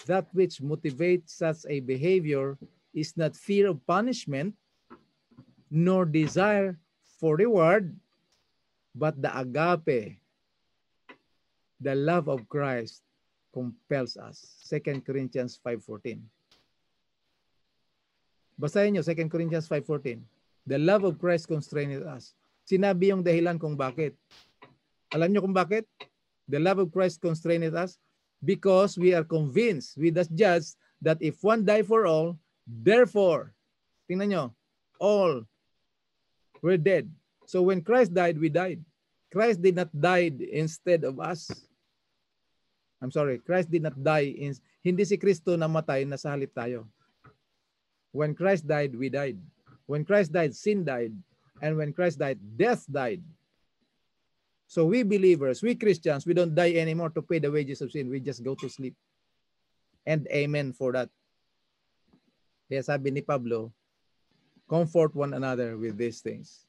That 0.06 0.30
which 0.32 0.62
motivates 0.62 1.34
such 1.36 1.66
a 1.68 1.80
behavior 1.82 2.58
is 2.94 3.18
not 3.18 3.36
fear 3.36 3.68
of 3.68 3.82
punishment, 3.86 4.54
nor 5.72 6.06
desire 6.06 6.78
for 7.20 7.36
reward, 7.36 7.98
but 8.94 9.20
the 9.22 9.34
agape, 9.34 10.22
the 11.82 11.96
love 11.96 12.30
of 12.30 12.48
Christ 12.48 13.02
compels 13.54 14.18
us. 14.18 14.64
2 14.70 15.02
Corinthians 15.02 15.60
5.14. 15.66 16.22
Basahin 18.58 18.98
nyo, 18.98 19.04
2 19.06 19.30
Corinthians 19.30 19.70
5.14. 19.70 20.22
The 20.66 20.80
love 20.82 21.06
of 21.06 21.22
Christ 21.22 21.48
constrained 21.48 22.02
us. 22.06 22.34
Sinabi 22.66 23.14
yung 23.14 23.24
dahilan 23.24 23.62
kung 23.62 23.78
bakit. 23.78 24.18
Alam 25.14 25.32
niyo 25.32 25.46
kung 25.46 25.56
bakit? 25.56 25.86
The 26.50 26.60
love 26.60 26.82
of 26.82 26.90
Christ 26.90 27.22
constrained 27.22 27.70
us 27.72 28.02
because 28.44 28.98
we 28.98 29.14
are 29.14 29.24
convinced 29.24 29.98
with 29.98 30.16
the 30.16 30.26
judge 30.34 30.74
that 31.02 31.18
if 31.22 31.44
one 31.44 31.66
die 31.66 31.84
for 31.84 32.06
all, 32.06 32.38
therefore, 32.66 33.54
tingnan 34.10 34.30
nyo, 34.30 34.46
all 35.00 35.46
were 36.62 36.78
dead. 36.78 37.10
So 37.46 37.62
when 37.62 37.82
Christ 37.82 38.14
died, 38.14 38.38
we 38.38 38.50
died. 38.50 38.84
Christ 39.32 39.62
did 39.62 39.76
not 39.76 39.92
die 39.92 40.32
instead 40.52 41.04
of 41.04 41.20
us. 41.20 41.52
I'm 43.02 43.12
sorry, 43.12 43.38
Christ 43.38 43.70
did 43.70 43.84
not 43.84 43.96
die. 44.02 44.34
In, 44.34 44.56
hindi 44.82 45.06
si 45.06 45.18
Kristo 45.18 45.54
namatay 45.54 46.08
na 46.08 46.18
sa 46.18 46.34
halip 46.34 46.56
tayo. 46.56 46.88
When 48.16 48.34
Christ 48.34 48.66
died, 48.66 48.96
we 48.98 49.14
died. 49.14 49.38
When 49.86 50.02
Christ 50.02 50.34
died, 50.34 50.56
sin 50.56 50.82
died. 50.82 51.14
And 51.62 51.78
when 51.78 51.94
Christ 51.94 52.18
died, 52.18 52.42
death 52.58 52.86
died. 52.90 53.22
So 54.68 54.84
we 54.84 55.08
believers, 55.08 55.64
we 55.64 55.80
Christians, 55.80 56.28
we 56.28 56.36
don't 56.36 56.52
die 56.52 56.76
anymore 56.76 57.10
to 57.16 57.24
pay 57.24 57.40
the 57.40 57.48
wages 57.48 57.80
of 57.80 57.88
sin. 57.90 58.12
We 58.12 58.20
just 58.20 58.44
go 58.44 58.54
to 58.60 58.68
sleep. 58.68 58.96
And 60.04 60.28
amen 60.28 60.76
for 60.76 60.92
that. 60.92 61.08
Kaya 62.68 62.84
sabi 62.84 63.16
ni 63.16 63.24
Pablo, 63.24 63.72
comfort 64.68 65.16
one 65.16 65.32
another 65.32 65.80
with 65.80 65.96
these 65.96 66.20
things. 66.20 66.68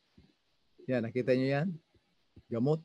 Yan, 0.86 1.10
nakita 1.10 1.34
niyo 1.34 1.48
yan? 1.58 1.68
Gamot. 2.46 2.78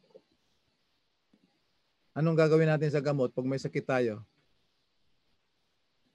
Anong 2.18 2.38
gagawin 2.38 2.69
natin 2.69 2.90
sa 2.90 3.02
gamot 3.02 3.30
pag 3.34 3.45
may 3.45 3.61
sakit 3.61 3.85
tayo? 3.85 4.26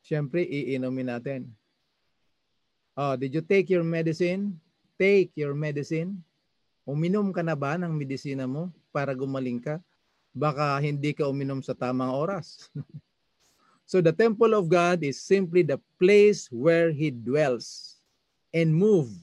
Siyempre, 0.02 0.42
iinumin 0.42 1.06
natin. 1.06 1.40
Oh, 2.98 3.14
did 3.14 3.30
you 3.30 3.46
take 3.46 3.70
your 3.70 3.86
medicine? 3.86 4.58
Take 4.98 5.30
your 5.38 5.54
medicine. 5.54 6.18
Uminom 6.82 7.30
ka 7.30 7.46
na 7.46 7.54
ba 7.54 7.78
ng 7.78 7.94
medisina 7.94 8.42
mo? 8.50 8.74
Para 8.98 9.14
gumaling 9.14 9.62
ka, 9.62 9.78
baka 10.34 10.74
hindi 10.82 11.14
ka 11.14 11.30
uminom 11.30 11.62
sa 11.62 11.70
tamang 11.70 12.10
oras. 12.10 12.66
so 13.90 14.02
the 14.02 14.10
temple 14.10 14.58
of 14.58 14.66
God 14.66 15.06
is 15.06 15.22
simply 15.22 15.62
the 15.62 15.78
place 16.02 16.50
where 16.50 16.90
He 16.90 17.14
dwells 17.14 17.98
and 18.50 18.74
move. 18.74 19.14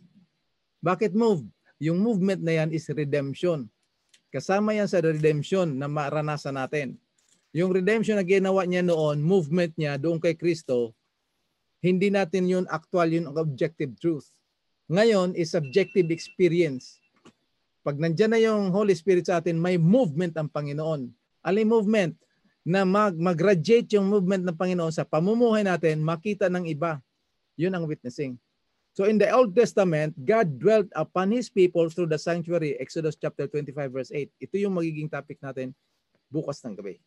Bakit 0.79 1.11
move? 1.11 1.43
Yung 1.83 1.99
movement 1.99 2.39
na 2.39 2.63
yan 2.63 2.71
is 2.71 2.87
redemption. 2.87 3.67
Kasama 4.31 4.71
yan 4.71 4.87
sa 4.87 5.03
redemption 5.03 5.75
na 5.75 5.91
maranasan 5.91 6.55
natin. 6.55 6.95
Yung 7.51 7.75
redemption 7.75 8.15
na 8.15 8.23
ginawa 8.23 8.63
niya 8.63 8.83
noon, 8.83 9.19
movement 9.19 9.75
niya 9.75 9.99
doon 9.99 10.23
kay 10.23 10.39
Kristo, 10.39 10.95
hindi 11.83 12.07
natin 12.07 12.47
yun 12.47 12.65
actual, 12.71 13.11
yun 13.11 13.27
objective 13.27 13.91
truth. 13.99 14.31
Ngayon 14.87 15.35
is 15.35 15.51
subjective 15.51 16.11
experience 16.11 16.99
pag 17.85 18.01
nandyan 18.01 18.33
na 18.33 18.41
yung 18.41 18.73
Holy 18.73 18.97
Spirit 18.97 19.29
sa 19.29 19.37
atin, 19.37 19.61
may 19.61 19.77
movement 19.77 20.33
ang 20.41 20.49
Panginoon. 20.49 21.13
Alin 21.45 21.69
movement? 21.69 22.17
Na 22.65 22.81
mag, 22.81 23.13
mag-radiate 23.13 23.93
yung 23.93 24.09
movement 24.09 24.41
ng 24.41 24.57
Panginoon 24.57 24.89
sa 24.89 25.05
pamumuhay 25.05 25.61
natin, 25.61 26.01
makita 26.01 26.49
ng 26.49 26.65
iba. 26.65 26.97
Yun 27.61 27.77
ang 27.77 27.85
witnessing. 27.85 28.41
So 28.97 29.05
in 29.05 29.21
the 29.21 29.29
Old 29.29 29.53
Testament, 29.53 30.17
God 30.17 30.57
dwelt 30.57 30.89
upon 30.97 31.29
His 31.29 31.45
people 31.45 31.85
through 31.93 32.09
the 32.09 32.17
sanctuary. 32.17 32.73
Exodus 32.81 33.13
chapter 33.13 33.45
25 33.45 33.93
verse 33.93 34.09
8. 34.09 34.33
Ito 34.41 34.55
yung 34.57 34.73
magiging 34.73 35.13
topic 35.13 35.37
natin 35.45 35.77
bukas 36.33 36.65
ng 36.65 36.73
gabi. 36.73 36.97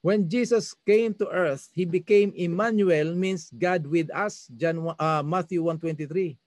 When 0.00 0.30
Jesus 0.30 0.78
came 0.86 1.10
to 1.18 1.26
earth, 1.26 1.66
He 1.74 1.82
became 1.82 2.30
Emmanuel, 2.38 3.18
means 3.18 3.50
God 3.50 3.82
with 3.82 4.14
us. 4.14 4.46
John, 4.54 4.94
uh, 4.94 5.26
Matthew 5.26 5.60
1.23. 5.66 6.38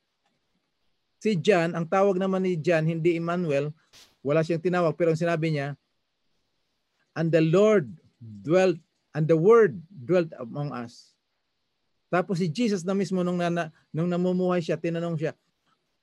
Si 1.24 1.40
John, 1.40 1.72
ang 1.72 1.88
tawag 1.88 2.20
naman 2.20 2.44
ni 2.44 2.60
John, 2.60 2.84
hindi 2.84 3.16
Emmanuel, 3.16 3.72
wala 4.20 4.44
siyang 4.44 4.60
tinawag, 4.60 4.92
pero 5.00 5.16
ang 5.16 5.20
sinabi 5.24 5.56
niya, 5.56 5.80
and 7.16 7.32
the 7.32 7.40
Lord 7.40 7.88
dwelt, 8.20 8.76
and 9.16 9.24
the 9.24 9.40
Word 9.40 9.80
dwelt 9.88 10.36
among 10.36 10.76
us. 10.76 11.16
Tapos 12.12 12.44
si 12.44 12.52
Jesus 12.52 12.84
na 12.84 12.92
mismo 12.92 13.24
nung, 13.24 13.40
na, 13.40 13.72
nung 13.96 14.12
namumuhay 14.12 14.60
siya, 14.60 14.76
tinanong 14.76 15.16
siya, 15.16 15.32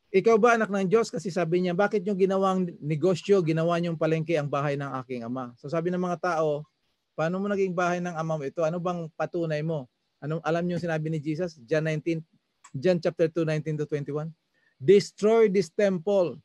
ikaw 0.08 0.40
ba 0.40 0.56
anak 0.56 0.72
ng 0.72 0.88
Diyos? 0.88 1.12
Kasi 1.12 1.28
sabi 1.28 1.62
niya, 1.62 1.76
bakit 1.76 2.00
yung 2.08 2.16
ginawang 2.16 2.72
negosyo, 2.80 3.44
ginawa 3.44 3.76
niyong 3.76 4.00
palengke 4.00 4.40
ang 4.40 4.48
bahay 4.48 4.74
ng 4.74 4.88
aking 5.04 5.22
ama? 5.28 5.52
So 5.60 5.68
sabi 5.68 5.92
ng 5.92 6.00
mga 6.00 6.18
tao, 6.18 6.64
paano 7.12 7.38
mo 7.38 7.46
naging 7.46 7.76
bahay 7.76 8.00
ng 8.00 8.16
ama 8.16 8.40
mo 8.40 8.42
ito? 8.42 8.64
Ano 8.64 8.80
bang 8.80 9.06
patunay 9.20 9.60
mo? 9.60 9.84
Anong 10.18 10.40
alam 10.42 10.64
niyo 10.64 10.80
sinabi 10.80 11.12
ni 11.12 11.20
Jesus? 11.22 11.60
John 11.68 11.86
19, 11.86 12.24
John 12.72 12.98
chapter 12.98 13.28
2, 13.28 13.44
19 13.68 13.84
to 13.84 13.86
21. 13.86 14.32
Destroy 14.80 15.52
this 15.52 15.68
temple 15.68 16.40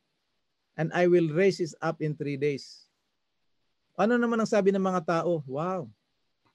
and 0.76 0.92
I 0.92 1.08
will 1.08 1.32
raise 1.32 1.56
it 1.58 1.72
up 1.80 2.04
in 2.04 2.12
three 2.12 2.36
days. 2.36 2.84
Ano 3.96 4.20
naman 4.20 4.36
ang 4.36 4.50
sabi 4.50 4.76
ng 4.76 4.84
mga 4.84 5.08
tao? 5.08 5.40
Wow, 5.48 5.88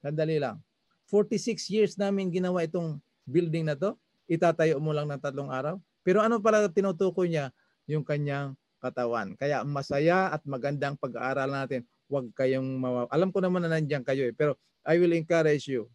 sandali 0.06 0.38
lang. 0.38 0.62
46 1.10 1.74
years 1.74 1.94
namin 1.98 2.30
ginawa 2.30 2.62
itong 2.62 3.02
building 3.26 3.66
na 3.66 3.74
to. 3.74 3.98
Itatayo 4.30 4.78
mo 4.78 4.94
lang 4.94 5.10
ng 5.10 5.18
tatlong 5.18 5.50
araw. 5.50 5.82
Pero 6.06 6.22
ano 6.22 6.38
pala 6.38 6.70
tinutukoy 6.70 7.34
niya? 7.34 7.50
Yung 7.90 8.06
kanyang 8.06 8.54
katawan. 8.78 9.34
Kaya 9.36 9.66
masaya 9.66 10.32
at 10.32 10.46
magandang 10.46 10.96
pag-aaral 11.02 11.50
natin. 11.50 11.84
Huwag 12.08 12.30
kayong 12.38 12.78
mawaw. 12.78 13.10
Alam 13.10 13.34
ko 13.34 13.42
naman 13.42 13.66
na 13.66 13.74
nandiyan 13.74 14.06
kayo 14.06 14.30
eh. 14.30 14.34
Pero 14.38 14.56
I 14.86 15.02
will 15.02 15.12
encourage 15.18 15.68
you. 15.68 15.90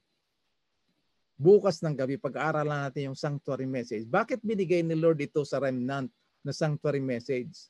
Bukas 1.36 1.84
ng 1.84 1.92
gabi, 1.92 2.16
pag-aaralan 2.16 2.88
natin 2.88 3.12
yung 3.12 3.18
sanctuary 3.18 3.68
message. 3.68 4.08
Bakit 4.08 4.40
binigay 4.40 4.80
ni 4.80 4.96
Lord 4.96 5.20
ito 5.20 5.44
sa 5.44 5.60
remnant 5.60 6.08
na 6.40 6.52
sanctuary 6.52 7.04
message? 7.04 7.68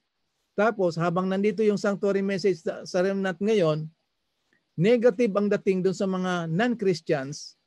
Tapos, 0.55 0.95
habang 0.95 1.27
nandito 1.27 1.67
yung 1.67 1.77
sanctuary 1.77 2.23
message 2.23 2.63
sa 2.63 2.99
remnant 3.03 3.37
ngayon, 3.43 3.91
negative 4.79 5.35
ang 5.35 5.51
dating 5.51 5.83
doon 5.83 5.99
sa 5.99 6.07
mga 6.07 6.47
non-Christians 6.47 7.59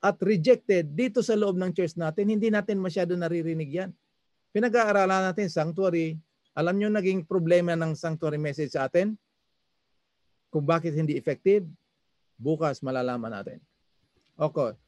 at 0.00 0.16
rejected 0.24 0.96
dito 0.96 1.20
sa 1.20 1.36
loob 1.36 1.60
ng 1.60 1.68
church 1.76 2.00
natin, 2.00 2.32
hindi 2.32 2.48
natin 2.48 2.80
masyado 2.80 3.12
naririnig 3.12 3.68
yan. 3.68 3.90
Pinag-aaralan 4.56 5.30
natin 5.30 5.52
sanctuary. 5.52 6.16
Alam 6.56 6.80
nyo 6.80 6.88
naging 6.88 7.28
problema 7.28 7.76
ng 7.76 7.92
sanctuary 7.92 8.40
message 8.40 8.72
sa 8.72 8.88
atin? 8.88 9.12
Kung 10.48 10.64
bakit 10.64 10.96
hindi 10.96 11.20
effective? 11.20 11.68
Bukas 12.40 12.80
malalaman 12.80 13.36
natin. 13.36 13.60
Okay. 14.40 14.85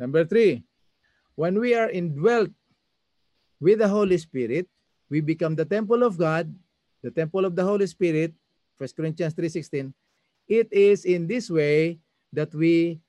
Number 0.00 0.24
three, 0.24 0.64
when 1.36 1.60
we 1.60 1.76
are 1.76 1.92
indwelt 1.92 2.48
with 3.60 3.84
the 3.84 3.88
Holy 3.92 4.16
Spirit, 4.16 4.64
we 5.12 5.20
become 5.20 5.52
the 5.52 5.68
temple 5.68 6.00
of 6.00 6.16
God, 6.16 6.48
the 7.04 7.12
temple 7.12 7.44
of 7.44 7.52
the 7.52 7.60
Holy 7.60 7.84
Spirit, 7.84 8.32
1 8.80 8.88
Corinthians 8.96 9.36
3.16, 9.36 9.92
It 10.48 10.72
is 10.72 11.04
in 11.04 11.28
this 11.28 11.52
way 11.52 12.00
that 12.32 12.48
we 12.56 13.04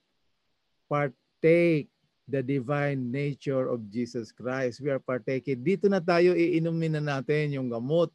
partake 0.91 1.87
the 2.27 2.43
divine 2.43 3.07
nature 3.07 3.71
of 3.71 3.87
Jesus 3.87 4.35
Christ. 4.35 4.83
We 4.83 4.91
are 4.91 4.99
partaking. 4.99 5.63
Dito 5.63 5.87
na 5.87 6.03
tayo 6.03 6.35
iinumin 6.35 6.99
na 6.99 7.03
natin 7.19 7.55
yung 7.55 7.71
gamot. 7.71 8.11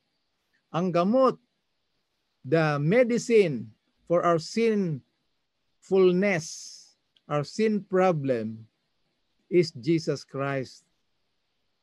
Ang 0.69 0.93
gamot, 0.93 1.40
the 2.44 2.77
medicine 2.77 3.73
for 4.05 4.20
our 4.20 4.36
sinfulness, 4.36 5.01
our 7.27 7.43
sin 7.43 7.82
problem, 7.82 8.66
is 9.51 9.70
Jesus 9.74 10.27
Christ. 10.27 10.82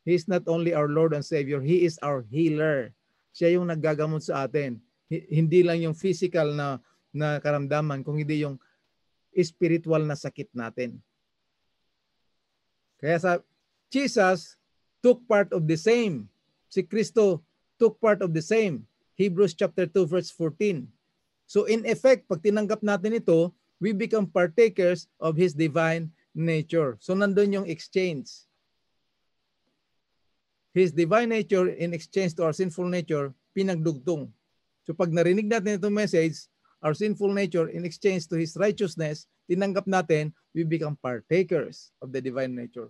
He 0.03 0.15
is 0.15 0.27
not 0.27 0.43
only 0.51 0.75
our 0.75 0.91
Lord 0.91 1.15
and 1.15 1.23
Savior, 1.23 1.63
He 1.63 1.87
is 1.87 1.95
our 2.03 2.27
healer. 2.27 2.91
Siya 3.31 3.55
yung 3.55 3.71
naggagamot 3.71 4.19
sa 4.19 4.45
atin. 4.45 4.83
Hindi 5.07 5.63
lang 5.63 5.79
yung 5.79 5.95
physical 5.95 6.51
na 6.51 6.83
na 7.13 7.37
karamdaman 7.39 8.01
kung 8.01 8.17
hindi 8.17 8.43
yung 8.43 8.57
spiritual 9.37 10.03
na 10.03 10.17
sakit 10.17 10.49
natin. 10.51 10.99
Kaya 12.97 13.17
sa 13.21 13.31
Jesus 13.93 14.57
took 15.05 15.21
part 15.29 15.53
of 15.53 15.69
the 15.69 15.77
same. 15.77 16.25
Si 16.67 16.81
Kristo 16.81 17.45
took 17.77 18.01
part 18.01 18.25
of 18.25 18.33
the 18.33 18.41
same. 18.41 18.83
Hebrews 19.13 19.53
chapter 19.53 19.85
2 19.85 20.09
verse 20.09 20.33
14. 20.33 20.89
So 21.45 21.69
in 21.69 21.85
effect, 21.85 22.25
pag 22.25 22.41
tinanggap 22.41 22.81
natin 22.81 23.21
ito, 23.21 23.53
we 23.83 23.91
become 23.91 24.23
partakers 24.23 25.11
of 25.19 25.35
His 25.35 25.51
divine 25.51 26.15
nature. 26.31 26.95
So 27.03 27.11
nandun 27.11 27.51
yung 27.51 27.67
exchange. 27.67 28.31
His 30.71 30.95
divine 30.95 31.35
nature 31.35 31.67
in 31.67 31.91
exchange 31.91 32.39
to 32.39 32.47
our 32.47 32.55
sinful 32.55 32.87
nature, 32.87 33.35
pinagdugtong. 33.51 34.31
So 34.87 34.95
pag 34.95 35.11
narinig 35.11 35.51
natin 35.51 35.75
itong 35.75 35.99
message, 35.99 36.47
our 36.79 36.95
sinful 36.95 37.35
nature 37.35 37.67
in 37.67 37.83
exchange 37.83 38.31
to 38.31 38.39
His 38.39 38.55
righteousness, 38.55 39.27
tinanggap 39.51 39.83
natin, 39.83 40.31
we 40.55 40.63
become 40.63 40.95
partakers 40.95 41.91
of 41.99 42.15
the 42.15 42.23
divine 42.23 42.55
nature. 42.55 42.87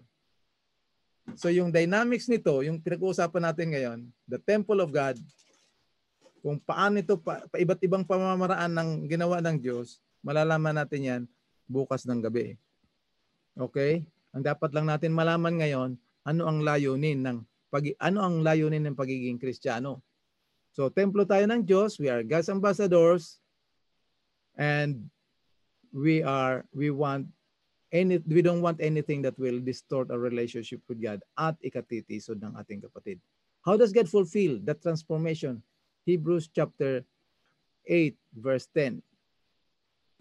So 1.34 1.50
yung 1.50 1.74
dynamics 1.74 2.30
nito, 2.30 2.62
yung 2.62 2.78
pinag-uusapan 2.78 3.44
natin 3.50 3.68
ngayon, 3.74 4.00
the 4.30 4.38
temple 4.38 4.78
of 4.78 4.94
God, 4.94 5.18
kung 6.44 6.62
paano 6.62 7.02
ito, 7.02 7.18
pa, 7.18 7.42
pa 7.50 7.58
iba't 7.58 7.82
ibang 7.82 8.06
pamamaraan 8.06 8.72
ng 8.72 8.90
ginawa 9.10 9.42
ng 9.42 9.58
Diyos, 9.58 10.04
malalaman 10.24 10.80
natin 10.80 11.02
yan 11.04 11.22
bukas 11.68 12.08
ng 12.08 12.24
gabi. 12.24 12.56
Okay? 13.60 14.08
Ang 14.34 14.42
dapat 14.42 14.74
lang 14.74 14.90
natin 14.90 15.14
malaman 15.14 15.62
ngayon, 15.62 15.90
ano 16.26 16.42
ang 16.48 16.64
layunin 16.64 17.22
ng 17.22 17.38
pag 17.70 17.86
ano 18.00 18.20
ang 18.22 18.42
layunin 18.46 18.86
ng 18.86 18.98
pagiging 18.98 19.42
Kristiyano. 19.42 20.02
So, 20.74 20.90
templo 20.90 21.26
tayo 21.26 21.46
ng 21.46 21.62
Diyos, 21.66 22.02
we 22.02 22.10
are 22.10 22.26
God's 22.26 22.50
ambassadors, 22.50 23.38
and 24.58 25.06
we 25.94 26.26
are 26.26 26.66
we 26.74 26.90
want 26.90 27.30
any 27.94 28.18
we 28.26 28.42
don't 28.42 28.66
want 28.66 28.82
anything 28.82 29.22
that 29.22 29.38
will 29.38 29.62
distort 29.62 30.10
our 30.10 30.18
relationship 30.18 30.82
with 30.90 30.98
God 30.98 31.22
at 31.38 31.54
ikatitisod 31.62 32.42
ng 32.42 32.58
ating 32.58 32.82
kapatid. 32.82 33.22
How 33.62 33.78
does 33.78 33.94
God 33.94 34.10
fulfill 34.10 34.58
that 34.66 34.82
transformation? 34.82 35.62
Hebrews 36.10 36.50
chapter 36.50 37.06
8 37.86 38.18
verse 38.34 38.66
10. 38.74 39.00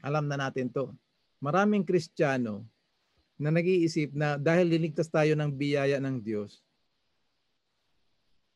Alam 0.03 0.27
na 0.27 0.37
natin 0.37 0.67
to. 0.69 0.91
Maraming 1.39 1.87
Kristiyano 1.87 2.67
na 3.39 3.51
nag-iisip 3.55 4.15
na 4.15 4.35
dahil 4.35 4.71
liligtas 4.71 5.07
tayo 5.07 5.35
ng 5.39 5.51
biyaya 5.51 6.03
ng 6.03 6.19
Diyos, 6.19 6.63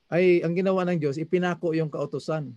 ay 0.06 0.42
ang 0.46 0.54
ginawa 0.54 0.86
ng 0.86 0.98
Diyos, 1.02 1.18
ipinako 1.18 1.74
yung 1.74 1.90
kautosan. 1.90 2.54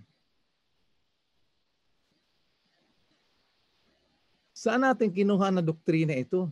Saan 4.53 4.85
natin 4.85 5.09
kinuha 5.09 5.49
na 5.49 5.63
doktrina 5.63 6.13
ito? 6.13 6.51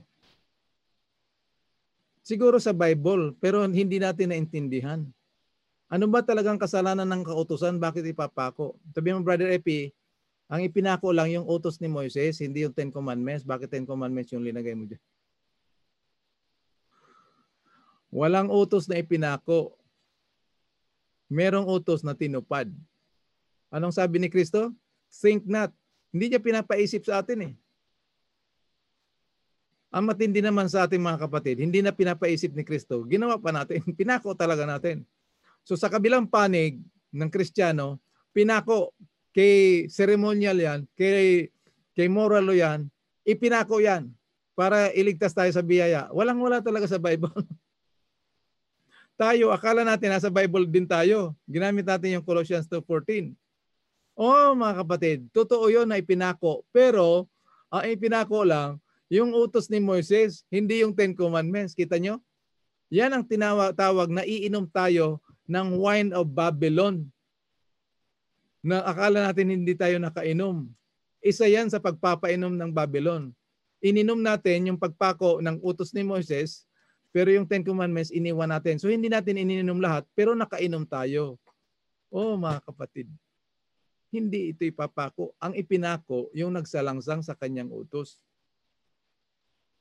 Siguro 2.23 2.57
sa 2.57 2.73
Bible, 2.73 3.35
pero 3.37 3.63
hindi 3.67 3.99
natin 4.01 4.33
naintindihan. 4.33 5.03
Ano 5.87 6.11
ba 6.11 6.19
talagang 6.19 6.59
kasalanan 6.59 7.07
ng 7.07 7.23
kautusan? 7.23 7.79
Bakit 7.79 8.03
ipapako? 8.11 8.75
Sabi 8.91 9.15
mo, 9.15 9.23
Brother 9.23 9.47
Epi, 9.53 9.91
ang 10.47 10.63
ipinako 10.63 11.11
lang 11.11 11.27
yung 11.27 11.43
utos 11.43 11.75
ni 11.83 11.91
Moises, 11.91 12.39
hindi 12.39 12.63
yung 12.63 12.71
Ten 12.71 12.87
Commandments. 12.87 13.43
Bakit 13.43 13.67
Ten 13.67 13.83
Commandments 13.83 14.31
yung 14.31 14.47
linagay 14.47 14.71
mo 14.79 14.87
dyan? 14.87 15.03
Walang 18.07 18.47
utos 18.47 18.87
na 18.87 18.95
ipinako. 18.95 19.75
Merong 21.27 21.67
utos 21.67 21.99
na 22.07 22.15
tinupad. 22.15 22.71
Anong 23.67 23.91
sabi 23.91 24.23
ni 24.23 24.31
Kristo? 24.31 24.71
Think 25.11 25.43
not. 25.43 25.75
Hindi 26.15 26.31
niya 26.31 26.39
pinapaisip 26.39 27.03
sa 27.03 27.19
atin 27.19 27.51
eh. 27.51 27.53
Ang 29.91 30.07
matindi 30.07 30.39
naman 30.39 30.71
sa 30.71 30.87
ating 30.87 30.99
mga 30.99 31.27
kapatid, 31.27 31.63
hindi 31.63 31.79
na 31.79 31.95
pinapaisip 31.95 32.51
ni 32.51 32.63
Kristo, 32.67 33.07
ginawa 33.07 33.39
pa 33.39 33.55
natin, 33.55 33.79
pinako 33.99 34.35
talaga 34.35 34.67
natin. 34.67 35.07
So 35.63 35.79
sa 35.79 35.87
kabilang 35.87 36.27
panig 36.27 36.79
ng 37.11 37.31
Kristiyano, 37.31 37.99
pinako 38.35 38.91
kay 39.37 39.85
ceremonial 39.93 40.57
yan, 40.57 40.79
kay, 40.97 41.53
kay 41.93 42.09
moral 42.09 42.49
yan, 42.49 42.89
ipinako 43.21 43.77
yan 43.77 44.09
para 44.57 44.89
iligtas 44.97 45.37
tayo 45.37 45.53
sa 45.53 45.61
biyaya. 45.61 46.09
Walang 46.09 46.41
wala 46.41 46.57
talaga 46.57 46.89
sa 46.89 46.97
Bible. 46.97 47.29
tayo, 49.21 49.53
akala 49.53 49.85
natin 49.85 50.09
nasa 50.09 50.33
Bible 50.33 50.65
din 50.65 50.89
tayo. 50.89 51.37
Ginamit 51.45 51.85
natin 51.85 52.17
yung 52.17 52.25
Colossians 52.25 52.65
2.14. 52.65 53.37
Oh 54.17 54.57
mga 54.57 54.81
kapatid, 54.81 55.29
totoo 55.29 55.69
yon 55.69 55.85
na 55.85 56.01
ipinako. 56.01 56.65
Pero 56.73 57.29
ang 57.69 57.85
ipinako 57.85 58.41
lang, 58.41 58.81
yung 59.05 59.37
utos 59.37 59.69
ni 59.69 59.77
Moises, 59.77 60.49
hindi 60.49 60.81
yung 60.81 60.97
Ten 60.97 61.13
Commandments. 61.13 61.77
Kita 61.77 62.01
nyo? 62.01 62.17
Yan 62.89 63.13
ang 63.13 63.21
tinawag 63.21 64.09
na 64.09 64.25
iinom 64.25 64.65
tayo 64.65 65.21
ng 65.45 65.77
wine 65.77 66.09
of 66.17 66.25
Babylon. 66.33 67.05
Na 68.67 68.83
akala 68.83 69.31
natin 69.31 69.47
hindi 69.47 69.71
tayo 69.79 69.95
nakainom. 69.95 70.67
Isa 71.23 71.47
yan 71.47 71.71
sa 71.71 71.79
pagpapainom 71.79 72.51
ng 72.51 72.71
Babylon. 72.75 73.31
Ininom 73.79 74.19
natin 74.19 74.67
yung 74.67 74.75
pagpako 74.75 75.39
ng 75.39 75.63
utos 75.63 75.95
ni 75.95 76.03
Moses, 76.03 76.67
pero 77.15 77.31
yung 77.31 77.47
Ten 77.47 77.63
Commandments 77.63 78.11
iniwan 78.11 78.51
natin. 78.51 78.75
So 78.75 78.91
hindi 78.91 79.07
natin 79.07 79.39
ininom 79.39 79.79
lahat, 79.79 80.03
pero 80.11 80.35
nakainom 80.35 80.83
tayo. 80.83 81.39
Oh 82.11 82.35
mga 82.35 82.59
kapatid, 82.67 83.07
hindi 84.11 84.51
ito 84.51 84.67
ipapako. 84.67 85.31
Ang 85.39 85.55
ipinako, 85.55 86.27
yung 86.35 86.51
nagsalangsang 86.51 87.23
sa 87.23 87.39
kanyang 87.39 87.71
utos. 87.71 88.19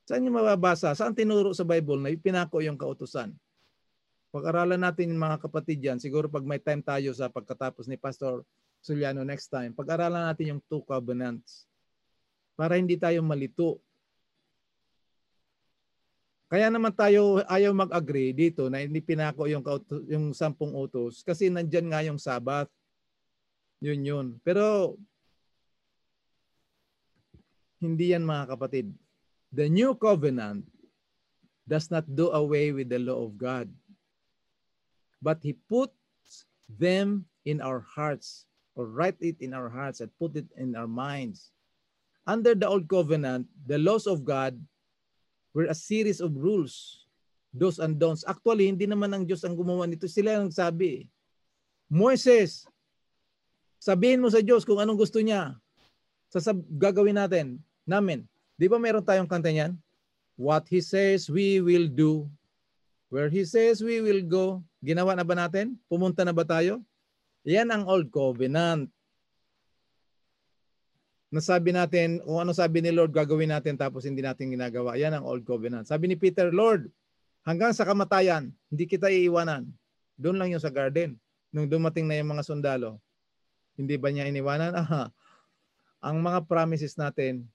Saan 0.07 0.23
yung 0.23 0.39
mababasa? 0.39 0.95
Saan 0.95 1.11
tinuro 1.11 1.51
sa 1.51 1.67
Bible 1.67 1.99
na 1.99 2.07
ipinako 2.07 2.63
yung 2.63 2.79
kautusan? 2.79 3.35
Pag-aralan 4.31 4.79
natin 4.79 5.11
mga 5.11 5.43
kapatid 5.43 5.83
yan, 5.83 5.99
siguro 5.99 6.31
pag 6.31 6.47
may 6.47 6.63
time 6.63 6.79
tayo 6.79 7.11
sa 7.11 7.27
pagkatapos 7.27 7.91
ni 7.91 7.99
Pastor 7.99 8.47
Suliano 8.81 9.21
next 9.27 9.51
time, 9.51 9.75
pag-aralan 9.75 10.31
natin 10.31 10.55
yung 10.55 10.61
two 10.65 10.81
covenants 10.87 11.67
para 12.55 12.79
hindi 12.79 12.95
tayo 12.95 13.19
malito. 13.21 13.77
Kaya 16.47 16.71
naman 16.71 16.95
tayo 16.95 17.43
ayaw 17.43 17.75
mag-agree 17.75 18.31
dito 18.31 18.71
na 18.71 18.79
hindi 18.79 19.03
pinako 19.03 19.51
yung, 19.51 19.61
yung 20.07 20.31
sampung 20.31 20.71
utos 20.71 21.19
kasi 21.21 21.51
nandyan 21.51 21.91
nga 21.91 22.01
yung 22.07 22.15
Sabbath. 22.15 22.71
Yun 23.83 24.01
yun. 24.01 24.27
Pero 24.41 24.95
hindi 27.77 28.15
yan 28.15 28.25
mga 28.25 28.57
kapatid. 28.57 28.89
The 29.53 29.69
new 29.69 29.93
covenant 29.93 30.65
does 31.67 31.91
not 31.91 32.07
do 32.07 32.31
away 32.31 32.71
with 32.71 32.87
the 32.87 32.99
law 32.99 33.27
of 33.27 33.35
God, 33.35 33.67
but 35.19 35.43
He 35.43 35.53
puts 35.67 36.47
them 36.65 37.27
in 37.43 37.59
our 37.59 37.83
hearts, 37.83 38.46
or 38.77 38.85
write 38.85 39.17
it 39.25 39.41
in 39.41 39.57
our 39.57 39.67
hearts 39.73 40.05
and 40.05 40.13
put 40.21 40.37
it 40.37 40.45
in 40.53 40.77
our 40.77 40.87
minds. 40.87 41.49
Under 42.29 42.53
the 42.53 42.69
old 42.69 42.85
covenant, 42.85 43.49
the 43.65 43.81
laws 43.81 44.05
of 44.05 44.21
God 44.21 44.53
were 45.51 45.65
a 45.65 45.73
series 45.73 46.21
of 46.21 46.37
rules, 46.37 47.01
do's 47.49 47.81
and 47.81 47.97
don'ts. 47.97 48.21
Actually, 48.29 48.69
hindi 48.69 48.85
naman 48.85 49.09
ang 49.09 49.25
Diyos 49.25 49.41
ang 49.41 49.57
gumawa 49.57 49.89
nito. 49.89 50.05
Sila 50.05 50.37
ang 50.37 50.53
sabi. 50.53 51.09
Moises, 51.89 52.69
sabihin 53.81 54.21
mo 54.21 54.29
sa 54.29 54.45
Diyos 54.45 54.61
kung 54.61 54.77
anong 54.77 55.01
gusto 55.01 55.17
niya. 55.17 55.57
Sasab 56.29 56.61
gagawin 56.77 57.17
natin, 57.17 57.57
namin. 57.87 58.29
Di 58.59 58.69
ba 58.69 58.77
meron 58.77 59.01
tayong 59.01 59.25
kanta 59.25 59.49
niyan? 59.49 59.73
What 60.37 60.69
He 60.69 60.85
says 60.85 61.31
we 61.31 61.63
will 61.63 61.89
do. 61.89 62.29
Where 63.09 63.31
He 63.31 63.47
says 63.47 63.81
we 63.81 64.03
will 64.03 64.21
go. 64.21 64.61
Ginawa 64.83 65.17
na 65.17 65.25
ba 65.25 65.33
natin? 65.33 65.79
Pumunta 65.89 66.21
na 66.21 66.35
ba 66.35 66.45
tayo? 66.45 66.83
Yan 67.47 67.71
ang 67.71 67.87
Old 67.87 68.11
Covenant. 68.11 68.91
Nasabi 71.31 71.71
natin, 71.71 72.19
kung 72.23 72.43
ano 72.43 72.51
sabi 72.51 72.83
ni 72.83 72.91
Lord, 72.91 73.15
gagawin 73.15 73.51
natin 73.51 73.79
tapos 73.79 74.03
hindi 74.03 74.19
natin 74.19 74.51
ginagawa. 74.51 74.99
Yan 74.99 75.15
ang 75.15 75.23
Old 75.23 75.47
Covenant. 75.47 75.87
Sabi 75.87 76.11
ni 76.11 76.15
Peter, 76.19 76.51
Lord, 76.51 76.91
hanggang 77.47 77.71
sa 77.71 77.87
kamatayan, 77.87 78.51
hindi 78.67 78.83
kita 78.83 79.07
iiwanan. 79.07 79.67
Doon 80.19 80.35
lang 80.39 80.51
yung 80.51 80.63
sa 80.63 80.71
garden. 80.71 81.15
Nung 81.51 81.71
dumating 81.71 82.03
na 82.03 82.19
yung 82.19 82.35
mga 82.35 82.43
sundalo, 82.43 82.99
hindi 83.79 83.95
ba 83.95 84.11
niya 84.11 84.27
iniwanan? 84.27 84.75
Aha. 84.83 85.07
Ang 86.03 86.19
mga 86.19 86.43
promises 86.47 86.99
natin, 86.99 87.47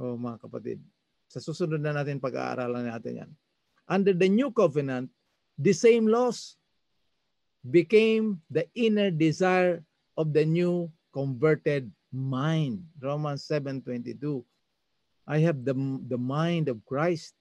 Oh, 0.00 0.16
mga 0.16 0.40
kapatid. 0.40 0.80
Sa 1.28 1.44
susunod 1.44 1.76
na 1.76 1.92
natin 1.92 2.16
pag-aaralan 2.16 2.88
natin 2.88 3.20
yan. 3.20 3.30
Under 3.84 4.16
the 4.16 4.32
new 4.32 4.48
covenant, 4.48 5.12
the 5.60 5.76
same 5.76 6.08
laws 6.08 6.56
became 7.68 8.40
the 8.48 8.64
inner 8.72 9.10
desire 9.10 9.84
of 10.16 10.32
the 10.32 10.44
new 10.44 10.88
converted 11.12 11.92
mind. 12.12 12.84
Romans 13.00 13.44
7:22. 13.44 14.44
I 15.28 15.38
have 15.44 15.64
the, 15.64 15.74
the 16.08 16.18
mind 16.18 16.68
of 16.68 16.82
Christ. 16.86 17.34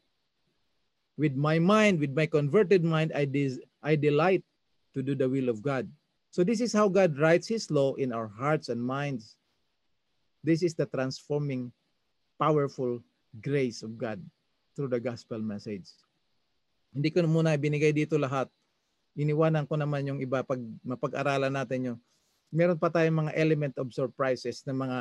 With 1.17 1.35
my 1.35 1.59
mind, 1.59 1.99
with 1.99 2.15
my 2.15 2.27
converted 2.27 2.83
mind, 2.83 3.11
I, 3.15 3.25
des- 3.25 3.59
I 3.83 3.95
delight 3.95 4.43
to 4.93 5.03
do 5.03 5.15
the 5.15 5.27
will 5.27 5.49
of 5.49 5.61
God. 5.61 5.89
So 6.31 6.43
this 6.43 6.61
is 6.61 6.71
how 6.71 6.87
God 6.87 7.17
writes 7.17 7.47
his 7.47 7.71
law 7.71 7.95
in 7.95 8.13
our 8.13 8.27
hearts 8.27 8.69
and 8.69 8.79
minds. 8.79 9.35
This 10.43 10.63
is 10.63 10.75
the 10.75 10.85
transforming 10.85 11.73
powerful 12.39 13.03
grace 13.41 13.83
of 13.83 13.97
God 13.97 14.21
through 14.75 14.93
the 14.93 14.99
gospel 15.01 15.39
message. 15.41 15.89
Hindi 16.93 17.09
ko 17.11 17.25
muna 17.25 17.57
binigay 17.57 17.91
dito 17.91 18.15
lahat. 18.15 18.47
Iniwanan 19.17 19.65
ko 19.65 19.77
naman 19.77 20.05
yung 20.05 20.19
iba 20.21 20.45
pag 20.45 20.59
mapag-aralan 20.85 21.53
natin 21.53 21.93
yung 21.93 21.99
meron 22.49 22.77
pa 22.77 22.89
tayong 22.89 23.29
mga 23.29 23.33
element 23.37 23.75
of 23.77 23.93
surprises 23.93 24.65
na 24.65 24.73
mga 24.73 24.99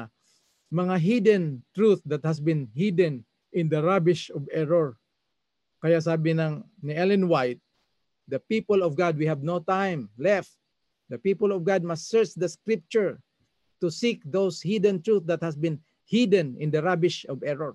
mga 0.68 0.96
hidden 1.00 1.44
truth 1.72 2.00
that 2.04 2.20
has 2.20 2.36
been 2.40 2.68
hidden 2.76 3.24
in 3.56 3.72
the 3.72 3.80
rubbish 3.80 4.28
of 4.36 4.44
error. 4.52 5.00
Kaya 5.80 5.96
sabi 6.02 6.36
ng 6.36 6.60
ni 6.84 6.92
Ellen 6.92 7.24
White, 7.24 7.60
the 8.28 8.36
people 8.36 8.84
of 8.84 8.92
God, 8.92 9.16
we 9.16 9.24
have 9.24 9.40
no 9.40 9.64
time 9.64 10.12
left. 10.20 10.52
The 11.08 11.16
people 11.16 11.56
of 11.56 11.64
God 11.64 11.80
must 11.80 12.12
search 12.12 12.36
the 12.36 12.52
scripture 12.52 13.16
to 13.80 13.88
seek 13.88 14.20
those 14.28 14.60
hidden 14.60 15.00
truth 15.00 15.24
that 15.24 15.40
has 15.40 15.56
been 15.56 15.80
hidden 16.04 16.52
in 16.60 16.68
the 16.68 16.84
rubbish 16.84 17.24
of 17.32 17.40
error. 17.40 17.72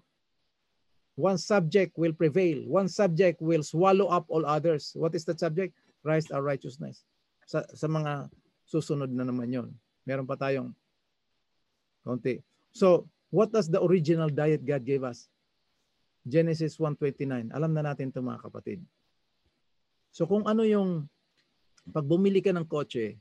One 1.17 1.37
subject 1.37 1.97
will 1.97 2.13
prevail. 2.13 2.65
One 2.69 2.89
subject 2.89 3.41
will 3.41 3.65
swallow 3.65 4.09
up 4.09 4.25
all 4.29 4.45
others. 4.45 4.93
What 4.93 5.13
is 5.17 5.25
that 5.25 5.39
subject? 5.39 5.73
Christ 6.03 6.35
our 6.35 6.43
righteousness. 6.43 7.07
Sa, 7.47 7.63
sa 7.71 7.87
mga 7.87 8.27
susunod 8.67 9.09
na 9.09 9.23
naman 9.23 9.49
yon. 9.49 9.69
Meron 10.03 10.27
pa 10.27 10.35
tayong 10.35 10.75
konti. 12.03 12.43
So, 12.75 13.07
what 13.31 13.55
does 13.55 13.71
the 13.71 13.79
original 13.79 14.27
diet 14.27 14.67
God 14.67 14.83
gave 14.83 15.07
us? 15.07 15.31
Genesis 16.23 16.79
1.29. 16.79 17.51
Alam 17.51 17.71
na 17.75 17.83
natin 17.83 18.11
ito 18.11 18.23
mga 18.23 18.43
kapatid. 18.43 18.79
So 20.13 20.23
kung 20.23 20.47
ano 20.47 20.63
yung, 20.63 21.09
pag 21.91 22.07
bumili 22.07 22.39
ka 22.39 22.55
ng 22.55 22.63
kotse, 22.63 23.19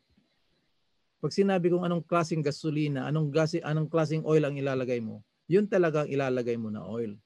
pag 1.18 1.32
sinabi 1.34 1.72
kong 1.72 1.82
anong 1.82 2.06
klaseng 2.06 2.44
gasolina, 2.44 3.10
anong, 3.10 3.32
gasi, 3.34 3.58
anong 3.58 3.90
klaseng 3.90 4.22
oil 4.22 4.46
ang 4.46 4.54
ilalagay 4.54 5.02
mo, 5.02 5.24
yun 5.50 5.66
talaga 5.66 6.06
ang 6.06 6.10
ilalagay 6.10 6.54
mo 6.54 6.70
na 6.70 6.86
oil. 6.86 7.18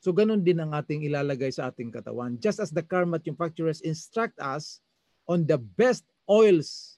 So 0.00 0.16
ganun 0.16 0.40
din 0.40 0.56
ang 0.56 0.72
ating 0.72 1.04
ilalagay 1.04 1.52
sa 1.52 1.68
ating 1.68 1.92
katawan. 1.92 2.40
Just 2.40 2.56
as 2.56 2.72
the 2.72 2.80
car 2.80 3.04
manufacturers 3.04 3.84
instruct 3.84 4.40
us 4.40 4.80
on 5.28 5.44
the 5.44 5.60
best 5.60 6.08
oils 6.24 6.96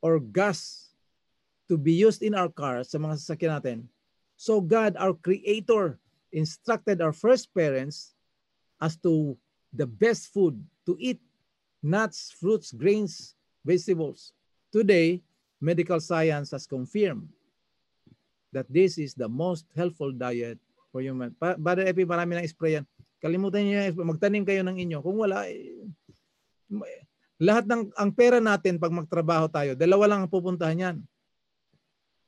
or 0.00 0.16
gas 0.16 0.90
to 1.68 1.76
be 1.76 1.92
used 1.92 2.24
in 2.24 2.32
our 2.32 2.48
car 2.48 2.80
sa 2.80 2.96
mga 2.96 3.20
sasakyan 3.20 3.52
natin, 3.60 3.78
so 4.40 4.58
God, 4.64 4.96
our 4.96 5.12
Creator, 5.12 6.00
instructed 6.32 7.04
our 7.04 7.12
first 7.12 7.52
parents 7.52 8.16
as 8.80 8.96
to 9.04 9.36
the 9.76 9.84
best 9.84 10.32
food 10.32 10.56
to 10.88 10.96
eat, 10.96 11.20
nuts, 11.84 12.32
fruits, 12.32 12.72
grains, 12.72 13.36
vegetables. 13.60 14.32
Today, 14.72 15.20
medical 15.60 16.00
science 16.00 16.56
has 16.56 16.64
confirmed 16.64 17.28
that 18.50 18.64
this 18.72 18.96
is 18.96 19.12
the 19.12 19.28
most 19.28 19.68
helpful 19.76 20.10
diet 20.10 20.58
for 20.90 21.00
human. 21.00 21.30
Pa 21.38 21.54
Brother 21.56 21.86
Epi, 21.86 22.02
marami 22.04 22.36
nang 22.36 22.46
spray 22.46 22.78
yan. 22.78 22.86
Kalimutan 23.22 23.62
niyo 23.64 23.78
magtanim 24.02 24.44
kayo 24.44 24.62
ng 24.66 24.76
inyo. 24.76 24.98
Kung 25.00 25.16
wala, 25.18 25.46
eh, 25.46 25.86
lahat 27.40 27.64
ng 27.66 27.94
ang 27.96 28.10
pera 28.12 28.38
natin 28.38 28.76
pag 28.76 28.92
magtrabaho 28.92 29.48
tayo, 29.48 29.72
dalawa 29.78 30.04
lang 30.10 30.20
ang 30.24 30.30
pupuntahan 30.32 30.78
yan. 30.78 30.96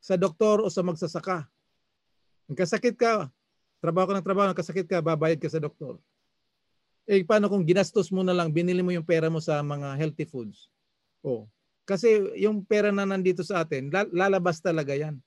Sa 0.02 0.18
doktor 0.18 0.64
o 0.64 0.70
sa 0.72 0.82
magsasaka. 0.82 1.46
Nagkasakit 2.50 2.98
ka, 2.98 3.30
trabaho 3.78 4.10
ka 4.10 4.14
ng 4.18 4.26
trabaho, 4.26 4.46
nagkasakit 4.50 4.86
ka, 4.88 4.98
babayad 5.04 5.38
ka 5.38 5.48
sa 5.50 5.62
doktor. 5.62 5.98
Eh, 7.06 7.22
paano 7.26 7.50
kung 7.50 7.66
ginastos 7.66 8.14
mo 8.14 8.22
na 8.22 8.34
lang, 8.34 8.54
binili 8.54 8.82
mo 8.82 8.94
yung 8.94 9.06
pera 9.06 9.26
mo 9.26 9.42
sa 9.42 9.58
mga 9.62 9.98
healthy 9.98 10.26
foods? 10.26 10.70
Oh, 11.22 11.46
kasi 11.82 12.18
yung 12.38 12.62
pera 12.62 12.94
na 12.94 13.02
nandito 13.02 13.42
sa 13.42 13.66
atin, 13.66 13.90
lalabas 14.14 14.62
talaga 14.62 14.94
yan. 14.94 15.18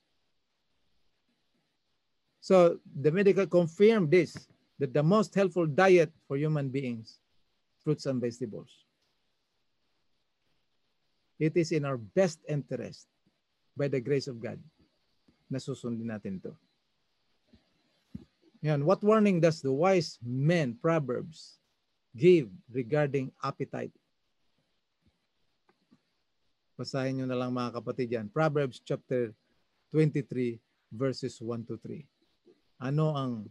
So 2.46 2.78
the 2.94 3.10
medical 3.10 3.42
confirmed 3.50 4.14
this, 4.14 4.46
that 4.78 4.94
the 4.94 5.02
most 5.02 5.34
helpful 5.34 5.66
diet 5.66 6.14
for 6.30 6.38
human 6.38 6.70
beings, 6.70 7.18
fruits 7.82 8.06
and 8.06 8.22
vegetables. 8.22 8.70
It 11.42 11.58
is 11.58 11.74
in 11.74 11.82
our 11.82 11.98
best 11.98 12.38
interest 12.46 13.10
by 13.74 13.90
the 13.90 13.98
grace 13.98 14.30
of 14.30 14.38
God 14.38 14.62
na 15.50 15.58
susundin 15.58 16.06
natin 16.06 16.38
to. 16.46 16.54
Yan, 18.62 18.86
what 18.86 19.02
warning 19.02 19.42
does 19.42 19.58
the 19.58 19.74
wise 19.74 20.14
men, 20.22 20.78
Proverbs, 20.78 21.58
give 22.14 22.46
regarding 22.70 23.34
appetite? 23.42 23.90
Basahin 26.78 27.18
nyo 27.18 27.26
na 27.26 27.42
lang 27.42 27.50
mga 27.50 27.82
kapatid 27.82 28.06
yan. 28.14 28.30
Proverbs 28.30 28.78
chapter 28.86 29.34
23 29.90 30.62
verses 30.94 31.42
1 31.42 31.66
to 31.66 31.74
3. 31.82 32.06
Ano 32.80 33.16
ang 33.16 33.48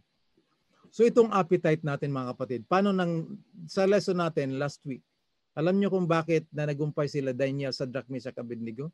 So 0.96 1.04
itong 1.04 1.28
appetite 1.28 1.84
natin 1.84 2.08
mga 2.08 2.32
kapatid, 2.32 2.60
paano 2.64 2.88
nang 2.88 3.36
sa 3.68 3.84
lesson 3.84 4.16
natin 4.16 4.56
last 4.56 4.80
week, 4.88 5.04
alam 5.52 5.76
niyo 5.76 5.92
kung 5.92 6.08
bakit 6.08 6.48
na 6.48 6.64
nagumpay 6.64 7.04
sila 7.04 7.36
Daniel 7.36 7.68
sa 7.68 7.84
Meshach, 8.08 8.36
Abednego? 8.40 8.88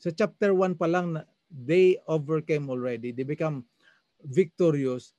Sa 0.00 0.08
chapter 0.08 0.56
1 0.56 0.80
pa 0.80 0.88
lang, 0.88 1.20
they 1.52 2.00
overcame 2.08 2.72
already. 2.72 3.12
They 3.12 3.28
become 3.28 3.68
victorious 4.24 5.12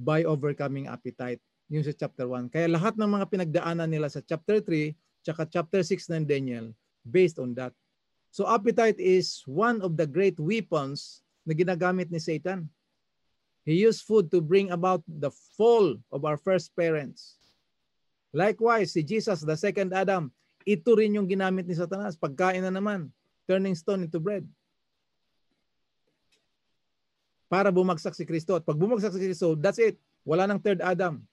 by 0.00 0.24
overcoming 0.24 0.88
appetite. 0.88 1.44
Yung 1.68 1.84
sa 1.84 1.92
chapter 1.92 2.24
1. 2.24 2.48
Kaya 2.48 2.68
lahat 2.68 2.96
ng 2.96 3.10
mga 3.10 3.26
pinagdaanan 3.28 3.92
nila 3.92 4.08
sa 4.08 4.24
chapter 4.24 4.64
3, 4.64 4.96
tsaka 5.24 5.44
chapter 5.48 5.80
6 5.84 6.08
ng 6.08 6.24
Daniel, 6.24 6.72
based 7.04 7.36
on 7.36 7.52
that. 7.56 7.76
So 8.32 8.48
appetite 8.48 8.96
is 8.96 9.44
one 9.44 9.84
of 9.84 10.00
the 10.00 10.08
great 10.08 10.40
weapons 10.40 11.20
na 11.44 11.52
ginagamit 11.52 12.08
ni 12.08 12.20
Satan 12.20 12.64
He 13.64 13.80
used 13.80 14.04
food 14.04 14.28
to 14.30 14.44
bring 14.44 14.70
about 14.70 15.00
the 15.08 15.32
fall 15.56 15.96
of 16.12 16.28
our 16.28 16.36
first 16.36 16.76
parents. 16.76 17.40
Likewise, 18.36 18.92
si 18.92 19.00
Jesus, 19.00 19.40
the 19.40 19.56
second 19.56 19.96
Adam, 19.96 20.28
ito 20.68 20.92
rin 20.92 21.16
yung 21.16 21.24
ginamit 21.24 21.64
ni 21.64 21.72
Satanas. 21.72 22.20
Pagkain 22.20 22.60
na 22.60 22.68
naman, 22.68 23.08
turning 23.48 23.72
stone 23.72 24.04
into 24.04 24.20
bread. 24.20 24.44
Para 27.48 27.72
bumagsak 27.72 28.12
si 28.12 28.28
Kristo. 28.28 28.56
At 28.56 28.68
pag 28.68 28.76
bumagsak 28.76 29.16
si 29.16 29.20
Kristo, 29.20 29.56
that's 29.56 29.80
it. 29.80 29.96
Wala 30.28 30.44
nang 30.44 30.60
third 30.60 30.84
Adam. 30.84 31.24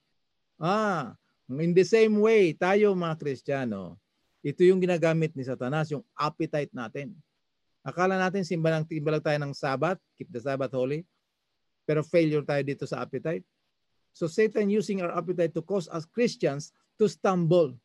Ah, 0.56 1.18
in 1.52 1.76
the 1.76 1.84
same 1.84 2.16
way, 2.22 2.56
tayo 2.56 2.95
mga 2.95 3.18
Kristiyano, 3.20 3.99
ito 4.40 4.62
yung 4.64 4.80
ginagamit 4.80 5.36
ni 5.36 5.44
Satanas, 5.44 5.91
yung 5.91 6.06
appetite 6.16 6.72
natin. 6.72 7.12
Akala 7.82 8.16
natin 8.16 8.45
simba 8.45 8.70
lang, 8.70 8.86
simba 8.86 9.18
tayo 9.18 9.41
ng 9.41 9.58
Sabbath, 9.58 9.98
keep 10.16 10.30
the 10.30 10.38
Sabbath 10.38 10.70
holy. 10.72 11.02
Pero 11.91 12.07
failure 12.07 12.47
tayo 12.47 12.63
dito 12.63 12.88
sa 12.88 13.03
appetite. 13.03 13.43
So 14.15 14.31
Satan 14.31 14.72
using 14.72 15.03
our 15.03 15.11
appetite 15.11 15.51
to 15.51 15.59
cause 15.59 15.91
us 15.91 16.07
Christians 16.07 16.72
to 16.95 17.11
stumble. 17.11 17.76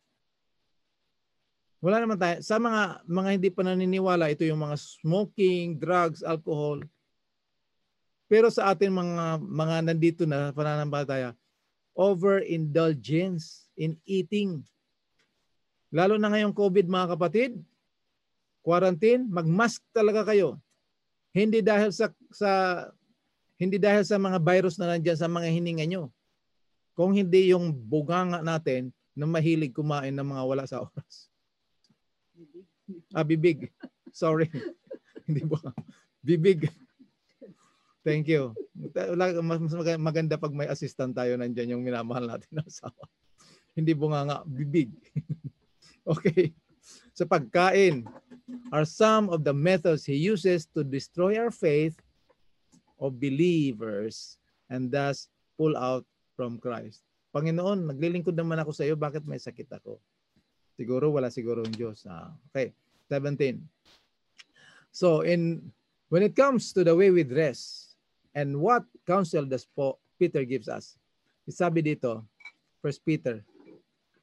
Wala 1.82 1.98
naman 1.98 2.14
tayo. 2.14 2.38
Sa 2.38 2.62
mga 2.62 3.02
mga 3.02 3.30
hindi 3.34 3.50
pa 3.50 3.66
naniniwala, 3.66 4.30
ito 4.30 4.46
yung 4.46 4.62
mga 4.62 4.78
smoking, 4.78 5.74
drugs, 5.82 6.22
alcohol. 6.22 6.86
Pero 8.30 8.46
sa 8.46 8.70
atin 8.70 8.94
mga 8.94 9.42
mga 9.42 9.76
nandito 9.90 10.22
na 10.22 10.54
pananampalataya, 10.54 11.34
overindulgence 11.98 13.66
in 13.74 13.98
eating. 14.06 14.62
Lalo 15.90 16.14
na 16.14 16.30
ngayong 16.30 16.54
COVID 16.54 16.86
mga 16.86 17.18
kapatid, 17.18 17.58
quarantine, 18.62 19.26
magmask 19.26 19.82
talaga 19.90 20.30
kayo. 20.30 20.62
Hindi 21.34 21.58
dahil 21.58 21.90
sa 21.90 22.14
sa 22.30 22.50
hindi 23.56 23.80
dahil 23.80 24.04
sa 24.04 24.20
mga 24.20 24.38
virus 24.40 24.76
na 24.76 24.96
nandiyan 24.96 25.16
sa 25.16 25.28
mga 25.28 25.48
hininga 25.48 25.86
nyo. 25.88 26.12
Kung 26.92 27.16
hindi 27.16 27.52
yung 27.52 27.72
buganga 27.72 28.44
natin 28.44 28.92
na 29.16 29.24
mahilig 29.24 29.72
kumain 29.72 30.12
ng 30.12 30.28
mga 30.28 30.42
wala 30.44 30.64
sa 30.68 30.84
oras. 30.84 31.32
Ah, 33.16 33.24
bibig. 33.24 33.72
Sorry. 34.12 34.48
hindi 35.26 35.42
po. 35.44 35.56
Bibig. 36.20 36.68
Thank 38.06 38.30
you. 38.30 38.54
Mas 39.42 39.60
maganda 39.98 40.38
pag 40.38 40.54
may 40.54 40.70
assistant 40.70 41.16
tayo 41.16 41.34
nandiyan 41.34 41.74
yung 41.74 41.82
minamahal 41.82 42.28
natin 42.28 42.52
na 42.54 42.62
asawa. 42.62 43.08
Hindi 43.74 43.92
bunganga, 43.96 44.44
bibig. 44.46 44.92
okay. 46.12 46.52
Sa 47.16 47.24
pagkain 47.24 48.06
are 48.70 48.86
some 48.86 49.26
of 49.32 49.42
the 49.42 49.50
methods 49.50 50.06
he 50.06 50.14
uses 50.14 50.68
to 50.70 50.86
destroy 50.86 51.34
our 51.34 51.50
faith 51.50 51.98
of 53.00 53.20
believers 53.20 54.40
and 54.68 54.90
thus 54.90 55.28
pull 55.56 55.76
out 55.76 56.04
from 56.36 56.60
Christ. 56.60 57.04
Panginoon, 57.32 57.88
naglilingkod 57.92 58.36
naman 58.36 58.60
ako 58.60 58.72
sa 58.72 58.84
iyo, 58.88 58.96
bakit 58.96 59.24
may 59.28 59.40
sakit 59.40 59.68
ako? 59.68 60.00
Siguro 60.76 61.12
wala 61.12 61.32
siguro 61.32 61.64
yung 61.64 61.76
Diyos. 61.76 62.04
Ah, 62.08 62.32
okay, 62.52 62.72
17. 63.08 63.60
So 64.92 65.20
in 65.24 65.72
when 66.08 66.24
it 66.24 66.36
comes 66.36 66.72
to 66.72 66.84
the 66.84 66.96
way 66.96 67.12
we 67.12 67.24
dress 67.24 67.92
and 68.36 68.56
what 68.56 68.84
counsel 69.04 69.44
does 69.44 69.68
Peter 70.16 70.44
gives 70.44 70.68
us, 70.68 70.96
sabi 71.48 71.84
dito, 71.84 72.24
First 72.80 73.04
Peter, 73.04 73.44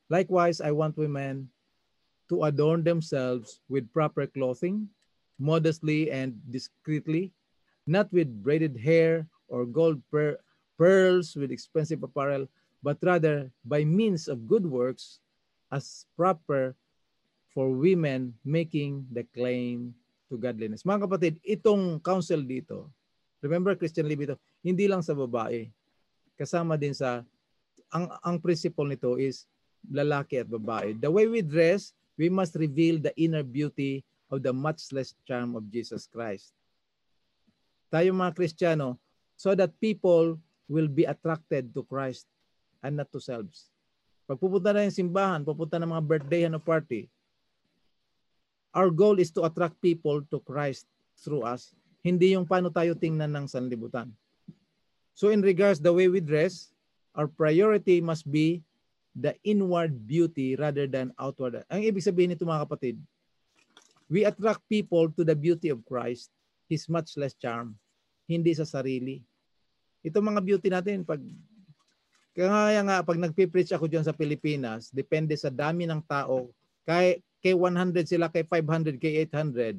likewise 0.09 0.61
I 0.61 0.73
want 0.73 0.97
women 0.97 1.49
to 2.33 2.49
adorn 2.49 2.81
themselves 2.81 3.61
with 3.69 3.89
proper 3.93 4.25
clothing, 4.25 4.89
modestly 5.37 6.09
and 6.09 6.37
discreetly, 6.49 7.33
not 7.85 8.07
with 8.11 8.31
braided 8.43 8.79
hair 8.79 9.27
or 9.47 9.65
gold 9.67 9.99
per 10.09 10.39
pearls 10.79 11.35
with 11.35 11.51
expensive 11.51 12.01
apparel, 12.01 12.47
but 12.81 12.97
rather 13.03 13.51
by 13.63 13.83
means 13.85 14.27
of 14.27 14.47
good 14.47 14.65
works 14.65 15.19
as 15.71 16.05
proper 16.17 16.75
for 17.53 17.69
women 17.69 18.33
making 18.43 19.05
the 19.13 19.23
claim 19.35 19.93
to 20.27 20.35
godliness. 20.35 20.81
Mga 20.81 21.05
kapatid, 21.05 21.33
itong 21.45 22.01
counsel 22.01 22.41
dito, 22.41 22.89
remember 23.45 23.77
Christian 23.77 24.09
Libito, 24.09 24.39
hindi 24.65 24.89
lang 24.89 25.05
sa 25.05 25.13
babae. 25.13 25.69
Kasama 26.33 26.73
din 26.73 26.97
sa, 26.97 27.21
ang, 27.93 28.09
ang 28.25 28.41
principle 28.41 28.89
nito 28.89 29.21
is 29.21 29.45
lalaki 29.85 30.41
at 30.41 30.49
babae. 30.49 30.97
The 30.97 31.11
way 31.11 31.29
we 31.29 31.45
dress, 31.45 31.93
we 32.17 32.33
must 32.33 32.57
reveal 32.57 32.97
the 32.97 33.13
inner 33.13 33.45
beauty 33.45 34.01
of 34.33 34.41
the 34.41 34.49
matchless 34.49 35.13
charm 35.29 35.53
of 35.53 35.69
Jesus 35.69 36.09
Christ 36.09 36.57
tayo 37.93 38.09
mga 38.09 38.33
Kristiyano, 38.33 38.97
so 39.37 39.53
that 39.53 39.69
people 39.77 40.41
will 40.65 40.89
be 40.89 41.05
attracted 41.05 41.69
to 41.77 41.85
Christ 41.85 42.25
and 42.81 42.97
not 42.97 43.13
to 43.13 43.21
selves. 43.21 43.69
Pag 44.25 44.41
pupunta 44.41 44.73
na 44.73 44.89
yung 44.89 44.97
simbahan, 44.97 45.45
pupunta 45.45 45.77
na 45.77 45.85
mga 45.85 46.01
birthday 46.01 46.49
ano 46.49 46.57
party, 46.57 47.05
our 48.73 48.89
goal 48.89 49.21
is 49.21 49.29
to 49.29 49.45
attract 49.45 49.77
people 49.77 50.25
to 50.33 50.41
Christ 50.41 50.89
through 51.21 51.45
us. 51.45 51.77
Hindi 52.01 52.33
yung 52.33 52.49
paano 52.49 52.73
tayo 52.73 52.97
tingnan 52.97 53.29
ng 53.29 53.45
sanlibutan. 53.45 54.09
So 55.13 55.29
in 55.29 55.45
regards 55.45 55.77
the 55.77 55.93
way 55.93 56.09
we 56.09 56.17
dress, 56.17 56.73
our 57.13 57.29
priority 57.29 58.01
must 58.01 58.25
be 58.25 58.65
the 59.13 59.37
inward 59.45 59.93
beauty 60.09 60.57
rather 60.57 60.89
than 60.89 61.13
outward. 61.21 61.61
Ang 61.69 61.85
ibig 61.85 62.01
sabihin 62.01 62.33
nito 62.33 62.49
mga 62.49 62.65
kapatid, 62.65 62.97
we 64.09 64.25
attract 64.25 64.65
people 64.65 65.13
to 65.13 65.21
the 65.21 65.37
beauty 65.37 65.69
of 65.69 65.85
Christ, 65.85 66.33
His 66.65 66.89
much 66.89 67.13
less 67.13 67.37
charm 67.37 67.77
hindi 68.27 68.51
sa 68.55 68.67
sarili. 68.67 69.19
Ito 70.03 70.19
mga 70.19 70.41
beauty 70.43 70.67
natin, 70.67 71.07
pag 71.07 71.19
kaya 72.33 72.81
nga 72.81 73.05
pag 73.05 73.21
nagpi-preach 73.21 73.77
ako 73.77 73.85
diyan 73.85 74.05
sa 74.05 74.17
Pilipinas, 74.17 74.89
depende 74.89 75.37
sa 75.37 75.53
dami 75.53 75.85
ng 75.85 76.01
tao, 76.03 76.49
kay 76.83 77.21
kay 77.43 77.53
100 77.53 78.09
sila, 78.09 78.31
kay 78.31 78.47
500, 78.47 78.97
kay 78.97 79.27
800, 79.29 79.77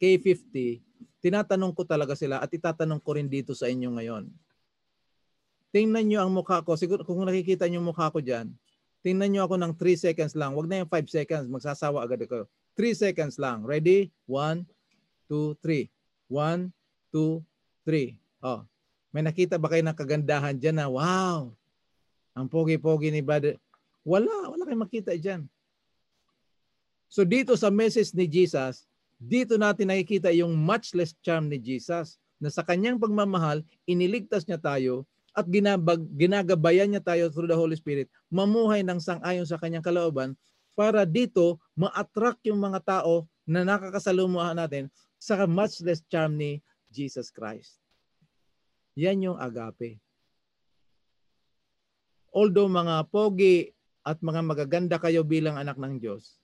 kay 0.00 0.16
50, 0.16 0.80
tinatanong 1.20 1.74
ko 1.74 1.82
talaga 1.82 2.14
sila 2.14 2.38
at 2.38 2.48
itatanong 2.48 3.02
ko 3.02 3.18
rin 3.18 3.26
dito 3.26 3.52
sa 3.52 3.66
inyo 3.66 3.98
ngayon. 3.98 4.30
Tingnan 5.74 6.06
niyo 6.08 6.24
ang 6.24 6.32
mukha 6.32 6.62
ko. 6.64 6.78
Siguro 6.78 7.04
kung 7.04 7.20
nakikita 7.26 7.68
niyo 7.68 7.82
mukha 7.82 8.08
ko 8.08 8.22
diyan, 8.22 8.48
tingnan 9.04 9.28
niyo 9.28 9.44
ako 9.44 9.60
ng 9.60 9.72
3 9.74 10.06
seconds 10.08 10.32
lang. 10.38 10.56
Wag 10.56 10.70
na 10.70 10.80
yung 10.80 10.88
5 10.88 11.04
seconds, 11.10 11.46
magsasawa 11.50 12.06
agad 12.06 12.24
ako. 12.24 12.48
3 12.78 12.96
seconds 12.96 13.36
lang. 13.36 13.66
Ready? 13.66 14.08
1 14.24 14.64
2 15.28 15.58
3. 15.60 15.90
1 16.32 16.70
2, 17.16 17.40
3. 17.88 18.12
Oh, 18.44 18.60
may 19.08 19.24
nakita 19.24 19.56
ba 19.56 19.72
kayo 19.72 19.80
ng 19.80 19.96
kagandahan 19.96 20.60
dyan 20.60 20.76
na, 20.76 20.92
wow, 20.92 21.48
ang 22.36 22.46
pogi-pogi 22.52 23.08
ni 23.08 23.24
Brother. 23.24 23.56
Wala, 24.04 24.52
wala 24.52 24.68
kayong 24.68 24.84
makita 24.84 25.16
dyan. 25.16 25.48
So 27.08 27.24
dito 27.24 27.56
sa 27.56 27.72
message 27.72 28.12
ni 28.12 28.28
Jesus, 28.28 28.84
dito 29.16 29.56
natin 29.56 29.88
nakikita 29.88 30.28
yung 30.36 30.52
matchless 30.52 31.16
charm 31.24 31.48
ni 31.48 31.56
Jesus 31.56 32.20
na 32.36 32.52
sa 32.52 32.60
kanyang 32.60 33.00
pagmamahal, 33.00 33.64
iniligtas 33.88 34.44
niya 34.44 34.60
tayo 34.60 35.08
at 35.32 35.48
ginabag, 35.48 36.04
ginagabayan 36.12 36.92
niya 36.92 37.00
tayo 37.00 37.32
through 37.32 37.48
the 37.48 37.56
Holy 37.56 37.76
Spirit, 37.76 38.12
mamuhay 38.28 38.84
ng 38.84 39.00
sang-ayon 39.00 39.48
sa 39.48 39.56
kanyang 39.56 39.84
kalooban 39.84 40.36
para 40.76 41.08
dito 41.08 41.56
ma-attract 41.72 42.44
yung 42.52 42.60
mga 42.60 42.84
tao 42.84 43.24
na 43.48 43.64
nakakasalumuhan 43.64 44.60
natin 44.60 44.92
sa 45.16 45.48
matchless 45.48 46.04
charm 46.12 46.36
ni 46.36 46.60
Jesus 46.96 47.28
Christ. 47.28 47.76
Yan 48.96 49.20
yung 49.20 49.36
agape. 49.36 50.00
Although 52.32 52.72
mga 52.72 53.04
pogi 53.12 53.76
at 54.00 54.16
mga 54.24 54.40
magaganda 54.40 54.96
kayo 54.96 55.20
bilang 55.20 55.60
anak 55.60 55.76
ng 55.76 56.00
Diyos, 56.00 56.40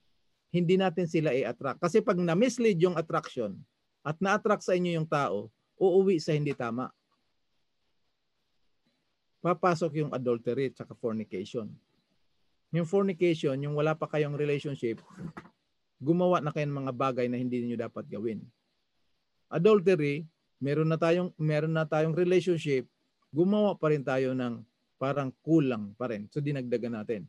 hindi 0.53 0.77
natin 0.77 1.09
sila 1.09 1.33
i-attract. 1.33 1.81
Kasi 1.81 2.05
pag 2.05 2.21
na-mislead 2.21 2.77
yung 2.77 3.01
attraction 3.01 3.57
at 4.05 4.21
na-attract 4.21 4.61
sa 4.61 4.77
inyo 4.77 5.01
yung 5.01 5.09
tao, 5.09 5.49
uuwi 5.81 6.21
sa 6.21 6.37
hindi 6.37 6.53
tama. 6.53 6.93
Papasok 9.41 10.05
yung 10.05 10.11
adultery 10.13 10.71
at 10.71 10.77
saka 10.77 10.93
fornication. 10.93 11.73
Yung 12.73 12.89
fornication, 12.89 13.57
yung 13.61 13.77
wala 13.77 13.93
pa 13.97 14.09
kayong 14.09 14.37
relationship, 14.37 15.01
gumawa 16.01 16.41
na 16.41 16.53
kayo 16.53 16.69
ng 16.69 16.79
mga 16.85 16.93
bagay 16.97 17.27
na 17.29 17.37
hindi 17.37 17.63
niyo 17.65 17.77
dapat 17.77 18.09
gawin. 18.09 18.41
Adultery, 19.53 20.25
meron 20.63 20.87
na 20.87 20.97
tayong 20.97 21.35
meron 21.35 21.75
na 21.75 21.83
tayong 21.83 22.15
relationship 22.15 22.87
gumawa 23.33 23.75
pa 23.75 23.91
rin 23.91 24.05
tayo 24.05 24.37
ng 24.37 24.61
parang 25.01 25.33
kulang 25.43 25.97
pa 25.97 26.13
rin. 26.13 26.29
So 26.31 26.39
dinagdagan 26.39 26.95
natin. 26.95 27.27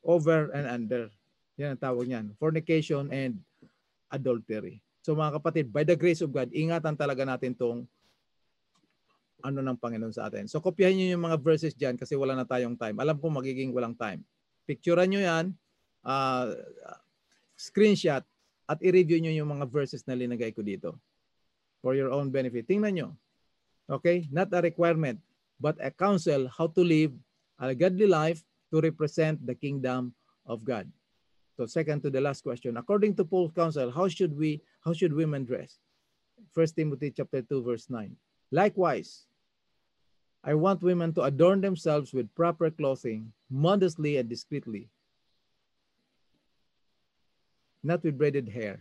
Over 0.00 0.48
and 0.56 0.64
under. 0.64 1.12
Yan 1.60 1.76
ang 1.76 1.82
tawag 1.82 2.08
niyan. 2.08 2.32
Fornication 2.40 3.10
and 3.12 3.36
adultery. 4.08 4.80
So 5.04 5.12
mga 5.12 5.42
kapatid, 5.42 5.66
by 5.68 5.84
the 5.84 5.98
grace 5.98 6.24
of 6.24 6.32
God, 6.32 6.48
ingatan 6.54 6.96
talaga 6.96 7.26
natin 7.26 7.52
tong 7.52 7.84
ano 9.44 9.60
ng 9.60 9.76
Panginoon 9.76 10.14
sa 10.14 10.32
atin. 10.32 10.48
So 10.48 10.62
kopyahin 10.64 10.96
niyo 10.96 11.06
yung 11.18 11.28
mga 11.28 11.36
verses 11.42 11.76
diyan 11.76 12.00
kasi 12.00 12.16
wala 12.16 12.32
na 12.38 12.48
tayong 12.48 12.78
time. 12.80 12.96
Alam 12.96 13.20
ko 13.20 13.28
magiging 13.28 13.76
walang 13.76 13.98
time. 13.98 14.24
Picturean 14.64 15.10
niyo 15.10 15.20
yan, 15.20 15.52
uh, 16.06 16.54
screenshot, 17.58 18.24
at 18.70 18.78
i-review 18.84 19.18
niyo 19.18 19.42
yung 19.42 19.50
mga 19.58 19.66
verses 19.66 20.06
na 20.06 20.14
linagay 20.14 20.54
ko 20.54 20.62
dito 20.62 20.94
for 21.82 21.94
your 21.96 22.12
own 22.12 22.30
benefit. 22.30 22.68
Tingnan 22.68 22.96
niyo. 22.96 23.08
Okay? 23.88 24.28
Not 24.30 24.52
a 24.52 24.60
requirement, 24.60 25.18
but 25.58 25.76
a 25.80 25.90
counsel 25.90 26.48
how 26.48 26.68
to 26.72 26.82
live 26.84 27.12
a 27.60 27.74
godly 27.74 28.06
life 28.06 28.40
to 28.72 28.80
represent 28.80 29.44
the 29.44 29.54
kingdom 29.54 30.14
of 30.46 30.64
God. 30.64 30.88
So 31.60 31.66
second 31.66 32.00
to 32.02 32.10
the 32.10 32.20
last 32.20 32.40
question, 32.40 32.76
according 32.80 33.16
to 33.16 33.24
Paul's 33.24 33.52
counsel, 33.52 33.92
how 33.92 34.08
should 34.08 34.32
we 34.32 34.64
how 34.80 34.96
should 34.96 35.12
women 35.12 35.44
dress? 35.44 35.76
1 36.56 36.66
Timothy 36.72 37.12
chapter 37.12 37.42
2 37.44 37.62
verse 37.62 37.90
9. 37.92 38.16
Likewise, 38.50 39.28
I 40.40 40.56
want 40.56 40.80
women 40.80 41.12
to 41.14 41.28
adorn 41.28 41.60
themselves 41.60 42.16
with 42.16 42.32
proper 42.34 42.70
clothing, 42.70 43.28
modestly 43.52 44.16
and 44.16 44.28
discreetly. 44.28 44.88
Not 47.84 48.02
with 48.02 48.16
braided 48.16 48.48
hair. 48.48 48.80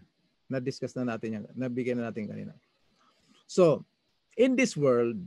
Na-discuss 0.49 0.95
na 0.95 1.03
natin 1.03 1.35
yan. 1.35 1.45
Nabigyan 1.53 1.99
na 1.99 2.09
natin 2.09 2.31
kanina. 2.31 2.55
So, 3.49 3.81
in 4.38 4.53
this 4.53 4.77
world, 4.77 5.17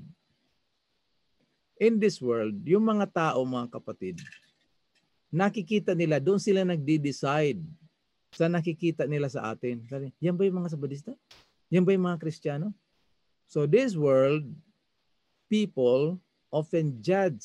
in 1.83 1.99
this 1.99 2.23
world, 2.23 2.55
yung 2.63 2.87
mga 2.87 3.11
tao, 3.11 3.43
mga 3.43 3.67
kapatid, 3.75 4.23
nakikita 5.27 5.91
nila, 5.91 6.23
doon 6.23 6.39
sila 6.39 6.63
nagde-decide 6.63 7.59
sa 8.31 8.47
nakikita 8.47 9.11
nila 9.11 9.27
sa 9.27 9.51
atin. 9.51 9.83
Yan 10.23 10.39
ba 10.39 10.47
yung 10.47 10.63
mga 10.63 10.71
sabadista? 10.71 11.11
Yan 11.67 11.83
ba 11.83 11.91
yung 11.91 12.07
mga 12.07 12.23
kristyano? 12.23 12.71
So 13.51 13.67
this 13.67 13.99
world, 13.99 14.47
people 15.51 16.23
often 16.55 17.03
judge. 17.03 17.43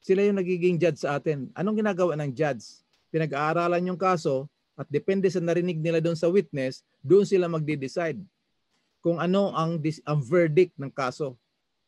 Sila 0.00 0.24
yung 0.24 0.40
nagiging 0.40 0.80
judge 0.80 1.04
sa 1.04 1.20
atin. 1.20 1.52
Anong 1.52 1.84
ginagawa 1.84 2.16
ng 2.16 2.32
judge? 2.32 2.80
Pinag-aaralan 3.12 3.84
yung 3.84 4.00
kaso 4.00 4.48
at 4.80 4.88
depende 4.88 5.28
sa 5.28 5.44
narinig 5.44 5.76
nila 5.76 6.00
doon 6.00 6.16
sa 6.16 6.32
witness, 6.32 6.80
doon 7.04 7.28
sila 7.28 7.52
magde-decide 7.52 8.16
kung 9.00 9.22
ano 9.22 9.54
ang, 9.54 9.78
ang 9.80 10.20
verdict 10.20 10.74
ng 10.76 10.90
kaso. 10.90 11.38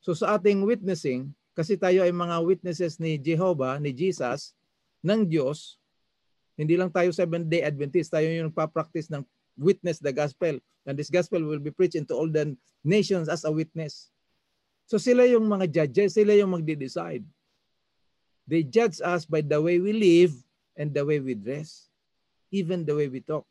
So 0.01 0.17
sa 0.17 0.39
ating 0.39 0.65
witnessing, 0.65 1.31
kasi 1.53 1.77
tayo 1.77 2.07
ay 2.07 2.15
mga 2.15 2.41
witnesses 2.47 2.97
ni 3.03 3.19
Jehovah, 3.21 3.77
ni 3.83 3.93
Jesus, 3.93 4.55
ng 5.05 5.27
Diyos, 5.27 5.77
hindi 6.57 6.77
lang 6.77 6.93
tayo 6.93 7.09
seven-day 7.11 7.65
Adventist, 7.65 8.13
tayo 8.13 8.29
yung 8.29 8.53
nagpa-practice 8.53 9.09
ng 9.09 9.25
witness 9.57 10.01
the 10.01 10.13
gospel. 10.13 10.61
And 10.85 10.97
this 10.97 11.13
gospel 11.13 11.41
will 11.45 11.61
be 11.61 11.73
preached 11.73 11.97
into 11.97 12.17
all 12.17 12.29
the 12.29 12.57
nations 12.85 13.29
as 13.29 13.45
a 13.45 13.53
witness. 13.53 14.09
So 14.89 14.97
sila 14.97 15.25
yung 15.29 15.49
mga 15.49 15.71
judges, 15.71 16.17
sila 16.17 16.37
yung 16.37 16.53
magde-decide. 16.53 17.25
They 18.51 18.67
judge 18.67 18.99
us 19.05 19.25
by 19.25 19.47
the 19.47 19.61
way 19.61 19.79
we 19.79 19.95
live 19.95 20.35
and 20.75 20.91
the 20.91 21.05
way 21.05 21.23
we 21.23 21.39
dress, 21.39 21.87
even 22.51 22.83
the 22.83 22.97
way 22.97 23.07
we 23.07 23.23
talk. 23.23 23.47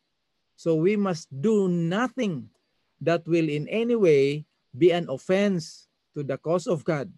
So 0.59 0.75
we 0.75 0.99
must 0.99 1.31
do 1.31 1.71
nothing 1.71 2.51
that 2.99 3.23
will 3.25 3.47
in 3.47 3.65
any 3.71 3.95
way 3.95 4.43
be 4.75 4.91
an 4.93 5.09
offense 5.09 5.87
to 6.13 6.21
the 6.21 6.37
cause 6.37 6.67
of 6.67 6.83
God. 6.85 7.09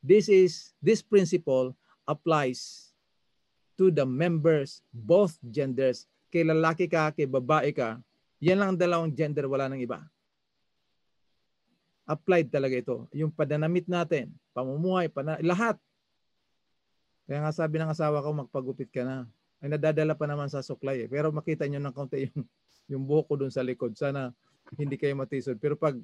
This 0.00 0.30
is 0.30 0.72
this 0.80 1.04
principle 1.04 1.76
applies 2.08 2.90
to 3.76 3.92
the 3.92 4.06
members 4.08 4.80
both 4.94 5.36
genders. 5.52 6.08
Kay 6.30 6.46
lalaki 6.46 6.86
ka, 6.88 7.10
kay 7.12 7.26
babae 7.26 7.74
ka, 7.74 8.00
yan 8.40 8.62
lang 8.62 8.74
ang 8.74 8.80
dalawang 8.80 9.12
gender, 9.12 9.44
wala 9.50 9.68
nang 9.68 9.82
iba 9.82 10.00
applied 12.10 12.50
talaga 12.50 12.74
ito. 12.74 12.96
Yung 13.14 13.30
padanamit 13.30 13.86
natin, 13.86 14.34
pamumuhay, 14.50 15.06
pana, 15.06 15.38
lahat. 15.38 15.78
Kaya 17.30 17.46
nga 17.46 17.54
sabi 17.54 17.78
ng 17.78 17.94
asawa 17.94 18.18
ko, 18.18 18.34
magpagupit 18.34 18.90
ka 18.90 19.06
na. 19.06 19.30
Ay 19.62 19.70
nadadala 19.70 20.18
pa 20.18 20.26
naman 20.26 20.50
sa 20.50 20.66
suklay 20.66 21.06
eh. 21.06 21.08
Pero 21.08 21.30
makita 21.30 21.70
nyo 21.70 21.78
ng 21.78 21.94
kaunti 21.94 22.26
yung, 22.26 22.42
yung 22.90 23.02
buhok 23.06 23.30
ko 23.30 23.34
dun 23.38 23.54
sa 23.54 23.62
likod. 23.62 23.94
Sana 23.94 24.34
hindi 24.76 24.96
kayo 24.98 25.14
matisod. 25.18 25.56
Pero 25.58 25.74
pag, 25.74 25.96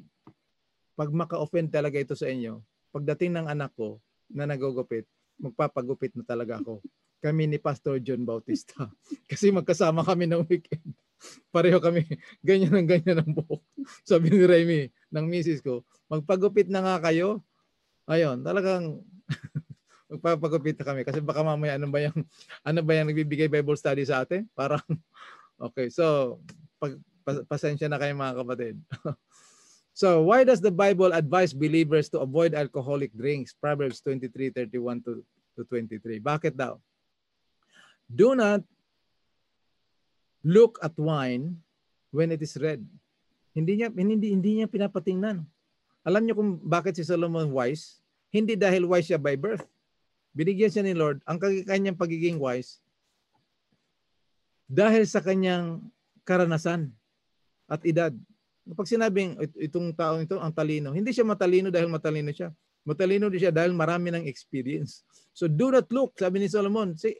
pag 0.96 1.10
maka-offend 1.12 1.70
talaga 1.70 2.00
ito 2.00 2.14
sa 2.16 2.26
inyo, 2.26 2.62
pagdating 2.90 3.36
ng 3.36 3.46
anak 3.52 3.74
ko 3.76 4.00
na 4.32 4.48
nagugupit, 4.48 5.06
magpapagupit 5.36 6.16
na 6.16 6.24
talaga 6.24 6.58
ako. 6.58 6.80
Kami 7.20 7.48
ni 7.48 7.58
Pastor 7.60 8.00
John 8.00 8.24
Bautista. 8.24 8.88
Kasi 9.30 9.52
magkasama 9.52 10.02
kami 10.02 10.26
ng 10.30 10.46
weekend. 10.48 10.94
Pareho 11.54 11.80
kami, 11.80 12.04
ganyan 12.44 12.76
ang 12.76 12.88
ganyan 12.88 13.20
ang 13.20 13.30
buhok. 13.32 13.62
Sabi 14.08 14.32
ni 14.32 14.44
Remy, 14.44 14.80
ng 15.12 15.26
misis 15.26 15.60
ko, 15.60 15.84
magpagupit 16.08 16.68
na 16.68 16.84
nga 16.84 16.96
kayo. 17.10 17.44
Ayun, 18.06 18.44
talagang 18.46 19.02
magpapagupit 20.12 20.78
na 20.78 20.86
kami 20.86 21.02
kasi 21.02 21.18
baka 21.18 21.42
mamaya 21.42 21.74
ano 21.74 21.90
ba 21.90 21.98
yung 21.98 22.18
ano 22.62 22.80
ba 22.86 22.92
yung 22.94 23.10
nagbibigay 23.10 23.50
Bible 23.50 23.74
study 23.74 24.06
sa 24.06 24.22
atin? 24.22 24.46
Parang 24.54 24.82
okay, 25.58 25.90
so 25.90 26.38
pag, 26.78 26.94
pasensya 27.26 27.90
na 27.90 27.98
kayo 27.98 28.14
mga 28.14 28.38
kapatid. 28.38 28.76
so, 30.00 30.22
why 30.22 30.46
does 30.46 30.62
the 30.62 30.70
Bible 30.70 31.10
advise 31.10 31.50
believers 31.50 32.06
to 32.14 32.22
avoid 32.22 32.54
alcoholic 32.54 33.10
drinks? 33.12 33.50
Proverbs 33.58 33.98
23:31 34.00 35.02
to 35.02 35.26
to 35.58 35.66
23. 35.66 36.22
Bakit 36.22 36.54
daw? 36.54 36.78
Do 38.06 38.38
not 38.38 38.62
look 40.46 40.78
at 40.78 40.94
wine 40.94 41.58
when 42.14 42.30
it 42.30 42.38
is 42.38 42.54
red. 42.60 42.84
Hindi 43.50 43.82
niya 43.82 43.90
hindi 43.90 44.30
hindi 44.30 44.62
niya 44.62 44.70
pinapatingnan. 44.70 45.42
Alam 46.06 46.22
niyo 46.22 46.38
kung 46.38 46.62
bakit 46.62 46.94
si 46.94 47.02
Solomon 47.02 47.50
wise? 47.50 47.98
Hindi 48.30 48.54
dahil 48.54 48.86
wise 48.86 49.10
siya 49.10 49.18
by 49.18 49.34
birth. 49.34 49.66
Binigyan 50.36 50.70
siya 50.70 50.84
ni 50.86 50.94
Lord 50.94 51.18
ang 51.26 51.40
kanyang 51.40 51.98
pagiging 51.98 52.38
wise 52.38 52.78
dahil 54.68 55.06
sa 55.06 55.22
kanyang 55.22 55.80
karanasan 56.26 56.90
at 57.66 57.82
edad. 57.82 58.14
Kapag 58.66 58.90
sinabing 58.90 59.38
itong 59.62 59.94
taong 59.94 60.26
ito 60.26 60.38
ang 60.42 60.50
talino, 60.50 60.90
hindi 60.90 61.14
siya 61.14 61.22
matalino 61.22 61.70
dahil 61.70 61.86
matalino 61.86 62.34
siya. 62.34 62.50
Matalino 62.86 63.26
din 63.30 63.42
siya 63.42 63.54
dahil 63.54 63.74
marami 63.74 64.14
ng 64.14 64.24
experience. 64.30 65.02
So 65.34 65.50
do 65.50 65.74
not 65.74 65.90
look, 65.90 66.14
sabi 66.18 66.42
ni 66.42 66.48
Solomon, 66.50 66.94
say, 66.94 67.18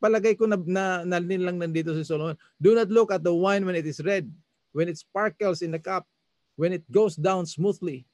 palagay 0.00 0.32
ko 0.36 0.48
na, 0.48 0.56
na, 0.60 1.04
na 1.04 1.20
lang 1.20 1.60
nandito 1.60 1.92
si 1.92 2.04
Solomon. 2.04 2.36
Do 2.56 2.72
not 2.72 2.88
look 2.88 3.12
at 3.12 3.20
the 3.20 3.32
wine 3.32 3.68
when 3.68 3.76
it 3.76 3.84
is 3.84 4.00
red, 4.00 4.24
when 4.72 4.88
it 4.88 4.96
sparkles 4.96 5.60
in 5.60 5.76
the 5.76 5.80
cup, 5.80 6.08
when 6.56 6.72
it 6.72 6.84
goes 6.88 7.16
down 7.16 7.44
smoothly. 7.44 8.08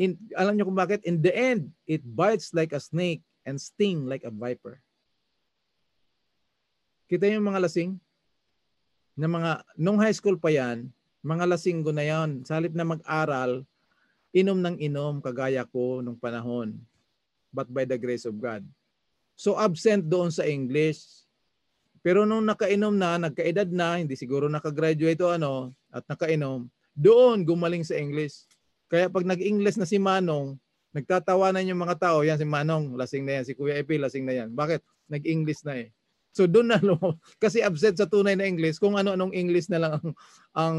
In, 0.00 0.16
alam 0.36 0.56
niyo 0.56 0.68
kung 0.68 0.76
bakit? 0.76 1.04
In 1.04 1.20
the 1.20 1.32
end, 1.32 1.72
it 1.84 2.04
bites 2.04 2.52
like 2.56 2.72
a 2.72 2.80
snake 2.80 3.20
and 3.44 3.60
sting 3.60 4.04
like 4.08 4.24
a 4.24 4.32
viper. 4.32 4.80
Kita 7.08 7.28
yung 7.28 7.48
mga 7.48 7.64
lasing? 7.64 8.00
Na 9.20 9.28
mga, 9.28 9.50
nung 9.76 10.00
high 10.00 10.16
school 10.16 10.40
pa 10.40 10.48
yan, 10.48 10.88
mga 11.20 11.44
lasinggo 11.44 11.92
na 11.92 12.00
yan. 12.00 12.40
Sa 12.48 12.56
halip 12.56 12.72
na 12.72 12.88
mag-aral, 12.88 13.68
inom 14.32 14.56
ng 14.56 14.80
inom 14.80 15.20
kagaya 15.20 15.68
ko 15.68 16.00
nung 16.00 16.16
panahon. 16.16 16.80
But 17.52 17.68
by 17.68 17.84
the 17.84 18.00
grace 18.00 18.24
of 18.24 18.40
God. 18.40 18.64
So 19.36 19.60
absent 19.60 20.08
doon 20.08 20.32
sa 20.32 20.48
English. 20.48 21.28
Pero 22.00 22.24
nung 22.24 22.48
nakainom 22.48 22.96
na, 22.96 23.20
nagkaedad 23.20 23.68
na, 23.68 24.00
hindi 24.00 24.16
siguro 24.16 24.48
nakagraduate 24.48 25.20
o 25.20 25.28
ano, 25.36 25.52
at 25.92 26.00
nakainom, 26.08 26.64
doon 26.96 27.44
gumaling 27.44 27.84
sa 27.84 28.00
English. 28.00 28.48
Kaya 28.88 29.12
pag 29.12 29.28
nag-English 29.28 29.76
na 29.76 29.84
si 29.84 30.00
Manong, 30.00 30.56
nagtatawanan 30.96 31.68
yung 31.68 31.84
mga 31.84 32.00
tao, 32.00 32.24
yan 32.24 32.40
si 32.40 32.48
Manong, 32.48 32.96
lasing 32.96 33.28
na 33.28 33.40
yan, 33.40 33.44
si 33.44 33.52
Kuya 33.52 33.76
Epi, 33.84 34.00
lasing 34.00 34.24
na 34.24 34.32
yan. 34.32 34.48
Bakit? 34.56 34.80
Nag-English 35.12 35.60
na 35.68 35.76
eh. 35.76 35.92
So 36.30 36.46
doon 36.46 36.70
na 36.70 36.78
kasi 37.42 37.60
absent 37.60 37.98
sa 37.98 38.06
tunay 38.06 38.38
na 38.38 38.46
English 38.46 38.78
kung 38.78 38.94
ano-anong 38.94 39.34
English 39.34 39.66
na 39.66 39.78
lang 39.82 39.92
ang, 39.98 40.10
ang 40.54 40.76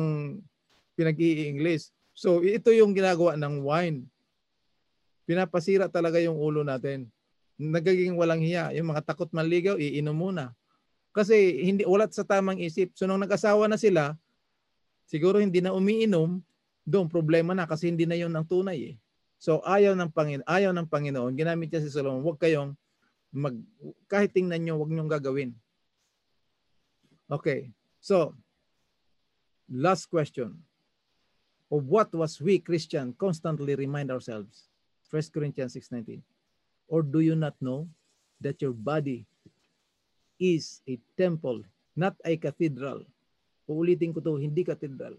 pinag-i-English. 0.95 1.91
So 2.15 2.43
ito 2.43 2.71
yung 2.71 2.95
ginagawa 2.95 3.35
ng 3.35 3.63
wine. 3.63 4.07
Pinapasira 5.27 5.87
talaga 5.87 6.19
yung 6.19 6.35
ulo 6.35 6.63
natin 6.63 7.11
nagiging 7.61 8.17
walang 8.17 8.41
hiya. 8.41 8.73
Yung 8.73 8.89
mga 8.89 9.05
takot 9.05 9.29
manligaw, 9.29 9.77
iinom 9.77 10.17
muna. 10.17 10.57
Kasi 11.13 11.61
hindi 11.61 11.85
walat 11.85 12.09
sa 12.09 12.25
tamang 12.25 12.57
isip. 12.57 12.97
So 12.97 13.05
nung 13.05 13.21
nag-asawa 13.21 13.69
na 13.69 13.77
sila, 13.77 14.17
siguro 15.05 15.37
hindi 15.37 15.61
na 15.61 15.75
umiinom, 15.77 16.41
doon 16.81 17.05
problema 17.05 17.53
na 17.53 17.69
kasi 17.69 17.93
hindi 17.93 18.09
na 18.09 18.17
'yon 18.17 18.33
ang 18.33 18.47
tunay 18.47 18.95
eh. 18.95 18.95
So 19.37 19.61
ayaw 19.61 19.93
ng 19.93 20.09
Panginoon, 20.09 20.49
ayaw 20.49 20.73
ng 20.73 20.87
Panginoon, 20.89 21.37
ginamit 21.37 21.69
niya 21.69 21.85
si 21.85 21.93
Solomon, 21.93 22.25
huwag 22.25 22.41
kayong 22.41 22.73
mag 23.31 23.55
kahit 24.11 24.35
tingnan 24.35 24.61
niyo, 24.61 24.75
huwag 24.77 24.91
niyo 24.91 25.07
gagawin. 25.07 25.55
Okay. 27.31 27.71
So 28.03 28.35
last 29.71 30.11
question. 30.11 30.59
of 31.71 31.87
what 31.87 32.11
was 32.11 32.43
we 32.43 32.59
Christian 32.59 33.15
constantly 33.15 33.73
remind 33.79 34.11
ourselves. 34.11 34.67
1 35.07 35.31
Corinthians 35.31 35.71
6.19 35.73 36.19
Or 36.91 37.01
do 37.01 37.23
you 37.23 37.33
not 37.33 37.55
know 37.63 37.87
that 38.43 38.59
your 38.59 38.75
body 38.75 39.23
is 40.35 40.83
a 40.83 40.99
temple, 41.15 41.63
not 41.95 42.19
a 42.27 42.35
cathedral? 42.35 43.07
Uulitin 43.71 44.11
ko 44.11 44.19
to, 44.19 44.35
hindi 44.35 44.67
cathedral. 44.67 45.15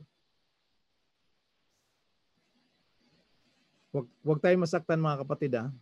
Wag, 3.92 4.06
wag 4.20 4.40
tayo 4.44 4.56
masaktan 4.60 5.00
mga 5.00 5.24
kapatid 5.24 5.52
ha. 5.56 5.72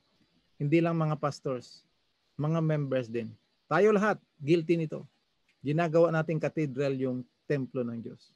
Hindi 0.54 0.78
lang 0.78 0.94
mga 0.94 1.18
pastors, 1.18 1.82
mga 2.40 2.60
members 2.64 3.06
din. 3.12 3.28
Tayo 3.68 3.92
lahat, 3.92 4.16
guilty 4.40 4.80
nito. 4.80 5.04
Ginagawa 5.60 6.08
natin 6.08 6.40
cathedral 6.40 6.96
yung 6.96 7.20
templo 7.44 7.84
ng 7.84 8.00
Diyos. 8.00 8.32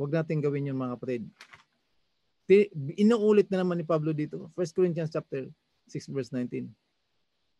Huwag 0.00 0.16
natin 0.16 0.40
gawin 0.40 0.72
yun 0.72 0.80
mga 0.80 0.96
kapatid. 0.96 1.22
Inuulit 2.96 3.52
na 3.52 3.60
naman 3.60 3.76
ni 3.76 3.84
Pablo 3.84 4.16
dito. 4.16 4.48
1 4.56 4.72
Corinthians 4.72 5.12
chapter 5.12 5.44
6 5.92 6.08
verse 6.08 6.32
19. 6.32 6.72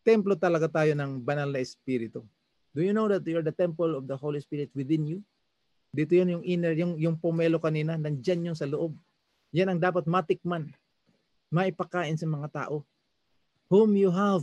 Templo 0.01 0.33
talaga 0.35 0.67
tayo 0.67 0.97
ng 0.97 1.21
banal 1.21 1.53
na 1.53 1.61
espiritu. 1.61 2.25
Do 2.73 2.81
you 2.81 2.91
know 2.91 3.05
that 3.05 3.21
you're 3.23 3.45
the 3.45 3.53
temple 3.53 3.93
of 3.93 4.09
the 4.09 4.17
Holy 4.17 4.41
Spirit 4.41 4.73
within 4.73 5.05
you? 5.05 5.19
Dito 5.93 6.17
yan 6.17 6.33
yung 6.33 6.43
inner, 6.43 6.73
yung, 6.73 6.97
yung 6.97 7.15
pomelo 7.21 7.61
kanina, 7.61 7.93
nandyan 8.01 8.49
yung 8.49 8.57
sa 8.57 8.65
loob. 8.65 8.97
Yan 9.53 9.69
ang 9.69 9.79
dapat 9.79 10.09
matikman, 10.09 10.73
maipakain 11.53 12.17
sa 12.17 12.25
mga 12.25 12.49
tao. 12.49 12.81
Whom 13.69 13.93
you 13.93 14.09
have 14.09 14.41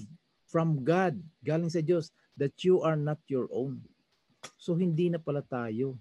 from 0.50 0.82
God, 0.82 1.14
galing 1.46 1.70
sa 1.70 1.78
Diyos, 1.78 2.10
that 2.34 2.66
you 2.66 2.82
are 2.82 2.98
not 2.98 3.22
your 3.30 3.46
own. 3.54 3.78
So 4.58 4.74
hindi 4.74 5.06
na 5.06 5.22
pala 5.22 5.46
tayo. 5.46 5.94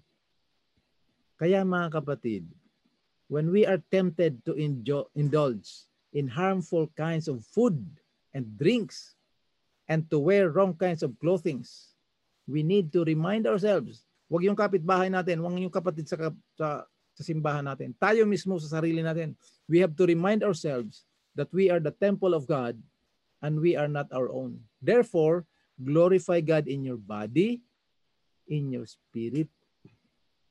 Kaya 1.38 1.62
mga 1.62 2.02
kapatid, 2.02 2.44
when 3.30 3.54
we 3.54 3.62
are 3.62 3.78
tempted 3.94 4.42
to 4.42 4.58
indulge 5.14 5.86
in 6.10 6.26
harmful 6.26 6.90
kinds 6.98 7.30
of 7.30 7.46
food 7.54 7.78
and 8.34 8.44
drinks 8.58 9.14
and 9.86 10.10
to 10.10 10.18
wear 10.18 10.50
wrong 10.50 10.74
kinds 10.74 11.06
of 11.06 11.14
clothing, 11.22 11.62
we 12.50 12.66
need 12.66 12.90
to 12.90 13.06
remind 13.06 13.46
ourselves, 13.46 14.02
wag 14.26 14.42
yung 14.42 14.58
kapitbahay 14.58 15.06
natin, 15.06 15.38
wag 15.38 15.54
yung 15.54 15.70
kapatid 15.70 16.10
sa, 16.10 16.18
sa, 16.58 16.82
sa 17.14 17.22
simbahan 17.22 17.62
natin. 17.62 17.94
Tayo 17.94 18.26
mismo 18.26 18.58
sa 18.58 18.82
sarili 18.82 19.00
natin. 19.00 19.38
We 19.70 19.78
have 19.78 19.94
to 19.94 20.04
remind 20.10 20.42
ourselves 20.42 21.06
that 21.38 21.48
we 21.54 21.70
are 21.70 21.78
the 21.78 21.94
temple 21.94 22.34
of 22.34 22.50
God 22.50 22.74
and 23.42 23.60
we 23.60 23.76
are 23.76 23.88
not 23.88 24.08
our 24.12 24.28
own. 24.32 24.60
Therefore, 24.80 25.44
glorify 25.80 26.40
God 26.40 26.68
in 26.68 26.84
your 26.84 27.00
body, 27.00 27.64
in 28.48 28.72
your 28.72 28.84
spirit, 28.84 29.48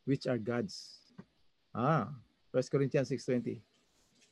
which 0.05 0.25
are 0.25 0.41
God's. 0.41 0.97
Ah, 1.69 2.09
1 2.49 2.73
Corinthians 2.73 3.13
6.20. 3.13 3.61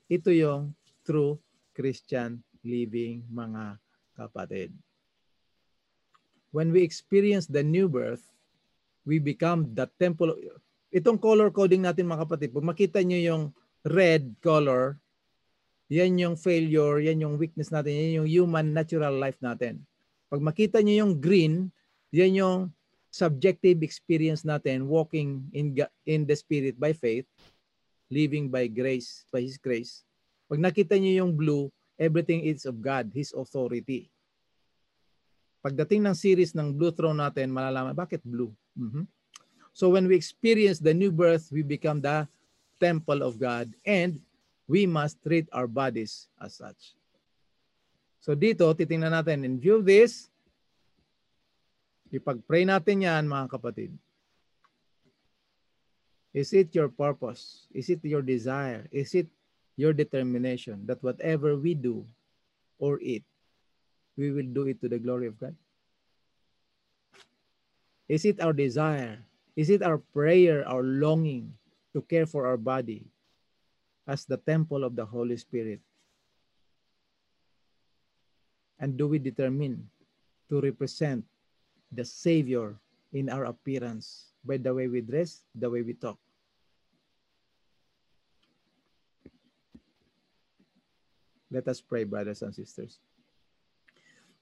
Ito 0.10 0.34
yung 0.34 0.74
true 1.06 1.38
Christian 1.78 2.42
living 2.66 3.22
mga 3.30 3.78
kapatid. 4.18 4.74
When 6.50 6.74
we 6.74 6.82
experience 6.82 7.46
the 7.46 7.62
new 7.62 7.86
birth, 7.86 8.26
we 9.06 9.22
become 9.22 9.70
the 9.78 9.86
temple. 10.02 10.34
Itong 10.90 11.22
color 11.22 11.54
coding 11.54 11.86
natin 11.86 12.10
mga 12.10 12.26
kapatid, 12.26 12.50
pag 12.58 12.66
makita 12.66 13.00
nyo 13.06 13.20
yung 13.22 13.44
red 13.86 14.34
color, 14.42 14.98
yan 15.88 16.20
yung 16.20 16.36
failure, 16.36 17.00
yan 17.00 17.24
yung 17.24 17.36
weakness 17.40 17.72
natin, 17.72 17.96
yan 17.96 18.24
yung 18.24 18.30
human 18.30 18.76
natural 18.76 19.16
life 19.16 19.40
natin. 19.40 19.80
Pag 20.28 20.44
makita 20.44 20.84
nyo 20.84 21.08
yung 21.08 21.14
green, 21.16 21.72
yan 22.12 22.36
yung 22.36 22.58
subjective 23.08 23.82
experience 23.82 24.44
natin 24.44 24.86
walking 24.86 25.48
in 25.56 25.72
in 26.04 26.28
the 26.28 26.36
spirit 26.36 26.76
by 26.76 26.92
faith, 26.92 27.26
living 28.12 28.52
by 28.52 28.68
grace, 28.68 29.24
by 29.32 29.40
his 29.40 29.56
grace. 29.56 30.04
Pag 30.52 30.60
nakita 30.60 31.00
niyo 31.00 31.24
yung 31.24 31.34
blue, 31.36 31.72
everything 31.96 32.44
is 32.44 32.68
of 32.68 32.80
God, 32.84 33.12
his 33.16 33.32
authority. 33.32 34.12
Pagdating 35.64 36.04
ng 36.06 36.16
series 36.16 36.56
ng 36.56 36.72
blue 36.76 36.94
throne 36.94 37.20
natin, 37.20 37.52
malalaman 37.52 37.96
bakit 37.96 38.24
blue. 38.24 38.52
Mm-hmm. 38.78 39.04
So 39.72 39.92
when 39.92 40.08
we 40.08 40.16
experience 40.16 40.80
the 40.80 40.94
new 40.94 41.12
birth, 41.12 41.52
we 41.52 41.64
become 41.64 42.00
the 42.00 42.28
temple 42.78 43.26
of 43.26 43.42
God 43.42 43.74
and 43.84 44.22
we 44.68 44.86
must 44.86 45.24
treat 45.24 45.48
our 45.56 45.66
bodies 45.66 46.28
as 46.38 46.60
such. 46.60 46.94
So 48.20 48.36
dito, 48.36 48.68
titingnan 48.76 49.16
natin, 49.16 49.48
in 49.48 49.56
view 49.58 49.80
of 49.80 49.88
this, 49.88 50.28
Ipag-pray 52.08 52.64
natin 52.64 53.04
yan 53.04 53.28
mga 53.28 53.52
kapatid. 53.52 53.92
Is 56.32 56.54
it 56.56 56.72
your 56.72 56.88
purpose? 56.88 57.68
Is 57.74 57.92
it 57.92 58.00
your 58.06 58.24
desire? 58.24 58.88
Is 58.94 59.12
it 59.12 59.28
your 59.76 59.92
determination 59.92 60.88
that 60.88 61.04
whatever 61.04 61.58
we 61.60 61.76
do 61.76 62.08
or 62.80 63.02
eat, 63.04 63.26
we 64.16 64.32
will 64.32 64.48
do 64.48 64.72
it 64.72 64.80
to 64.80 64.88
the 64.88 65.00
glory 65.00 65.28
of 65.28 65.36
God? 65.36 65.56
Is 68.08 68.24
it 68.24 68.40
our 68.40 68.54
desire? 68.54 69.20
Is 69.58 69.68
it 69.68 69.84
our 69.84 69.98
prayer, 69.98 70.64
our 70.64 70.84
longing 70.84 71.52
to 71.92 72.00
care 72.06 72.30
for 72.30 72.48
our 72.48 72.58
body 72.58 73.04
as 74.08 74.26
the 74.26 74.38
temple 74.38 74.84
of 74.84 74.96
the 74.96 75.06
Holy 75.06 75.38
Spirit? 75.38 75.82
And 78.80 78.96
do 78.98 79.08
we 79.08 79.20
determine 79.20 79.90
to 80.50 80.62
represent 80.62 81.26
the 81.92 82.06
Savior 82.06 82.76
in 83.14 83.30
our 83.30 83.46
appearance 83.46 84.34
by 84.44 84.58
the 84.58 84.74
way 84.74 84.88
we 84.88 85.02
dress, 85.02 85.44
the 85.56 85.70
way 85.70 85.82
we 85.82 85.94
talk. 85.94 86.18
Let 91.52 91.68
us 91.68 91.80
pray, 91.80 92.04
brothers 92.04 92.42
and 92.42 92.54
sisters. 92.54 93.00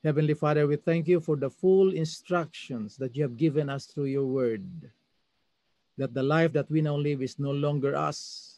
Heavenly 0.04 0.34
Father, 0.34 0.68
we 0.68 0.76
thank 0.76 1.08
you 1.08 1.20
for 1.20 1.36
the 1.36 1.50
full 1.50 1.94
instructions 1.94 2.98
that 2.98 3.16
you 3.16 3.24
have 3.24 3.38
given 3.38 3.70
us 3.70 3.86
through 3.86 4.06
your 4.06 4.26
word. 4.26 4.66
That 5.98 6.14
the 6.14 6.24
life 6.24 6.54
that 6.54 6.70
we 6.70 6.82
now 6.82 6.96
live 6.96 7.22
is 7.22 7.40
no 7.40 7.52
longer 7.52 7.96
us, 7.96 8.55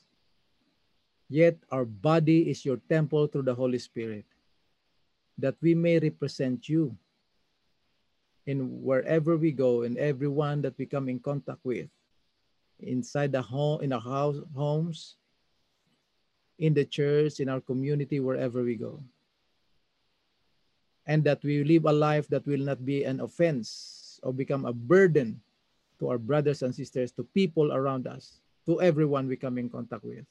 yet 1.30 1.58
our 1.72 1.86
body 1.86 2.50
is 2.50 2.66
your 2.66 2.78
temple 2.90 3.28
through 3.28 3.44
the 3.44 3.56
Holy 3.56 3.80
Spirit. 3.80 4.26
That 5.38 5.56
we 5.62 5.76
may 5.76 6.00
represent 6.00 6.68
you 6.68 6.98
in 8.48 8.82
wherever 8.82 9.38
we 9.38 9.52
go 9.52 9.84
and 9.84 9.98
everyone 9.98 10.62
that 10.64 10.78
we 10.80 10.88
come 10.88 11.10
in 11.10 11.20
contact 11.20 11.60
with 11.64 11.88
inside 12.80 13.32
the 13.32 13.42
home 13.42 13.82
in 13.82 13.92
our 13.92 14.02
house 14.02 14.38
homes 14.56 15.18
in 16.58 16.74
the 16.74 16.86
church 16.86 17.40
in 17.40 17.50
our 17.50 17.60
community 17.60 18.20
wherever 18.20 18.64
we 18.64 18.76
go 18.76 19.04
and 21.06 21.24
that 21.24 21.44
we 21.44 21.64
live 21.64 21.86
a 21.86 21.92
life 21.92 22.28
that 22.30 22.46
will 22.48 22.64
not 22.64 22.86
be 22.86 23.04
an 23.04 23.20
offense 23.20 24.20
or 24.24 24.32
become 24.32 24.66
a 24.66 24.74
burden 24.74 25.40
to 26.00 26.08
our 26.10 26.18
brothers 26.18 26.62
and 26.62 26.74
sisters 26.74 27.12
to 27.12 27.24
people 27.36 27.74
around 27.74 28.08
us 28.08 28.40
to 28.66 28.82
everyone 28.82 29.28
we 29.28 29.36
come 29.36 29.58
in 29.58 29.70
contact 29.70 30.04
with 30.04 30.26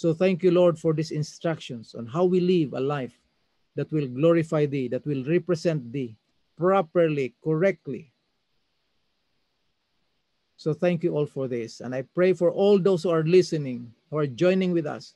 so 0.00 0.14
thank 0.22 0.42
you 0.42 0.50
lord 0.50 0.78
for 0.78 0.92
these 0.94 1.12
instructions 1.22 1.94
on 1.98 2.06
how 2.06 2.24
we 2.24 2.40
live 2.40 2.72
a 2.72 2.80
life 2.96 3.16
that 3.76 3.90
will 3.92 4.08
glorify 4.08 4.66
thee 4.66 4.88
that 4.88 5.06
will 5.06 5.24
represent 5.24 5.92
thee 5.92 6.16
properly, 6.60 7.34
correctly. 7.42 8.12
So 10.58 10.74
thank 10.74 11.02
you 11.02 11.16
all 11.16 11.24
for 11.24 11.48
this. 11.48 11.80
And 11.80 11.94
I 11.94 12.02
pray 12.02 12.34
for 12.34 12.50
all 12.50 12.78
those 12.78 13.02
who 13.02 13.10
are 13.10 13.24
listening, 13.24 13.90
who 14.10 14.18
are 14.18 14.26
joining 14.26 14.72
with 14.72 14.86
us, 14.86 15.14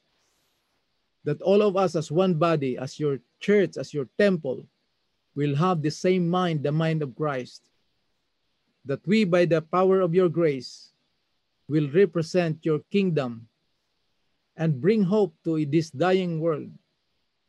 that 1.24 1.42
all 1.42 1.60
of 1.60 1.76
us 1.76 1.96
as 1.96 2.10
one 2.10 2.34
body, 2.34 2.78
as 2.78 2.98
your 2.98 3.20
church, 3.40 3.76
as 3.76 3.92
your 3.92 4.08
temple, 4.16 4.64
will 5.36 5.54
have 5.54 5.82
the 5.82 5.90
same 5.90 6.26
mind, 6.28 6.62
the 6.62 6.72
mind 6.72 7.02
of 7.02 7.14
Christ. 7.14 7.68
That 8.86 9.06
we, 9.06 9.24
by 9.24 9.44
the 9.44 9.60
power 9.60 10.00
of 10.00 10.14
your 10.14 10.30
grace, 10.30 10.92
will 11.68 11.90
represent 11.90 12.64
your 12.64 12.80
kingdom 12.90 13.48
and 14.56 14.80
bring 14.80 15.02
hope 15.02 15.34
to 15.44 15.64
this 15.66 15.90
dying 15.90 16.40
world, 16.40 16.70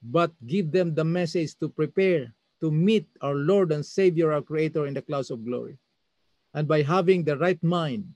but 0.02 0.32
give 0.46 0.72
them 0.72 0.96
the 0.96 1.04
message 1.04 1.56
to 1.60 1.70
prepare 1.70 2.34
to 2.62 2.72
meet 2.72 3.06
our 3.22 3.36
Lord 3.36 3.72
and 3.72 3.86
Savior, 3.86 4.32
our 4.32 4.42
Creator, 4.42 4.88
in 4.88 4.94
the 4.94 5.02
clouds 5.02 5.30
of 5.30 5.46
glory. 5.46 5.78
And 6.54 6.68
by 6.68 6.82
having 6.82 7.24
the 7.24 7.38
right 7.38 7.62
mind, 7.62 8.14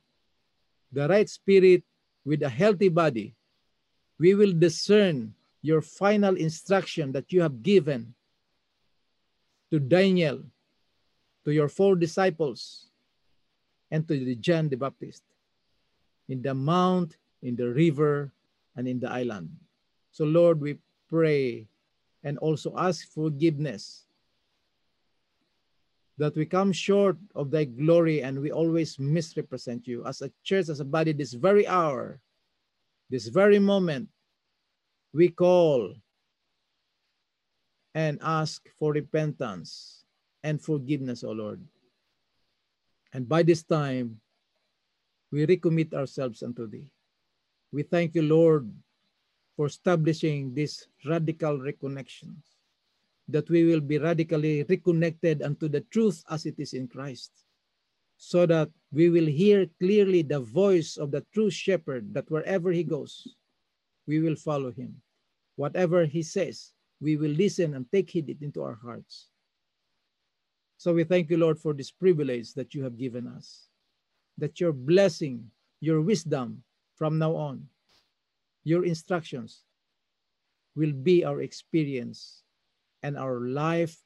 the 0.91 1.07
right 1.07 1.29
spirit 1.29 1.83
with 2.25 2.41
a 2.41 2.49
healthy 2.49 2.89
body, 2.89 3.35
we 4.17 4.33
will 4.33 4.53
discern 4.53 5.33
your 5.61 5.81
final 5.81 6.35
instruction 6.35 7.11
that 7.11 7.31
you 7.31 7.41
have 7.41 7.61
given 7.61 8.15
to 9.71 9.79
Daniel, 9.79 10.41
to 11.45 11.51
your 11.51 11.69
four 11.69 11.95
disciples, 11.95 12.87
and 13.91 14.07
to 14.07 14.35
John 14.35 14.69
the 14.69 14.77
Baptist 14.77 15.23
in 16.27 16.41
the 16.41 16.53
mount, 16.53 17.17
in 17.41 17.55
the 17.55 17.67
river, 17.67 18.31
and 18.80 18.88
in 18.88 18.99
the 18.99 19.11
island. 19.11 19.51
So, 20.15 20.23
Lord, 20.23 20.64
we 20.64 20.80
pray 21.11 21.68
and 22.23 22.39
also 22.39 22.72
ask 22.80 23.11
forgiveness 23.11 24.07
that 26.18 26.35
we 26.35 26.47
come 26.47 26.72
short 26.72 27.19
of 27.35 27.51
thy 27.51 27.68
glory 27.68 28.23
and 28.23 28.39
we 28.39 28.51
always 28.51 28.97
misrepresent 28.97 29.84
you 29.84 30.07
as 30.07 30.22
a 30.23 30.31
church, 30.47 30.72
as 30.72 30.80
a 30.80 30.88
body 30.88 31.11
this 31.11 31.35
very 31.35 31.68
hour. 31.68 32.23
this 33.10 33.26
very 33.27 33.57
moment, 33.57 34.06
we 35.18 35.27
call 35.34 35.97
and 37.97 38.22
ask 38.22 38.69
for 38.77 38.93
repentance 38.93 40.06
and 40.45 40.61
forgiveness, 40.61 41.26
O 41.26 41.34
Lord. 41.34 41.60
And 43.11 43.26
by 43.27 43.41
this 43.41 43.65
time, 43.65 44.22
we 45.34 45.49
recommit 45.49 45.97
ourselves 45.97 46.45
unto 46.45 46.69
Thee. 46.69 46.93
We 47.71 47.83
thank 47.83 48.15
you, 48.15 48.23
Lord, 48.23 48.71
for 49.55 49.67
establishing 49.67 50.53
these 50.53 50.87
radical 51.05 51.59
reconnections, 51.59 52.57
that 53.27 53.49
we 53.49 53.63
will 53.63 53.81
be 53.81 53.97
radically 53.97 54.63
reconnected 54.63 55.43
unto 55.43 55.67
the 55.67 55.81
truth 55.91 56.23
as 56.29 56.45
it 56.45 56.55
is 56.57 56.73
in 56.73 56.87
Christ, 56.87 57.31
so 58.17 58.45
that 58.45 58.69
we 58.91 59.09
will 59.09 59.25
hear 59.25 59.67
clearly 59.79 60.23
the 60.23 60.39
voice 60.39 60.97
of 60.97 61.11
the 61.11 61.23
true 61.33 61.49
shepherd, 61.49 62.13
that 62.13 62.29
wherever 62.31 62.71
he 62.71 62.83
goes, 62.83 63.27
we 64.07 64.19
will 64.19 64.35
follow 64.35 64.71
him. 64.71 64.95
Whatever 65.55 66.05
he 66.05 66.23
says, 66.23 66.71
we 66.99 67.17
will 67.17 67.31
listen 67.31 67.75
and 67.75 67.85
take 67.91 68.09
heed 68.09 68.29
it 68.29 68.41
into 68.41 68.63
our 68.63 68.79
hearts. 68.81 69.27
So 70.77 70.93
we 70.93 71.03
thank 71.03 71.29
you, 71.29 71.37
Lord, 71.37 71.59
for 71.59 71.73
this 71.73 71.91
privilege 71.91 72.53
that 72.53 72.73
you 72.73 72.83
have 72.83 72.97
given 72.97 73.27
us, 73.27 73.67
that 74.37 74.59
your 74.59 74.71
blessing, 74.71 75.51
your 75.81 76.01
wisdom 76.01 76.63
from 76.99 77.17
now 77.17 77.34
on, 77.35 77.65
your 78.63 78.85
instructions 78.85 79.63
will 80.76 80.93
be 80.93 81.26
our 81.26 81.41
experience 81.41 82.43
and 83.01 83.17
our 83.17 83.39
life 83.39 83.97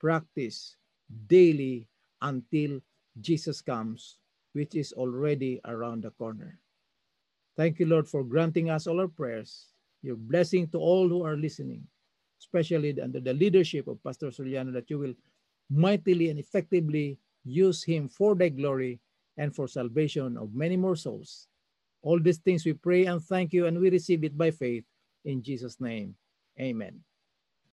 practice 0.00 0.76
daily 1.26 1.86
until 2.20 2.80
Jesus 3.20 3.62
comes, 3.62 4.18
which 4.52 4.74
is 4.74 4.92
already 4.92 5.60
around 5.64 6.02
the 6.02 6.10
corner. 6.10 6.58
Thank 7.56 7.78
you, 7.78 7.86
Lord, 7.86 8.08
for 8.08 8.24
granting 8.24 8.68
us 8.68 8.86
all 8.86 9.00
our 9.00 9.08
prayers, 9.08 9.72
your 10.02 10.16
blessing 10.16 10.68
to 10.68 10.78
all 10.78 11.08
who 11.08 11.24
are 11.24 11.36
listening 11.36 11.86
especially 12.40 12.98
under 13.00 13.20
the 13.20 13.34
leadership 13.34 13.86
of 13.86 14.02
Pastor 14.02 14.28
Soliano, 14.28 14.72
that 14.72 14.88
you 14.88 14.98
will 14.98 15.14
mightily 15.68 16.30
and 16.30 16.40
effectively 16.40 17.18
use 17.44 17.84
him 17.84 18.08
for 18.08 18.34
thy 18.34 18.48
glory 18.48 18.98
and 19.36 19.54
for 19.54 19.68
salvation 19.68 20.36
of 20.36 20.54
many 20.54 20.76
more 20.76 20.96
souls. 20.96 21.46
All 22.02 22.18
these 22.20 22.38
things 22.38 22.64
we 22.64 22.72
pray 22.72 23.06
and 23.06 23.22
thank 23.22 23.52
you, 23.52 23.66
and 23.66 23.78
we 23.78 23.90
receive 23.90 24.24
it 24.24 24.36
by 24.36 24.50
faith 24.50 24.84
in 25.24 25.42
Jesus' 25.42 25.80
name. 25.80 26.14
Amen. 26.60 27.00